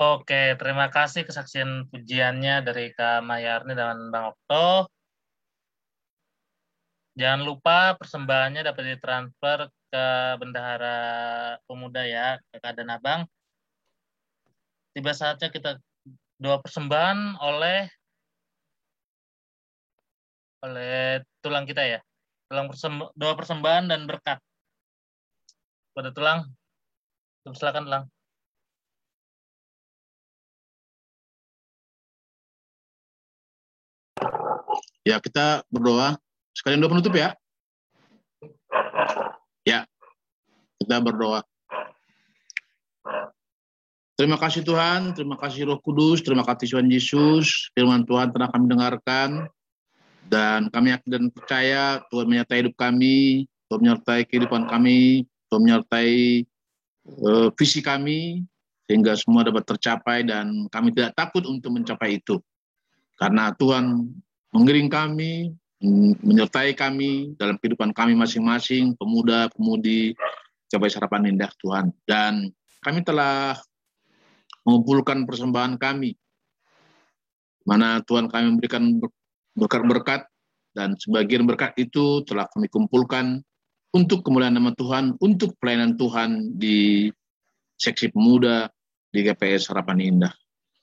Oke, 0.00 0.56
terima 0.56 0.88
kasih 0.88 1.28
kesaksian 1.28 1.84
pujiannya 1.92 2.64
dari 2.64 2.88
Kak 2.96 3.20
Mayarni 3.20 3.76
dan 3.76 4.08
Bang 4.08 4.32
Okto. 4.32 4.88
Jangan 7.20 7.44
lupa 7.44 8.00
persembahannya 8.00 8.64
dapat 8.64 8.96
ditransfer 8.96 9.68
ke 9.92 10.06
Bendahara 10.40 10.96
Pemuda 11.68 12.00
ya, 12.08 12.40
ke 12.48 12.56
Kak 12.64 12.80
dan 12.80 12.88
Abang. 12.96 13.28
Tiba 14.96 15.12
saatnya 15.12 15.52
kita 15.52 15.76
doa 16.40 16.56
persembahan 16.64 17.36
oleh 17.36 17.92
oleh 20.64 21.20
tulang 21.44 21.68
kita 21.68 21.84
ya. 21.84 22.00
Tulang 22.48 22.72
persemb- 22.72 23.12
doa 23.12 23.36
persembahan 23.36 23.92
dan 23.92 24.08
berkat. 24.08 24.40
Pada 25.92 26.08
tulang, 26.08 26.48
silakan 27.52 27.84
tulang. 27.84 28.04
Ya, 35.00 35.16
kita 35.16 35.64
berdoa. 35.72 36.20
Sekalian 36.52 36.84
doa 36.84 36.92
penutup 36.92 37.14
ya. 37.16 37.32
Ya, 39.64 39.88
kita 40.80 40.96
berdoa. 41.00 41.40
Terima 44.20 44.36
kasih 44.36 44.60
Tuhan, 44.60 45.16
terima 45.16 45.40
kasih 45.40 45.64
Roh 45.64 45.80
Kudus, 45.80 46.20
terima 46.20 46.44
kasih 46.44 46.76
Tuhan 46.76 46.92
Yesus, 46.92 47.72
firman 47.72 48.04
Tuhan 48.04 48.28
telah 48.36 48.52
kami 48.52 48.68
dengarkan, 48.68 49.48
dan 50.28 50.68
kami 50.68 50.92
yakin 50.92 51.08
dan 51.08 51.24
percaya 51.32 52.04
Tuhan 52.12 52.28
menyertai 52.28 52.60
hidup 52.60 52.76
kami, 52.76 53.48
Tuhan 53.72 53.80
menyertai 53.80 54.28
kehidupan 54.28 54.68
kami, 54.68 55.24
Tuhan 55.48 55.62
menyertai 55.64 56.44
eh, 57.08 57.48
visi 57.56 57.80
kami, 57.80 58.44
sehingga 58.84 59.16
semua 59.16 59.40
dapat 59.40 59.64
tercapai 59.64 60.20
dan 60.28 60.68
kami 60.68 60.92
tidak 60.92 61.16
takut 61.16 61.48
untuk 61.48 61.72
mencapai 61.72 62.20
itu. 62.20 62.36
Karena 63.16 63.56
Tuhan 63.56 64.04
mengiring 64.50 64.90
kami, 64.90 65.54
men- 65.80 66.18
menyertai 66.20 66.74
kami 66.76 67.34
dalam 67.38 67.56
kehidupan 67.58 67.94
kami 67.94 68.12
masing-masing, 68.14 68.94
pemuda, 68.98 69.48
pemudi, 69.54 70.14
capai 70.70 70.90
sarapan 70.90 71.30
indah 71.34 71.50
Tuhan. 71.58 71.90
Dan 72.06 72.50
kami 72.82 73.02
telah 73.02 73.58
mengumpulkan 74.66 75.24
persembahan 75.24 75.80
kami, 75.80 76.14
mana 77.64 78.04
Tuhan 78.04 78.28
kami 78.28 78.44
memberikan 78.56 79.00
ber- 79.00 79.14
berkat-berkat, 79.56 80.26
dan 80.70 80.94
sebagian 80.94 81.46
berkat 81.50 81.74
itu 81.74 82.22
telah 82.22 82.46
kami 82.54 82.70
kumpulkan 82.70 83.42
untuk 83.90 84.22
kemuliaan 84.22 84.54
nama 84.54 84.70
Tuhan, 84.76 85.18
untuk 85.18 85.58
pelayanan 85.58 85.98
Tuhan 85.98 86.54
di 86.54 87.10
seksi 87.74 88.14
pemuda 88.14 88.70
di 89.10 89.26
GPS 89.26 89.66
Harapan 89.72 89.98
Indah. 89.98 90.34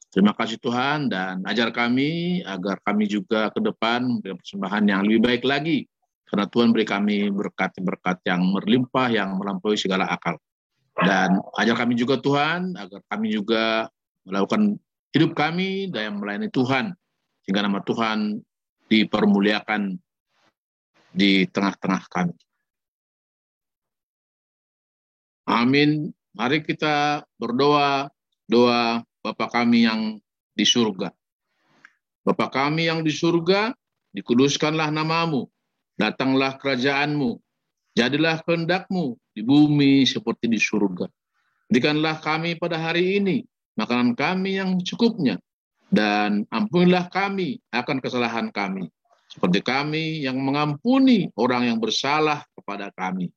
Terima 0.08 0.32
kasih 0.32 0.56
Tuhan 0.64 1.12
dan 1.12 1.44
ajar 1.44 1.76
kami 1.76 2.40
agar 2.48 2.80
kami 2.80 3.12
juga 3.12 3.52
ke 3.52 3.60
depan 3.60 4.08
memberikan 4.08 4.40
persembahan 4.40 4.84
yang 4.88 5.02
lebih 5.04 5.20
baik 5.20 5.44
lagi. 5.44 5.84
Karena 6.28 6.48
Tuhan 6.48 6.76
beri 6.76 6.88
kami 6.88 7.32
berkat-berkat 7.32 8.24
yang 8.28 8.52
berlimpah, 8.56 9.08
yang 9.12 9.36
melampaui 9.36 9.80
segala 9.80 10.08
akal. 10.08 10.40
Dan 10.96 11.40
ajar 11.60 11.76
kami 11.76 11.96
juga 11.96 12.20
Tuhan 12.20 12.76
agar 12.76 13.00
kami 13.08 13.36
juga 13.36 13.88
melakukan 14.28 14.76
hidup 15.16 15.32
kami 15.36 15.92
dan 15.92 16.20
melayani 16.20 16.52
Tuhan. 16.52 16.96
Sehingga 17.44 17.64
nama 17.64 17.80
Tuhan 17.84 18.44
dipermuliakan 18.88 19.96
di 21.16 21.48
tengah-tengah 21.48 22.04
kami. 22.12 22.36
Amin. 25.48 26.12
Mari 26.36 26.60
kita 26.64 27.24
berdoa, 27.40 28.12
doa 28.52 29.00
Bapa 29.28 29.52
kami 29.52 29.84
yang 29.84 30.24
di 30.56 30.64
surga. 30.64 31.12
Bapa 32.24 32.48
kami 32.48 32.88
yang 32.88 33.04
di 33.04 33.12
surga, 33.12 33.76
dikuduskanlah 34.16 34.88
namamu, 34.88 35.52
datanglah 35.99 36.56
kerajaanmu, 36.56 37.36
jadilah 37.91 38.40
kehendakmu 38.48 39.20
di 39.36 39.44
bumi 39.44 40.08
seperti 40.08 40.48
di 40.48 40.56
surga. 40.56 41.12
Berikanlah 41.68 42.24
kami 42.24 42.56
pada 42.56 42.80
hari 42.80 43.20
ini 43.20 43.44
makanan 43.76 44.16
kami 44.16 44.64
yang 44.64 44.80
cukupnya, 44.80 45.44
dan 45.91 46.48
ampunilah 46.48 47.12
kami 47.12 47.60
akan 47.76 47.99
kesalahan 47.99 48.48
kami, 48.48 48.88
seperti 49.28 49.60
kami 49.60 50.24
yang 50.24 50.40
mengampuni 50.40 51.28
orang 51.36 51.68
yang 51.68 51.84
bersalah 51.84 52.48
kepada 52.56 52.95
kami. 52.95 53.28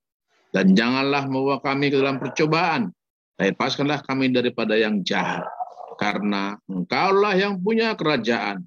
Dan 0.55 0.79
janganlah 0.79 1.27
membawa 1.27 1.59
kami 1.59 1.91
ke 1.91 1.99
dalam 1.99 2.23
percobaan, 2.23 2.95
tapi 3.35 3.55
lepaskanlah 3.55 4.07
kami 4.07 4.31
daripada 4.31 4.79
yang 4.79 5.03
jahat. 5.03 5.47
Karena 6.01 6.57
engkaulah 6.65 7.37
yang 7.37 7.61
punya 7.61 7.93
kerajaan, 7.93 8.65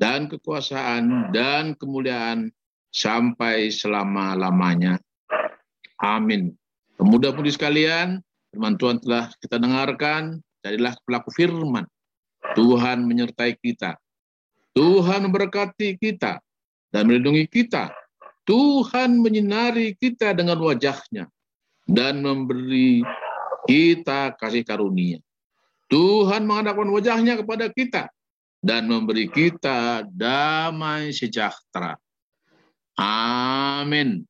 dan 0.00 0.32
kekuasaan, 0.32 1.28
dan 1.28 1.76
kemuliaan 1.76 2.48
sampai 2.88 3.68
selama-lamanya. 3.68 4.96
Amin. 6.00 6.56
Pemuda-pemudi 6.96 7.52
sekalian, 7.52 8.24
firman 8.48 8.80
Tuhan 8.80 8.96
telah 9.04 9.28
kita 9.44 9.60
dengarkan, 9.60 10.40
jadilah 10.64 10.96
pelaku 11.04 11.28
firman. 11.36 11.84
Tuhan 12.56 13.04
menyertai 13.04 13.58
kita. 13.60 14.00
Tuhan 14.72 15.28
memberkati 15.28 15.98
kita 16.00 16.40
dan 16.88 17.02
melindungi 17.04 17.44
kita. 17.50 17.92
Tuhan 18.48 19.20
menyinari 19.20 19.92
kita 20.00 20.32
dengan 20.32 20.56
wajahnya 20.64 21.28
dan 21.84 22.24
memberi 22.24 23.04
kita 23.68 24.32
kasih 24.40 24.64
karunia. 24.64 25.20
Tuhan 25.88 26.44
menghadapkan 26.44 26.88
wajahnya 26.92 27.40
kepada 27.40 27.72
kita 27.72 28.12
dan 28.60 28.84
memberi 28.84 29.28
kita 29.28 30.04
damai 30.04 31.16
sejahtera. 31.16 31.96
Amin. 32.98 34.28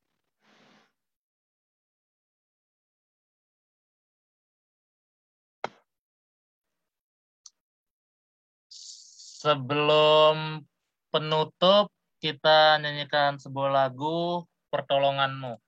Sebelum 9.39 10.67
penutup, 11.15 11.95
kita 12.19 12.83
nyanyikan 12.83 13.39
sebuah 13.39 13.71
lagu 13.71 14.43
Pertolonganmu. 14.69 15.68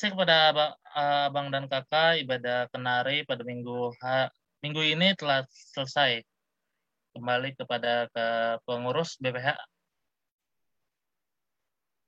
kasih 0.00 0.16
kepada 0.16 0.48
abang, 0.48 0.72
abang 0.96 1.46
dan 1.52 1.68
kakak 1.68 2.24
ibadah 2.24 2.72
kenari 2.72 3.20
pada 3.28 3.44
minggu 3.44 3.92
ha- 4.00 4.32
minggu 4.64 4.80
ini 4.80 5.12
telah 5.12 5.44
selesai. 5.52 6.24
Kembali 7.12 7.52
kepada 7.52 8.08
ke 8.08 8.56
pengurus 8.64 9.20
BPH, 9.20 9.60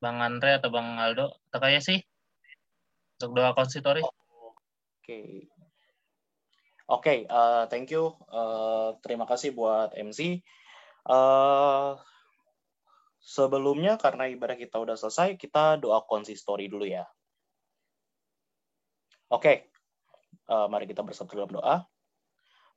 Bang 0.01 0.25
Andre 0.25 0.57
atau 0.57 0.73
Bang 0.73 0.97
Aldo 0.97 1.37
kayak 1.53 1.85
sih 1.85 2.01
untuk 3.21 3.37
doa 3.37 3.53
konsitori. 3.53 4.01
Oke. 4.01 5.53
Oke, 6.89 7.29
eh, 7.29 7.65
thank 7.69 7.93
you. 7.93 8.17
Eh, 8.33 8.89
terima 9.05 9.29
kasih 9.29 9.53
buat 9.53 9.93
MC. 9.93 10.41
Eh, 11.13 11.91
sebelumnya 13.21 14.01
karena 14.01 14.33
ibadah 14.33 14.57
kita 14.57 14.81
udah 14.81 14.97
selesai, 14.97 15.37
kita 15.37 15.77
doa 15.77 16.01
konsistori 16.09 16.73
dulu 16.73 16.89
ya. 16.89 17.05
Oke, 19.33 19.73
eh, 20.53 20.67
mari 20.69 20.85
kita 20.85 21.01
bersatu 21.01 21.33
dalam 21.33 21.49
doa. 21.49 21.81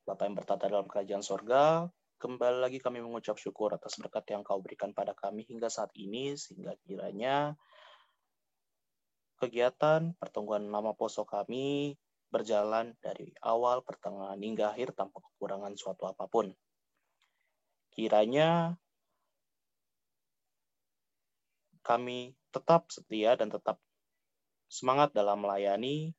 Bapak 0.07 0.23
yang 0.23 0.39
bertata 0.39 0.71
dalam 0.71 0.87
kerajaan 0.87 1.19
sorga, 1.19 1.91
kembali 2.15 2.63
lagi 2.63 2.79
kami 2.79 3.03
mengucap 3.03 3.35
syukur 3.35 3.75
atas 3.75 3.99
berkat 3.99 4.23
yang 4.31 4.39
kau 4.39 4.63
berikan 4.63 4.95
pada 4.95 5.11
kami 5.11 5.43
hingga 5.43 5.67
saat 5.67 5.91
ini, 5.99 6.39
sehingga 6.39 6.79
kiranya 6.87 7.59
kegiatan 9.35 10.15
pertemuan 10.15 10.63
nama 10.71 10.95
poso 10.95 11.27
kami 11.27 11.99
berjalan 12.31 12.95
dari 13.03 13.35
awal, 13.43 13.83
pertengahan, 13.83 14.39
hingga 14.39 14.71
akhir 14.71 14.95
tanpa 14.95 15.19
kekurangan 15.27 15.75
suatu 15.75 16.07
apa 16.07 16.23
pun. 16.31 16.55
Kiranya 17.91 18.79
kami 21.83 22.31
tetap 22.47 22.87
setia 22.95 23.35
dan 23.35 23.51
tetap 23.51 23.75
semangat 24.71 25.11
dalam 25.11 25.43
melayani 25.43 26.15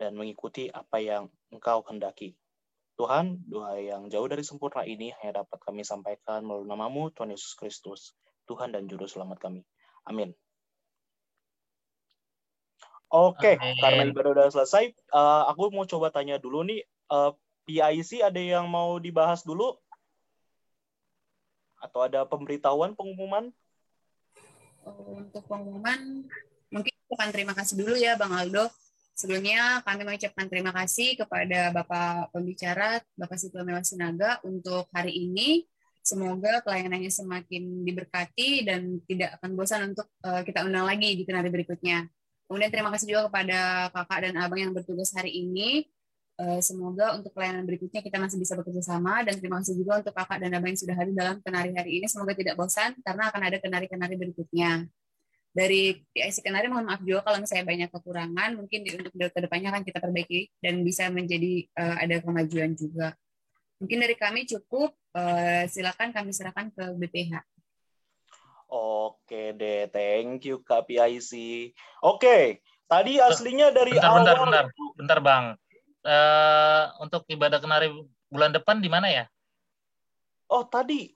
dan 0.00 0.16
mengikuti 0.16 0.72
apa 0.72 0.96
yang 0.96 1.28
Engkau 1.52 1.84
hendaki. 1.84 2.32
Tuhan, 2.96 3.44
doa 3.44 3.76
yang 3.76 4.08
jauh 4.08 4.24
dari 4.24 4.40
sempurna 4.40 4.88
ini 4.88 5.12
hanya 5.20 5.44
dapat 5.44 5.60
kami 5.60 5.84
sampaikan 5.84 6.40
melalui 6.40 6.64
namamu, 6.64 7.12
Tuhan 7.12 7.36
Yesus 7.36 7.52
Kristus, 7.52 8.16
Tuhan 8.48 8.72
dan 8.72 8.88
Juru 8.88 9.04
Selamat 9.04 9.36
kami. 9.40 9.60
Amin. 10.08 10.32
Oke, 13.12 13.60
Amin. 13.60 13.76
karena 13.76 14.02
ibadah 14.08 14.30
udah 14.32 14.46
selesai, 14.48 14.96
eh, 14.96 15.42
aku 15.52 15.68
mau 15.72 15.84
coba 15.84 16.08
tanya 16.08 16.40
dulu 16.40 16.64
nih, 16.64 16.80
eh, 16.86 17.30
PIC 17.68 18.24
ada 18.24 18.40
yang 18.40 18.68
mau 18.68 18.96
dibahas 18.96 19.44
dulu? 19.44 19.76
Atau 21.80 22.04
ada 22.04 22.24
pemberitahuan, 22.24 22.96
pengumuman? 22.96 23.52
Untuk 24.84 25.44
pengumuman, 25.48 26.24
mungkin 26.68 26.92
ucapan 27.08 27.28
terima 27.32 27.52
kasih 27.56 27.74
dulu 27.80 27.94
ya 27.96 28.16
Bang 28.16 28.32
Aldo. 28.32 28.68
Sebelumnya 29.20 29.84
kami 29.84 30.08
mengucapkan 30.08 30.48
terima 30.48 30.72
kasih 30.72 31.12
kepada 31.20 31.68
Bapak 31.76 32.32
Pembicara, 32.32 33.04
Bapak 33.20 33.36
Sitwa 33.36 33.68
Mewa 33.68 33.84
Sinaga 33.84 34.40
untuk 34.48 34.88
hari 34.96 35.12
ini. 35.12 35.68
Semoga 36.00 36.64
pelayanannya 36.64 37.12
semakin 37.12 37.84
diberkati 37.84 38.64
dan 38.64 38.96
tidak 39.04 39.36
akan 39.36 39.50
bosan 39.52 39.92
untuk 39.92 40.08
eh, 40.24 40.40
kita 40.48 40.64
undang 40.64 40.88
lagi 40.88 41.20
di 41.20 41.28
kenari 41.28 41.52
berikutnya. 41.52 42.08
Kemudian 42.48 42.72
terima 42.72 42.88
kasih 42.96 43.12
juga 43.12 43.28
kepada 43.28 43.92
kakak 43.92 44.18
dan 44.24 44.34
abang 44.40 44.60
yang 44.64 44.72
bertugas 44.72 45.12
hari 45.12 45.36
ini. 45.36 45.84
Eh, 46.40 46.60
Semoga 46.64 47.12
untuk 47.12 47.36
pelayanan 47.36 47.68
berikutnya 47.68 48.00
kita 48.00 48.16
masih 48.16 48.40
bisa 48.40 48.56
bekerja 48.56 48.80
sama 48.80 49.20
dan 49.20 49.36
terima 49.36 49.60
kasih 49.60 49.76
juga 49.76 50.00
untuk 50.00 50.16
kakak 50.16 50.40
dan 50.40 50.56
abang 50.56 50.72
yang 50.72 50.80
sudah 50.80 50.96
hadir 50.96 51.12
dalam 51.12 51.36
kenari 51.44 51.76
hari 51.76 52.00
ini. 52.00 52.08
Semoga 52.08 52.32
tidak 52.32 52.56
bosan 52.56 52.96
karena 53.04 53.28
akan 53.28 53.40
ada 53.44 53.60
kenari-kenari 53.60 54.16
berikutnya. 54.16 54.88
Dari 55.50 55.98
PIC 56.14 56.46
Kenari 56.46 56.70
mohon 56.70 56.86
maaf 56.86 57.02
juga 57.02 57.26
kalau 57.26 57.42
misalnya 57.42 57.66
banyak 57.66 57.90
kekurangan, 57.90 58.50
mungkin 58.54 58.78
di, 58.86 58.90
untuk 58.94 59.12
ke 59.14 59.40
depannya 59.42 59.74
akan 59.74 59.82
kita 59.82 59.98
perbaiki 59.98 60.46
dan 60.62 60.86
bisa 60.86 61.10
menjadi 61.10 61.66
eh, 61.66 61.96
ada 62.06 62.16
kemajuan 62.22 62.78
juga. 62.78 63.18
Mungkin 63.82 63.98
dari 63.98 64.14
kami 64.14 64.46
cukup, 64.46 64.94
eh, 65.18 65.66
silakan 65.66 66.14
kami 66.14 66.30
serahkan 66.30 66.70
ke 66.70 66.84
BPH. 66.94 67.42
Oke 68.70 69.50
deh, 69.58 69.90
thank 69.90 70.46
you 70.46 70.62
Kak 70.62 70.86
PIC. 70.86 71.32
Oke, 72.06 72.62
Tadi 72.90 73.22
aslinya 73.22 73.70
dari 73.70 73.94
bentar, 73.94 74.10
awal 74.10 74.18
bentar, 74.26 74.36
bentar, 74.42 74.64
bentar 74.98 75.18
bang. 75.22 75.44
Eh, 76.02 76.84
untuk 76.98 77.22
ibadah 77.30 77.62
kenari 77.62 77.86
bulan 78.26 78.50
depan 78.50 78.82
di 78.82 78.90
mana 78.90 79.06
ya? 79.06 79.24
Oh 80.50 80.66
tadi 80.66 81.14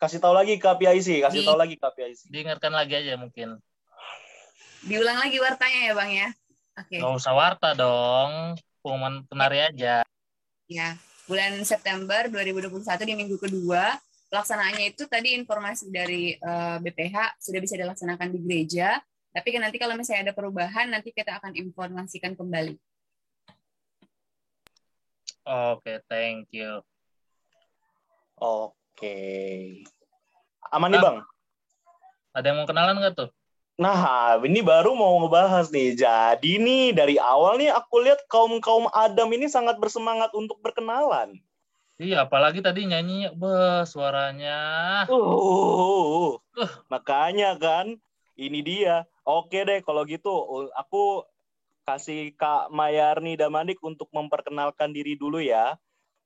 kasih 0.00 0.18
tahu 0.18 0.32
lagi 0.32 0.56
ke 0.56 0.70
PIC, 0.80 1.20
kasih 1.20 1.40
Di- 1.44 1.48
tahu 1.48 1.58
lagi 1.60 1.76
ke 1.76 1.88
PIC. 1.92 2.32
Diingatkan 2.32 2.72
lagi 2.72 2.96
aja 2.96 3.20
mungkin. 3.20 3.60
Diulang 4.80 5.20
lagi 5.20 5.36
wartanya 5.36 5.80
ya 5.84 5.92
Bang 5.92 6.10
ya. 6.10 6.28
Oke. 6.80 6.96
Nggak 6.96 7.14
usah 7.20 7.32
warta 7.36 7.76
dong, 7.76 8.56
pengumuman 8.80 9.20
kenari 9.28 9.60
aja. 9.60 10.00
Ya, 10.64 10.96
bulan 11.28 11.60
September 11.68 12.32
2021 12.32 12.80
di 13.04 13.14
minggu 13.14 13.36
kedua 13.36 14.00
pelaksanaannya 14.30 14.94
itu 14.94 15.04
tadi 15.10 15.34
informasi 15.34 15.90
dari 15.90 16.38
eh, 16.38 16.76
BPH 16.78 17.42
sudah 17.42 17.60
bisa 17.60 17.74
dilaksanakan 17.76 18.30
di 18.30 18.38
gereja. 18.46 19.02
Tapi 19.30 19.48
kan 19.54 19.62
nanti 19.66 19.78
kalau 19.78 19.94
misalnya 19.94 20.30
ada 20.30 20.34
perubahan 20.34 20.90
nanti 20.90 21.10
kita 21.10 21.38
akan 21.38 21.54
informasikan 21.54 22.34
kembali. 22.34 22.74
Oke, 25.44 25.98
thank 26.06 26.50
you. 26.54 26.82
Oke. 28.38 28.79
Aman 30.70 30.92
nih 30.92 31.00
bang. 31.00 31.16
Ada 32.30 32.46
yang 32.52 32.62
mau 32.62 32.68
kenalan 32.68 33.00
nggak 33.00 33.14
tuh? 33.16 33.30
Nah, 33.80 34.36
ini 34.44 34.60
baru 34.60 34.92
mau 34.92 35.16
ngebahas 35.24 35.72
nih. 35.72 35.96
Jadi 35.96 36.60
nih 36.60 36.92
dari 36.92 37.16
awal 37.16 37.56
nih 37.56 37.72
aku 37.72 38.04
lihat 38.04 38.22
kaum 38.28 38.60
kaum 38.60 38.86
Adam 38.92 39.32
ini 39.32 39.48
sangat 39.48 39.80
bersemangat 39.80 40.28
untuk 40.36 40.60
berkenalan. 40.60 41.40
Iya, 42.00 42.24
apalagi 42.24 42.64
tadi 42.64 42.88
nyanyi, 42.88 43.28
beh, 43.32 43.84
suaranya. 43.84 44.60
Uh, 45.08 46.40
makanya 46.88 47.56
kan, 47.60 47.96
ini 48.40 48.60
dia. 48.64 49.04
Oke 49.24 49.64
deh, 49.68 49.84
kalau 49.84 50.08
gitu 50.08 50.32
aku 50.72 51.28
kasih 51.84 52.32
Kak 52.40 52.72
Mayarni 52.72 53.36
Damanik 53.36 53.80
untuk 53.84 54.08
memperkenalkan 54.16 54.96
diri 54.96 55.16
dulu 55.16 55.44
ya. 55.44 55.76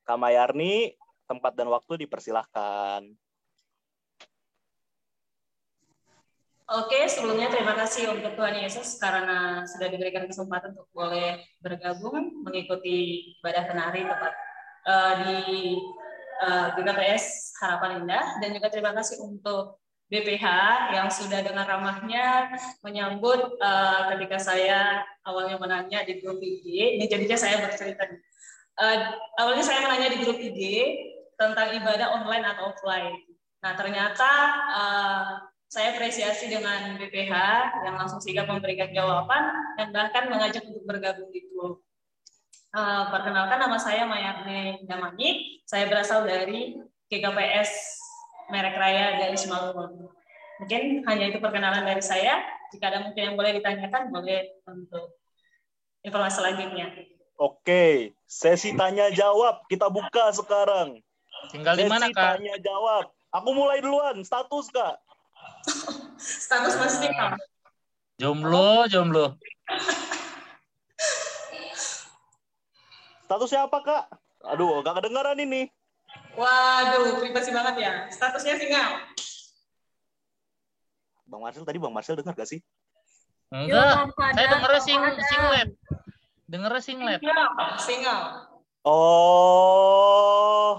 Kak 0.07 0.15
Mayarni, 0.15 0.95
tempat 1.25 1.53
dan 1.57 1.69
waktu 1.73 2.07
dipersilahkan. 2.07 3.09
Oke, 6.65 6.97
sebelumnya 7.13 7.53
terima 7.53 7.77
kasih 7.77 8.09
untuk 8.09 8.41
Tuhan 8.41 8.57
Yesus 8.57 8.97
karena 8.97 9.69
sudah 9.69 9.85
diberikan 9.93 10.25
kesempatan 10.25 10.73
untuk 10.73 10.89
boleh 10.97 11.37
bergabung 11.61 12.41
mengikuti 12.41 13.37
ibadah 13.37 13.69
kenari 13.69 14.01
tepat 14.01 14.33
eh, 14.89 15.13
di 15.21 15.39
eh, 16.41 16.67
GKPS 16.73 17.53
Harapan 17.61 18.01
Indah 18.01 18.41
dan 18.41 18.57
juga 18.57 18.73
terima 18.73 18.97
kasih 18.97 19.21
untuk 19.21 19.85
BPH 20.09 20.47
yang 20.97 21.13
sudah 21.13 21.45
dengan 21.45 21.69
ramahnya 21.69 22.57
menyambut 22.81 23.61
eh, 23.61 24.01
ketika 24.17 24.41
saya 24.41 25.05
awalnya 25.21 25.61
menanya 25.61 26.01
di 26.09 26.17
grup 26.25 26.41
IG. 26.41 26.97
Ini 26.97 27.05
jadinya 27.13 27.37
saya 27.37 27.61
bercerita. 27.61 28.09
Eh, 28.09 28.99
awalnya 29.37 29.65
saya 29.69 29.85
menanya 29.85 30.17
di 30.17 30.19
grup 30.25 30.41
IG 30.41 30.61
tentang 31.37 31.75
ibadah 31.75 32.15
online 32.15 32.45
atau 32.47 32.71
offline. 32.71 33.19
Nah 33.65 33.73
ternyata 33.75 34.31
eh, 34.75 35.31
saya 35.71 35.97
apresiasi 35.97 36.47
dengan 36.47 36.95
BPH 37.01 37.35
yang 37.83 37.99
langsung 37.99 38.23
sigap 38.23 38.47
memberikan 38.47 38.95
jawaban 38.95 39.75
dan 39.75 39.91
bahkan 39.91 40.31
mengajak 40.31 40.63
untuk 40.69 40.87
bergabung 40.87 41.31
di 41.35 41.43
grup. 41.51 41.83
Eh, 42.75 43.05
perkenalkan 43.11 43.59
nama 43.59 43.79
saya 43.79 44.07
Mayarne 44.07 44.83
Damani. 44.87 45.63
Saya 45.67 45.87
berasal 45.87 46.27
dari 46.27 46.75
GKPS 47.11 47.71
Merek 48.51 48.77
Raya 48.77 49.19
dari 49.23 49.37
Simalungun. 49.39 50.11
Mungkin 50.63 51.03
hanya 51.07 51.25
itu 51.31 51.39
perkenalan 51.43 51.87
dari 51.87 52.03
saya. 52.03 52.43
Jika 52.71 52.91
ada 52.91 53.07
mungkin 53.07 53.33
yang 53.33 53.37
boleh 53.39 53.59
ditanyakan, 53.59 54.11
boleh 54.11 54.59
untuk 54.67 55.19
informasi 56.03 56.43
selanjutnya. 56.43 56.87
Oke, 57.35 58.15
sesi 58.27 58.75
tanya 58.79 59.11
jawab 59.11 59.67
kita 59.67 59.91
buka 59.91 60.31
sekarang. 60.31 61.03
Tinggal 61.51 61.75
di 61.77 61.85
mana, 61.89 62.07
Kak? 62.13 62.39
tanya 62.39 62.57
jawab. 62.63 63.11
Aku 63.35 63.51
mulai 63.51 63.83
duluan. 63.83 64.23
Status 64.23 64.71
kak. 64.71 64.95
Status 66.47 66.79
masih 66.79 67.11
single. 67.11 67.35
Jomblo, 68.23 68.87
jomblo. 68.87 69.35
Statusnya 73.27 73.67
apa 73.67 73.79
kak? 73.83 74.07
Aduh, 74.55 74.79
gak 74.87 75.03
kedengaran 75.03 75.35
ini. 75.43 75.67
Waduh, 76.39 77.19
privasi 77.19 77.51
banget 77.51 77.75
ya. 77.83 78.07
Statusnya 78.15 78.55
single. 78.55 79.03
Bang 81.27 81.43
Marcel 81.43 81.67
tadi 81.67 81.83
Bang 81.83 81.91
Marcel 81.91 82.15
dengar 82.15 82.39
gak 82.39 82.47
sih? 82.47 82.63
Enggak, 83.51 84.15
saya 84.15 84.47
dengernya 84.51 84.83
sing 84.83 84.99
singlet. 85.31 85.69
Dengernya 86.47 86.83
singlet. 86.83 87.19
Single. 87.19 87.51
Single. 87.83 88.23
Oh. 88.87 90.79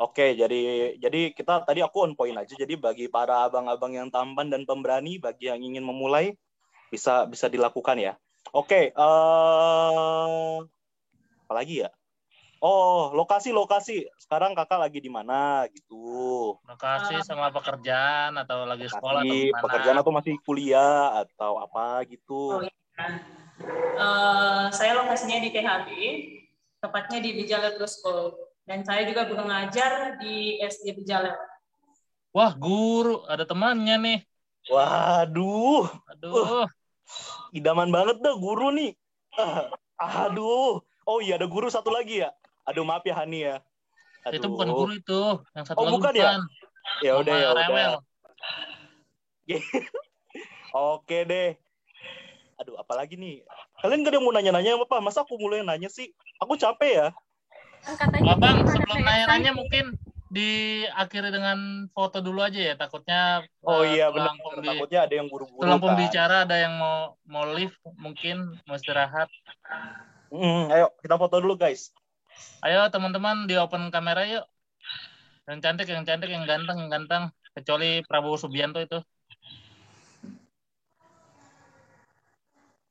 Oke, 0.00 0.32
jadi 0.32 0.96
jadi 0.96 1.36
kita 1.36 1.60
tadi 1.68 1.84
aku 1.84 2.08
on 2.08 2.16
point 2.16 2.32
aja. 2.32 2.56
Jadi 2.56 2.72
bagi 2.80 3.04
para 3.12 3.44
abang-abang 3.44 3.92
yang 3.92 4.08
tampan 4.08 4.48
dan 4.48 4.64
pemberani, 4.64 5.20
bagi 5.20 5.52
yang 5.52 5.60
ingin 5.60 5.84
memulai 5.84 6.32
bisa 6.88 7.28
bisa 7.28 7.52
dilakukan 7.52 8.00
ya. 8.00 8.16
Oke, 8.56 8.96
eh 8.96 10.56
apa 11.44 11.52
lagi 11.52 11.84
ya? 11.84 11.92
Oh, 12.64 13.12
lokasi 13.12 13.52
lokasi. 13.52 14.08
Sekarang 14.16 14.56
kakak 14.56 14.80
lagi 14.80 15.04
di 15.04 15.12
mana 15.12 15.68
gitu? 15.68 16.56
Lokasi 16.64 17.20
sama 17.20 17.52
pekerjaan 17.52 18.40
atau 18.40 18.64
lagi 18.64 18.88
sekolah 18.88 19.20
atau 19.20 19.36
gimana? 19.36 19.64
pekerjaan 19.68 19.98
atau 20.00 20.12
masih 20.16 20.34
kuliah 20.48 21.24
atau 21.28 21.60
apa 21.60 22.08
gitu? 22.08 22.56
Oh, 22.56 22.64
iya. 22.64 22.72
Eh, 24.00 24.66
saya 24.72 24.96
lokasinya 24.96 25.40
di 25.44 25.52
THB, 25.52 25.88
tepatnya 26.80 27.20
di 27.20 27.36
Bijale 27.36 27.76
Plus 27.76 28.00
School. 28.00 28.49
Dan 28.70 28.86
saya 28.86 29.02
juga 29.02 29.26
guru 29.26 29.50
ngajar 29.50 30.22
di 30.22 30.62
SD 30.62 30.94
Bijale. 30.94 31.34
Wah, 32.30 32.54
guru, 32.54 33.26
ada 33.26 33.42
temannya 33.42 33.98
nih. 33.98 34.18
Waduh. 34.70 35.90
Aduh. 36.06 36.70
Idaman 37.50 37.90
banget 37.90 38.22
dah 38.22 38.38
guru 38.38 38.70
nih. 38.70 38.94
Ah, 39.34 39.74
Aduh. 40.30 40.78
Oh 41.02 41.18
iya 41.18 41.34
ada 41.34 41.50
guru 41.50 41.66
satu 41.66 41.90
lagi 41.90 42.22
ya. 42.22 42.30
Aduh 42.62 42.86
maaf 42.86 43.02
ya 43.02 43.18
Hani 43.18 43.42
ya. 43.42 43.58
Aduh. 44.22 44.38
Itu 44.38 44.46
bukan 44.46 44.70
guru 44.70 44.92
itu, 44.94 45.20
yang 45.50 45.66
satu 45.66 45.82
Oh, 45.82 45.90
lagi 45.90 45.94
bukan 45.98 46.14
ya? 46.14 46.30
Ya 47.02 47.12
udah 47.18 47.34
Mama 47.34 47.74
ya 47.74 47.88
udah. 47.90 47.98
Oke 50.94 51.26
deh. 51.26 51.58
Aduh 52.62 52.78
apalagi 52.78 53.18
nih. 53.18 53.42
Kalian 53.82 54.06
gak 54.06 54.14
ada 54.14 54.16
yang 54.22 54.24
mau 54.30 54.34
nanya-nanya 54.38 54.78
apa? 54.78 55.02
Masa 55.02 55.26
aku 55.26 55.34
mulai 55.42 55.66
nanya 55.66 55.90
sih? 55.90 56.14
Aku 56.38 56.54
capek 56.54 56.92
ya. 56.94 57.08
Abang, 58.26 58.56
sebelum 58.68 59.00
nanya-nanya 59.02 59.52
mungkin 59.56 59.96
diakhiri 60.30 61.34
dengan 61.34 61.90
foto 61.90 62.22
dulu 62.22 62.44
aja 62.44 62.60
ya. 62.60 62.74
Takutnya 62.78 63.42
Oh 63.66 63.82
eh, 63.82 63.98
iya 63.98 64.06
benar. 64.14 64.36
pembi- 64.38 64.68
Takutnya 64.70 65.00
ada 65.08 65.14
yang 65.18 65.26
buru-buru 65.26 65.60
tulang 65.66 65.80
kan. 65.80 65.86
pembicara 65.90 66.36
ada 66.46 66.56
yang 66.56 66.74
mau 66.78 67.18
mau 67.26 67.44
live 67.50 67.74
mungkin 67.98 68.54
mau 68.64 68.78
istirahat. 68.78 69.26
Hmm, 70.30 70.70
ayo 70.70 70.94
kita 71.02 71.18
foto 71.18 71.42
dulu 71.42 71.58
guys. 71.58 71.90
Ayo 72.62 72.86
teman-teman 72.94 73.50
di 73.50 73.58
open 73.58 73.90
kamera 73.90 74.22
yuk. 74.24 74.46
Yang 75.50 75.58
cantik, 75.66 75.86
yang 75.90 76.06
cantik, 76.06 76.30
yang 76.30 76.46
ganteng, 76.46 76.78
yang 76.78 76.90
ganteng. 76.94 77.34
Kecuali 77.50 78.06
Prabowo 78.06 78.38
Subianto 78.38 78.78
itu. 78.78 79.02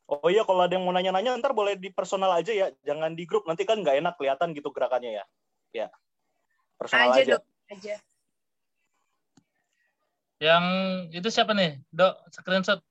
Oh 0.09 0.25
iya 0.25 0.41
kalau 0.41 0.65
ada 0.65 0.73
yang 0.73 0.89
mau 0.89 0.93
nanya-nanya 0.93 1.37
ntar 1.37 1.53
boleh 1.53 1.77
di 1.77 1.93
personal 1.93 2.33
aja 2.33 2.49
ya. 2.49 2.73
Jangan 2.81 3.13
di 3.13 3.29
grup 3.29 3.45
nanti 3.45 3.61
kan 3.61 3.77
nggak 3.77 4.01
enak 4.01 4.17
kelihatan 4.17 4.57
gitu 4.57 4.73
gerakannya 4.73 5.21
ya. 5.21 5.25
Ya. 5.69 5.87
Personal 6.81 7.13
Aja, 7.13 7.21
aja. 7.21 7.33
Dok. 7.37 7.43
Aja. 7.69 7.95
Yang 10.41 10.65
itu 11.13 11.29
siapa 11.29 11.53
nih? 11.53 11.77
Dok, 11.93 12.15
screenshot. 12.33 12.81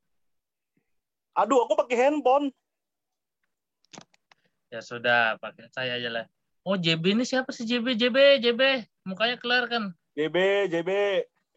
Aduh, 1.35 1.67
aku 1.67 1.75
pakai 1.75 1.97
handphone. 2.07 2.55
Ya 4.69 4.85
sudah, 4.85 5.41
pakai 5.43 5.67
saya 5.75 5.97
aja 5.99 6.11
lah. 6.13 6.25
Oh, 6.63 6.77
JB 6.77 7.17
ini 7.17 7.25
siapa 7.25 7.49
sih 7.51 7.65
JB? 7.65 7.97
JB, 7.97 8.45
JB. 8.45 8.63
Mukanya 9.09 9.41
kelar 9.41 9.65
kan? 9.67 9.97
JB, 10.13 10.69
JB. 10.69 10.91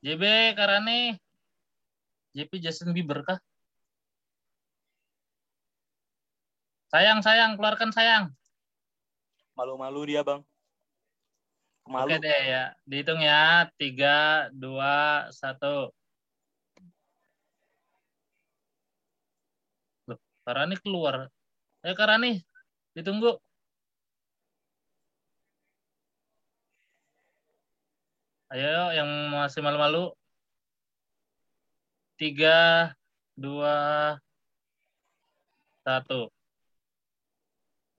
JB 0.02 0.24
Karane. 0.56 1.20
JP 2.32 2.52
Justin 2.64 2.96
Bieber 2.96 3.22
kah? 3.28 3.38
Sayang, 6.92 7.24
sayang, 7.24 7.56
keluarkan 7.56 7.96
sayang. 7.96 8.36
Malu-malu 9.56 10.12
dia, 10.12 10.28
Bang. 10.28 10.44
Malu. 11.88 12.12
Oke 12.12 12.20
deh 12.20 12.42
ya, 12.52 12.76
dihitung 12.84 13.24
ya. 13.24 13.72
Tiga, 13.80 14.52
dua, 14.52 15.28
satu. 15.32 15.88
Loh, 20.04 20.20
Karani 20.44 20.76
keluar. 20.84 21.32
Eh, 21.88 21.96
Karani, 21.96 22.44
ditunggu. 22.92 23.40
Ayo, 28.52 28.92
yang 28.92 29.08
masih 29.32 29.64
malu-malu. 29.64 30.12
Tiga, 32.20 32.92
dua, 33.40 34.20
satu. 35.88 36.28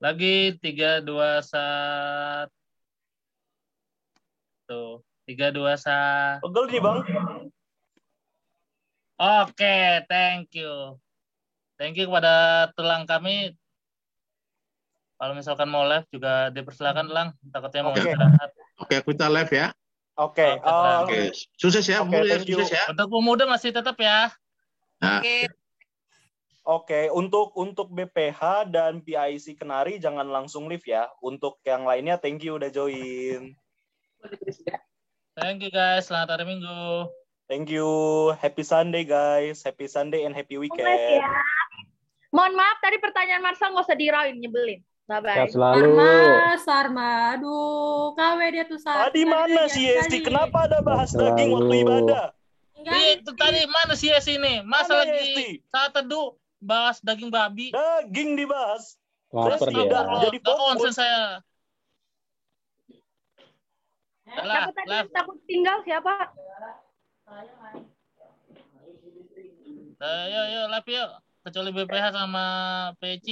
Lagi 0.03 0.59
tiga 0.59 0.99
dua 0.99 1.39
satu. 1.39 2.51
Tiga 5.23 5.47
dua 5.55 5.79
satu. 5.79 6.43
Pegel 6.43 6.65
nih 6.67 6.83
bang. 6.83 6.99
Oke, 9.15 10.03
thank 10.11 10.51
you. 10.59 10.99
Thank 11.79 11.95
you 11.95 12.11
kepada 12.11 12.67
tulang 12.75 13.07
kami. 13.07 13.55
Kalau 15.15 15.39
misalkan 15.39 15.71
mau 15.71 15.87
live 15.87 16.03
juga 16.11 16.51
dipersilakan 16.51 17.07
lang. 17.07 17.31
Takutnya 17.47 17.87
mau 17.87 17.95
Oke. 17.95 18.03
istirahat. 18.03 18.51
Oke, 18.83 18.99
kita 19.07 19.31
live 19.31 19.55
ya. 19.55 19.71
Oke. 20.19 20.59
eh, 20.59 20.99
Oke, 21.07 21.31
sukses 21.55 21.87
ya, 21.87 22.03
Oke, 22.03 22.11
Mul, 22.11 22.27
ya, 22.27 22.43
sukses 22.43 22.75
ya. 22.75 22.91
Untuk 22.91 23.07
pemuda 23.07 23.47
masih 23.47 23.71
tetap 23.71 23.95
ya. 23.95 24.35
Nah, 24.99 25.23
Oke, 26.63 27.11
untuk 27.11 27.51
untuk 27.59 27.91
BPH 27.91 28.71
dan 28.71 29.03
PIC 29.03 29.59
Kenari 29.59 29.99
jangan 29.99 30.23
langsung 30.31 30.71
live 30.71 30.87
ya. 30.87 31.11
Untuk 31.19 31.59
yang 31.67 31.83
lainnya 31.83 32.15
thank 32.15 32.39
you 32.39 32.55
udah 32.55 32.71
join. 32.71 33.51
Thank 35.35 35.59
you 35.59 35.71
guys. 35.75 36.07
Selamat 36.07 36.39
hari 36.39 36.55
Minggu. 36.55 37.11
Thank 37.51 37.67
you. 37.67 37.83
Happy 38.39 38.63
Sunday 38.63 39.03
guys. 39.03 39.59
Happy 39.59 39.91
Sunday 39.91 40.23
and 40.23 40.31
happy 40.31 40.55
weekend. 40.55 40.87
ya. 40.87 41.27
Mohon 42.31 42.55
maaf 42.55 42.79
tadi 42.79 42.95
pertanyaan 42.95 43.43
Marsal 43.43 43.75
nggak 43.75 43.83
usah 43.83 43.99
dirain, 43.99 44.35
nyebelin. 44.39 44.79
Bye 45.03 45.19
bye. 45.19 45.51
Selalu. 45.51 45.83
Sarma, 45.83 46.15
Sarma, 46.63 47.09
aduh, 47.35 48.15
KW 48.15 48.39
dia 48.55 48.63
tuh 48.63 48.79
Sarma. 48.79 49.11
Tadi 49.11 49.21
mana 49.27 49.67
si 49.67 49.83
Esti? 49.83 50.23
Kenapa 50.23 50.63
ada 50.63 50.79
bahas 50.79 51.11
daging 51.11 51.59
waktu 51.59 51.75
ibadah? 51.83 52.31
Iya, 52.83 53.19
itu 53.19 53.31
tadi 53.35 53.67
mana 53.67 53.93
sih 53.99 54.15
ya 54.15 54.23
sini? 54.23 54.63
Masa 54.63 55.03
Mana 55.03 55.11
lagi 55.11 55.59
saat 55.71 55.91
teduh 55.91 56.35
bahas 56.63 56.97
daging 57.03 57.29
babi. 57.29 57.69
Daging 57.69 58.39
dibahas. 58.39 58.95
Lapar 59.33 59.59
Terus 59.59 59.61
dia. 59.69 59.75
tidak 59.83 60.03
jadi 60.23 60.37
Gak 60.39 60.55
konsen 60.57 60.93
fokus. 60.93 60.95
saya. 60.95 61.21
Lah, 64.33 64.65
tadi 64.73 64.89
lah. 64.89 64.97
yang 65.03 65.09
takut 65.13 65.37
tinggal 65.45 65.77
siapa? 65.85 66.13
Ayo, 70.03 70.41
yuk, 70.51 70.65
live 70.73 70.89
yuk. 70.91 71.09
Kecuali 71.43 71.69
BPH 71.75 72.05
sama 72.15 72.45
PCI. 72.99 73.31